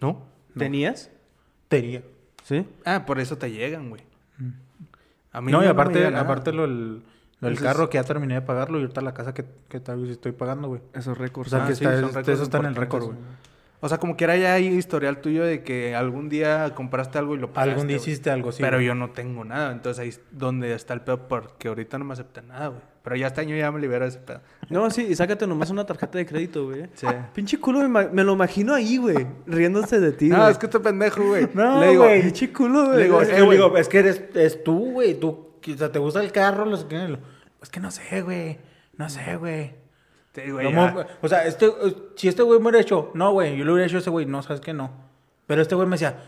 ¿No? 0.00 0.22
¿Tenías? 0.56 1.10
Tenía. 1.68 2.02
Sí. 2.42 2.66
Ah, 2.86 3.04
por 3.06 3.20
eso 3.20 3.36
te 3.36 3.50
llegan, 3.52 3.90
güey. 3.90 4.02
A 5.32 5.40
mí 5.40 5.52
No, 5.52 5.58
y 5.60 5.64
me 5.66 5.68
aparte, 5.70 6.06
aparte 6.06 6.52
lo, 6.52 6.64
el- 6.64 7.02
Entonces- 7.34 7.62
carro 7.62 7.88
que 7.88 7.98
ya 7.98 8.04
terminé 8.04 8.34
de 8.34 8.42
pagarlo 8.42 8.78
y 8.78 8.82
ahorita 8.82 9.00
la 9.02 9.14
casa 9.14 9.32
que, 9.34 9.44
que 9.68 9.78
tal 9.80 10.00
vez 10.02 10.10
estoy 10.10 10.32
pagando, 10.32 10.68
güey. 10.68 10.80
Esos 10.92 11.16
O 11.16 11.20
récords. 11.20 11.50
sea, 11.50 11.64
Ah, 11.64 11.68
que 11.68 11.74
sí, 11.76 11.84
está, 11.84 12.18
este- 12.20 12.32
eso 12.32 12.42
está 12.42 12.58
en 12.58 12.64
el 12.66 12.74
récord, 12.74 13.04
güey. 13.04 13.16
O 13.82 13.88
sea, 13.88 13.96
como 13.98 14.14
quiera 14.16 14.36
ya 14.36 14.54
hay 14.54 14.66
historial 14.68 15.20
tuyo 15.22 15.42
de 15.44 15.62
que 15.62 15.94
algún 15.94 16.28
día 16.28 16.74
compraste 16.74 17.16
algo 17.18 17.34
y 17.34 17.38
lo 17.38 17.52
pagaste. 17.52 17.70
Algún 17.72 17.86
día 17.88 17.96
hiciste 17.96 18.30
algo, 18.30 18.52
sí. 18.52 18.62
Pero 18.62 18.80
yo 18.80 18.94
no 18.94 19.10
tengo 19.10 19.44
nada. 19.44 19.72
Entonces 19.72 20.00
ahí 20.02 20.08
es 20.10 20.20
donde 20.30 20.74
está 20.74 20.92
el 20.94 21.00
pedo 21.00 21.26
porque 21.28 21.68
ahorita 21.68 21.98
no 21.98 22.04
me 22.04 22.12
aceptan 22.12 22.48
nada, 22.48 22.68
güey. 22.68 22.80
Pero 23.02 23.16
ya 23.16 23.28
este 23.28 23.40
año 23.40 23.56
ya 23.56 23.72
me 23.72 23.80
libero 23.80 24.04
de 24.04 24.10
ese 24.10 24.18
pedo. 24.18 24.42
No, 24.68 24.90
sí, 24.90 25.06
y 25.08 25.14
sácate 25.14 25.46
nomás 25.46 25.70
una 25.70 25.86
tarjeta 25.86 26.18
de 26.18 26.26
crédito, 26.26 26.66
güey. 26.66 26.86
Sí. 26.94 27.06
Pinche 27.32 27.58
culo, 27.58 27.88
me, 27.88 28.22
lo 28.22 28.34
imagino 28.34 28.74
ahí, 28.74 28.98
güey. 28.98 29.26
Riéndose 29.46 29.98
de 29.98 30.12
ti, 30.12 30.28
No, 30.28 30.46
es 30.46 30.58
que 30.58 30.66
este 30.66 30.80
pendejo, 30.80 31.24
güey. 31.24 31.48
No, 31.54 31.80
Le 31.80 31.88
digo, 31.88 32.04
güey. 32.04 32.20
Pinche 32.22 32.52
culo, 32.52 32.84
güey. 32.88 32.96
Le 32.98 33.04
digo, 33.04 33.22
Es 33.22 33.30
eh, 33.30 33.34
que, 33.36 33.42
güey. 33.42 33.56
digo, 33.56 33.76
es 33.78 33.88
que 33.88 33.98
eres, 34.00 34.22
es 34.34 34.62
tú, 34.62 34.92
güey. 34.92 35.18
Tú 35.18 35.54
o 35.66 35.76
sea, 35.78 35.90
¿te 35.90 35.98
gusta 35.98 36.22
el 36.22 36.32
carro? 36.32 36.66
Los 36.66 36.84
que- 36.84 37.08
lo- 37.08 37.18
Es 37.62 37.70
que 37.70 37.80
no 37.80 37.90
sé, 37.90 38.20
güey. 38.20 38.58
No 38.98 39.08
sé, 39.08 39.36
güey. 39.36 39.79
Sí, 40.34 40.50
güey. 40.50 40.72
No 40.72 41.06
o 41.20 41.28
sea, 41.28 41.46
este, 41.46 41.66
eh, 41.66 41.96
si 42.14 42.28
este 42.28 42.42
güey 42.42 42.60
me 42.60 42.68
hubiera 42.68 42.80
hecho, 42.80 43.10
no, 43.14 43.32
güey, 43.32 43.56
yo 43.56 43.64
le 43.64 43.72
hubiera 43.72 43.86
hecho 43.86 43.96
a 43.96 44.00
ese 44.00 44.10
güey, 44.10 44.26
no, 44.26 44.42
sabes 44.42 44.60
que 44.60 44.72
no. 44.72 44.90
Pero 45.46 45.62
este 45.62 45.74
güey 45.74 45.86
me 45.88 45.94
decía, 45.94 46.22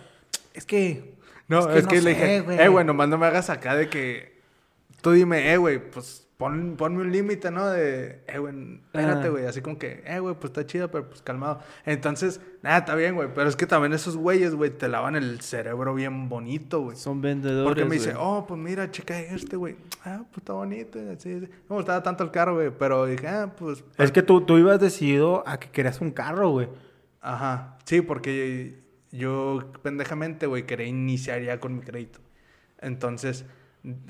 es 0.54 0.64
que. 0.64 1.14
No, 1.48 1.70
es 1.70 1.86
que, 1.86 1.96
no 1.96 2.02
le 2.02 2.14
sé, 2.14 2.42
dije, 2.42 2.64
eh, 2.64 2.68
güey, 2.68 2.84
nomás 2.84 3.08
no 3.08 3.18
me 3.18 3.26
hagas 3.26 3.50
acá 3.50 3.76
de 3.76 3.88
que. 3.88 4.40
Tú 5.00 5.12
dime, 5.12 5.52
eh, 5.52 5.56
güey, 5.56 5.78
pues 5.78 6.21
pon, 6.42 6.74
ponme 6.76 7.02
un 7.02 7.12
límite, 7.12 7.50
¿no? 7.52 7.68
De, 7.68 8.22
eh, 8.26 8.38
güey, 8.38 8.54
espérate, 8.84 9.28
Ah. 9.28 9.30
güey. 9.30 9.46
Así 9.46 9.60
como 9.60 9.78
que, 9.78 10.02
eh, 10.04 10.18
güey, 10.18 10.34
pues 10.34 10.46
está 10.46 10.66
chido, 10.66 10.90
pero 10.90 11.08
pues 11.08 11.22
calmado. 11.22 11.60
Entonces, 11.86 12.40
nada, 12.62 12.78
está 12.78 12.94
bien, 12.96 13.14
güey. 13.14 13.28
Pero 13.32 13.48
es 13.48 13.54
que 13.54 13.66
también 13.66 13.92
esos 13.92 14.16
güeyes, 14.16 14.54
güey, 14.56 14.70
te 14.70 14.88
lavan 14.88 15.14
el 15.14 15.40
cerebro 15.40 15.94
bien 15.94 16.28
bonito, 16.28 16.80
güey. 16.80 16.96
Son 16.96 17.20
vendedores. 17.20 17.64
Porque 17.68 17.84
me 17.84 17.94
dice, 17.94 18.14
oh, 18.18 18.44
pues 18.46 18.58
mira, 18.60 18.90
checa 18.90 19.20
este, 19.20 19.56
güey. 19.56 19.76
Ah, 20.04 20.24
pues 20.30 20.38
está 20.38 20.52
bonito. 20.54 20.98
Así, 20.98 21.32
así. 21.32 21.46
No 21.46 21.48
me 21.70 21.76
gustaba 21.76 22.02
tanto 22.02 22.24
el 22.24 22.30
carro, 22.32 22.54
güey. 22.54 22.70
Pero 22.76 23.06
dije, 23.06 23.28
ah, 23.28 23.54
pues. 23.56 23.84
Es 23.96 24.10
que 24.10 24.22
tú, 24.22 24.40
tú 24.40 24.58
ibas 24.58 24.80
decidido 24.80 25.44
a 25.46 25.60
que 25.60 25.70
querías 25.70 26.00
un 26.00 26.10
carro, 26.10 26.50
güey. 26.50 26.68
Ajá. 27.20 27.78
Sí, 27.84 28.00
porque 28.02 28.80
yo, 29.12 29.60
pendejamente, 29.82 30.46
güey, 30.46 30.66
quería 30.66 30.86
iniciar 30.86 31.40
ya 31.42 31.60
con 31.60 31.76
mi 31.76 31.82
crédito. 31.82 32.18
Entonces, 32.80 33.44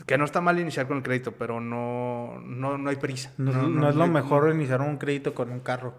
que 0.06 0.18
no 0.18 0.24
está 0.24 0.40
mal 0.40 0.58
iniciar 0.60 0.86
con 0.86 0.98
el 0.98 1.02
crédito, 1.02 1.32
pero 1.32 1.60
no, 1.60 2.38
no, 2.44 2.76
no 2.78 2.90
hay 2.90 2.96
prisa. 2.96 3.32
No, 3.38 3.50
es- 3.50 3.56
no 3.56 3.88
es 3.88 3.94
lo 3.96 4.04
hay- 4.04 4.10
mejor 4.10 4.52
iniciar 4.54 4.80
un 4.82 4.98
crédito 4.98 5.34
con 5.34 5.50
un 5.50 5.60
carro. 5.60 5.94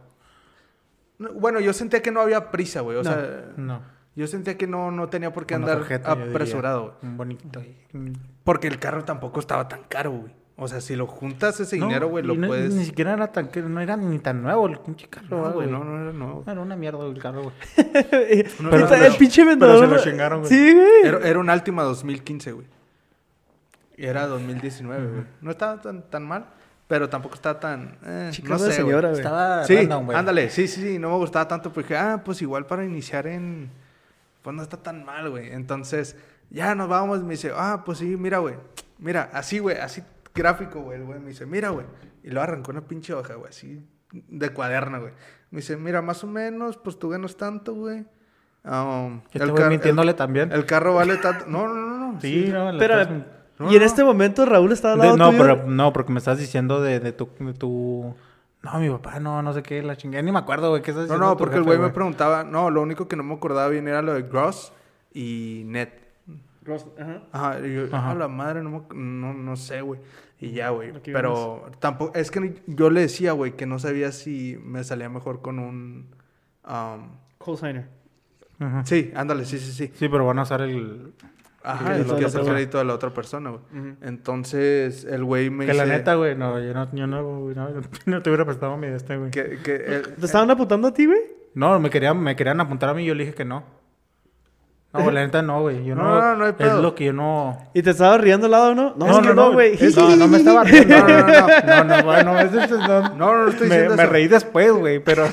no, 1.17 1.31
bueno, 1.33 1.59
yo 1.59 1.73
sentía 1.73 2.01
que 2.01 2.11
no 2.11 2.21
había 2.21 2.51
prisa, 2.51 2.81
güey. 2.81 2.97
O 2.97 3.03
No, 3.03 3.11
sea, 3.11 3.45
no. 3.57 3.81
yo 4.15 4.27
sentía 4.27 4.57
que 4.57 4.67
no, 4.67 4.91
no 4.91 5.09
tenía 5.09 5.31
por 5.33 5.45
qué 5.45 5.55
Una 5.55 5.65
andar 5.65 5.79
tarjeta, 5.79 6.11
apresurado, 6.11 6.97
bonito. 7.01 7.61
Porque 8.43 8.67
el 8.67 8.77
carro 8.79 9.03
tampoco 9.05 9.39
estaba 9.39 9.67
tan 9.67 9.83
caro, 9.87 10.11
güey. 10.11 10.33
O 10.55 10.67
sea, 10.67 10.81
si 10.81 10.95
lo 10.95 11.07
juntas 11.07 11.59
ese 11.59 11.77
No, 11.79 11.87
dinero, 11.87 12.09
güey, 12.09 12.23
lo 12.23 12.35
no- 12.35 12.45
puedes... 12.47 12.75
Ni 12.75 12.85
siquiera 12.85 13.13
era 13.13 13.31
tan, 13.31 13.49
no 13.69 13.79
era 13.81 13.97
ni 13.97 14.19
tan 14.19 14.43
nuevo 14.43 14.67
el 14.67 14.77
pinche 14.77 15.07
carro, 15.09 15.27
No, 15.31 15.51
güey, 15.51 15.67
no, 15.67 15.83
no 15.83 15.99
era 15.99 16.11
nuevo. 16.13 16.43
Era 16.45 16.61
una 16.61 16.75
mierda 16.75 17.03
el 17.07 17.17
carro, 17.19 17.41
güey. 17.43 17.55
No, 18.59 18.69
Pero 18.69 18.87
no, 18.87 18.93
el 18.95 19.15
pinche 19.15 19.41
pero 19.43 19.49
vendedor. 19.49 19.79
se 19.79 19.87
lo 19.87 19.97
chingaron, 20.11 20.39
güey. 20.41 20.51
Sí, 20.51 20.73
güey. 20.73 20.87
Era, 21.05 21.27
era 21.27 21.39
un 21.39 21.49
Altima 21.49 21.81
2015, 21.83 22.51
güey. 22.51 22.67
Y 23.97 24.05
era 24.05 24.27
2019, 24.27 25.07
güey. 25.11 25.23
No 25.41 25.51
estaba 25.51 25.81
tan, 25.81 26.09
tan 26.09 26.23
mal, 26.23 26.45
pero 26.87 27.09
tampoco 27.09 27.35
estaba 27.35 27.59
tan... 27.59 27.97
eh, 28.05 28.29
Chica 28.31 28.49
no 28.49 28.59
de 28.63 28.71
sé, 28.71 28.81
güey. 28.81 28.91
señora, 28.93 29.09
güey. 29.09 29.21
Estaba 29.21 29.63
Sí, 29.65 29.75
random, 29.75 30.05
güey. 30.05 30.17
ándale, 30.17 30.49
sí, 30.49 30.67
sí, 30.67 30.81
sí, 30.81 30.99
no 30.99 31.09
me 31.11 31.17
gustaba 31.17 31.47
tanto, 31.47 31.69
dije, 31.69 31.95
ah, 31.97 32.21
pues 32.25 32.41
igual 32.41 32.65
para 32.65 32.83
iniciar 32.85 33.27
en, 33.27 33.69
pues 34.41 34.55
no 34.55 34.63
está 34.63 34.77
tan 34.77 35.03
mal, 35.05 35.29
güey. 35.29 35.51
Entonces, 35.53 36.15
ya 36.49 36.73
nos 36.75 36.89
vamos, 36.89 37.23
me 37.23 37.31
dice, 37.31 37.51
ah, 37.55 37.83
pues 37.85 37.99
sí, 37.99 38.17
mira, 38.17 38.39
güey, 38.39 38.55
mira, 38.97 39.29
así, 39.33 39.59
güey, 39.59 39.77
así 39.77 40.03
gráfico, 40.35 40.81
güey, 40.81 40.99
el 40.99 41.05
güey 41.05 41.19
me 41.19 41.29
dice, 41.29 41.45
mira, 41.45 41.69
güey, 41.69 41.85
y 42.23 42.29
lo 42.31 42.41
arrancó 42.41 42.71
una 42.71 42.81
pinche 42.81 43.13
hoja, 43.13 43.35
güey, 43.35 43.49
así 43.49 43.85
de 44.11 44.49
cuaderno, 44.49 44.99
güey. 45.01 45.13
Me 45.51 45.57
dice, 45.61 45.77
mira, 45.77 46.01
más 46.01 46.23
o 46.23 46.27
menos, 46.27 46.77
pues 46.77 46.97
tú 46.97 47.09
ganas 47.09 47.35
tanto, 47.37 47.73
güey. 47.75 48.05
Um, 48.65 49.21
Este 49.31 49.45
güey 49.45 49.55
car- 49.61 49.69
mintiéndole 49.69 50.13
también. 50.13 50.51
el 50.51 50.65
carro 50.65 50.95
vale 50.95 51.17
tanto, 51.17 51.45
no, 51.47 51.67
no, 51.67 51.75
no, 51.75 52.11
no. 52.13 52.21
sí, 52.21 52.49
no, 52.51 52.71
la 52.71 52.79
Pero, 52.79 53.01
estás- 53.01 53.23
No, 53.59 53.71
y 53.71 53.75
en 53.75 53.81
no. 53.81 53.85
este 53.85 54.03
momento 54.03 54.45
Raúl 54.45 54.71
estaba 54.71 54.93
al 54.95 54.99
de- 54.99 55.05
lado 55.05 55.17
no, 55.17 55.29
tuyo. 55.31 55.41
pero 55.41 55.67
no, 55.67 55.93
porque 55.93 56.11
me 56.11 56.19
estás 56.19 56.37
diciendo 56.39 56.81
de, 56.81 56.99
de 56.99 57.11
tu, 57.11 57.29
de 57.39 57.53
tu... 57.53 58.15
No, 58.63 58.79
mi 58.79 58.89
papá, 58.89 59.19
no, 59.19 59.41
no 59.41 59.53
sé 59.53 59.61
qué, 59.61 59.83
la 59.83 59.95
chingada. 59.97 60.21
Ni 60.23 60.31
me 60.31 60.39
acuerdo, 60.39 60.69
güey, 60.69 60.81
qué 60.81 60.91
estás 60.91 61.07
No, 61.07 61.13
diciendo 61.13 61.27
no, 61.27 61.37
porque 61.37 61.57
el 61.57 61.63
güey 61.63 61.77
me 61.77 61.89
preguntaba, 61.89 62.43
no, 62.43 62.69
lo 62.71 62.81
único 62.81 63.07
que 63.07 63.15
no 63.15 63.23
me 63.23 63.33
acordaba 63.33 63.67
bien 63.69 63.87
era 63.87 64.01
lo 64.01 64.13
de 64.13 64.21
gross 64.23 64.71
y 65.13 65.63
net. 65.65 65.89
Ajá. 66.97 67.21
Ajá, 67.33 67.67
y 67.67 67.73
yo, 67.75 67.83
Ajá. 67.91 68.11
a 68.11 68.15
la 68.15 68.27
madre, 68.29 68.63
no, 68.63 68.69
me- 68.69 68.95
no, 68.95 69.33
no 69.33 69.55
sé, 69.57 69.81
güey. 69.81 69.99
Y 70.39 70.51
ya, 70.51 70.69
güey. 70.69 70.93
Pero 71.03 71.69
tampoco, 71.79 72.15
es 72.15 72.31
que 72.31 72.61
yo 72.67 72.89
le 72.89 73.01
decía, 73.01 73.33
güey, 73.33 73.51
que 73.57 73.65
no 73.65 73.79
sabía 73.79 74.11
si 74.13 74.57
me 74.63 74.83
salía 74.85 75.09
mejor 75.09 75.41
con 75.41 75.59
un... 75.59 76.07
um, 76.65 77.09
Cosigner. 77.37 77.87
Ajá. 78.59 78.85
sí, 78.85 79.11
ándale, 79.15 79.43
sí, 79.45 79.59
sí, 79.59 79.71
sí. 79.73 79.91
Sí, 79.93 80.07
pero 80.07 80.25
van 80.25 80.39
a 80.39 80.43
usar 80.43 80.61
el... 80.61 81.11
Ajá, 81.63 81.85
crédito 81.85 82.13
de 82.15 82.19
que 82.19 82.25
es 82.25 82.35
otra. 82.35 82.51
crédito 82.53 82.77
de 82.77 82.83
la 82.85 82.93
otra 82.93 83.09
persona, 83.11 83.51
güey. 83.51 83.61
Entonces, 84.01 85.05
el 85.05 85.23
güey 85.23 85.49
me 85.49 85.65
Que 85.65 85.71
dice... 85.71 85.85
la 85.85 85.93
neta, 85.93 86.15
güey, 86.15 86.35
no, 86.35 86.59
yo 86.59 86.73
no, 86.73 86.89
yo 86.93 87.07
no, 87.07 87.39
güey, 87.39 87.55
no, 87.55 87.69
no 88.05 88.21
te 88.21 88.29
hubiera 88.29 88.45
prestado 88.45 88.75
mi 88.77 88.87
de 88.87 88.97
este, 88.97 89.17
güey. 89.17 89.31
Que, 89.31 89.59
que 89.63 89.75
el- 89.75 90.15
¿Te 90.15 90.25
estaban 90.25 90.51
apuntando 90.51 90.89
a 90.89 90.93
ti, 90.93 91.05
güey? 91.05 91.19
No, 91.55 91.79
me 91.79 91.89
querían, 91.89 92.19
me 92.19 92.35
querían 92.35 92.59
apuntar 92.59 92.89
a 92.89 92.93
mí 92.93 93.03
y 93.03 93.05
yo 93.05 93.15
le 93.15 93.23
dije 93.23 93.35
que 93.35 93.45
no. 93.45 93.63
No, 94.93 95.01
güey, 95.01 95.15
la 95.15 95.21
neta 95.25 95.41
no, 95.41 95.61
güey. 95.61 95.83
Yo 95.85 95.95
no, 95.95 96.03
No, 96.03 96.21
no, 96.21 96.35
no 96.35 96.45
hay 96.45 96.53
Es 96.59 96.73
lo 96.73 96.93
que 96.93 97.05
yo 97.05 97.13
no... 97.13 97.57
¿Y 97.73 97.81
te 97.81 97.89
estabas 97.89 98.21
riendo 98.21 98.45
al 98.45 98.51
lado, 98.51 98.75
no? 98.75 98.93
No, 98.95 99.07
es 99.19 99.27
que 99.27 99.33
no, 99.33 99.51
güey. 99.51 99.73
es- 99.73 99.95
No, 99.97 100.15
no 100.15 100.27
me 100.27 100.37
estaba 100.37 100.63
riendo. 100.63 100.97
No, 100.99 101.07
no, 101.07 101.83
no, 101.83 102.03
No, 102.03 102.23
no, 102.23 102.39
es... 102.39 102.51
No, 102.69 102.77
No, 102.77 103.09
no, 103.15 103.43
no 103.45 103.47
estoy 103.49 103.69
me, 103.69 103.75
diciendo 103.75 103.95
me 103.95 104.03
eso. 104.03 104.11
reí 104.11 104.27
después, 104.27 104.71
güey, 104.71 104.99
pero... 104.99 105.25
No, 105.25 105.31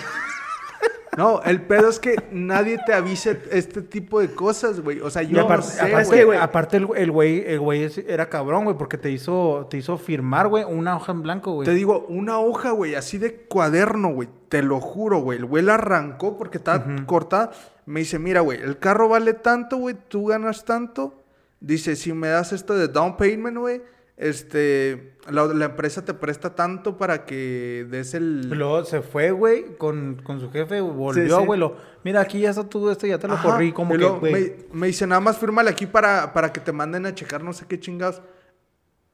el 1.44 1.62
pedo 1.62 1.88
es 1.88 1.98
que 1.98 2.16
nadie 2.30 2.78
te 2.86 2.92
avise 2.92 3.42
este 3.50 3.82
tipo 3.82 4.20
de 4.20 4.32
cosas, 4.34 4.80
güey. 4.80 5.00
O 5.00 5.10
sea, 5.10 5.22
yo 5.22 5.40
aparte, 5.40 5.66
no 5.66 5.72
sé, 5.72 5.80
aparte, 5.80 6.24
güey. 6.24 6.38
aparte 6.38 6.76
el, 6.76 7.10
güey, 7.10 7.44
el 7.46 7.60
güey 7.60 7.90
era 8.06 8.28
cabrón, 8.28 8.64
güey, 8.64 8.76
porque 8.76 8.96
te 8.96 9.10
hizo, 9.10 9.66
te 9.70 9.76
hizo 9.76 9.98
firmar, 9.98 10.48
güey, 10.48 10.64
una 10.64 10.96
hoja 10.96 11.12
en 11.12 11.22
blanco, 11.22 11.52
güey. 11.52 11.66
Te 11.66 11.74
digo, 11.74 12.06
una 12.08 12.38
hoja, 12.38 12.70
güey, 12.70 12.94
así 12.94 13.18
de 13.18 13.34
cuaderno, 13.34 14.12
güey. 14.12 14.28
Te 14.48 14.62
lo 14.62 14.80
juro, 14.80 15.20
güey. 15.20 15.38
El 15.38 15.46
güey 15.46 15.62
la 15.62 15.74
arrancó 15.74 16.36
porque 16.36 16.58
estaba 16.58 16.84
cortada. 17.06 17.50
Me 17.86 18.00
dice, 18.00 18.18
mira, 18.18 18.40
güey, 18.40 18.60
el 18.60 18.78
carro 18.78 19.08
vale 19.08 19.34
tanto, 19.34 19.76
güey, 19.76 19.96
tú 20.08 20.26
ganas 20.26 20.64
tanto. 20.64 21.14
Dice, 21.60 21.96
si 21.96 22.12
me 22.12 22.28
das 22.28 22.52
esto 22.52 22.74
de 22.74 22.88
down 22.88 23.16
payment, 23.16 23.58
güey, 23.58 23.82
este, 24.20 25.14
la, 25.30 25.46
la 25.46 25.64
empresa 25.64 26.04
te 26.04 26.12
presta 26.12 26.54
tanto 26.54 26.98
para 26.98 27.24
que 27.24 27.86
des 27.88 28.12
el... 28.12 28.50
Luego 28.50 28.84
se 28.84 29.00
fue, 29.00 29.30
güey, 29.30 29.78
con, 29.78 30.20
con 30.22 30.40
su 30.40 30.50
jefe, 30.50 30.82
volvió, 30.82 31.40
sí. 31.40 31.46
güey, 31.46 31.58
lo... 31.58 31.76
Mira, 32.04 32.20
aquí 32.20 32.38
ya 32.38 32.50
está 32.50 32.68
todo 32.68 32.92
esto, 32.92 33.06
ya 33.06 33.18
te 33.18 33.26
lo 33.26 33.34
Ajá, 33.34 33.50
corrí, 33.50 33.72
como 33.72 33.96
que, 33.96 34.04
güey... 34.04 34.32
me, 34.32 34.56
me 34.72 34.86
dice, 34.88 35.06
nada 35.06 35.22
más 35.22 35.38
fírmale 35.38 35.70
aquí 35.70 35.86
para, 35.86 36.34
para 36.34 36.52
que 36.52 36.60
te 36.60 36.70
manden 36.70 37.06
a 37.06 37.14
checar 37.14 37.42
no 37.42 37.54
sé 37.54 37.64
qué 37.66 37.80
chingados. 37.80 38.20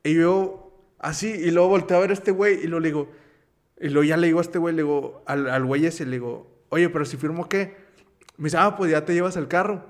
Y 0.02 0.14
yo, 0.16 0.72
así, 0.98 1.28
y 1.28 1.52
luego 1.52 1.68
volteé 1.68 1.96
a 1.96 2.00
ver 2.00 2.11
a 2.11 2.14
este 2.14 2.32
güey 2.32 2.64
y 2.64 2.66
lo 2.66 2.80
le 2.80 2.88
digo, 2.88 3.09
y 3.80 3.88
luego 3.90 4.09
ya 4.09 4.16
le 4.16 4.26
digo 4.26 4.40
a 4.40 4.42
este 4.42 4.59
güey, 4.59 4.74
le 4.74 4.82
digo, 4.82 5.22
al, 5.26 5.48
al 5.48 5.64
güey 5.64 5.86
ese, 5.86 6.04
le 6.04 6.16
digo, 6.16 6.64
oye, 6.70 6.88
pero 6.88 7.04
si 7.04 7.16
firmo 7.16 7.48
qué? 7.48 7.76
Me 8.38 8.46
dice, 8.46 8.57
ah, 8.59 8.74
pues 8.76 8.90
ya 8.90 9.04
te 9.04 9.14
llevas 9.14 9.36
el 9.36 9.46
carro. 9.46 9.84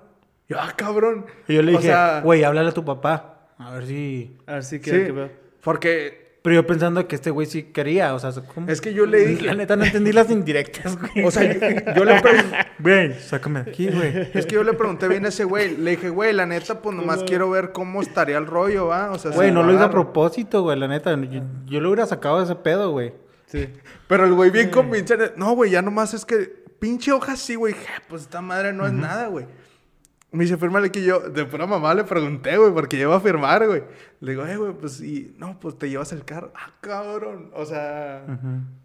Y 0.47 0.53
yo, 0.53 0.61
ah, 0.61 0.75
cabrón. 0.77 1.25
Y 1.49 1.55
yo 1.55 1.62
le 1.62 1.75
O 1.75 1.79
dije, 1.79 1.95
güey, 2.23 2.45
háblale 2.45 2.69
a 2.69 2.75
tu 2.75 2.85
papá, 2.85 3.36
a 3.59 3.71
ver 3.73 3.87
si... 3.87 4.37
A 4.47 4.55
ver 4.55 4.65
si 4.65 4.77
sí, 4.77 4.83
que, 4.83 5.13
veo. 5.13 5.31
porque 5.63 6.39
Pero 6.43 6.57
yo 6.57 6.67
pensando 6.67 7.07
que 7.09 7.17
este 7.17 7.31
güey 7.31 7.47
sí 7.47 7.65
quería, 7.65 8.15
o 8.15 8.19
sea, 8.19 8.31
¿cómo? 8.55 8.69
es 8.69 8.81
que 8.81 8.93
yo 8.95 9.07
le 9.07 9.27
dije, 9.27 9.43
La 9.47 9.55
neta 9.55 9.77
no 9.77 9.85
entendí 9.85 10.13
las 10.13 10.31
indirectas, 10.31 10.97
güey. 10.99 11.25
o 11.25 11.31
sea, 11.31 11.43
yo, 11.53 11.61
yo 11.95 12.05
le 12.05 12.21
pregunté, 12.21 12.57
Güey, 12.79 13.15
sácame 13.15 13.63
de 13.65 13.71
aquí, 13.71 13.89
güey. 13.91 14.31
es 14.35 14.47
que 14.47 14.55
yo 14.55 14.63
le 14.63 14.75
pregunté 14.75 15.09
bien 15.09 15.25
a 15.25 15.29
ese 15.29 15.45
güey, 15.45 15.77
le 15.77 15.93
dije, 15.93 16.11
güey, 16.11 16.33
la 16.35 16.45
neta, 16.47 16.83
pues 16.83 16.95
nomás 16.95 17.23
quiero 17.25 17.49
ver 17.51 17.73
cómo 17.73 18.03
estaría 18.03 18.37
el 18.39 18.47
rollo, 18.47 18.89
¿va? 18.89 19.11
O 19.11 19.19
sea, 19.19 19.31
Güey, 19.33 19.51
no 19.51 19.63
lo 19.63 19.73
hice 19.73 19.83
a 19.85 19.91
propósito, 19.91 20.63
güey, 20.63 20.79
la 20.79 20.87
neta. 20.89 21.17
Yo, 21.19 21.41
yo 21.65 21.81
lo 21.81 21.89
hubiera 21.89 22.07
sacado 22.07 22.39
de 22.39 22.45
ese 22.45 22.55
pedo, 22.57 22.91
güey. 22.91 23.15
Sí. 23.47 23.69
Pero 24.09 24.25
el 24.27 24.35
güey 24.35 24.51
bien 24.51 24.71
convincente. 24.71 25.33
No, 25.37 25.53
güey, 25.55 25.71
ya 25.71 25.81
nomás 25.81 26.13
es 26.15 26.25
que 26.27 26.65
pinche 26.79 27.13
hoja 27.13 27.37
sí, 27.37 27.55
güey. 27.55 27.75
Pues 28.09 28.23
esta 28.23 28.41
madre 28.43 28.73
no 28.73 28.87
es 28.87 28.93
nada, 28.93 29.29
güey. 29.29 29.47
Me 30.37 30.45
dice, 30.45 30.59
fírmale 30.59 30.91
que 30.91 31.03
yo, 31.03 31.20
de 31.30 31.47
pura 31.47 31.66
mamá 31.66 31.95
le 31.95 32.05
pregunté, 32.05 32.59
güey, 32.59 32.70
porque 32.70 32.99
yo 32.99 33.05
iba 33.05 33.16
a 33.16 33.20
firmar, 33.20 33.66
güey. 33.66 33.82
Le 34.20 34.32
digo, 34.32 34.47
eh, 34.47 34.57
güey, 34.59 34.74
pues, 34.74 35.01
y, 35.01 35.34
no, 35.39 35.59
pues 35.59 35.78
te 35.78 35.89
llevas 35.89 36.12
el 36.12 36.26
carro. 36.26 36.53
Ah, 36.55 36.74
cabrón. 36.82 37.51
O 37.55 37.64
sea, 37.64 38.26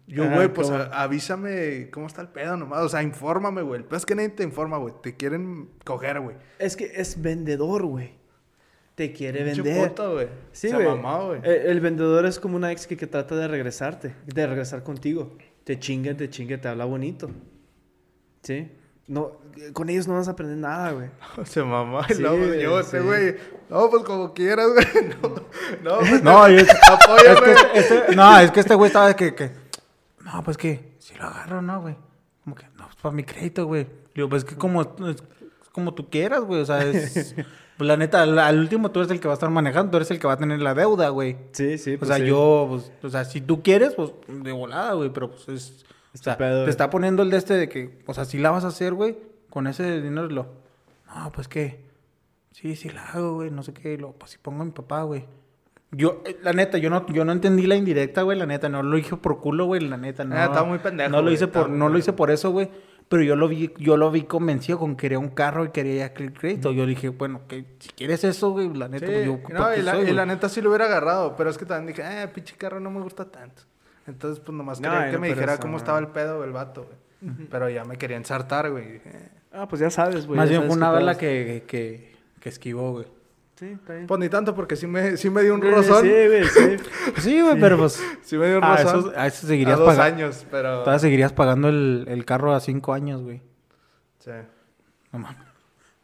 yo, 0.06 0.30
güey, 0.30 0.48
pues 0.50 0.70
avísame 0.70 1.90
cómo 1.90 2.06
está 2.06 2.22
el 2.22 2.28
pedo 2.28 2.56
nomás. 2.56 2.80
O 2.80 2.88
sea, 2.88 3.02
infórmame, 3.02 3.60
güey. 3.60 3.80
El 3.80 3.84
pedo 3.84 3.98
es 3.98 4.06
que 4.06 4.14
nadie 4.14 4.30
te 4.30 4.44
informa, 4.44 4.78
güey. 4.78 4.94
Te 5.02 5.14
quieren 5.14 5.68
coger, 5.84 6.20
güey. 6.20 6.36
Es 6.58 6.74
que 6.74 6.90
es 6.94 7.20
vendedor, 7.20 7.84
güey. 7.84 8.14
Te 8.94 9.12
quiere 9.12 9.44
Pinche 9.44 9.60
vender. 9.60 9.88
puto, 9.90 10.12
güey. 10.14 10.28
Sí, 10.52 10.70
güey. 10.72 10.88
El, 11.42 11.52
el 11.52 11.80
vendedor 11.80 12.24
es 12.24 12.40
como 12.40 12.56
una 12.56 12.72
ex 12.72 12.86
que, 12.86 12.96
que 12.96 13.06
trata 13.06 13.36
de 13.36 13.46
regresarte, 13.46 14.14
de 14.26 14.46
regresar 14.46 14.82
contigo. 14.82 15.36
Te 15.64 15.78
chinga, 15.78 16.16
te 16.16 16.30
chinga, 16.30 16.58
te 16.58 16.68
habla 16.68 16.86
bonito. 16.86 17.30
¿Sí? 18.42 18.70
No, 19.12 19.32
con 19.74 19.90
ellos 19.90 20.08
no 20.08 20.14
vas 20.14 20.26
a 20.28 20.30
aprender 20.30 20.56
nada, 20.56 20.92
güey. 20.92 21.10
Se 21.44 21.62
mamó. 21.62 22.02
Sí, 22.04 22.14
Y 22.14 22.18
luego 22.22 22.38
güey, 22.38 22.62
yo, 22.62 22.80
ese 22.80 22.98
sí. 22.98 23.04
güey. 23.04 23.36
No, 23.68 23.90
pues 23.90 24.04
como 24.04 24.32
quieras, 24.32 24.68
güey. 24.72 24.86
No, 25.82 25.90
no, 25.90 25.98
pues, 25.98 26.22
No, 26.22 26.48
yo... 26.48 26.62
apóyame. 26.90 27.52
Es 27.52 27.62
que 27.62 27.78
este, 27.78 27.94
este- 27.98 28.16
no, 28.16 28.38
es 28.38 28.50
que 28.50 28.60
este 28.60 28.74
güey 28.74 28.86
estaba 28.88 29.08
de 29.08 29.16
que, 29.16 29.34
que... 29.34 29.50
No, 30.24 30.42
pues 30.42 30.56
que... 30.56 30.94
Si 30.98 31.14
lo 31.14 31.24
agarro, 31.24 31.60
¿no, 31.60 31.82
güey? 31.82 31.94
Como 32.44 32.56
que... 32.56 32.64
No, 32.78 32.84
pues 32.86 32.96
para 33.02 33.14
mi 33.14 33.22
crédito, 33.24 33.66
güey. 33.66 33.86
Digo, 34.14 34.30
pues 34.30 34.44
que 34.46 34.56
como... 34.56 34.80
Es 34.82 35.22
como 35.72 35.92
tú 35.92 36.08
quieras, 36.08 36.40
güey. 36.42 36.62
O 36.62 36.64
sea, 36.64 36.82
es... 36.82 37.34
Pues 37.76 37.88
la 37.88 37.96
neta, 37.98 38.22
al, 38.22 38.38
al 38.38 38.58
último 38.58 38.90
tú 38.92 39.00
eres 39.00 39.10
el 39.10 39.20
que 39.20 39.28
va 39.28 39.34
a 39.34 39.36
estar 39.36 39.50
manejando. 39.50 39.90
Tú 39.90 39.96
eres 39.98 40.10
el 40.10 40.18
que 40.18 40.26
va 40.26 40.34
a 40.34 40.38
tener 40.38 40.60
la 40.60 40.74
deuda, 40.74 41.08
güey. 41.10 41.36
Sí, 41.52 41.76
sí. 41.76 41.98
O 42.00 42.04
sea, 42.06 42.16
yo, 42.18 42.66
pues, 42.70 42.92
o 43.02 43.08
sea, 43.10 43.24
si 43.26 43.40
tú 43.42 43.62
quieres, 43.62 43.94
pues, 43.94 44.10
de 44.28 44.52
volada, 44.52 44.92
güey, 44.94 45.10
pero 45.10 45.30
pues 45.30 45.48
es... 45.48 45.84
O 46.14 46.18
sea, 46.18 46.36
te 46.36 46.44
güey. 46.44 46.68
está 46.68 46.90
poniendo 46.90 47.22
el 47.22 47.30
de 47.30 47.36
este 47.38 47.54
de 47.54 47.68
que, 47.68 48.02
o 48.06 48.14
sea, 48.14 48.24
si 48.24 48.38
la 48.38 48.50
vas 48.50 48.64
a 48.64 48.68
hacer, 48.68 48.92
güey, 48.94 49.16
con 49.50 49.66
ese 49.66 50.00
dinero, 50.00 50.28
lo... 50.28 50.46
No, 51.06 51.32
pues 51.32 51.48
que... 51.48 51.90
Sí, 52.50 52.76
sí 52.76 52.90
la 52.90 53.04
hago, 53.06 53.36
güey, 53.36 53.50
no 53.50 53.62
sé 53.62 53.72
qué, 53.72 53.96
lo, 53.96 54.12
pues 54.12 54.32
si 54.32 54.38
pongo 54.38 54.62
a 54.62 54.64
mi 54.66 54.72
papá, 54.72 55.02
güey. 55.02 55.24
Yo, 55.90 56.22
eh, 56.24 56.38
la 56.42 56.52
neta, 56.52 56.78
yo 56.78 56.88
no, 56.90 57.06
yo 57.08 57.24
no 57.24 57.32
entendí 57.32 57.66
la 57.66 57.76
indirecta, 57.76 58.22
güey, 58.22 58.38
la 58.38 58.46
neta. 58.46 58.68
No 58.68 58.82
lo 58.82 58.96
dije 58.96 59.16
por 59.16 59.40
culo, 59.40 59.66
güey, 59.66 59.80
la 59.80 59.96
neta. 59.98 60.24
No, 60.24 60.34
Ah, 60.34 60.44
estaba 60.44 60.64
muy 60.64 60.78
pendejo, 60.78 61.10
No 61.10 61.20
lo 61.20 61.30
hice 61.30 61.48
por, 61.48 61.68
no 61.68 61.88
lo 61.90 61.98
hice 61.98 62.12
por 62.14 62.30
eso, 62.30 62.50
güey. 62.50 62.70
Pero 63.08 63.22
yo 63.22 63.36
lo 63.36 63.46
vi, 63.46 63.74
yo 63.78 63.98
lo 63.98 64.10
vi 64.10 64.22
convencido 64.22 64.78
con 64.78 64.96
que 64.96 65.02
quería 65.02 65.18
un 65.18 65.28
carro 65.28 65.66
y 65.66 65.70
quería 65.70 66.06
ya 66.06 66.14
crédito. 66.14 66.72
Yo 66.72 66.86
dije, 66.86 67.10
bueno, 67.10 67.42
que 67.46 67.66
si 67.78 67.90
quieres 67.90 68.24
eso, 68.24 68.52
güey, 68.52 68.72
la 68.72 68.88
neta, 68.88 69.06
Sí, 69.06 69.12
pues 69.12 69.26
yo, 69.26 69.38
no, 69.50 69.58
¿para 69.58 69.76
y, 69.76 69.82
la, 69.82 69.92
soy, 69.92 70.08
y 70.08 70.12
la 70.12 70.24
neta 70.24 70.48
sí 70.48 70.62
lo 70.62 70.70
hubiera 70.70 70.86
agarrado, 70.86 71.36
pero 71.36 71.50
es 71.50 71.58
que 71.58 71.66
también 71.66 71.94
dije, 71.94 72.22
eh, 72.22 72.28
pinche 72.28 72.56
carro 72.56 72.80
no 72.80 72.90
me 72.90 73.02
gusta 73.02 73.26
tanto. 73.30 73.62
Entonces, 74.06 74.40
pues 74.44 74.56
nomás 74.56 74.80
No, 74.80 74.90
quería 74.90 75.06
que 75.06 75.12
no, 75.12 75.20
me 75.20 75.28
dijera 75.28 75.52
eso 75.54 75.62
cómo 75.62 75.72
no. 75.72 75.78
estaba 75.78 75.98
el 75.98 76.08
pedo 76.08 76.42
el 76.44 76.52
vato, 76.52 76.84
güey. 77.20 77.46
Pero 77.50 77.68
ya 77.70 77.84
me 77.84 77.96
quería 77.98 78.16
ensartar, 78.16 78.70
güey. 78.70 79.00
eh. 79.04 79.28
Ah, 79.52 79.68
pues 79.68 79.80
ya 79.80 79.90
sabes, 79.90 80.26
güey. 80.26 80.36
Más 80.38 80.48
bien 80.48 80.64
fue 80.66 80.74
una 80.76 80.90
bala 80.90 81.16
que, 81.16 81.62
que, 81.68 82.16
que 82.40 82.48
esquivó, 82.48 82.92
güey. 82.92 83.06
Sí, 83.54 83.66
está 83.66 83.92
bien. 83.94 84.06
Pues 84.08 84.18
ni 84.18 84.28
tanto, 84.28 84.54
porque 84.56 84.74
sí 84.74 84.88
me, 84.88 85.16
sí 85.16 85.30
me 85.30 85.42
dio 85.42 85.54
un 85.54 85.62
Sí, 85.62 85.70
rozón. 85.70 86.02
Sí, 86.02 86.08
güey, 86.10 86.44
sí. 86.46 86.76
Sí, 87.20 87.40
güey, 87.42 87.60
pero 87.60 87.76
pues... 87.78 88.02
Sí 88.22 88.36
me 88.36 88.48
dio 88.48 88.58
un 88.58 88.64
A 88.64 88.76
rozón. 88.76 89.12
a 89.14 89.26
eso 89.28 89.46
a 89.46 89.48
seguirías 89.48 89.78
dos 89.78 89.86
pagando. 89.94 90.16
años, 90.24 90.46
pero... 90.50 90.80
Todavía 90.80 90.98
seguirías 90.98 91.32
pagando 91.32 91.68
el, 91.68 92.06
el 92.08 92.24
carro 92.24 92.54
a 92.54 92.60
cinco 92.60 92.92
años, 92.92 93.22
güey. 93.22 93.40
Sí. 94.18 94.30
No 95.12 95.18
mames. 95.20 95.38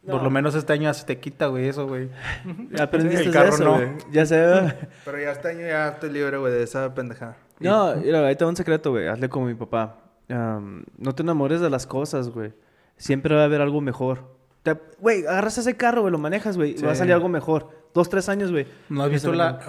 Por 0.07 0.23
lo 0.23 0.29
menos 0.29 0.55
este 0.55 0.71
año 0.73 0.83
ya 0.83 0.93
se 0.93 1.05
te 1.05 1.19
quita, 1.19 1.47
güey, 1.47 1.67
eso, 1.67 1.85
güey. 1.85 2.09
Ya 2.71 2.83
aprendiste 2.83 3.25
El 3.25 3.33
carro 3.33 3.49
eso, 3.49 3.63
no. 3.63 3.73
güey. 3.75 3.89
Ya 4.11 4.25
sé, 4.25 4.37
¿verdad? 4.37 4.77
Pero 5.03 5.19
ya 5.19 5.31
este 5.31 5.49
año 5.49 5.61
ya 5.67 5.89
estoy 5.89 6.11
libre, 6.11 6.37
güey, 6.37 6.53
de 6.53 6.63
esa 6.63 6.93
pendejada. 6.95 7.35
No, 7.59 7.95
mira, 7.95 8.25
ahí 8.25 8.35
te 8.35 8.43
va 8.45 8.49
un 8.49 8.55
secreto, 8.55 8.91
güey. 8.91 9.07
Hazle 9.07 9.29
como 9.29 9.45
mi 9.47 9.55
papá. 9.55 9.97
No 10.29 11.15
te 11.15 11.23
enamores 11.23 11.59
de 11.61 11.69
las 11.69 11.85
cosas, 11.87 12.29
güey. 12.29 12.53
Siempre 12.97 13.35
va 13.35 13.41
a 13.41 13.45
haber 13.45 13.61
algo 13.61 13.81
mejor. 13.81 14.37
Te- 14.63 14.77
Güey, 14.99 15.25
agarras 15.25 15.57
ese 15.57 15.77
carro, 15.77 16.01
güey, 16.01 16.11
lo 16.11 16.17
manejas, 16.17 16.57
güey. 16.57 16.71
y 16.77 16.81
Va 16.81 16.91
a 16.91 16.95
Sí. 16.95 16.99
salir 16.99 17.13
algo 17.13 17.29
mejor. 17.29 17.69
Dos, 17.93 18.09
tres 18.09 18.27
años, 18.29 18.51
güey. 18.51 18.67
¿No 18.89 19.03
has 19.03 19.09
visto 19.09 19.31
la... 19.33 19.59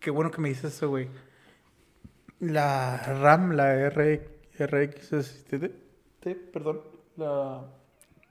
Qué 0.00 0.10
bueno 0.10 0.30
que 0.30 0.40
me 0.40 0.48
dices 0.48 0.74
eso, 0.74 0.88
güey. 0.88 1.08
La 2.40 2.96
RAM, 3.20 3.52
la 3.52 3.74
R, 3.74 4.26
RX, 4.58 5.12
este, 5.12 5.68
T, 6.20 6.34
perdón. 6.34 6.80
La, 7.16 7.62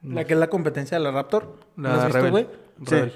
la 0.03 0.23
que 0.25 0.33
es 0.33 0.39
la 0.39 0.47
competencia 0.49 0.97
de 0.97 1.03
la 1.03 1.11
Raptor. 1.11 1.59
¿No 1.77 1.87
La 1.89 1.95
has 1.95 2.05
visto, 2.05 2.17
Rebel. 2.17 2.31
güey? 2.31 2.47
Rebel. 2.79 3.13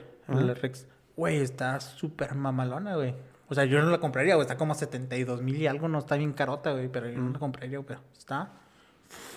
La 0.47 0.53
RX. 0.53 0.87
Güey, 1.17 1.37
está 1.41 1.79
súper 1.81 2.35
mamalona, 2.35 2.95
güey. 2.95 3.13
O 3.47 3.55
sea, 3.55 3.65
yo 3.65 3.81
no 3.81 3.89
la 3.89 3.99
compraría, 3.99 4.35
güey. 4.35 4.45
Está 4.45 4.57
como 4.57 4.73
72 4.73 5.41
mil 5.41 5.57
y 5.57 5.67
algo. 5.67 5.87
No 5.87 5.99
está 5.99 6.15
bien 6.15 6.33
carota, 6.33 6.71
güey. 6.71 6.87
Pero 6.87 7.09
yo 7.09 7.19
no 7.19 7.31
la 7.31 7.39
compraría, 7.39 7.81
pero 7.81 8.01
está 8.17 8.49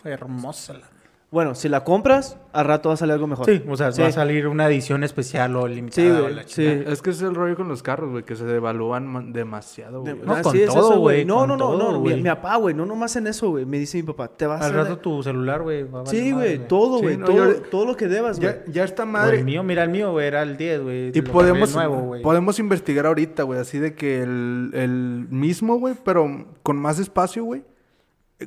hermosa. 0.04 0.74
La... 0.74 0.97
Bueno, 1.30 1.54
si 1.54 1.68
la 1.68 1.84
compras, 1.84 2.38
al 2.54 2.64
rato 2.64 2.88
va 2.88 2.94
a 2.94 2.96
salir 2.96 3.12
algo 3.12 3.26
mejor. 3.26 3.44
Sí, 3.44 3.62
o 3.68 3.76
sea, 3.76 3.92
Sí. 3.92 4.00
va 4.00 4.08
a 4.08 4.12
salir 4.12 4.48
una 4.48 4.66
edición 4.66 5.04
especial 5.04 5.54
o 5.56 5.68
limitada. 5.68 6.08
Sí, 6.16 6.22
güey, 6.22 6.34
la 6.34 6.42
sí. 6.46 6.64
Es 6.64 7.02
que 7.02 7.10
ese 7.10 7.24
es 7.24 7.28
el 7.28 7.34
rollo 7.34 7.54
con 7.54 7.68
los 7.68 7.82
carros, 7.82 8.10
güey, 8.10 8.24
que 8.24 8.34
se 8.34 8.46
devalúan 8.46 9.06
ma- 9.06 9.22
demasiado, 9.22 10.00
güey. 10.00 10.14
No, 10.24 10.34
Ah, 10.34 10.40
con 10.40 10.52
sí, 10.52 10.62
es 10.62 10.72
todo, 10.72 10.90
eso, 10.92 11.00
güey, 11.00 11.26
No, 11.26 11.46
no, 11.46 11.58
no, 11.58 11.68
todo, 11.68 11.92
no. 11.92 11.98
Mi, 12.00 12.10
güey. 12.12 12.16
mi 12.22 12.30
papá, 12.30 12.56
güey, 12.56 12.74
no 12.74 12.86
nomás 12.86 13.14
en 13.16 13.26
eso, 13.26 13.50
güey. 13.50 13.66
Me 13.66 13.78
dice 13.78 13.98
mi 13.98 14.04
papá, 14.04 14.28
te 14.28 14.46
vas 14.46 14.62
Al 14.62 14.72
a... 14.72 14.84
rato 14.84 14.98
tu 15.00 15.22
celular, 15.22 15.60
güey. 15.60 15.82
va 15.82 16.00
a 16.00 16.02
valer 16.04 16.08
Sí, 16.18 16.32
madre, 16.32 16.56
güey, 16.56 16.66
todo, 16.68 16.96
Sí, 17.00 17.04
güey. 17.04 17.16
no, 17.18 17.26
todo, 17.26 17.36
yo- 17.52 17.60
todo 17.70 17.84
lo 17.84 17.94
que 17.94 18.08
debas, 18.08 18.40
güey. 18.40 18.50
Ya, 18.66 18.72
ya 18.72 18.84
está 18.84 19.02
O 19.02 19.06
madre. 19.06 19.38
el 19.40 19.44
mío, 19.44 19.62
mira, 19.62 19.84
el 19.84 19.90
mío, 19.90 20.12
güey, 20.12 20.26
era 20.28 20.42
el 20.42 20.56
10, 20.56 20.80
güey. 20.82 21.10
Y 21.14 21.20
podemos, 21.20 21.74
nuevo, 21.74 22.00
güey. 22.00 22.22
podemos 22.22 22.58
investigar 22.58 23.04
ahorita, 23.04 23.42
güey, 23.42 23.60
así 23.60 23.78
de 23.78 23.94
que 23.94 24.22
el, 24.22 24.70
el 24.72 25.26
mismo, 25.28 25.78
güey, 25.78 25.94
pero 26.02 26.46
con 26.62 26.78
más 26.78 26.98
espacio, 26.98 27.44
güey. 27.44 27.64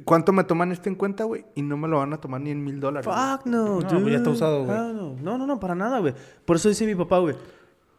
¿Cuánto 0.06 0.32
me 0.32 0.44
toman 0.46 0.72
este 0.72 0.88
en 0.90 0.96
cuenta, 0.96 1.26
güey? 1.26 1.46
Y 1.56 1.62
no 1.62 1.76
me 1.76 1.88
lo 1.88 1.98
van 1.98 2.14
a 2.14 2.18
tomar 2.22 2.40
ni 2.42 2.50
en 2.52 2.64
mil 2.64 2.80
dólares. 2.80 3.06
Fuck 3.06 3.46
no, 3.46 3.82
No, 3.82 3.82
dude. 3.82 4.12
ya 4.12 4.18
está 4.18 4.30
usado, 4.30 4.64
güey. 4.66 4.78
Ah, 4.78 4.92
no. 4.94 5.16
no, 5.22 5.38
no, 5.38 5.46
no, 5.46 5.60
para 5.60 5.76
nada, 5.76 6.00
güey. 6.00 6.14
Por 6.46 6.56
eso 6.56 6.70
dice 6.70 6.86
mi 6.86 6.96
papá, 6.96 7.20
güey. 7.20 7.36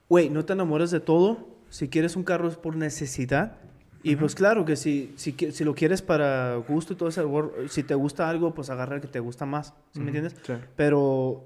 Güey, 0.09 0.31
no 0.31 0.45
te 0.45 0.55
enamores 0.55 0.91
de 0.91 1.01
todo. 1.01 1.49
Si 1.69 1.89
quieres 1.89 2.17
un 2.17 2.25
carro 2.25 2.49
es 2.49 2.57
por 2.57 2.77
necesidad. 2.77 3.59
Y 4.03 4.17
pues 4.17 4.35
claro 4.35 4.65
que 4.65 4.75
si, 4.77 5.13
si, 5.17 5.33
si 5.33 5.65
lo 5.65 5.75
quieres 5.75 6.03
para 6.03 6.57
gusto 6.57 6.95
y 6.95 6.97
todo 6.97 7.09
eso, 7.11 7.29
wor- 7.31 7.69
si 7.69 7.83
te 7.83 7.95
gusta 7.95 8.29
algo, 8.29 8.53
pues 8.53 8.69
agarra 8.71 8.97
el 8.97 9.01
que 9.01 9.07
te 9.09 9.21
gusta 9.21 9.47
más. 9.47 9.75
¿Sí 9.93 10.01
me 10.01 10.07
entiendes? 10.07 10.35
sí. 10.45 10.55
Pero 10.77 11.45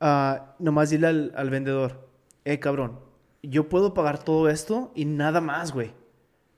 ah, 0.00 0.54
nomás 0.58 0.90
dile 0.90 1.06
al, 1.06 1.32
al 1.36 1.48
vendedor, 1.50 2.08
eh, 2.44 2.58
cabrón, 2.58 2.98
yo 3.42 3.68
puedo 3.68 3.94
pagar 3.94 4.18
todo 4.18 4.48
esto 4.48 4.90
y 4.94 5.04
nada 5.04 5.40
más, 5.40 5.72
güey. 5.72 5.92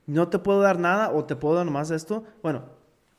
No 0.07 0.29
te 0.29 0.39
puedo 0.39 0.61
dar 0.61 0.79
nada 0.79 1.11
o 1.11 1.25
te 1.25 1.35
puedo 1.35 1.55
dar 1.55 1.65
nomás 1.65 1.91
esto. 1.91 2.23
Bueno, 2.41 2.63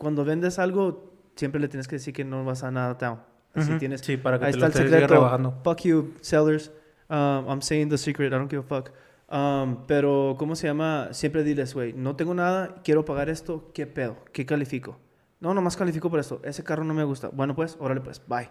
cuando 0.01 0.25
vendes 0.25 0.59
algo, 0.59 1.13
siempre 1.37 1.61
le 1.61 1.69
tienes 1.69 1.87
que 1.87 1.97
decir 1.97 2.15
que 2.15 2.25
no 2.25 2.43
vas 2.43 2.65
a 2.65 2.71
nada 2.71 2.95
down. 2.95 3.21
Así 3.55 3.69
Ujú. 3.71 3.79
tienes. 3.79 4.01
Sí, 4.01 4.17
para 4.17 4.39
que 4.39 4.47
ahí 4.47 4.53
te 4.53 4.57
está 4.59 4.69
lo 4.79 4.85
el 4.87 4.91
secreto. 4.91 5.15
rebajando. 5.15 5.61
Fuck 5.63 5.81
you, 5.83 6.15
sellers. 6.23 6.73
Um, 7.11 7.47
I'm 7.49 7.61
saying 7.61 7.91
the 7.91 7.99
secret. 7.99 8.29
I 8.33 8.37
don't 8.37 8.51
give 8.51 8.61
a 8.61 8.63
fuck. 8.63 8.91
Um, 9.31 9.87
pero, 9.87 10.37
¿cómo 10.39 10.57
se 10.57 10.67
llama? 10.69 11.09
Siempre 11.13 11.45
diles, 11.45 11.75
güey, 11.75 11.93
no 11.93 12.17
tengo 12.17 12.33
nada, 12.35 12.77
quiero 12.83 13.05
pagar 13.05 13.29
esto, 13.29 13.71
¿qué 13.75 13.87
pedo? 13.87 14.17
¿Qué 14.33 14.47
califico? 14.47 14.99
No, 15.39 15.53
nomás 15.55 15.77
califico 15.77 16.09
por 16.11 16.19
esto. 16.19 16.41
Ese 16.45 16.65
carro 16.65 16.83
no 16.83 16.95
me 16.95 17.05
gusta. 17.05 17.29
Bueno, 17.29 17.55
pues, 17.55 17.77
órale, 17.79 18.01
pues, 18.01 18.21
bye. 18.27 18.51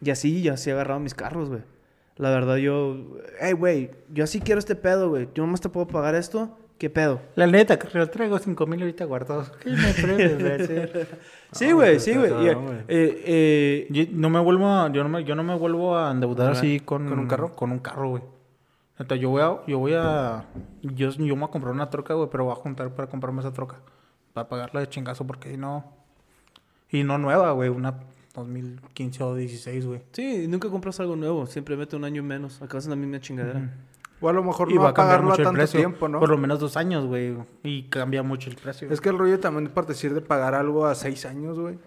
Y 0.00 0.10
así, 0.10 0.42
ya 0.42 0.54
así 0.54 0.68
he 0.70 0.72
agarrado 0.72 0.98
mis 1.00 1.14
carros, 1.14 1.48
güey. 1.48 1.62
La 2.16 2.30
verdad, 2.30 2.56
yo, 2.56 3.16
hey, 3.40 3.52
güey, 3.52 3.90
yo 4.10 4.24
así 4.24 4.40
quiero 4.40 4.58
este 4.58 4.74
pedo, 4.74 5.08
güey. 5.08 5.28
Yo 5.34 5.44
nomás 5.46 5.60
te 5.60 5.68
puedo 5.68 5.86
pagar 5.86 6.14
esto, 6.16 6.57
¿qué 6.78 6.90
pedo? 6.90 7.20
La 7.34 7.46
neta, 7.46 7.78
que 7.78 7.88
yo 7.92 8.08
traigo 8.08 8.38
5 8.38 8.66
mil 8.66 8.80
ahorita 8.80 9.04
guardados. 9.04 9.50
¿Qué 9.60 9.70
me 9.70 9.92
prendes, 9.92 10.68
güey? 10.68 11.06
Sí, 11.52 11.72
güey, 11.72 11.98
sí, 11.98 12.14
güey. 12.14 12.30
no, 12.30 12.72
eh, 12.72 12.86
eh, 12.88 13.86
Yo 13.90 14.04
no 14.12 14.28
me 14.28 14.38
vuelvo 14.38 14.66
a, 14.68 14.92
yo 14.92 15.02
no 15.02 15.08
me, 15.08 15.24
yo 15.24 15.34
no 15.34 15.42
me 15.42 15.54
vuelvo 15.54 15.96
a 15.96 16.10
endeudar 16.10 16.52
así 16.52 16.78
con, 16.80 17.08
¿Con 17.08 17.18
un 17.18 17.26
carro? 17.26 17.56
Con 17.56 17.72
un 17.72 17.78
carro, 17.78 18.10
güey. 18.10 18.22
Neta, 18.98 19.16
yo 19.16 19.30
voy 19.30 19.42
a, 19.42 19.58
yo 19.66 19.78
voy 19.78 19.94
a, 19.94 20.44
yo, 20.82 21.10
yo 21.10 21.18
me 21.18 21.32
voy 21.32 21.44
a 21.48 21.50
comprar 21.50 21.72
una 21.72 21.88
troca, 21.88 22.14
güey, 22.14 22.28
pero 22.30 22.44
voy 22.44 22.52
a 22.52 22.56
juntar 22.56 22.90
para 22.94 23.08
comprarme 23.08 23.40
esa 23.40 23.52
troca. 23.52 23.76
Para 24.34 24.48
pagarla 24.48 24.80
de 24.80 24.88
chingazo, 24.88 25.26
porque 25.26 25.50
si 25.50 25.56
no, 25.56 25.84
y 26.90 27.04
no 27.04 27.16
nueva, 27.16 27.52
güey, 27.52 27.68
una 27.68 27.94
2015 28.34 29.22
o 29.22 29.34
16, 29.34 29.86
güey. 29.86 30.00
sí, 30.12 30.46
nunca 30.48 30.68
compras 30.68 31.00
algo 31.00 31.16
nuevo. 31.16 31.46
Siempre 31.46 31.76
mete 31.76 31.96
un 31.96 32.04
año 32.04 32.22
menos. 32.22 32.60
Acabas 32.62 32.84
en 32.84 32.90
la 32.90 32.96
misma 32.96 33.20
chingadera. 33.20 33.72
O 34.20 34.28
a 34.28 34.32
lo 34.32 34.42
mejor 34.42 34.70
Y 34.70 34.74
no 34.74 34.82
va 34.82 34.88
a 34.96 35.14
a 35.14 35.18
mucho 35.22 35.36
el 35.36 35.44
tanto 35.44 35.58
precio. 35.58 35.78
tiempo, 35.80 36.08
¿no? 36.08 36.18
Por 36.20 36.28
lo 36.28 36.38
menos 36.38 36.58
dos 36.58 36.76
años, 36.76 37.06
güey. 37.06 37.36
Y 37.62 37.84
cambia 37.84 38.22
mucho 38.22 38.50
el 38.50 38.56
precio. 38.56 38.90
Es 38.90 39.00
que 39.00 39.08
el 39.10 39.18
rollo 39.18 39.38
también 39.38 39.68
por 39.68 39.86
decir 39.86 40.12
de 40.14 40.20
pagar 40.20 40.54
algo 40.54 40.86
a 40.86 40.94
seis 40.94 41.24
años, 41.26 41.58
güey. 41.58 41.78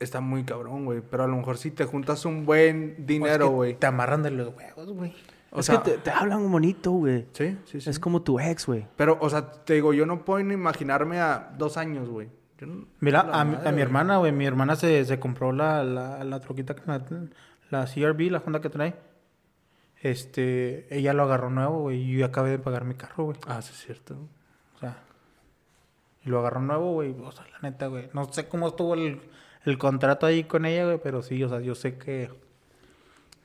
Está 0.00 0.20
muy 0.20 0.42
cabrón, 0.42 0.84
güey. 0.84 1.00
Pero 1.08 1.22
a 1.24 1.26
lo 1.28 1.36
mejor 1.36 1.58
si 1.58 1.70
te 1.70 1.84
juntas 1.84 2.24
un 2.24 2.44
buen 2.44 2.96
O 2.98 3.00
es 3.00 3.06
dinero, 3.06 3.48
que 3.48 3.54
güey. 3.54 3.74
Te 3.74 3.86
amarran 3.86 4.22
de 4.24 4.32
los 4.32 4.48
huevos, 4.56 4.92
güey. 4.92 5.14
O 5.52 5.60
es 5.60 5.66
sea, 5.66 5.82
que 5.82 5.92
te, 5.92 5.98
te 5.98 6.10
hablan 6.10 6.50
bonito, 6.50 6.90
güey. 6.92 7.26
Sí, 7.32 7.56
sí, 7.66 7.80
sí. 7.80 7.90
Es 7.90 7.98
como 8.00 8.22
tu 8.22 8.40
ex, 8.40 8.66
güey. 8.66 8.86
Pero, 8.96 9.18
o 9.20 9.30
sea, 9.30 9.48
te 9.64 9.74
digo, 9.74 9.92
yo 9.92 10.04
no 10.06 10.24
puedo 10.24 10.42
ni 10.42 10.54
imaginarme 10.54 11.20
a 11.20 11.52
dos 11.58 11.76
años, 11.76 12.08
güey. 12.08 12.28
No- 12.60 12.86
Mira, 13.00 13.22
la 13.24 13.40
a, 13.40 13.44
mi- 13.44 13.56
madre, 13.56 13.68
a 13.68 13.72
mi 13.72 13.82
hermana, 13.82 14.16
güey, 14.18 14.32
mi 14.32 14.46
hermana 14.46 14.76
se, 14.76 15.04
se 15.04 15.18
compró 15.20 15.52
la, 15.52 15.82
la, 15.84 16.22
la 16.24 16.40
troquita, 16.40 16.74
que 16.74 16.82
me- 16.86 17.28
la 17.70 17.86
CRV, 17.86 18.30
la 18.30 18.42
Honda 18.44 18.60
que 18.60 18.70
trae. 18.70 18.94
Este, 20.02 20.86
ella 20.90 21.12
lo 21.12 21.22
agarró 21.22 21.48
nuevo, 21.48 21.78
güey, 21.82 22.02
y 22.02 22.18
yo 22.18 22.26
acabé 22.26 22.50
de 22.50 22.58
pagar 22.58 22.84
mi 22.84 22.94
carro, 22.94 23.24
güey. 23.24 23.38
Ah, 23.46 23.62
sí, 23.62 23.70
es 23.72 23.84
cierto. 23.84 24.16
O 24.74 24.78
sea, 24.78 24.98
y 26.24 26.28
lo 26.28 26.40
agarró 26.40 26.60
nuevo, 26.60 26.92
güey. 26.92 27.14
O 27.22 27.30
sea, 27.30 27.46
la 27.52 27.70
neta, 27.70 27.86
güey. 27.86 28.10
No 28.12 28.32
sé 28.32 28.48
cómo 28.48 28.68
estuvo 28.68 28.94
el, 28.94 29.20
el 29.64 29.78
contrato 29.78 30.26
ahí 30.26 30.44
con 30.44 30.66
ella, 30.66 30.84
güey, 30.86 30.98
pero 31.00 31.22
sí, 31.22 31.42
o 31.44 31.48
sea, 31.48 31.60
yo 31.60 31.76
sé 31.76 31.98
que 31.98 32.30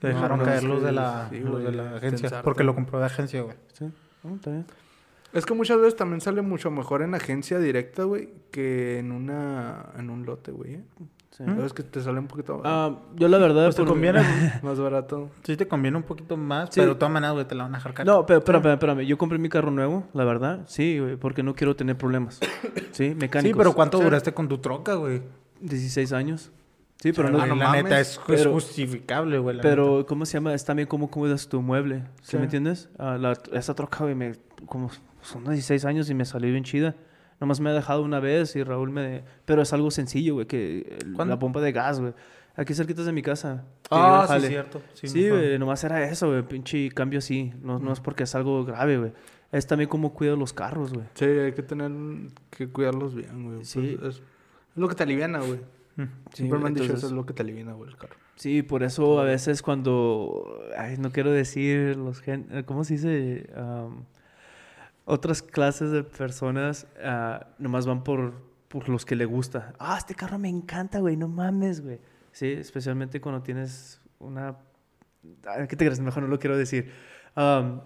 dejaron 0.01 0.39
no, 0.39 0.45
caer 0.45 0.61
que 0.61 0.67
de 0.67 0.91
la, 0.91 1.29
sí, 1.29 1.39
de 1.39 1.71
la 1.71 1.95
agencia, 1.95 2.41
porque 2.41 2.63
lo 2.63 2.73
compró 2.73 2.99
de 2.99 3.05
agencia, 3.05 3.41
güey. 3.41 3.55
Sí. 3.73 3.85
Está 4.35 4.49
bien. 4.49 4.65
Es 5.33 5.45
que 5.45 5.53
muchas 5.53 5.77
veces 5.77 5.95
también 5.95 6.21
sale 6.21 6.41
mucho 6.41 6.71
mejor 6.71 7.03
en 7.03 7.13
agencia 7.13 7.59
directa, 7.59 8.03
güey, 8.03 8.29
que 8.49 8.97
en 8.97 9.11
una 9.11 9.91
en 9.97 10.09
un 10.09 10.25
lote, 10.25 10.51
güey. 10.51 10.75
¿eh? 10.75 10.83
Sí. 11.37 11.43
Sabes 11.45 11.71
que 11.71 11.83
te 11.83 12.01
sale 12.01 12.17
un 12.17 12.25
poquito 12.25 12.61
Ah, 12.65 12.95
yo 13.15 13.27
la 13.27 13.37
verdad... 13.37 13.65
Pues 13.65 13.75
te 13.75 13.85
conviene, 13.85 14.21
más 14.63 14.79
barato. 14.79 15.29
sí 15.43 15.55
te 15.55 15.67
conviene 15.67 15.95
un 15.97 16.01
poquito 16.03 16.35
más, 16.35 16.69
Sí. 16.73 16.79
pero 16.79 16.93
de 16.93 16.99
todas 16.99 17.13
maneras, 17.13 17.35
güey, 17.35 17.45
te 17.47 17.53
la 17.53 17.65
van 17.65 17.75
a 17.75 17.77
dejar 17.77 17.93
cara. 17.93 18.11
No, 18.11 18.25
pero 18.25 18.39
espérame, 18.39 18.65
espérame. 18.73 19.01
Yo 19.05 19.19
compré 19.19 19.37
mi 19.37 19.47
carro 19.47 19.69
nuevo, 19.69 20.07
la 20.13 20.23
verdad. 20.25 20.61
Sí, 20.65 20.97
güey, 20.99 21.15
porque 21.15 21.43
no 21.43 21.53
quiero 21.53 21.75
tener 21.75 21.95
problemas. 21.97 22.39
Sí, 22.91 23.13
mecánicos. 23.15 23.43
Sí, 23.43 23.53
pero 23.55 23.73
¿cuánto 23.75 23.99
Sí. 23.99 24.03
duraste 24.05 24.33
con 24.33 24.47
tu 24.47 24.57
troca, 24.57 24.95
güey? 24.95 25.21
16 25.61 26.11
años. 26.13 26.51
Sí, 26.99 27.11
pero 27.13 27.29
no... 27.29 27.39
Ah, 27.39 27.45
no 27.45 27.53
no 27.55 27.61
la 27.63 27.71
neta, 27.73 27.89
mames, 27.89 27.99
es, 27.99 28.13
es 28.17 28.19
pero- 28.25 28.53
justificable, 28.53 29.37
güey. 29.37 29.59
Pero, 29.61 30.07
¿cómo 30.07 30.25
se 30.25 30.33
llama? 30.33 30.55
Es 30.55 30.65
también 30.65 30.87
cómo 30.87 31.11
cuidas 31.11 31.47
tu 31.47 31.61
mueble. 31.61 32.05
¿Sí, 32.23 32.31
Sí. 32.31 32.37
me 32.37 32.45
entiendes? 32.45 32.89
Ah, 32.97 33.17
la, 33.19 33.33
esa 33.53 33.75
troca, 33.75 33.99
güey, 34.03 34.15
me, 34.15 34.33
como 34.65 34.89
son 35.21 35.43
16 35.43 35.85
años 35.85 36.09
y 36.09 36.15
me 36.15 36.25
salió 36.25 36.49
bien 36.51 36.63
chida. 36.63 36.95
Nomás 37.39 37.59
me 37.59 37.69
ha 37.69 37.73
dejado 37.73 38.01
una 38.01 38.19
vez 38.19 38.55
y 38.55 38.63
Raúl 38.63 38.89
me... 38.89 39.23
Pero 39.45 39.61
es 39.61 39.71
algo 39.73 39.91
sencillo, 39.91 40.35
güey, 40.35 40.47
que 40.47 40.97
la 41.17 41.37
pompa 41.37 41.61
de 41.61 41.71
gas, 41.71 41.99
güey. 41.99 42.13
Aquí 42.55 42.73
cerquitas 42.73 43.05
de 43.05 43.11
mi 43.11 43.21
casa. 43.21 43.65
Ah, 43.91 44.27
sí, 44.39 44.47
cierto. 44.47 44.81
Sí, 44.93 45.29
güey, 45.29 45.59
nomás 45.59 45.83
era 45.83 46.03
eso, 46.09 46.27
güey, 46.29 46.41
pinche 46.41 46.89
cambio 46.89 47.19
así. 47.19 47.53
No, 47.61 47.77
no 47.77 47.93
es 47.93 47.99
porque 47.99 48.23
es 48.23 48.33
algo 48.33 48.65
grave, 48.65 48.97
güey. 48.97 49.13
Es 49.51 49.67
también 49.67 49.89
cómo 49.89 50.13
cuido 50.13 50.35
los 50.35 50.53
carros, 50.53 50.91
güey. 50.91 51.05
Sí, 51.13 51.25
hay 51.25 51.53
que 51.53 51.61
tener 51.61 51.91
que 52.49 52.67
cuidarlos 52.67 53.13
bien, 53.13 53.43
güey. 53.45 53.63
Sí. 53.63 53.97
Pues 53.99 54.15
es, 54.15 54.21
es 54.21 54.23
lo 54.75 54.87
que 54.87 54.95
te 54.95 55.03
aliviana, 55.03 55.39
güey. 55.39 55.59
Siempre 56.33 56.59
me 56.59 56.67
han 56.67 56.73
dicho 56.73 56.93
eso 56.93 57.07
es 57.07 57.11
lo 57.11 57.25
que 57.25 57.33
te 57.33 57.43
aliviana, 57.43 57.73
güey, 57.73 57.91
el 57.91 57.97
carro. 57.97 58.15
Sí, 58.35 58.61
por 58.61 58.83
eso 58.83 59.19
a 59.19 59.23
veces 59.23 59.61
cuando... 59.61 60.59
Ay, 60.77 60.97
no 60.97 61.11
quiero 61.11 61.31
decir 61.31 61.95
los 61.95 62.21
gen... 62.21 62.63
¿Cómo 62.65 62.83
se 62.83 62.95
dice? 62.95 63.49
Am, 63.55 64.05
otras 65.07 65.41
clases 65.41 65.89
de 65.91 66.03
personas 66.03 66.85
ah, 67.03 67.47
nomás 67.57 67.87
van 67.87 68.03
por, 68.03 68.33
por 68.67 68.89
los 68.89 69.05
que 69.05 69.15
le 69.15 69.25
gusta. 69.25 69.73
Ah, 69.79 69.95
este 69.97 70.13
carro 70.13 70.37
me 70.37 70.49
encanta, 70.49 70.99
güey, 70.99 71.15
no 71.17 71.27
mames, 71.27 71.81
güey. 71.81 71.99
Sí, 72.31 72.51
especialmente 72.51 73.19
cuando 73.19 73.41
tienes 73.41 73.99
una... 74.19 74.55
¿Qué 75.67 75.75
te 75.75 75.85
crees? 75.85 75.99
Mejor 75.99 76.23
no 76.23 76.29
lo 76.29 76.37
quiero 76.37 76.55
decir. 76.57 76.91
Am, 77.35 77.81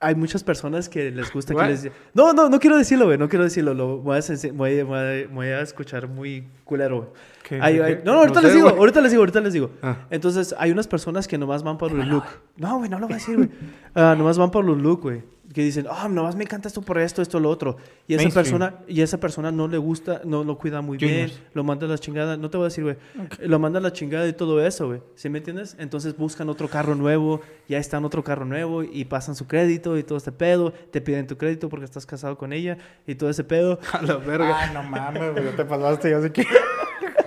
hay 0.00 0.14
muchas 0.16 0.42
personas 0.42 0.88
que 0.88 1.10
les 1.12 1.32
gusta 1.32 1.54
que 1.54 1.62
les... 1.66 1.88
No, 2.12 2.32
no, 2.32 2.48
no 2.48 2.58
quiero 2.58 2.76
decirlo, 2.76 3.04
güey, 3.06 3.16
no 3.18 3.28
quiero 3.28 3.44
decirlo. 3.44 3.72
Lo 3.74 3.98
voy 3.98 4.18
a, 4.18 4.52
voy 4.52 4.78
a- 4.80 4.84
voy 4.84 4.98
a- 4.98 5.28
voy 5.28 5.46
a 5.46 5.60
escuchar 5.60 6.08
muy 6.08 6.48
culero, 6.64 6.96
güey. 6.98 7.08
¿Qué- 7.42 7.60
Hay- 7.60 7.74
qué- 7.76 7.82
hay- 7.82 7.96
qué? 7.98 8.02
no, 8.04 8.12
no, 8.12 8.18
ahorita 8.20 8.40
No 8.40 8.42
les 8.42 8.50
sé, 8.52 8.56
digo, 8.56 8.68
ahorita 8.68 9.00
les 9.00 9.10
digo, 9.10 9.22
ahorita 9.22 9.40
les 9.40 9.52
digo. 9.52 9.70
Ah. 9.82 9.96
Entonces, 10.10 10.54
hay 10.58 10.70
unas 10.70 10.86
personas 10.86 11.26
que 11.28 11.38
nomás 11.38 11.62
van 11.62 11.78
por 11.78 11.90
el 11.92 12.08
look. 12.08 12.24
No, 12.56 12.78
güey, 12.78 12.88
no 12.90 12.98
lo 12.98 13.06
voy 13.06 13.14
a 13.14 13.18
decir, 13.18 13.36
güey. 13.36 13.50
Ah, 13.94 14.14
nomás 14.16 14.38
van 14.38 14.50
por 14.50 14.64
los 14.64 14.78
look, 14.78 15.02
güey. 15.02 15.22
Que 15.52 15.60
dicen, 15.62 15.86
ah, 15.90 16.08
nomás 16.08 16.34
me 16.34 16.44
encanta 16.44 16.66
esto 16.68 16.80
por 16.80 16.96
esto, 16.96 17.20
esto, 17.20 17.38
lo 17.38 17.50
otro. 17.50 17.76
Y 18.08 18.14
esa 18.14 18.22
Mainstream. 18.22 18.44
persona, 18.44 18.74
y 18.88 19.02
esa 19.02 19.20
persona 19.20 19.52
no 19.52 19.68
le 19.68 19.76
gusta, 19.76 20.22
no 20.24 20.44
lo 20.44 20.56
cuida 20.56 20.80
muy 20.80 20.96
bien, 20.96 21.30
lo 21.52 21.62
manda 21.62 21.84
a 21.84 21.90
la 21.90 21.98
chingada. 21.98 22.38
No 22.38 22.48
te 22.48 22.56
voy 22.56 22.64
a 22.64 22.68
decir, 22.68 22.84
güey. 22.84 22.96
Lo 23.40 23.58
manda 23.58 23.78
a 23.78 23.82
la 23.82 23.92
chingada 23.92 24.26
y 24.26 24.32
todo 24.32 24.64
eso, 24.64 24.86
güey. 24.86 25.02
¿Sí 25.14 25.28
me 25.28 25.38
entiendes? 25.38 25.76
Entonces 25.78 26.16
buscan 26.16 26.48
otro 26.48 26.68
carro 26.68 26.94
nuevo, 26.94 27.42
ya 27.68 27.76
está 27.76 27.98
en 27.98 28.06
otro 28.06 28.24
carro 28.24 28.46
nuevo 28.46 28.82
y 28.82 29.04
pasan 29.04 29.34
su 29.34 29.46
crédito 29.46 29.98
y 29.98 30.04
todo 30.04 30.16
este 30.16 30.32
pedo. 30.32 30.72
Te 30.90 31.02
piden 31.02 31.26
tu 31.26 31.36
crédito 31.36 31.68
porque 31.68 31.84
estás 31.84 32.06
casado 32.06 32.38
con 32.38 32.54
ella 32.54 32.78
y 33.06 33.14
todo 33.16 33.28
ese 33.28 33.44
pedo. 33.44 33.78
A 33.92 34.00
la 34.00 34.16
verga. 34.16 34.56
Ah, 34.58 34.70
no 34.72 34.82
mames, 34.84 35.32
güey, 35.32 35.44
ya 35.44 35.54
te 35.56 35.64
pasaste, 35.66 36.08
ya 36.12 36.22
sé 36.22 36.32
que. 36.32 36.46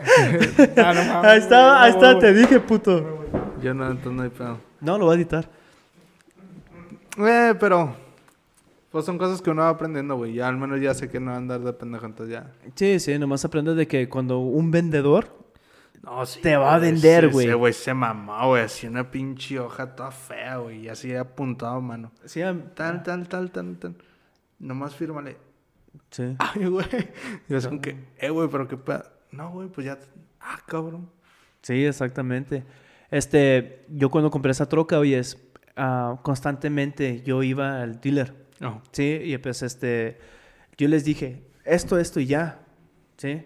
ah, 0.77 0.93
no 0.93 1.03
mames. 1.03 1.31
Ahí 1.31 1.39
está, 1.39 1.83
ahí 1.83 1.91
está, 1.91 2.13
no, 2.13 2.19
te 2.19 2.33
dije, 2.33 2.59
puto. 2.59 3.25
Yo 3.61 3.73
no, 3.73 3.85
entonces 3.89 4.13
no 4.13 4.23
hay 4.23 4.29
pedo. 4.29 4.59
No, 4.81 4.97
lo 4.97 5.05
voy 5.05 5.13
a 5.13 5.17
editar. 5.17 5.49
Eh, 7.17 7.53
pero... 7.59 7.95
Pues 8.91 9.03
son 9.03 9.17
cosas 9.17 9.41
que 9.41 9.49
uno 9.49 9.61
va 9.63 9.69
aprendiendo, 9.69 10.15
güey. 10.15 10.33
Ya 10.35 10.47
al 10.47 10.55
menos 10.55 10.79
ya 10.79 10.93
sé 10.93 11.09
que 11.09 11.19
no 11.19 11.31
va 11.31 11.33
a 11.33 11.37
andar 11.37 11.59
de 11.59 11.73
pendejo, 11.73 12.05
entonces 12.05 12.33
ya... 12.33 12.53
Sí, 12.75 12.97
sí, 13.01 13.19
nomás 13.19 13.43
aprendes 13.43 13.75
de 13.75 13.87
que 13.89 14.07
cuando 14.07 14.39
un 14.39 14.71
vendedor 14.71 15.27
No, 16.01 16.25
sí, 16.25 16.39
Te 16.41 16.55
va 16.55 16.75
a 16.75 16.79
vender, 16.79 17.29
güey. 17.29 17.45
Ese 17.47 17.55
güey 17.55 17.73
se 17.73 17.93
mamó, 17.93 18.47
güey. 18.47 18.63
Así 18.63 18.87
una 18.87 19.11
pinche 19.11 19.59
hoja 19.59 19.95
toda 19.97 20.11
fea, 20.11 20.57
güey. 20.59 20.85
Y 20.85 20.87
así 20.87 21.13
apuntado, 21.13 21.81
mano. 21.81 22.11
Sí, 22.23 22.39
Tal, 22.73 23.03
tal, 23.03 23.27
tal, 23.27 23.51
tal, 23.51 23.77
tal. 23.77 23.95
Nomás 24.59 24.95
fírmale. 24.95 25.35
sí. 26.11 26.35
Ay, 26.39 26.65
güey. 26.65 26.87
Y 27.49 27.51
yo 27.51 27.59
son 27.59 27.79
que, 27.79 27.97
eh, 28.17 28.29
güey, 28.29 28.47
pero 28.47 28.65
qué 28.65 28.77
pedo. 28.77 29.03
No, 29.35 29.51
güey, 29.51 29.67
pues 29.69 29.85
ya. 29.85 29.99
Ah, 30.39 30.59
cabrón. 30.65 31.09
Sí, 31.61 31.85
exactamente. 31.85 32.63
Este, 33.11 33.85
yo 33.89 34.09
cuando 34.09 34.31
compré 34.31 34.51
esa 34.51 34.67
troca, 34.67 34.99
oye, 34.99 35.17
es, 35.19 35.37
ah, 35.75 36.19
constantemente 36.23 37.21
yo 37.23 37.43
iba 37.43 37.81
al 37.81 37.99
dealer, 37.99 38.33
No. 38.59 38.81
¿sí? 38.91 39.19
Y 39.23 39.37
pues, 39.37 39.61
este, 39.63 40.17
yo 40.77 40.87
les 40.87 41.03
dije, 41.03 41.43
esto, 41.63 41.97
esto 41.99 42.19
y 42.19 42.27
ya, 42.27 42.59
¿sí? 43.17 43.43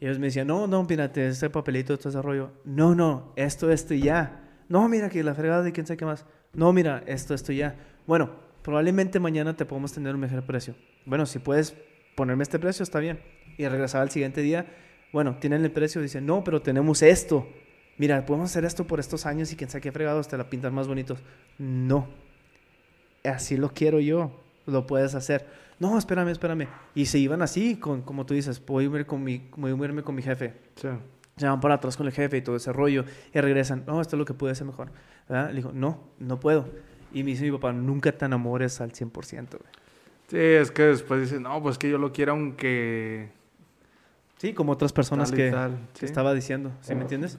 Y 0.00 0.06
ellos 0.06 0.18
me 0.18 0.26
decían, 0.26 0.48
no, 0.48 0.66
no, 0.66 0.82
mírate, 0.82 1.28
este 1.28 1.48
papelito, 1.48 1.96
todo 1.96 2.08
ese 2.08 2.20
rollo. 2.20 2.50
No, 2.64 2.94
no, 2.94 3.32
esto, 3.36 3.70
esto 3.70 3.94
y 3.94 4.00
ya. 4.00 4.40
No, 4.68 4.88
mira, 4.88 5.08
que 5.08 5.22
la 5.22 5.34
fregada 5.34 5.62
de 5.62 5.72
quién 5.72 5.86
sabe 5.86 5.96
qué 5.98 6.04
más. 6.04 6.26
No, 6.52 6.72
mira, 6.72 7.02
esto, 7.06 7.34
esto 7.34 7.52
y 7.52 7.58
ya. 7.58 7.76
Bueno, 8.06 8.30
probablemente 8.62 9.20
mañana 9.20 9.56
te 9.56 9.64
podemos 9.64 9.92
tener 9.92 10.14
un 10.14 10.20
mejor 10.20 10.44
precio. 10.44 10.74
Bueno, 11.06 11.24
si 11.26 11.38
puedes 11.38 11.76
ponerme 12.16 12.42
este 12.42 12.58
precio, 12.58 12.82
está 12.82 12.98
bien. 12.98 13.20
Y 13.58 13.68
regresaba 13.68 14.02
al 14.02 14.10
siguiente 14.10 14.40
día, 14.40 14.66
bueno, 15.12 15.36
tienen 15.38 15.64
el 15.64 15.70
precio, 15.70 16.00
dicen, 16.00 16.24
no, 16.26 16.42
pero 16.42 16.62
tenemos 16.62 17.02
esto. 17.02 17.46
Mira, 17.98 18.24
podemos 18.24 18.50
hacer 18.50 18.64
esto 18.64 18.86
por 18.86 18.98
estos 18.98 19.26
años 19.26 19.52
y 19.52 19.56
quién 19.56 19.68
sabe 19.68 19.82
qué 19.82 19.92
fregados 19.92 20.26
te 20.28 20.38
la 20.38 20.48
pintan 20.48 20.74
más 20.74 20.88
bonitos. 20.88 21.22
No. 21.58 22.08
Así 23.22 23.56
lo 23.56 23.72
quiero 23.72 24.00
yo. 24.00 24.40
Lo 24.66 24.86
puedes 24.86 25.14
hacer. 25.14 25.46
No, 25.78 25.98
espérame, 25.98 26.28
espérame. 26.28 26.68
Y 26.94 27.06
se 27.06 27.18
iban 27.18 27.42
así, 27.42 27.76
con, 27.76 28.02
como 28.02 28.24
tú 28.24 28.34
dices, 28.34 28.64
voy 28.64 28.86
a, 28.86 29.04
con 29.04 29.22
mi, 29.22 29.48
voy 29.56 29.72
a 29.72 29.84
irme 29.84 30.02
con 30.02 30.14
mi 30.14 30.22
jefe. 30.22 30.54
Sí. 30.76 30.88
Se 31.36 31.46
van 31.46 31.60
para 31.60 31.74
atrás 31.74 31.96
con 31.96 32.06
el 32.06 32.12
jefe 32.12 32.38
y 32.38 32.42
todo 32.42 32.56
ese 32.56 32.72
rollo. 32.72 33.04
Y 33.34 33.40
regresan, 33.40 33.84
no, 33.86 34.00
esto 34.00 34.16
es 34.16 34.18
lo 34.18 34.24
que 34.24 34.34
pude 34.34 34.52
hacer 34.52 34.66
mejor. 34.66 34.90
¿verdad? 35.28 35.50
Le 35.50 35.56
digo, 35.56 35.72
no, 35.72 36.08
no 36.18 36.40
puedo. 36.40 36.68
Y 37.12 37.22
me 37.24 37.32
dice 37.32 37.44
mi 37.44 37.50
papá, 37.52 37.72
nunca 37.72 38.12
te 38.12 38.24
enamores 38.24 38.80
al 38.80 38.92
100%. 38.92 39.12
güey". 39.12 39.72
Sí, 40.28 40.38
es 40.38 40.70
que 40.70 40.84
después 40.84 41.20
dicen, 41.20 41.42
no, 41.42 41.62
pues 41.62 41.76
que 41.76 41.90
yo 41.90 41.98
lo 41.98 42.12
quiero 42.12 42.32
aunque. 42.32 43.30
Sí, 44.42 44.52
como 44.54 44.72
otras 44.72 44.92
personas 44.92 45.28
Tal 45.30 45.36
que, 45.38 45.50
tal, 45.52 45.70
que 45.92 46.00
sí. 46.00 46.04
estaba 46.04 46.34
diciendo. 46.34 46.72
¿Sí 46.80 46.96
me 46.96 47.02
entiendes? 47.02 47.38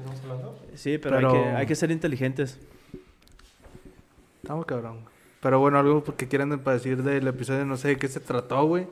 Sí, 0.75 0.97
pero, 0.97 1.17
Pero- 1.17 1.31
Hay, 1.33 1.35
que, 1.43 1.49
hay 1.49 1.65
que 1.65 1.75
ser 1.75 1.91
inteligentes. 1.91 2.57
Estamos 4.41 4.65
cabrón. 4.65 4.99
Pero 5.41 5.59
bueno, 5.59 5.79
algo 5.79 6.01
que 6.15 6.29
quieran 6.29 6.57
para 6.59 6.77
decir 6.77 7.03
del 7.03 7.27
episodio, 7.27 7.65
no 7.65 7.75
sé 7.75 7.89
de 7.89 7.97
qué 7.97 8.07
se 8.07 8.21
trató, 8.21 8.63
güey. 8.65 8.87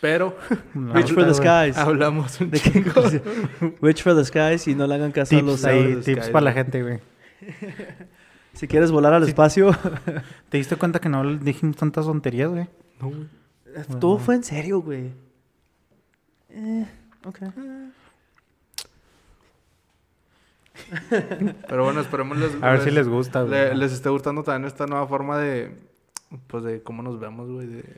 Pero 0.00 0.34
Reach 0.74 1.12
for 1.12 1.26
the 1.26 1.34
skies. 1.34 1.76
hablamos 1.76 2.40
un 2.40 2.50
¿De 2.50 2.58
chingo. 2.58 3.02
Reach 3.82 4.02
for 4.02 4.16
the 4.16 4.24
skies 4.24 4.66
y 4.68 4.74
no 4.74 4.86
le 4.86 4.94
hagan 4.94 5.12
caso 5.12 5.36
a 5.36 5.42
los... 5.42 5.56
Tips 5.56 5.64
ahí, 5.66 5.84
tips 5.96 6.04
Skies, 6.04 6.28
para 6.30 6.44
la 6.46 6.52
gente, 6.54 6.82
güey. 6.82 7.00
Si 8.54 8.66
quieres 8.66 8.90
volar 8.90 9.12
al 9.12 9.24
espacio... 9.24 9.76
¿Te 10.48 10.56
diste 10.56 10.76
cuenta 10.76 10.98
que 11.00 11.10
no 11.10 11.36
dijimos 11.36 11.76
tantas 11.76 12.06
tonterías, 12.06 12.48
güey? 12.50 12.66
No, 12.98 13.08
güey. 13.10 13.28
Todo 14.00 14.16
fue 14.18 14.36
en 14.36 14.42
serio, 14.44 14.80
güey. 14.80 15.12
Eh, 16.48 16.86
ok. 17.26 17.38
Pero 21.68 21.84
bueno, 21.84 22.00
esperemos 22.00 22.36
les, 22.38 22.62
A 22.62 22.70
ver 22.72 22.80
si 22.82 22.90
les 22.90 23.08
gusta, 23.08 23.40
güey. 23.42 23.52
le- 23.52 23.74
les 23.74 23.92
esté 23.92 24.08
gustando 24.10 24.42
también 24.42 24.66
esta 24.66 24.86
nueva 24.86 25.06
forma 25.06 25.38
de, 25.38 25.74
pues 26.46 26.64
de 26.64 26.82
cómo 26.82 27.02
nos 27.02 27.18
vemos, 27.18 27.50
güey, 27.50 27.66
de, 27.66 27.96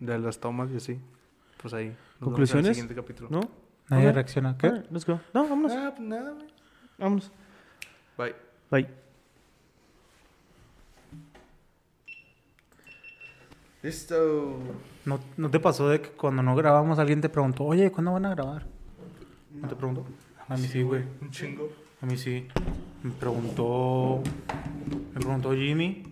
de 0.00 0.18
las 0.18 0.38
tomas 0.40 0.70
y 0.70 0.76
así. 0.76 0.98
Pues 1.60 1.74
ahí. 1.74 1.88
nos 1.88 1.94
vemos 1.94 2.00
en 2.00 2.18
el 2.18 2.24
¿Conclusiones? 2.24 2.68
siguiente 2.76 2.94
capítulo. 2.94 3.28
¿No? 3.30 3.40
Nadie 3.90 4.08
Ok. 4.08 4.14
reacciona. 4.14 4.56
¿Qué? 4.56 4.68
Let's 4.90 5.04
go. 5.06 5.20
No, 5.34 5.46
vámonos. 5.46 5.72
Ah, 5.72 5.92
pues 5.94 6.08
nada, 6.08 6.30
güey. 6.32 6.46
Vámonos. 6.98 7.30
Bye. 8.16 8.34
Bye. 8.70 9.03
Listo. 13.84 14.60
¿No, 15.04 15.20
¿No 15.36 15.50
te 15.50 15.60
pasó 15.60 15.90
de 15.90 16.00
que 16.00 16.08
cuando 16.08 16.42
no 16.42 16.56
grabamos 16.56 16.98
alguien 16.98 17.20
te 17.20 17.28
preguntó, 17.28 17.64
oye, 17.64 17.92
¿cuándo 17.92 18.12
van 18.12 18.24
a 18.24 18.30
grabar? 18.30 18.64
¿No 19.52 19.68
te 19.68 19.76
preguntó? 19.76 20.06
A 20.48 20.56
mí 20.56 20.66
sí, 20.66 20.80
güey. 20.80 21.02
Un 21.20 21.30
chingo. 21.30 21.68
A 22.00 22.06
mí 22.06 22.16
sí. 22.16 22.48
Me 23.02 23.10
preguntó. 23.10 24.22
Me 25.12 25.20
preguntó 25.20 25.52
Jimmy. 25.52 26.02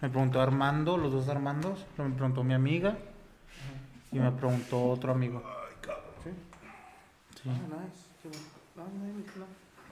Me 0.00 0.08
preguntó 0.08 0.40
Armando, 0.40 0.96
los 0.96 1.12
dos 1.12 1.28
Armandos. 1.28 1.84
Me 1.98 2.08
preguntó 2.08 2.42
mi 2.42 2.54
amiga. 2.54 2.96
Y 4.10 4.18
me 4.18 4.32
preguntó 4.32 4.88
otro 4.88 5.12
amigo. 5.12 5.42
Sí. 6.22 6.30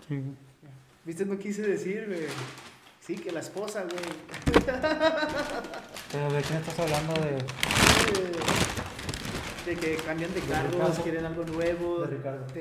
Sí. 0.08 0.22
¿Viste? 1.04 1.26
No 1.26 1.38
quise 1.38 1.60
decir, 1.60 2.06
güey. 2.06 2.22
Sí, 3.04 3.16
que 3.16 3.32
la 3.32 3.40
esposa, 3.40 3.82
güey. 3.82 4.04
¿Pero 6.12 6.32
de 6.32 6.42
quién 6.42 6.58
estás 6.60 6.78
hablando? 6.78 7.14
De, 7.14 7.38
De 9.66 9.76
que 9.76 9.96
cambian 9.96 10.32
de 10.32 10.40
carros, 10.40 10.72
Ricardo. 10.72 11.02
quieren 11.02 11.24
algo 11.24 11.44
nuevo. 11.44 11.98
De 12.00 12.06
Ricardo. 12.16 12.46
de- 12.54 12.60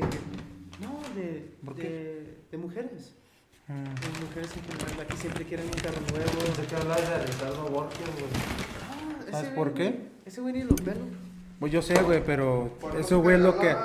no, 0.79 0.99
de, 1.15 1.53
¿Por 1.63 1.75
de, 1.75 2.37
de 2.49 2.57
mujeres. 2.57 3.13
Mm. 3.67 3.83
De 3.83 4.25
mujeres 4.25 4.49
en 4.57 4.63
general. 4.63 5.01
Aquí 5.07 5.17
siempre 5.17 5.45
quieren 5.45 5.65
un 5.67 5.73
carro 5.73 6.01
nuevo. 6.11 6.39
Pensé 6.45 6.65
que 6.65 6.75
hablabas 6.75 7.07
de 7.09 7.25
Ricardo 7.27 7.63
Borges, 7.69 7.99
güey. 8.13 8.25
Ah, 9.27 9.31
¿Sabes 9.31 9.49
por 9.51 9.73
qué? 9.75 10.09
Ese 10.25 10.41
güey 10.41 10.53
ni 10.55 10.63
lo 10.63 10.75
pelo. 10.75 11.01
Pues 11.59 11.71
yo 11.71 11.81
sé, 11.83 11.93
güey, 12.01 12.23
pero 12.25 12.75
ese 12.97 13.13
güey 13.13 13.35
es 13.35 13.41
lo 13.43 13.59
que... 13.59 13.75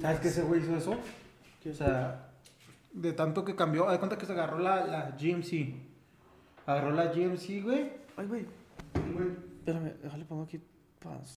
¿Sabes 0.00 0.18
qué 0.20 0.28
ese 0.28 0.42
güey 0.42 0.60
hizo 0.60 0.76
eso? 0.76 0.96
O 1.70 1.74
sea, 1.74 2.25
de 2.96 3.12
tanto 3.12 3.44
que 3.44 3.54
cambió, 3.54 3.90
de 3.90 3.98
cuenta 3.98 4.16
que 4.16 4.26
se 4.26 4.32
agarró 4.32 4.58
la, 4.58 4.86
la 4.86 5.10
GMC. 5.10 5.74
Agarró 6.64 6.92
la 6.92 7.12
GMC, 7.12 7.62
güey. 7.62 7.92
Ay, 8.16 8.26
güey. 8.26 8.46
Espérame, 9.58 9.92
déjale 10.02 10.24
pongo 10.24 10.44
aquí. 10.44 10.60
Paz. 10.98 11.34